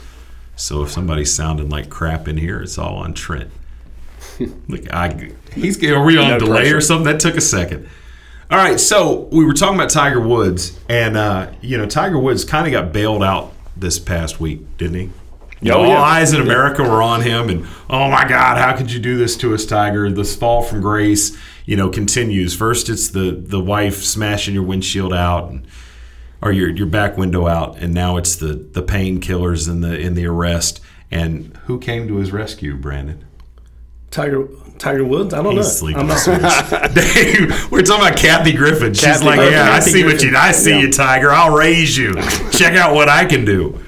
So 0.56 0.82
if 0.82 0.90
somebody's 0.90 1.32
sounding 1.32 1.68
like 1.68 1.88
crap 1.88 2.26
in 2.26 2.36
here, 2.36 2.60
it's 2.60 2.76
all 2.76 2.96
on 2.96 3.14
Trent. 3.14 3.50
Look, 4.68 4.92
I 4.92 5.30
he's 5.54 5.82
are 5.84 6.02
we 6.04 6.18
on 6.18 6.28
No 6.30 6.38
delay 6.40 6.60
pressure. 6.62 6.76
or 6.76 6.80
something? 6.80 7.04
That 7.04 7.20
took 7.20 7.36
a 7.36 7.40
second. 7.40 7.88
All 8.50 8.58
right, 8.58 8.80
so 8.80 9.28
we 9.32 9.44
were 9.44 9.54
talking 9.54 9.76
about 9.76 9.90
Tiger 9.90 10.20
Woods, 10.20 10.78
and 10.88 11.16
uh, 11.16 11.52
you 11.62 11.78
know 11.78 11.86
Tiger 11.86 12.18
Woods 12.18 12.44
kind 12.44 12.66
of 12.66 12.72
got 12.72 12.92
bailed 12.92 13.22
out 13.22 13.52
this 13.76 13.98
past 14.00 14.40
week, 14.40 14.60
didn't 14.76 14.94
he? 14.98 15.10
You 15.62 15.70
know, 15.70 15.78
Oh, 15.78 15.82
all 15.82 15.88
yeah. 15.90 16.00
eyes 16.02 16.32
in 16.32 16.40
America 16.40 16.82
were 16.82 17.00
on 17.02 17.20
him, 17.22 17.48
and 17.48 17.66
oh 17.88 18.10
my 18.10 18.26
God, 18.28 18.58
how 18.58 18.76
could 18.76 18.90
you 18.90 18.98
do 18.98 19.16
this 19.16 19.36
to 19.38 19.54
us, 19.54 19.64
Tiger? 19.64 20.10
This 20.10 20.34
fall 20.34 20.60
from 20.62 20.80
grace, 20.80 21.36
you 21.66 21.76
know, 21.76 21.88
continues. 21.88 22.54
First, 22.56 22.88
it's 22.88 23.08
the 23.08 23.30
the 23.30 23.60
wife 23.60 24.02
smashing 24.02 24.54
your 24.54 24.64
windshield 24.64 25.14
out, 25.14 25.50
and, 25.50 25.66
or 26.42 26.50
your 26.52 26.68
your 26.68 26.86
back 26.88 27.16
window 27.16 27.46
out, 27.46 27.78
and 27.78 27.94
now 27.94 28.16
it's 28.16 28.34
the 28.36 28.54
the 28.54 28.82
painkillers 28.82 29.68
and 29.68 29.84
the 29.84 29.96
in 29.98 30.14
the 30.14 30.26
arrest. 30.26 30.80
And 31.12 31.56
who 31.66 31.78
came 31.78 32.08
to 32.08 32.16
his 32.16 32.32
rescue, 32.32 32.74
Brandon? 32.76 33.24
Tiger 34.10 34.48
Tiger 34.78 35.04
Woods. 35.04 35.32
I 35.32 35.42
don't 35.42 35.54
He's 35.56 35.64
know. 35.66 35.70
sleeping. 35.70 36.00
I'm 36.00 36.08
not 36.08 36.94
Dave, 36.94 37.70
we're 37.70 37.82
talking 37.82 38.04
about 38.06 38.18
Kathy 38.18 38.52
Griffin. 38.52 38.92
She's 38.94 39.04
Kathy 39.04 39.24
like, 39.24 39.36
Griffin. 39.38 39.52
yeah, 39.54 39.64
I 39.72 39.78
Kathy 39.78 39.90
see 39.92 40.04
what 40.04 40.22
you, 40.22 40.36
I 40.36 40.52
see 40.52 40.70
Yeah. 40.70 40.80
you, 40.80 40.92
Tiger. 40.92 41.30
I'll 41.30 41.54
raise 41.56 41.96
you. 41.96 42.14
Check 42.50 42.74
out 42.74 42.94
what 42.94 43.08
I 43.08 43.24
can 43.26 43.44
do. 43.44 43.78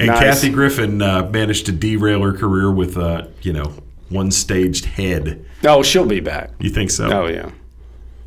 And 0.00 0.08
Nice. 0.08 0.18
Kathy 0.18 0.48
Griffin 0.48 1.02
uh, 1.02 1.28
managed 1.30 1.66
to 1.66 1.72
derail 1.72 2.22
her 2.22 2.32
career 2.32 2.72
with, 2.72 2.96
uh, 2.96 3.26
you 3.42 3.52
know, 3.52 3.74
one 4.08 4.30
staged 4.30 4.86
head. 4.86 5.44
Oh, 5.62 5.82
she'll 5.82 6.06
be 6.06 6.20
back. 6.20 6.50
You 6.58 6.70
think 6.70 6.90
so? 6.90 7.12
Oh 7.12 7.26
yeah. 7.26 7.50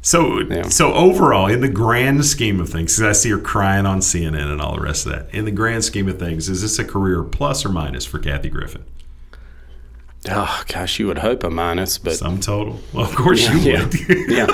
So, 0.03 0.41
so 0.69 0.93
overall, 0.93 1.47
in 1.47 1.61
the 1.61 1.69
grand 1.69 2.25
scheme 2.25 2.59
of 2.59 2.69
things, 2.69 2.97
'cause 2.97 3.05
I 3.05 3.13
see 3.13 3.29
her 3.31 3.37
crying 3.39 3.85
on 3.87 4.01
CNN 4.01 4.51
and 4.51 4.61
all 4.61 4.75
the 4.75 4.81
rest 4.81 5.05
of 5.07 5.13
that. 5.13 5.33
In 5.33 5.45
the 5.45 5.51
grand 5.51 5.83
scheme 5.83 6.07
of 6.09 6.19
things, 6.19 6.47
is 6.47 6.61
this 6.61 6.77
a 6.77 6.83
career 6.83 7.23
plus 7.23 7.65
or 7.65 7.69
minus 7.69 8.05
for 8.05 8.19
Kathy 8.19 8.49
Griffin? 8.49 8.83
Oh 10.29 10.63
gosh, 10.67 10.99
you 10.99 11.07
would 11.07 11.17
hope 11.19 11.43
a 11.43 11.49
minus, 11.49 11.97
but 11.97 12.13
some 12.15 12.39
total. 12.39 12.81
Well, 12.93 13.05
of 13.05 13.15
course 13.15 13.49
you 13.49 13.57
yeah. 13.59 13.83
would. 13.85 13.93
yeah. 14.29 14.47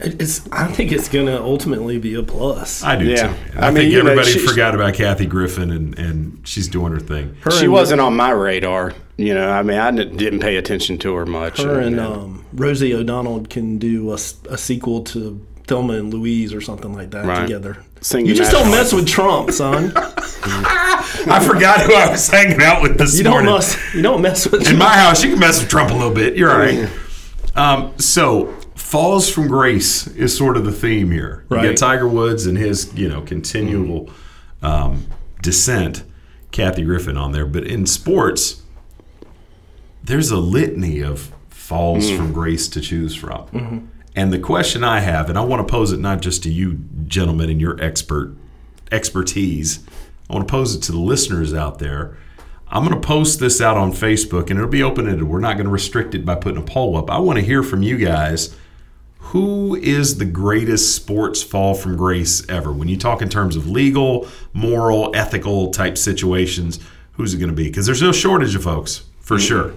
It's. 0.00 0.48
I 0.52 0.66
think 0.68 0.92
it's 0.92 1.08
going 1.08 1.26
to 1.26 1.42
ultimately 1.42 1.98
be 1.98 2.14
a 2.14 2.22
plus. 2.22 2.82
I 2.84 2.96
do 2.96 3.04
Yeah. 3.06 3.28
too. 3.28 3.34
I, 3.58 3.66
I 3.66 3.70
mean, 3.70 3.74
think 3.82 3.92
you 3.92 4.02
know, 4.02 4.10
everybody 4.10 4.32
she- 4.38 4.46
forgot 4.46 4.74
about 4.74 4.94
Kathy 4.94 5.26
Griffin, 5.26 5.70
and, 5.72 5.98
and 5.98 6.40
she's 6.46 6.68
doing 6.68 6.92
her 6.92 7.00
thing. 7.00 7.36
Her 7.40 7.50
she 7.50 7.64
and- 7.64 7.72
wasn't 7.72 8.00
on 8.00 8.14
my 8.16 8.30
radar. 8.30 8.94
You 9.16 9.34
know, 9.34 9.50
I 9.50 9.62
mean, 9.64 9.76
I 9.78 9.90
didn't 9.90 10.16
didn't 10.16 10.38
pay 10.38 10.56
attention 10.56 10.98
to 10.98 11.14
her 11.16 11.26
much. 11.26 11.60
Her 11.60 11.80
and 11.80 11.98
um, 11.98 12.44
Rosie 12.52 12.94
O'Donnell 12.94 13.44
can 13.46 13.78
do 13.78 14.12
a 14.12 14.18
sequel 14.18 15.02
to 15.04 15.44
Thelma 15.66 15.94
and 15.94 16.14
Louise 16.14 16.54
or 16.54 16.60
something 16.60 16.92
like 16.94 17.10
that 17.10 17.24
Right. 17.26 17.42
together. 17.42 17.78
Sing 18.00 18.24
you 18.26 18.34
just 18.36 18.52
don't 18.52 18.70
national 18.70 18.76
mess 18.84 18.92
with 18.92 19.08
Trump, 19.08 19.50
son. 19.50 19.92
I 19.96 21.44
forgot 21.44 21.80
who 21.80 21.94
I 21.94 22.08
was 22.10 22.28
hanging 22.28 22.62
out 22.62 22.80
with 22.82 22.96
this 22.96 23.18
you 23.18 23.24
don't 23.24 23.32
morning. 23.44 23.52
mess. 23.54 23.94
You 23.94 24.02
don't 24.02 24.22
mess 24.22 24.44
with 24.48 24.60
In 24.60 24.66
Trump. 24.66 24.78
my 24.78 24.96
house, 24.96 25.24
you 25.24 25.30
can 25.30 25.40
mess 25.40 25.60
with 25.60 25.68
Trump 25.68 25.90
a 25.90 25.94
little 25.94 26.14
bit. 26.14 26.36
You're 26.36 26.50
all 26.52 26.58
right. 26.58 26.88
Um, 27.56 27.92
so, 27.98 28.54
falls 28.88 29.28
from 29.28 29.46
grace 29.48 30.06
is 30.06 30.34
sort 30.34 30.56
of 30.56 30.64
the 30.64 30.72
theme 30.72 31.10
here. 31.10 31.44
You 31.50 31.56
Right. 31.56 31.66
got 31.68 31.76
Tiger 31.76 32.08
Woods 32.08 32.46
and 32.46 32.56
his, 32.56 32.90
you 32.94 33.06
know, 33.06 33.20
continual 33.20 34.08
um, 34.62 35.06
descent. 35.42 36.04
Kathy 36.52 36.82
Griffin 36.84 37.18
on 37.18 37.32
there, 37.32 37.44
but 37.44 37.64
in 37.66 37.84
sports, 37.84 38.62
there's 40.02 40.30
a 40.30 40.38
litany 40.38 41.02
of 41.02 41.30
falls 41.50 42.10
from 42.10 42.32
grace 42.32 42.66
to 42.68 42.80
choose 42.80 43.14
from. 43.14 43.90
And 44.16 44.32
the 44.32 44.38
question 44.38 44.82
I 44.82 45.00
have, 45.00 45.28
and 45.28 45.38
I 45.38 45.42
want 45.42 45.68
to 45.68 45.70
pose 45.70 45.92
it 45.92 46.00
not 46.00 46.22
just 46.22 46.42
to 46.44 46.50
you 46.50 46.78
gentlemen 47.06 47.50
and 47.50 47.60
your 47.60 47.78
expert 47.84 48.34
expertise, 48.90 49.80
I 50.30 50.34
want 50.34 50.48
to 50.48 50.50
pose 50.50 50.74
it 50.74 50.80
to 50.84 50.92
the 50.92 50.98
listeners 50.98 51.52
out 51.52 51.78
there. 51.78 52.16
I'm 52.68 52.86
going 52.86 52.98
to 52.98 53.06
post 53.06 53.38
this 53.40 53.60
out 53.60 53.76
on 53.76 53.92
Facebook, 53.92 54.48
and 54.48 54.58
it'll 54.58 54.68
be 54.70 54.82
open 54.82 55.06
ended. 55.06 55.24
We're 55.28 55.40
not 55.40 55.54
going 55.54 55.66
to 55.66 55.72
restrict 55.72 56.14
it 56.14 56.24
by 56.24 56.34
putting 56.36 56.58
a 56.60 56.64
poll 56.64 56.96
up. 56.96 57.10
I 57.10 57.18
want 57.18 57.38
to 57.38 57.44
hear 57.44 57.62
from 57.62 57.82
you 57.82 57.98
guys. 57.98 58.56
Who 59.32 59.74
is 59.74 60.16
the 60.18 60.24
greatest 60.24 60.94
sports 60.96 61.42
fall 61.42 61.74
from 61.74 61.96
grace 61.96 62.48
ever? 62.48 62.72
When 62.72 62.88
you 62.88 62.96
talk 62.96 63.20
in 63.20 63.28
terms 63.28 63.56
of 63.56 63.68
legal, 63.68 64.26
moral, 64.54 65.10
ethical 65.14 65.70
type 65.70 65.98
situations, 65.98 66.80
who's 67.12 67.34
it 67.34 67.38
going 67.38 67.50
to 67.50 67.54
be? 67.54 67.64
Because 67.64 67.84
there's 67.84 68.00
no 68.00 68.10
shortage 68.12 68.54
of 68.54 68.62
folks, 68.62 69.02
for 69.20 69.38
sure. 69.38 69.74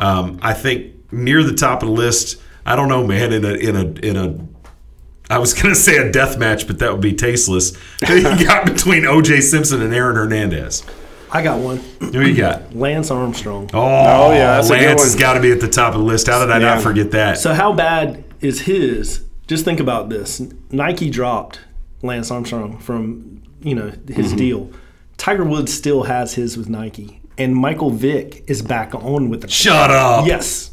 Um, 0.00 0.40
I 0.42 0.54
think 0.54 1.12
near 1.12 1.44
the 1.44 1.54
top 1.54 1.82
of 1.82 1.88
the 1.88 1.94
list. 1.94 2.40
I 2.66 2.74
don't 2.74 2.88
know, 2.88 3.06
man. 3.06 3.32
In 3.32 3.44
a 3.44 3.52
in 3.54 3.76
a 3.76 3.84
in 4.06 4.16
a, 4.16 5.32
I 5.32 5.38
was 5.38 5.54
gonna 5.62 5.74
say 5.76 5.96
a 5.98 6.10
death 6.10 6.36
match, 6.38 6.66
but 6.66 6.80
that 6.80 6.90
would 6.92 7.00
be 7.00 7.12
tasteless. 7.14 7.76
you 8.08 8.22
got 8.44 8.66
between 8.66 9.04
O.J. 9.06 9.40
Simpson 9.40 9.82
and 9.82 9.94
Aaron 9.94 10.16
Hernandez. 10.16 10.82
I 11.30 11.42
got 11.42 11.60
one. 11.60 11.78
Who 12.00 12.20
you 12.20 12.36
got? 12.36 12.74
Lance 12.74 13.10
Armstrong. 13.10 13.70
Oh, 13.72 14.32
yeah, 14.32 14.56
that's 14.56 14.68
a 14.70 14.74
good 14.74 14.86
Lance 14.86 15.00
one. 15.00 15.06
has 15.06 15.16
got 15.16 15.32
to 15.34 15.40
be 15.40 15.50
at 15.50 15.60
the 15.60 15.68
top 15.68 15.94
of 15.94 16.00
the 16.00 16.06
list. 16.06 16.26
How 16.26 16.40
did 16.40 16.50
I 16.50 16.58
Yeah. 16.58 16.74
not 16.74 16.82
forget 16.82 17.12
that? 17.12 17.38
So 17.38 17.54
how 17.54 17.72
bad 17.72 18.22
is 18.42 18.62
his? 18.62 19.24
Just 19.46 19.64
think 19.64 19.80
about 19.80 20.08
this. 20.08 20.40
Nike 20.70 21.10
dropped 21.10 21.60
Lance 22.02 22.30
Armstrong 22.30 22.78
from 22.78 23.42
you 23.62 23.74
know 23.74 23.92
his 24.08 24.28
Mm-hmm. 24.28 24.36
deal. 24.36 24.70
Tiger 25.16 25.44
Woods 25.44 25.72
still 25.72 26.04
has 26.04 26.34
his 26.34 26.56
with 26.56 26.68
Nike, 26.68 27.20
and 27.38 27.54
Michael 27.54 27.90
Vick 27.90 28.44
is 28.48 28.60
back 28.62 28.94
on 28.94 29.28
with 29.30 29.42
the. 29.42 29.48
Shut 29.48 29.90
up. 29.90 30.26
Yes, 30.26 30.70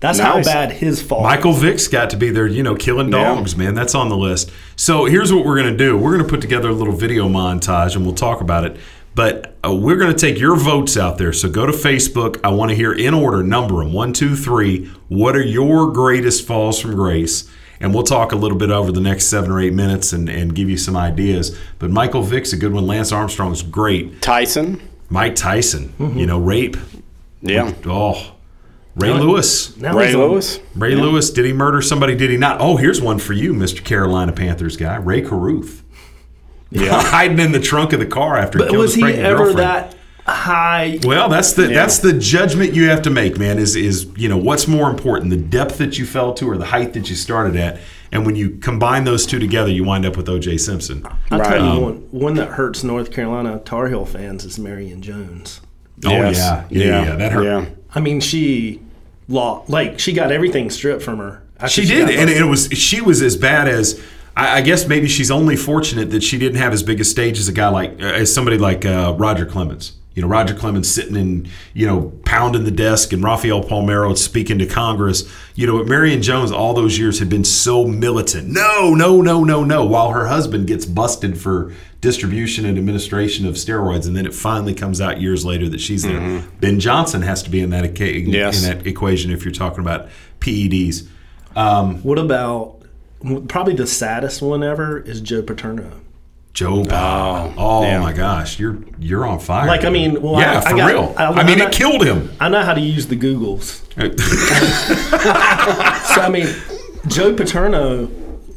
that's 0.00 0.18
Nice. 0.18 0.46
how 0.46 0.52
bad 0.52 0.72
his 0.72 1.00
fault. 1.00 1.22
Michael 1.22 1.52
Vick's 1.54 1.88
got 1.88 2.10
to 2.10 2.16
be 2.16 2.30
there, 2.30 2.46
you 2.46 2.62
know, 2.62 2.74
killing 2.74 3.10
Yeah. 3.12 3.34
dogs, 3.34 3.56
man. 3.56 3.74
That's 3.74 3.94
on 3.94 4.08
the 4.10 4.16
list. 4.16 4.50
So 4.76 5.06
here's 5.06 5.32
what 5.32 5.44
we're 5.46 5.58
going 5.60 5.72
to 5.72 5.76
do 5.76 5.96
we're 5.96 6.12
going 6.12 6.22
to 6.24 6.28
put 6.30 6.40
together 6.42 6.68
a 6.68 6.72
little 6.74 6.92
video 6.94 7.28
montage 7.28 7.96
and 7.96 8.04
we'll 8.04 8.14
talk 8.14 8.40
about 8.40 8.64
it. 8.64 8.76
But 9.18 9.56
uh, 9.64 9.74
we're 9.74 9.96
going 9.96 10.14
to 10.14 10.16
take 10.16 10.38
your 10.38 10.54
votes 10.54 10.96
out 10.96 11.18
there. 11.18 11.32
So 11.32 11.50
go 11.50 11.66
to 11.66 11.72
Facebook. 11.72 12.38
I 12.44 12.50
want 12.50 12.70
to 12.70 12.76
hear 12.76 12.92
in 12.92 13.14
order, 13.14 13.42
number 13.42 13.82
them 13.82 13.92
one, 13.92 14.12
two, 14.12 14.36
three. 14.36 14.86
What 15.08 15.34
are 15.34 15.42
your 15.42 15.90
greatest 15.90 16.46
falls 16.46 16.78
from 16.78 16.94
grace? 16.94 17.50
And 17.80 17.92
we'll 17.92 18.04
talk 18.04 18.30
a 18.30 18.36
little 18.36 18.56
bit 18.56 18.70
over 18.70 18.92
the 18.92 19.00
next 19.00 19.24
seven 19.24 19.50
or 19.50 19.58
eight 19.58 19.72
minutes 19.72 20.12
and, 20.12 20.28
and 20.28 20.54
give 20.54 20.70
you 20.70 20.76
some 20.76 20.96
ideas. 20.96 21.58
But 21.80 21.90
Michael 21.90 22.22
Vick's 22.22 22.52
a 22.52 22.56
good 22.56 22.72
one. 22.72 22.86
Lance 22.86 23.10
Armstrong's 23.10 23.60
great. 23.60 24.22
Tyson. 24.22 24.80
Mike 25.08 25.34
Tyson, 25.34 25.92
you 26.16 26.24
know, 26.24 26.38
rape. 26.38 26.76
Yeah. 27.42 27.74
Oh, 27.86 28.36
Ray 28.94 29.14
Lewis. 29.14 29.76
Now 29.76 29.96
Ray 29.96 30.14
Lewis. 30.14 30.60
Ray 30.76 30.94
Lewis, 30.94 31.30
did 31.30 31.44
he 31.44 31.52
murder 31.52 31.82
somebody? 31.82 32.14
Did 32.14 32.30
he 32.30 32.36
not? 32.36 32.60
Oh, 32.60 32.76
here's 32.76 33.00
one 33.00 33.18
for 33.18 33.32
you, 33.32 33.52
Mr. 33.52 33.84
Carolina 33.84 34.30
Panthers 34.30 34.76
guy, 34.76 34.94
Rae 34.94 35.22
Carruth. 35.22 35.82
Yeah. 36.70 37.00
hiding 37.02 37.38
in 37.38 37.52
the 37.52 37.60
trunk 37.60 37.92
of 37.92 38.00
the 38.00 38.06
car 38.06 38.36
after 38.36 38.58
he 38.58 38.64
But 38.64 38.70
killed 38.70 38.82
was 38.82 38.94
his 38.94 39.04
he 39.04 39.12
ever 39.14 39.44
girlfriend. 39.52 39.58
that 39.58 39.94
high? 40.26 40.98
Well, 41.04 41.28
that's 41.28 41.52
the 41.54 41.68
Yeah. 41.68 41.74
that's 41.74 41.98
the 41.98 42.12
judgment 42.12 42.74
you 42.74 42.88
have 42.90 43.02
to 43.02 43.10
make, 43.10 43.38
man. 43.38 43.58
Is 43.58 43.74
is 43.76 44.06
you 44.16 44.28
know 44.28 44.36
what's 44.36 44.68
more 44.68 44.90
important, 44.90 45.30
the 45.30 45.36
depth 45.36 45.78
that 45.78 45.98
you 45.98 46.04
fell 46.06 46.34
to 46.34 46.48
or 46.50 46.56
the 46.58 46.66
height 46.66 46.92
that 46.94 47.08
you 47.08 47.16
started 47.16 47.56
at? 47.56 47.80
And 48.10 48.24
when 48.24 48.36
you 48.36 48.50
combine 48.62 49.04
those 49.04 49.26
two 49.26 49.38
together, 49.38 49.70
you 49.70 49.84
wind 49.84 50.06
up 50.06 50.16
with 50.16 50.30
O.J. 50.30 50.56
Simpson. 50.58 51.04
I'll 51.30 51.40
tell 51.44 51.62
Um, 51.62 51.76
you 51.76 51.82
one, 51.82 51.94
one 52.10 52.34
that 52.36 52.48
hurts 52.52 52.82
North 52.82 53.10
Carolina 53.12 53.60
Tar 53.66 53.88
Heel 53.88 54.06
fans 54.06 54.44
is 54.46 54.58
Marion 54.58 55.02
Jones. 55.02 55.60
Oh 56.06 56.10
yeah, 56.10 56.30
yeah, 56.30 56.64
yeah, 56.70 57.04
yeah, 57.04 57.16
that 57.16 57.32
hurt. 57.32 57.68
I 57.94 58.00
mean, 58.00 58.20
she 58.20 58.80
lost, 59.28 59.68
like 59.68 59.98
she 59.98 60.12
got 60.12 60.30
everything 60.32 60.70
stripped 60.70 61.02
from 61.02 61.18
her. 61.18 61.42
after 61.60 61.82
She 61.82 61.86
did, 61.86 62.08
and 62.08 62.30
it 62.30 62.44
was 62.44 62.68
she 62.72 63.00
was 63.02 63.20
as 63.20 63.36
bad 63.36 63.68
as 63.68 64.00
I, 64.38 64.58
I 64.58 64.60
guess 64.62 64.86
maybe 64.88 65.08
she's 65.08 65.30
only 65.30 65.56
fortunate 65.56 66.10
that 66.12 66.22
she 66.22 66.38
didn't 66.38 66.58
have 66.58 66.72
as 66.72 66.82
big 66.82 67.00
a 67.00 67.04
stage 67.04 67.38
as 67.38 67.48
a 67.48 67.52
guy 67.52 67.68
like 67.68 68.00
uh, 68.00 68.06
as 68.06 68.32
somebody 68.32 68.56
like 68.58 68.86
uh, 68.86 69.14
Roger 69.18 69.44
Clemens. 69.44 69.92
You 70.14 70.22
know, 70.22 70.28
Roger 70.28 70.52
Clemens 70.54 70.92
sitting 70.92 71.16
and 71.16 71.48
you 71.74 71.86
know 71.86 72.12
pounding 72.24 72.64
the 72.64 72.72
desk, 72.72 73.12
and 73.12 73.22
Rafael 73.22 73.62
Palmeiro 73.62 74.16
speaking 74.18 74.58
to 74.58 74.66
Congress. 74.66 75.30
You 75.54 75.66
know, 75.68 75.78
but 75.78 75.86
Marion 75.86 76.22
Jones 76.22 76.50
all 76.50 76.74
those 76.74 76.98
years 76.98 77.20
had 77.20 77.28
been 77.28 77.44
so 77.44 77.84
militant. 77.86 78.48
No, 78.48 78.94
no, 78.94 79.20
no, 79.20 79.44
no, 79.44 79.62
no. 79.62 79.84
While 79.84 80.10
her 80.10 80.26
husband 80.26 80.66
gets 80.66 80.84
busted 80.86 81.38
for 81.40 81.72
distribution 82.00 82.64
and 82.64 82.76
administration 82.78 83.46
of 83.46 83.54
steroids, 83.54 84.06
and 84.08 84.16
then 84.16 84.26
it 84.26 84.34
finally 84.34 84.74
comes 84.74 85.00
out 85.00 85.20
years 85.20 85.44
later 85.44 85.68
that 85.68 85.80
she's 85.80 86.02
there. 86.02 86.42
Ben 86.60 86.80
Johnson 86.80 87.22
has 87.22 87.42
to 87.44 87.50
be 87.50 87.60
in 87.60 87.70
that 87.70 87.84
equa- 87.84 88.24
Yes. 88.32 88.64
in 88.64 88.68
that 88.78 88.86
equation 88.88 89.30
if 89.30 89.44
you're 89.44 89.54
talking 89.54 89.80
about 89.80 90.08
PEDs. 90.40 91.06
Um, 91.54 92.02
what 92.02 92.18
about 92.18 92.77
probably 93.48 93.74
the 93.74 93.86
saddest 93.86 94.42
one 94.42 94.62
ever 94.62 94.98
is 95.00 95.20
Joe 95.20 95.42
Paterno. 95.42 96.00
Joe 96.54 96.82
Bob. 96.84 97.54
Oh, 97.56 97.82
yeah. 97.82 98.00
my 98.00 98.12
gosh, 98.12 98.58
you're 98.58 98.78
you're 98.98 99.24
on 99.26 99.38
fire. 99.38 99.66
Like 99.68 99.84
I 99.84 99.90
mean, 99.90 100.20
well, 100.20 100.40
yeah, 100.40 100.58
I, 100.58 100.60
for 100.62 100.68
I 100.68 100.76
got, 100.76 100.86
real. 100.86 101.14
I, 101.16 101.42
mean, 101.44 101.58
know- 101.58 101.66
it 101.66 101.72
killed 101.72 102.04
him. 102.04 102.30
I 102.40 102.48
know 102.48 102.62
how 102.62 102.74
to 102.74 102.80
use 102.80 103.06
the 103.06 103.16
Googles. 103.16 103.84
so 106.14 106.20
I 106.22 106.28
mean, 106.30 106.48
Joe 107.06 107.34
Paterno 107.34 108.08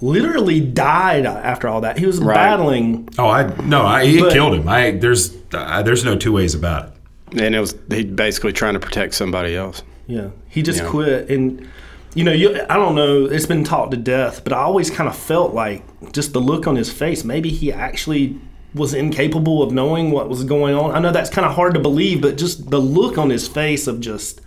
literally 0.01 0.59
died 0.59 1.25
after 1.25 1.67
all 1.67 1.81
that. 1.81 1.99
He 1.99 2.05
was 2.05 2.19
battling. 2.19 3.09
Oh, 3.19 3.27
I 3.27 3.43
no, 3.65 3.81
I 3.83 4.03
it 4.03 4.19
But- 4.19 4.33
killed 4.33 4.55
him. 4.55 4.67
I 4.67 4.91
there's 4.91 5.35
uh, 5.53 5.83
there's 5.83 6.03
no 6.03 6.15
two 6.17 6.31
ways 6.31 6.55
about 6.55 6.87
it. 6.87 7.41
And 7.41 7.55
it 7.55 7.59
was 7.59 7.75
he 7.89 8.03
basically 8.03 8.51
trying 8.53 8.73
to 8.73 8.79
protect 8.79 9.13
somebody 9.13 9.55
else. 9.55 9.83
Yeah, 10.07 10.29
he 10.49 10.61
just 10.63 10.79
Yeah. 10.81 10.89
quit, 10.89 11.29
and 11.29 11.69
you 12.13 12.23
know, 12.23 12.31
you, 12.31 12.61
I 12.69 12.75
don't 12.75 12.95
know. 12.95 13.25
It's 13.25 13.45
been 13.45 13.63
taught 13.63 13.91
to 13.91 13.97
death, 13.97 14.43
but 14.43 14.53
I 14.53 14.57
always 14.57 14.89
kind 14.89 15.07
of 15.07 15.15
felt 15.15 15.53
like 15.53 15.83
just 16.11 16.33
the 16.33 16.41
look 16.41 16.67
on 16.67 16.75
his 16.75 16.91
face. 16.91 17.23
Maybe 17.23 17.49
he 17.49 17.71
actually 17.71 18.39
was 18.73 18.93
incapable 18.93 19.61
of 19.61 19.71
knowing 19.71 20.11
what 20.11 20.29
was 20.29 20.43
going 20.43 20.75
on. 20.75 20.91
I 20.91 20.99
know 20.99 21.11
that's 21.11 21.29
kind 21.29 21.45
of 21.45 21.53
hard 21.53 21.73
to 21.73 21.79
believe, 21.79 22.21
but 22.21 22.37
just 22.37 22.69
the 22.69 22.79
look 22.79 23.17
on 23.17 23.29
his 23.29 23.47
face 23.47 23.87
of 23.87 23.99
just. 23.99 24.41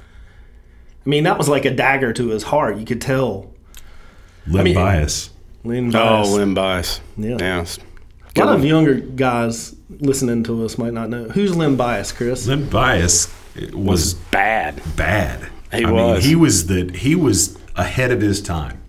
I 1.07 1.09
mean, 1.09 1.24
that 1.24 1.36
was 1.36 1.49
like 1.49 1.65
a 1.65 1.70
dagger 1.70 2.12
to 2.15 2.28
his 2.28 2.45
heart. 2.45 2.78
You 2.78 2.86
could 2.86 3.01
tell. 3.01 3.53
Len 4.47 4.65
mean- 4.65 4.74
Bias. 4.74 5.31
Len 5.65 5.89
oh, 5.89 5.93
Bias. 5.93 6.28
Oh, 6.28 6.35
Len 6.35 6.55
Bias. 6.55 7.01
Yeah. 7.16 7.36
Yeah. 7.39 7.66
A 8.36 8.45
lot 8.45 8.57
of 8.57 8.65
younger 8.65 8.95
guys 8.95 9.77
listening 9.89 10.43
to 10.45 10.65
us 10.65 10.77
might 10.77 10.93
not 10.93 11.09
know 11.09 11.28
who's 11.28 11.57
Len 11.57 11.77
Bias, 11.77 12.11
Chris. 12.11 12.47
Len 12.47 12.69
Bias 12.69 13.32
was, 13.73 14.15
bad. 14.15 14.82
Bad. 14.97 15.49
He 15.74 15.84
I 15.84 15.90
was. 15.90 16.22
Mean, 16.22 16.28
he 16.28 16.36
was 16.36 16.66
the 16.66 16.90
he 16.94 17.14
was 17.14 17.59
ahead 17.76 18.10
of 18.10 18.20
his 18.20 18.40
time. 18.40 18.82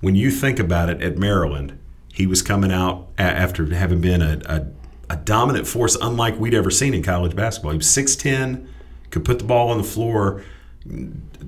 When 0.00 0.14
you 0.14 0.30
think 0.30 0.58
about 0.58 0.88
it, 0.88 1.02
at 1.02 1.18
Maryland, 1.18 1.78
he 2.12 2.26
was 2.26 2.42
coming 2.42 2.72
out 2.72 3.08
a- 3.18 3.22
after 3.22 3.66
having 3.74 4.00
been 4.00 4.22
a, 4.22 4.40
a, 4.46 4.66
a 5.14 5.16
dominant 5.16 5.66
force, 5.66 5.96
unlike 6.00 6.38
we'd 6.38 6.54
ever 6.54 6.70
seen 6.70 6.94
in 6.94 7.02
college 7.02 7.34
basketball. 7.34 7.72
He 7.72 7.78
was 7.78 7.90
six 7.90 8.14
ten, 8.16 8.68
could 9.10 9.24
put 9.24 9.38
the 9.38 9.44
ball 9.44 9.70
on 9.70 9.78
the 9.78 9.84
floor. 9.84 10.42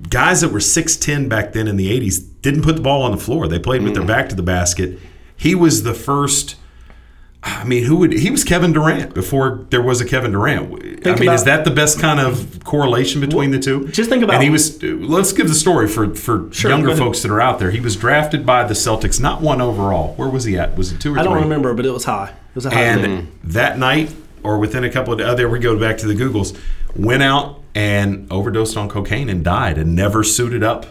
Guys 0.09 0.41
that 0.41 0.49
were 0.49 0.59
six 0.59 0.95
ten 0.95 1.29
back 1.29 1.53
then 1.53 1.67
in 1.67 1.77
the 1.77 1.89
'80s 1.99 2.23
didn't 2.41 2.63
put 2.63 2.75
the 2.75 2.81
ball 2.81 3.03
on 3.03 3.11
the 3.11 3.17
floor. 3.17 3.47
They 3.47 3.59
played 3.59 3.83
with 3.83 3.93
their 3.93 4.05
back 4.05 4.29
to 4.29 4.35
the 4.35 4.43
basket. 4.43 4.99
He 5.35 5.55
was 5.55 5.83
the 5.83 5.93
first. 5.93 6.55
I 7.43 7.63
mean, 7.63 7.83
who 7.85 7.95
would 7.97 8.13
he 8.13 8.29
was 8.29 8.43
Kevin 8.43 8.71
Durant 8.71 9.15
before 9.15 9.65
there 9.71 9.81
was 9.81 9.99
a 9.99 10.05
Kevin 10.05 10.31
Durant. 10.31 10.71
I 11.07 11.13
mean, 11.13 11.23
about- 11.23 11.35
is 11.35 11.43
that 11.45 11.65
the 11.65 11.71
best 11.71 11.99
kind 11.99 12.19
of 12.19 12.63
correlation 12.63 13.19
between 13.19 13.49
the 13.49 13.57
two? 13.57 13.87
Just 13.87 14.11
think 14.11 14.23
about- 14.23 14.35
And 14.35 14.43
he 14.43 14.49
was. 14.51 14.81
Let's 14.83 15.33
give 15.33 15.47
the 15.47 15.55
story 15.55 15.87
for 15.87 16.13
for 16.13 16.47
Sure, 16.51 16.69
younger 16.69 16.95
folks 16.95 17.21
that 17.23 17.31
are 17.31 17.41
out 17.41 17.57
there. 17.57 17.71
He 17.71 17.79
was 17.79 17.95
drafted 17.95 18.45
by 18.45 18.63
the 18.63 18.75
Celtics, 18.75 19.19
not 19.19 19.41
one 19.41 19.59
overall. 19.59 20.13
Where 20.17 20.29
was 20.29 20.43
he 20.43 20.55
at? 20.57 20.77
Was 20.77 20.91
it 20.91 20.99
two 20.99 21.15
or 21.15 21.19
I 21.19 21.23
don't 21.23 21.41
remember, 21.41 21.73
but 21.73 21.85
it 21.85 21.91
was 21.91 22.05
high. 22.05 22.29
It 22.29 22.55
was 22.55 22.65
a 22.67 22.69
high. 22.69 22.81
And 22.81 23.01
pick. 23.03 23.25
that 23.45 23.79
night, 23.79 24.11
or 24.43 24.59
within 24.59 24.83
a 24.83 24.89
couple 24.91 25.13
of 25.13 25.19
oh, 25.19 25.35
there 25.35 25.49
we 25.49 25.57
go 25.57 25.77
back 25.79 25.97
to 25.99 26.07
the 26.07 26.15
Googles, 26.15 26.55
went 26.95 27.23
out 27.23 27.59
and 27.73 28.31
overdosed 28.31 28.77
on 28.77 28.87
cocaine 28.87 29.29
and 29.29 29.43
died, 29.43 29.79
and 29.79 29.95
never 29.95 30.23
suited 30.23 30.61
up, 30.61 30.85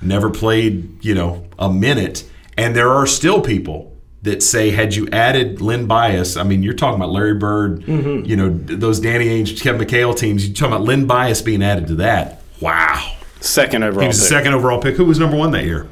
never 0.00 0.30
played, 0.30 1.04
you 1.04 1.14
know, 1.14 1.44
a 1.58 1.70
minute. 1.70 2.24
And 2.56 2.74
there 2.74 2.90
are 2.90 3.06
still 3.06 3.40
people 3.42 3.93
that 4.24 4.42
say, 4.42 4.70
had 4.70 4.94
you 4.94 5.08
added 5.12 5.60
Len 5.60 5.86
Bias, 5.86 6.36
I 6.36 6.42
mean, 6.42 6.62
you're 6.62 6.74
talking 6.74 6.96
about 6.96 7.10
Larry 7.12 7.34
Bird, 7.34 7.82
Mhm. 7.86 8.26
you 8.26 8.36
know, 8.36 8.48
those 8.64 8.98
Danny 9.00 9.26
Ainge, 9.26 9.60
Kevin 9.60 9.86
McHale 9.86 10.16
teams. 10.16 10.46
You're 10.46 10.54
talking 10.54 10.74
about 10.74 10.86
Len 10.86 11.04
Bias 11.06 11.40
being 11.42 11.62
added 11.62 11.86
to 11.88 11.94
that. 11.96 12.42
Wow. 12.60 13.02
Second 13.40 13.84
overall. 13.84 14.00
He 14.02 14.06
was 14.08 14.18
the 14.18 14.22
pick. 14.24 14.28
second 14.30 14.54
overall 14.54 14.78
pick. 14.80 14.96
Who 14.96 15.04
was 15.04 15.18
number 15.18 15.36
one 15.36 15.50
that 15.52 15.64
year? 15.64 15.86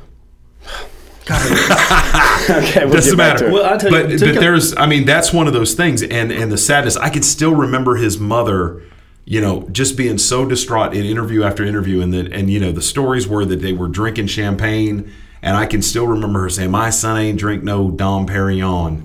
God. 1.26 2.18
Okay, 2.50 2.84
we'll 2.84 2.94
doesn't 2.94 3.16
matter. 3.16 3.52
Well, 3.52 3.64
I'll 3.64 3.78
tell 3.78 3.92
you, 3.92 4.02
but 4.02 4.18
to 4.18 4.26
but 4.26 4.34
co- 4.34 4.40
there's, 4.40 4.76
I 4.76 4.86
mean, 4.86 5.04
that's 5.06 5.32
one 5.32 5.46
of 5.46 5.52
those 5.52 5.74
things, 5.74 6.02
and 6.02 6.32
and 6.32 6.50
the 6.50 6.58
sadness. 6.58 6.96
I 6.96 7.08
can 7.08 7.22
still 7.22 7.54
remember 7.54 7.94
his 7.94 8.18
mother, 8.18 8.82
you 9.24 9.40
know, 9.40 9.68
just 9.70 9.96
being 9.96 10.18
so 10.18 10.44
distraught 10.44 10.92
in 10.92 11.04
interview 11.04 11.44
after 11.44 11.64
interview, 11.64 12.00
and 12.00 12.12
that 12.12 12.32
and 12.32 12.50
you 12.50 12.58
know 12.58 12.72
the 12.72 12.82
stories 12.82 13.28
were 13.28 13.44
that 13.44 13.62
they 13.62 13.72
were 13.72 13.86
drinking 13.86 14.26
champagne, 14.26 15.08
and 15.42 15.56
I 15.56 15.66
can 15.66 15.82
still 15.82 16.06
remember 16.06 16.40
her 16.42 16.48
saying, 16.48 16.70
"My 16.70 16.90
son 16.90 17.18
ain't 17.18 17.38
drink 17.38 17.62
no 17.62 17.90
Dom 17.90 18.26
Perignon," 18.26 19.02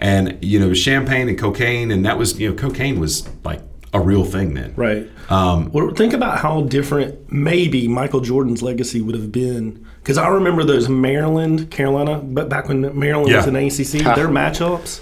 and 0.00 0.38
you 0.42 0.58
know, 0.58 0.72
champagne 0.74 1.28
and 1.28 1.38
cocaine, 1.38 1.90
and 1.90 2.04
that 2.04 2.18
was 2.18 2.38
you 2.40 2.48
know, 2.50 2.54
cocaine 2.54 2.98
was 3.00 3.28
like 3.44 3.60
a 3.94 4.00
real 4.00 4.24
thing 4.24 4.54
then. 4.54 4.72
Right. 4.76 5.08
Um, 5.30 5.70
Well, 5.72 5.90
think 5.94 6.12
about 6.12 6.38
how 6.38 6.62
different 6.62 7.32
maybe 7.32 7.88
Michael 7.88 8.20
Jordan's 8.20 8.62
legacy 8.62 9.00
would 9.00 9.14
have 9.14 9.32
been. 9.32 9.84
Because 10.02 10.18
I 10.18 10.28
remember 10.28 10.62
those 10.64 10.88
Maryland, 10.88 11.70
Carolina, 11.70 12.18
but 12.22 12.48
back 12.48 12.68
when 12.68 12.80
Maryland 12.98 13.32
was 13.34 13.44
Yeah. 13.46 13.48
in 13.48 13.56
ACC, 13.56 14.02
Ha. 14.02 14.14
their 14.14 14.28
matchups. 14.28 15.00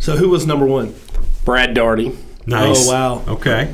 So 0.00 0.16
who 0.16 0.28
was 0.28 0.46
number 0.46 0.66
one? 0.66 0.94
Brad 1.46 1.72
Daugherty. 1.74 2.12
Nice. 2.46 2.86
Oh 2.88 2.92
wow. 2.92 3.22
Okay. 3.28 3.68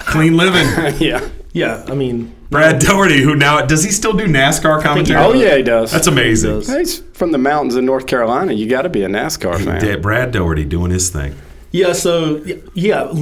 Clean 0.00 0.36
living. 0.36 0.66
yeah. 1.00 1.20
Yeah. 1.52 1.84
I 1.88 1.94
mean, 1.94 2.32
Brad 2.50 2.80
Daugherty, 2.80 3.20
who 3.22 3.34
now 3.34 3.60
does 3.64 3.82
he 3.82 3.90
still 3.90 4.12
do 4.12 4.26
NASCAR 4.26 4.82
commentary? 4.82 5.20
Oh 5.22 5.32
yeah, 5.32 5.56
he 5.56 5.62
does. 5.62 5.90
That's 5.92 6.06
amazing. 6.06 6.62
He's 6.62 7.00
from 7.12 7.32
the 7.32 7.38
mountains 7.38 7.74
in 7.76 7.84
North 7.84 8.06
Carolina. 8.06 8.52
You 8.52 8.68
got 8.68 8.82
to 8.82 8.88
be 8.88 9.02
a 9.02 9.08
NASCAR 9.08 9.62
fan. 9.64 9.80
Da- 9.80 9.96
Brad 9.96 10.32
Daugherty 10.32 10.64
doing 10.64 10.90
his 10.90 11.10
thing. 11.10 11.34
Yeah, 11.72 11.92
so 11.92 12.44
yeah, 12.74 13.12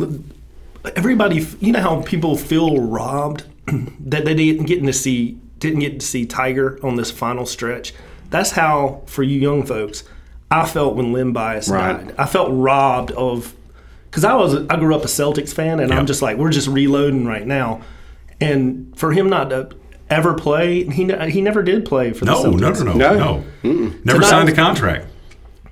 everybody, 0.96 1.46
you 1.60 1.72
know 1.72 1.80
how 1.80 2.02
people 2.02 2.36
feel 2.36 2.78
robbed 2.80 3.44
that 4.00 4.24
they 4.24 4.34
didn't 4.34 4.66
get 4.66 4.82
to 4.84 4.92
see 4.92 5.38
didn't 5.58 5.80
get 5.80 6.00
to 6.00 6.06
see 6.06 6.26
Tiger 6.26 6.78
on 6.82 6.96
this 6.96 7.10
final 7.10 7.46
stretch. 7.46 7.94
That's 8.30 8.50
how 8.50 9.02
for 9.06 9.22
you 9.22 9.38
young 9.40 9.64
folks, 9.64 10.04
I 10.50 10.66
felt 10.66 10.94
when 10.96 11.12
Len 11.12 11.32
Bias 11.32 11.68
Right. 11.68 12.06
died. 12.06 12.14
I 12.18 12.26
felt 12.26 12.48
robbed 12.52 13.12
of 13.12 13.54
because 14.10 14.24
I 14.24 14.34
was 14.34 14.54
I 14.68 14.76
grew 14.76 14.94
up 14.94 15.02
a 15.04 15.08
Celtics 15.08 15.54
fan, 15.54 15.80
and 15.80 15.92
I'm 15.92 16.06
just 16.06 16.20
like 16.20 16.36
we're 16.36 16.50
just 16.50 16.68
reloading 16.68 17.24
right 17.26 17.46
now, 17.46 17.80
and 18.44 18.96
for 18.98 19.12
him 19.12 19.28
not 19.28 19.50
to 19.50 19.70
ever 20.10 20.34
play, 20.34 20.84
he 20.84 21.10
he 21.30 21.40
never 21.40 21.62
did 21.62 21.84
play 21.84 22.12
for 22.12 22.24
the 22.24 22.30
No, 22.32 22.42
no, 22.50 22.70
Celtics. 22.72 22.84
no, 22.84 22.92
no, 22.92 23.14
no. 23.16 23.44
Never 24.04 24.18
Tonight- 24.18 24.24
signed 24.28 24.48
a 24.48 24.52
contract. 24.54 25.06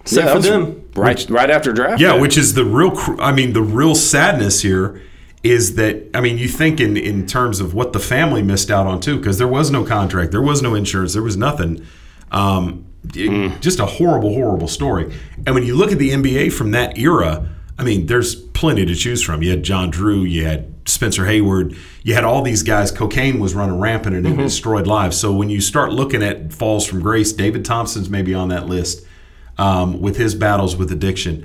So 0.04 0.20
Yeah, 0.20 0.32
for 0.34 0.40
them, 0.40 0.82
right 0.96 1.24
right 1.30 1.50
after 1.50 1.72
draft. 1.72 2.00
Yeah, 2.00 2.14
day. 2.14 2.20
which 2.20 2.36
is 2.36 2.54
the 2.54 2.64
real. 2.64 2.92
I 3.20 3.32
mean, 3.32 3.52
the 3.52 3.62
real 3.62 3.94
sadness 3.94 4.62
here 4.62 5.00
is 5.44 5.74
that 5.76 6.08
I 6.14 6.20
mean, 6.20 6.38
you 6.38 6.48
think 6.48 6.80
in 6.80 6.96
in 6.96 7.26
terms 7.26 7.60
of 7.60 7.72
what 7.74 7.92
the 7.92 8.00
family 8.00 8.42
missed 8.42 8.70
out 8.70 8.86
on 8.86 9.00
too, 9.00 9.16
because 9.18 9.38
there 9.38 9.46
was 9.48 9.70
no 9.70 9.84
contract, 9.84 10.30
there 10.32 10.42
was 10.42 10.60
no 10.62 10.74
insurance, 10.74 11.12
there 11.12 11.22
was 11.22 11.36
nothing. 11.36 11.82
Um, 12.32 12.84
it- 13.14 13.60
Just 13.60 13.78
a 13.80 13.86
horrible, 13.86 14.32
horrible 14.34 14.68
story. 14.68 15.12
And 15.46 15.54
when 15.54 15.64
you 15.64 15.74
look 15.76 15.92
at 15.92 15.98
the 15.98 16.10
NBA 16.10 16.48
from 16.52 16.70
that 16.72 16.96
era, 16.98 17.46
I 17.78 17.84
mean, 17.84 18.06
there's 18.06 18.34
plenty 18.62 18.86
to 18.86 18.94
choose 18.94 19.20
from. 19.20 19.42
You 19.42 19.50
had 19.50 19.64
John 19.64 19.90
Drew, 19.90 20.22
you 20.22 20.44
had 20.44 20.72
Spencer 20.86 21.26
Haywood, 21.26 21.76
you 22.04 22.14
had 22.14 22.22
all 22.22 22.42
these 22.42 22.62
guys. 22.62 22.92
Cocaine 22.92 23.40
was 23.40 23.54
running 23.54 23.80
rampant 23.80 24.14
and 24.14 24.24
it 24.24 24.34
Mhm. 24.36 24.44
destroyed 24.44 24.86
lives. 24.86 25.16
So 25.16 25.32
when 25.32 25.50
you 25.50 25.60
start 25.60 25.92
looking 25.92 26.22
at 26.22 26.52
falls 26.52 26.86
from 26.86 27.00
grace, 27.00 27.32
David 27.32 27.64
Thompson's 27.64 28.08
maybe 28.08 28.32
on 28.34 28.50
that 28.50 28.68
list 28.68 29.04
um, 29.58 30.00
with 30.00 30.16
his 30.16 30.36
battles 30.36 30.76
with 30.76 30.92
addiction. 30.92 31.44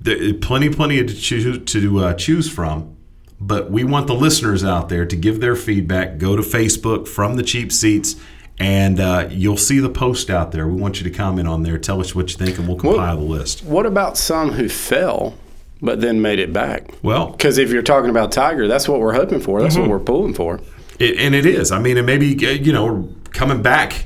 There, 0.00 0.34
plenty, 0.34 0.68
plenty 0.70 1.04
to 1.04 1.14
choose 1.14 1.58
to 1.72 1.98
uh, 2.00 2.14
choose 2.14 2.48
from. 2.50 2.96
But 3.40 3.70
we 3.70 3.84
want 3.84 4.08
the 4.08 4.14
listeners 4.14 4.64
out 4.64 4.88
there 4.88 5.06
to 5.06 5.16
give 5.16 5.40
their 5.40 5.54
feedback. 5.56 6.18
Go 6.18 6.34
to 6.36 6.42
Facebook 6.42 7.06
from 7.06 7.36
the 7.36 7.42
cheap 7.44 7.70
seats, 7.72 8.16
and 8.58 8.98
uh, 8.98 9.28
you'll 9.30 9.56
see 9.56 9.78
the 9.78 9.88
post 9.88 10.28
out 10.30 10.50
there. 10.52 10.66
We 10.66 10.78
want 10.80 11.00
you 11.00 11.04
to 11.04 11.16
comment 11.16 11.46
on 11.48 11.62
there. 11.62 11.78
Tell 11.78 12.00
us 12.00 12.12
what 12.14 12.30
you 12.32 12.36
think, 12.36 12.58
and 12.58 12.66
we'll 12.68 12.76
compile 12.76 13.16
the 13.16 13.22
list. 13.22 13.64
What 13.64 13.86
about 13.86 14.18
some 14.18 14.50
who 14.52 14.68
fell 14.68 15.34
but 15.82 16.00
then 16.00 16.20
made 16.20 16.38
it 16.38 16.52
back? 16.52 16.90
Well, 17.02 17.30
Because 17.30 17.58
if 17.58 17.70
you're 17.70 17.82
talking 17.82 18.10
about 18.10 18.32
Tiger, 18.32 18.66
that's 18.68 18.88
what 18.88 19.00
we're 19.00 19.14
hoping 19.14 19.40
for. 19.40 19.62
That's 19.62 19.76
Mhm. 19.76 19.80
what 19.82 19.90
we're 19.90 19.98
pulling 20.00 20.34
for. 20.34 20.60
It, 20.98 21.16
and 21.18 21.34
it 21.34 21.46
is. 21.46 21.72
I 21.72 21.78
mean, 21.78 21.96
and 21.96 22.06
maybe 22.06 22.34
uh, 22.46 22.50
you 22.50 22.72
know, 22.72 23.08
coming 23.32 23.62
back 23.62 24.04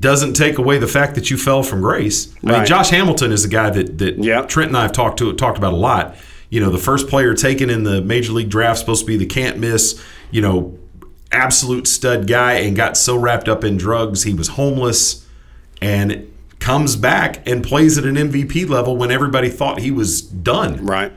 doesn't 0.00 0.34
take 0.34 0.58
away 0.58 0.76
the 0.78 0.86
fact 0.86 1.14
that 1.14 1.30
you 1.30 1.38
fell 1.38 1.62
from 1.62 1.80
grace. 1.80 2.28
I 2.46 2.52
mean, 2.52 2.66
Josh 2.66 2.90
Hamilton 2.90 3.32
is 3.32 3.44
a 3.44 3.48
guy 3.48 3.70
that 3.70 3.96
that 3.98 4.48
Trent 4.48 4.68
and 4.68 4.76
I 4.76 4.82
have 4.82 4.92
talked 4.92 5.18
to 5.20 5.32
talked 5.32 5.56
about 5.56 5.72
a 5.72 5.76
lot. 5.76 6.14
You 6.50 6.60
know, 6.60 6.70
the 6.70 6.78
first 6.78 7.08
player 7.08 7.32
taken 7.34 7.70
in 7.70 7.84
the 7.84 8.00
major 8.02 8.32
league 8.32 8.50
draft 8.50 8.78
supposed 8.80 9.02
to 9.02 9.06
be 9.06 9.16
the 9.16 9.26
can't 9.26 9.58
miss. 9.58 9.98
You 10.30 10.42
know, 10.42 10.78
absolute 11.32 11.86
stud 11.86 12.26
guy, 12.26 12.54
and 12.54 12.76
got 12.76 12.96
so 12.98 13.16
wrapped 13.16 13.48
up 13.48 13.64
in 13.64 13.78
drugs 13.78 14.24
he 14.24 14.34
was 14.34 14.48
homeless, 14.48 15.24
and 15.80 16.26
comes 16.68 16.96
back 16.96 17.48
and 17.48 17.64
plays 17.64 17.96
at 17.96 18.04
an 18.04 18.16
MVP 18.16 18.68
level 18.68 18.94
when 18.94 19.10
everybody 19.10 19.48
thought 19.48 19.78
he 19.78 19.90
was 19.90 20.20
done. 20.20 20.84
Right. 20.84 21.10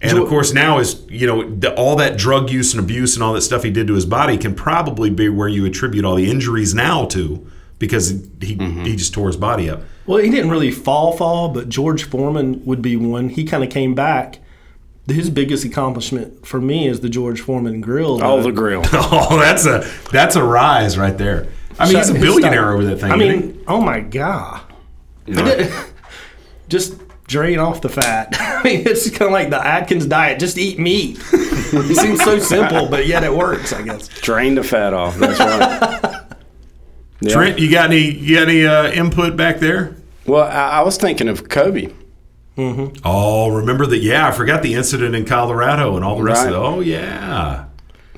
And 0.00 0.16
of 0.16 0.28
course, 0.28 0.52
now 0.52 0.78
is 0.78 1.04
you 1.08 1.26
know 1.26 1.72
all 1.74 1.96
that 1.96 2.16
drug 2.16 2.50
use 2.50 2.72
and 2.72 2.82
abuse 2.82 3.14
and 3.14 3.22
all 3.22 3.32
that 3.32 3.42
stuff 3.42 3.64
he 3.64 3.70
did 3.70 3.88
to 3.88 3.94
his 3.94 4.06
body 4.06 4.38
can 4.38 4.54
probably 4.54 5.10
be 5.10 5.28
where 5.28 5.48
you 5.48 5.64
attribute 5.64 6.04
all 6.04 6.14
the 6.14 6.30
injuries 6.30 6.72
now 6.72 7.06
to 7.06 7.44
because 7.80 8.10
he 8.10 8.56
mm-hmm. 8.56 8.84
he 8.84 8.94
just 8.94 9.12
tore 9.12 9.26
his 9.26 9.36
body 9.36 9.68
up. 9.68 9.82
Well, 10.06 10.18
he 10.18 10.30
didn't 10.30 10.50
really 10.50 10.70
fall, 10.70 11.16
fall, 11.16 11.48
but 11.48 11.68
George 11.68 12.04
Foreman 12.04 12.64
would 12.64 12.80
be 12.80 12.96
one. 12.96 13.28
He 13.28 13.44
kind 13.44 13.64
of 13.64 13.70
came 13.70 13.94
back. 13.94 14.38
His 15.08 15.30
biggest 15.30 15.64
accomplishment 15.64 16.46
for 16.46 16.60
me 16.60 16.86
is 16.86 17.00
the 17.00 17.08
George 17.08 17.40
Foreman 17.40 17.80
grill. 17.80 18.22
Oh, 18.22 18.40
the 18.40 18.52
grill. 18.52 18.84
Oh, 18.92 19.36
that's 19.36 19.66
a 19.66 19.84
that's 20.12 20.36
a 20.36 20.44
rise 20.44 20.96
right 20.96 21.18
there. 21.18 21.48
I 21.78 21.86
mean, 21.86 21.96
he's 21.96 22.10
a 22.10 22.14
billionaire 22.14 22.52
style- 22.52 22.74
over 22.74 22.84
that 22.84 23.00
thing. 23.00 23.10
I 23.10 23.16
isn't 23.16 23.40
he? 23.40 23.46
mean, 23.48 23.64
oh 23.66 23.80
my 23.80 23.98
god! 23.98 24.71
just 26.68 26.94
drain 27.26 27.58
off 27.58 27.80
the 27.80 27.88
fat. 27.88 28.28
I 28.38 28.62
mean, 28.62 28.86
it's 28.86 29.08
kind 29.10 29.22
of 29.22 29.32
like 29.32 29.50
the 29.50 29.64
Atkins 29.64 30.06
diet. 30.06 30.38
Just 30.40 30.58
eat 30.58 30.78
meat. 30.78 31.18
it 31.32 31.96
seems 31.96 32.22
so 32.22 32.38
simple, 32.38 32.88
but 32.88 33.06
yet 33.06 33.24
it 33.24 33.32
works. 33.32 33.72
I 33.72 33.82
guess. 33.82 34.08
Drain 34.08 34.54
the 34.54 34.64
fat 34.64 34.92
off. 34.94 35.16
That's 35.16 35.38
right. 35.40 36.18
Yeah. 37.24 37.34
Trent, 37.34 37.60
you 37.60 37.70
got 37.70 37.84
any 37.90 38.00
you 38.10 38.34
got 38.36 38.48
any 38.48 38.66
uh, 38.66 38.90
input 38.90 39.36
back 39.36 39.60
there? 39.60 39.94
Well, 40.26 40.42
I, 40.42 40.78
I 40.78 40.82
was 40.82 40.96
thinking 40.96 41.28
of 41.28 41.48
Kobe. 41.48 41.92
Mm-hmm. 42.56 42.96
Oh, 43.04 43.48
remember 43.48 43.86
that? 43.86 43.98
Yeah, 43.98 44.26
I 44.26 44.32
forgot 44.32 44.64
the 44.64 44.74
incident 44.74 45.14
in 45.14 45.24
Colorado 45.24 45.94
and 45.94 46.04
all 46.04 46.16
the 46.16 46.24
rest 46.24 46.40
of 46.48 46.52
Right. 46.52 46.52
it. 46.52 46.56
Oh, 46.58 46.80
yeah. 46.80 47.66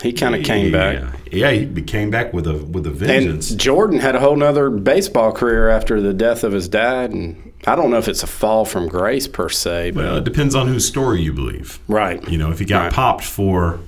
He 0.04 0.12
kind 0.12 0.34
of 0.34 0.44
came 0.44 0.70
back. 0.70 1.02
Yeah, 1.32 1.50
he 1.50 1.80
came 1.80 2.10
back 2.10 2.34
with 2.34 2.46
a 2.46 2.52
with 2.58 2.86
a 2.86 2.90
vengeance. 2.90 3.50
And 3.50 3.58
Jordan 3.58 4.00
had 4.00 4.14
a 4.14 4.20
whole 4.20 4.36
nother 4.36 4.68
baseball 4.68 5.32
career 5.32 5.70
after 5.70 6.02
the 6.02 6.12
death 6.12 6.44
of 6.44 6.52
his 6.52 6.68
dad, 6.68 7.10
and 7.12 7.54
I 7.66 7.74
don't 7.74 7.90
know 7.90 7.96
if 7.96 8.06
it's 8.06 8.22
a 8.22 8.26
fall 8.26 8.66
from 8.66 8.86
grace 8.86 9.26
per 9.26 9.48
se, 9.48 9.92
but 9.92 10.04
well, 10.04 10.16
it 10.18 10.24
depends 10.24 10.54
on 10.54 10.68
whose 10.68 10.86
story 10.86 11.22
you 11.22 11.32
believe. 11.32 11.80
right. 11.88 12.22
You 12.28 12.36
know, 12.36 12.50
if 12.50 12.58
he 12.58 12.66
got 12.66 12.92
popped 12.92 13.24
for 13.24 13.80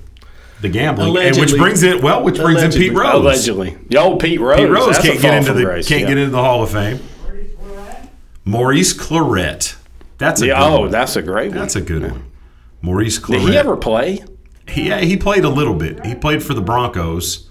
the 0.61 0.69
gambling, 0.69 1.15
and 1.23 1.37
which 1.37 1.55
brings 1.55 1.83
in 1.83 2.01
well, 2.01 2.23
which 2.23 2.37
brings 2.37 2.63
in 2.63 2.71
Pete 2.71 2.93
Rose. 2.93 3.21
Allegedly, 3.21 3.77
the 3.89 3.97
old 3.97 4.19
Pete 4.19 4.39
Rose. 4.39 4.59
Pete 4.59 4.69
Rose 4.71 4.97
can't 4.97 5.21
get 5.21 5.33
into 5.35 5.53
the 5.53 5.65
grace, 5.65 5.87
can't 5.87 6.01
yeah. 6.01 6.07
get 6.07 6.17
into 6.17 6.31
the 6.31 6.41
Hall 6.43 6.63
of 6.63 6.71
Fame. 6.71 6.99
Maurice 8.43 8.93
Clarett. 8.93 9.75
That's 10.17 10.41
a 10.41 10.47
Yeah, 10.47 10.59
good 10.59 10.73
oh, 10.73 10.79
one. 10.81 10.91
that's 10.91 11.15
a 11.15 11.21
great 11.21 11.49
one. 11.49 11.59
That's 11.59 11.75
a 11.75 11.81
good 11.81 12.01
one. 12.01 12.23
Maurice 12.81 13.19
Clarett. 13.19 13.41
Did 13.41 13.49
he 13.49 13.57
ever 13.57 13.77
play? 13.77 14.23
Yeah, 14.75 14.99
he 14.99 15.17
played 15.17 15.43
a 15.43 15.49
little 15.49 15.73
bit. 15.73 16.05
He 16.05 16.15
played 16.15 16.43
for 16.43 16.53
the 16.53 16.61
Broncos. 16.61 17.47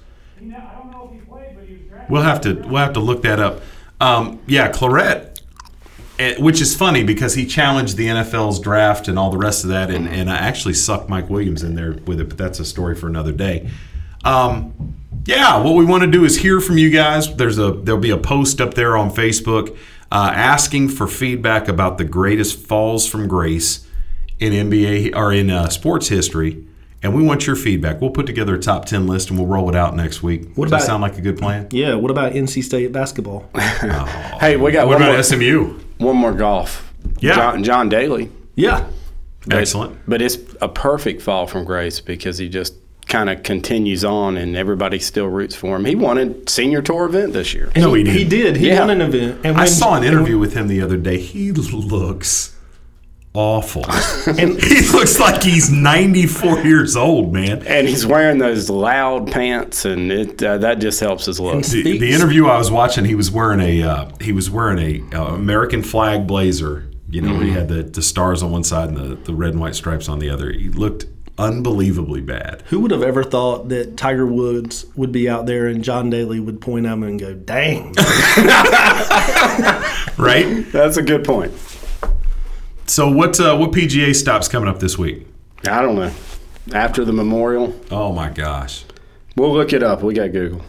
We'll 2.08 2.22
have 2.22 2.40
to 2.42 2.54
we'll 2.54 2.82
have 2.82 2.92
to 2.94 3.00
look 3.00 3.22
that 3.22 3.40
up. 3.40 3.62
Um, 4.00 4.40
yeah, 4.46 4.70
Clarett, 4.70 5.40
eh, 6.18 6.36
which 6.38 6.60
is 6.60 6.76
funny 6.76 7.02
because 7.02 7.34
he 7.34 7.46
challenged 7.46 7.96
the 7.96 8.06
NFL's 8.06 8.60
draft 8.60 9.08
and 9.08 9.18
all 9.18 9.30
the 9.30 9.38
rest 9.38 9.64
of 9.64 9.70
that, 9.70 9.90
and, 9.90 10.08
and 10.08 10.30
I 10.30 10.36
actually 10.36 10.74
sucked 10.74 11.08
Mike 11.08 11.30
Williams 11.30 11.62
in 11.62 11.74
there 11.74 11.96
with 12.06 12.20
it, 12.20 12.28
but 12.28 12.38
that's 12.38 12.60
a 12.60 12.64
story 12.64 12.94
for 12.94 13.06
another 13.08 13.32
day. 13.32 13.70
Um, 14.24 14.94
yeah, 15.24 15.60
what 15.62 15.74
we 15.74 15.84
want 15.84 16.02
to 16.02 16.10
do 16.10 16.24
is 16.24 16.38
hear 16.38 16.60
from 16.60 16.78
you 16.78 16.90
guys. 16.90 17.34
There's 17.34 17.58
a 17.58 17.72
there'll 17.72 18.00
be 18.00 18.10
a 18.10 18.18
post 18.18 18.60
up 18.60 18.74
there 18.74 18.96
on 18.96 19.10
Facebook 19.10 19.76
uh, 20.12 20.30
asking 20.34 20.90
for 20.90 21.08
feedback 21.08 21.68
about 21.68 21.98
the 21.98 22.04
greatest 22.04 22.58
falls 22.58 23.08
from 23.08 23.26
grace 23.26 23.86
in 24.38 24.52
NBA 24.52 25.16
or 25.16 25.32
in 25.32 25.50
uh, 25.50 25.68
sports 25.68 26.08
history. 26.08 26.64
And 27.06 27.14
we 27.14 27.22
want 27.22 27.46
your 27.46 27.54
feedback. 27.56 28.00
We'll 28.00 28.10
put 28.10 28.26
together 28.26 28.56
a 28.56 28.58
top 28.58 28.84
10 28.84 29.06
list 29.06 29.30
and 29.30 29.38
we'll 29.38 29.46
roll 29.48 29.68
it 29.70 29.76
out 29.76 29.94
next 29.94 30.22
week. 30.24 30.48
What 30.56 30.64
Does 30.68 30.72
that 30.80 30.82
sound 30.86 31.02
like 31.02 31.16
a 31.16 31.20
good 31.20 31.38
plan? 31.38 31.68
Yeah. 31.70 31.94
What 31.94 32.10
about 32.10 32.32
NC 32.32 32.64
State 32.64 32.90
basketball? 32.92 33.48
Hey, 34.40 34.56
we 34.56 34.72
got 34.72 34.86
What 34.86 34.94
one 34.98 35.02
about 35.02 35.12
more, 35.14 35.22
SMU? 35.22 35.78
One 35.98 36.16
more 36.16 36.32
golf. 36.34 36.92
Yeah. 37.20 37.34
John, 37.36 37.64
John 37.64 37.88
Daly. 37.88 38.30
Yeah. 38.56 38.86
But- 39.46 39.58
Excellent. 39.58 39.98
But 40.08 40.20
it's 40.20 40.36
a 40.60 40.68
perfect 40.68 41.22
fall 41.22 41.46
from 41.46 41.64
grace 41.64 42.00
because 42.00 42.38
he 42.38 42.48
just 42.48 42.74
kind 43.06 43.30
of 43.30 43.44
continues 43.44 44.04
on 44.04 44.36
and 44.36 44.56
everybody 44.56 44.98
still 44.98 45.28
roots 45.28 45.54
for 45.54 45.76
him. 45.76 45.84
He 45.84 45.94
won 45.94 46.18
a 46.18 46.34
senior 46.50 46.82
tour 46.82 47.06
event 47.06 47.32
this 47.34 47.54
year. 47.54 47.70
No, 47.76 47.94
he 47.94 48.02
He 48.02 48.24
didn't. 48.24 48.28
did. 48.30 48.56
He 48.56 48.66
Yeah. 48.68 48.80
won 48.80 48.90
an 48.90 49.00
event. 49.00 49.40
And 49.44 49.56
I 49.56 49.66
saw 49.66 49.94
an 49.94 50.02
and- 50.02 50.12
interview 50.12 50.38
with 50.38 50.54
him 50.54 50.66
the 50.66 50.82
other 50.82 50.96
day. 50.96 51.18
He 51.20 51.52
looks 51.52 52.55
awful. 53.36 53.84
and 54.38 54.60
he 54.62 54.88
looks 54.92 55.20
like 55.20 55.42
he's 55.42 55.70
94 55.70 56.60
years 56.60 56.96
old, 56.96 57.32
man. 57.32 57.62
And 57.66 57.86
he's 57.86 58.06
wearing 58.06 58.38
those 58.38 58.70
loud 58.70 59.30
pants, 59.30 59.84
and 59.84 60.10
it 60.10 60.42
uh, 60.42 60.58
that 60.58 60.78
just 60.78 60.98
helps 61.00 61.26
his 61.26 61.38
look. 61.38 61.62
The, 61.64 61.98
the 61.98 62.12
interview 62.12 62.46
I 62.46 62.56
was 62.58 62.70
watching, 62.70 63.04
he 63.04 63.14
was 63.14 63.30
wearing 63.30 63.60
a 63.60 63.82
uh, 63.82 64.10
he 64.20 64.32
was 64.32 64.50
wearing 64.50 64.78
a 65.12 65.16
uh, 65.16 65.34
American 65.34 65.82
flag 65.82 66.26
blazer. 66.26 66.88
You 67.08 67.20
know, 67.20 67.38
he 67.38 67.50
Mhm. 67.50 67.52
had 67.52 67.68
the, 67.68 67.82
the 67.84 68.02
stars 68.02 68.42
on 68.42 68.50
one 68.50 68.64
side 68.64 68.88
and 68.88 68.96
the, 68.96 69.14
the 69.14 69.32
red 69.34 69.50
and 69.52 69.60
white 69.60 69.76
stripes 69.76 70.08
on 70.08 70.18
the 70.18 70.28
other. 70.28 70.50
He 70.50 70.68
looked 70.70 71.06
unbelievably 71.38 72.22
bad. 72.22 72.62
Who 72.66 72.80
would 72.80 72.90
have 72.90 73.02
ever 73.04 73.22
thought 73.22 73.68
that 73.68 73.96
Tiger 73.96 74.26
Woods 74.26 74.86
would 74.96 75.12
be 75.12 75.28
out 75.28 75.46
there 75.46 75.66
and 75.68 75.84
John 75.84 76.10
Daly 76.10 76.40
would 76.40 76.60
point 76.60 76.86
at 76.86 76.92
him 76.94 77.02
and 77.04 77.20
go, 77.20 77.32
"Dang!" 77.34 77.94
Right? 80.18 80.64
That's 80.72 80.96
a 80.96 81.02
good 81.02 81.24
point. 81.24 81.52
So 82.86 83.10
what 83.10 83.38
uh, 83.40 83.56
what 83.56 83.72
PGA 83.72 84.14
stops 84.14 84.46
coming 84.48 84.68
up 84.68 84.78
this 84.78 84.96
week? 84.96 85.26
I 85.68 85.82
don't 85.82 85.96
know. 85.96 86.12
After 86.72 87.04
the 87.04 87.12
memorial, 87.12 87.74
Oh 87.90 88.12
my 88.12 88.30
gosh! 88.30 88.84
we'll 89.36 89.52
look 89.52 89.72
it 89.72 89.82
up. 89.82 90.02
We 90.02 90.14
got 90.14 90.30
Google. 90.32 90.62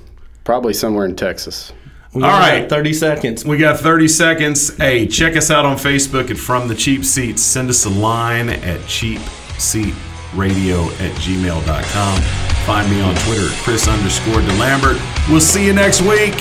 Probably 0.44 0.74
somewhere 0.74 1.06
in 1.06 1.16
Texas. 1.16 1.72
We 2.14 2.24
All 2.24 2.68
thirty 2.68 2.94
seconds. 2.94 3.46
We 3.46 3.58
got 3.58 3.80
30 3.80 4.08
seconds. 4.08 4.76
Hey, 4.78 5.06
check 5.08 5.36
us 5.36 5.52
out 5.52 5.66
on 5.66 5.78
Facebook 5.78 6.32
at 6.32 6.38
From 6.38 6.68
the 6.68 6.74
Cheap 6.74 7.06
Seats. 7.06 7.44
Send 7.44 7.70
us 7.70 7.86
a 7.86 7.90
line 7.90 8.50
at 8.50 8.80
cheapseatradio 8.82 10.88
at 11.00 11.12
gmail.com. 11.18 12.22
Find 12.66 12.90
me 12.90 13.02
on 13.02 13.14
Twitter 13.16 13.54
at 13.54 13.58
Chris 13.64 13.88
underscore 13.88 14.42
DeLambert. 14.42 15.00
We'll 15.30 15.42
see 15.42 15.66
you 15.66 15.74
next 15.74 16.02
week. 16.02 16.36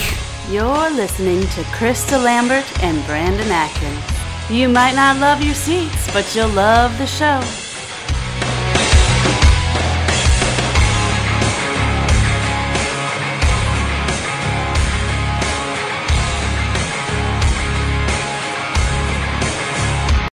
You're 0.48 0.90
listening 0.90 1.42
to 1.48 1.64
Chris 1.72 2.08
DeLambert 2.10 2.82
and 2.82 3.04
Brandon 3.06 3.50
Atkins. 3.50 4.25
You 4.48 4.68
might 4.68 4.94
not 4.94 5.18
love 5.18 5.42
your 5.42 5.56
seats, 5.56 6.08
but 6.12 6.32
you'll 6.36 6.48
love 6.50 6.96
the 6.98 7.06
show. 7.06 7.65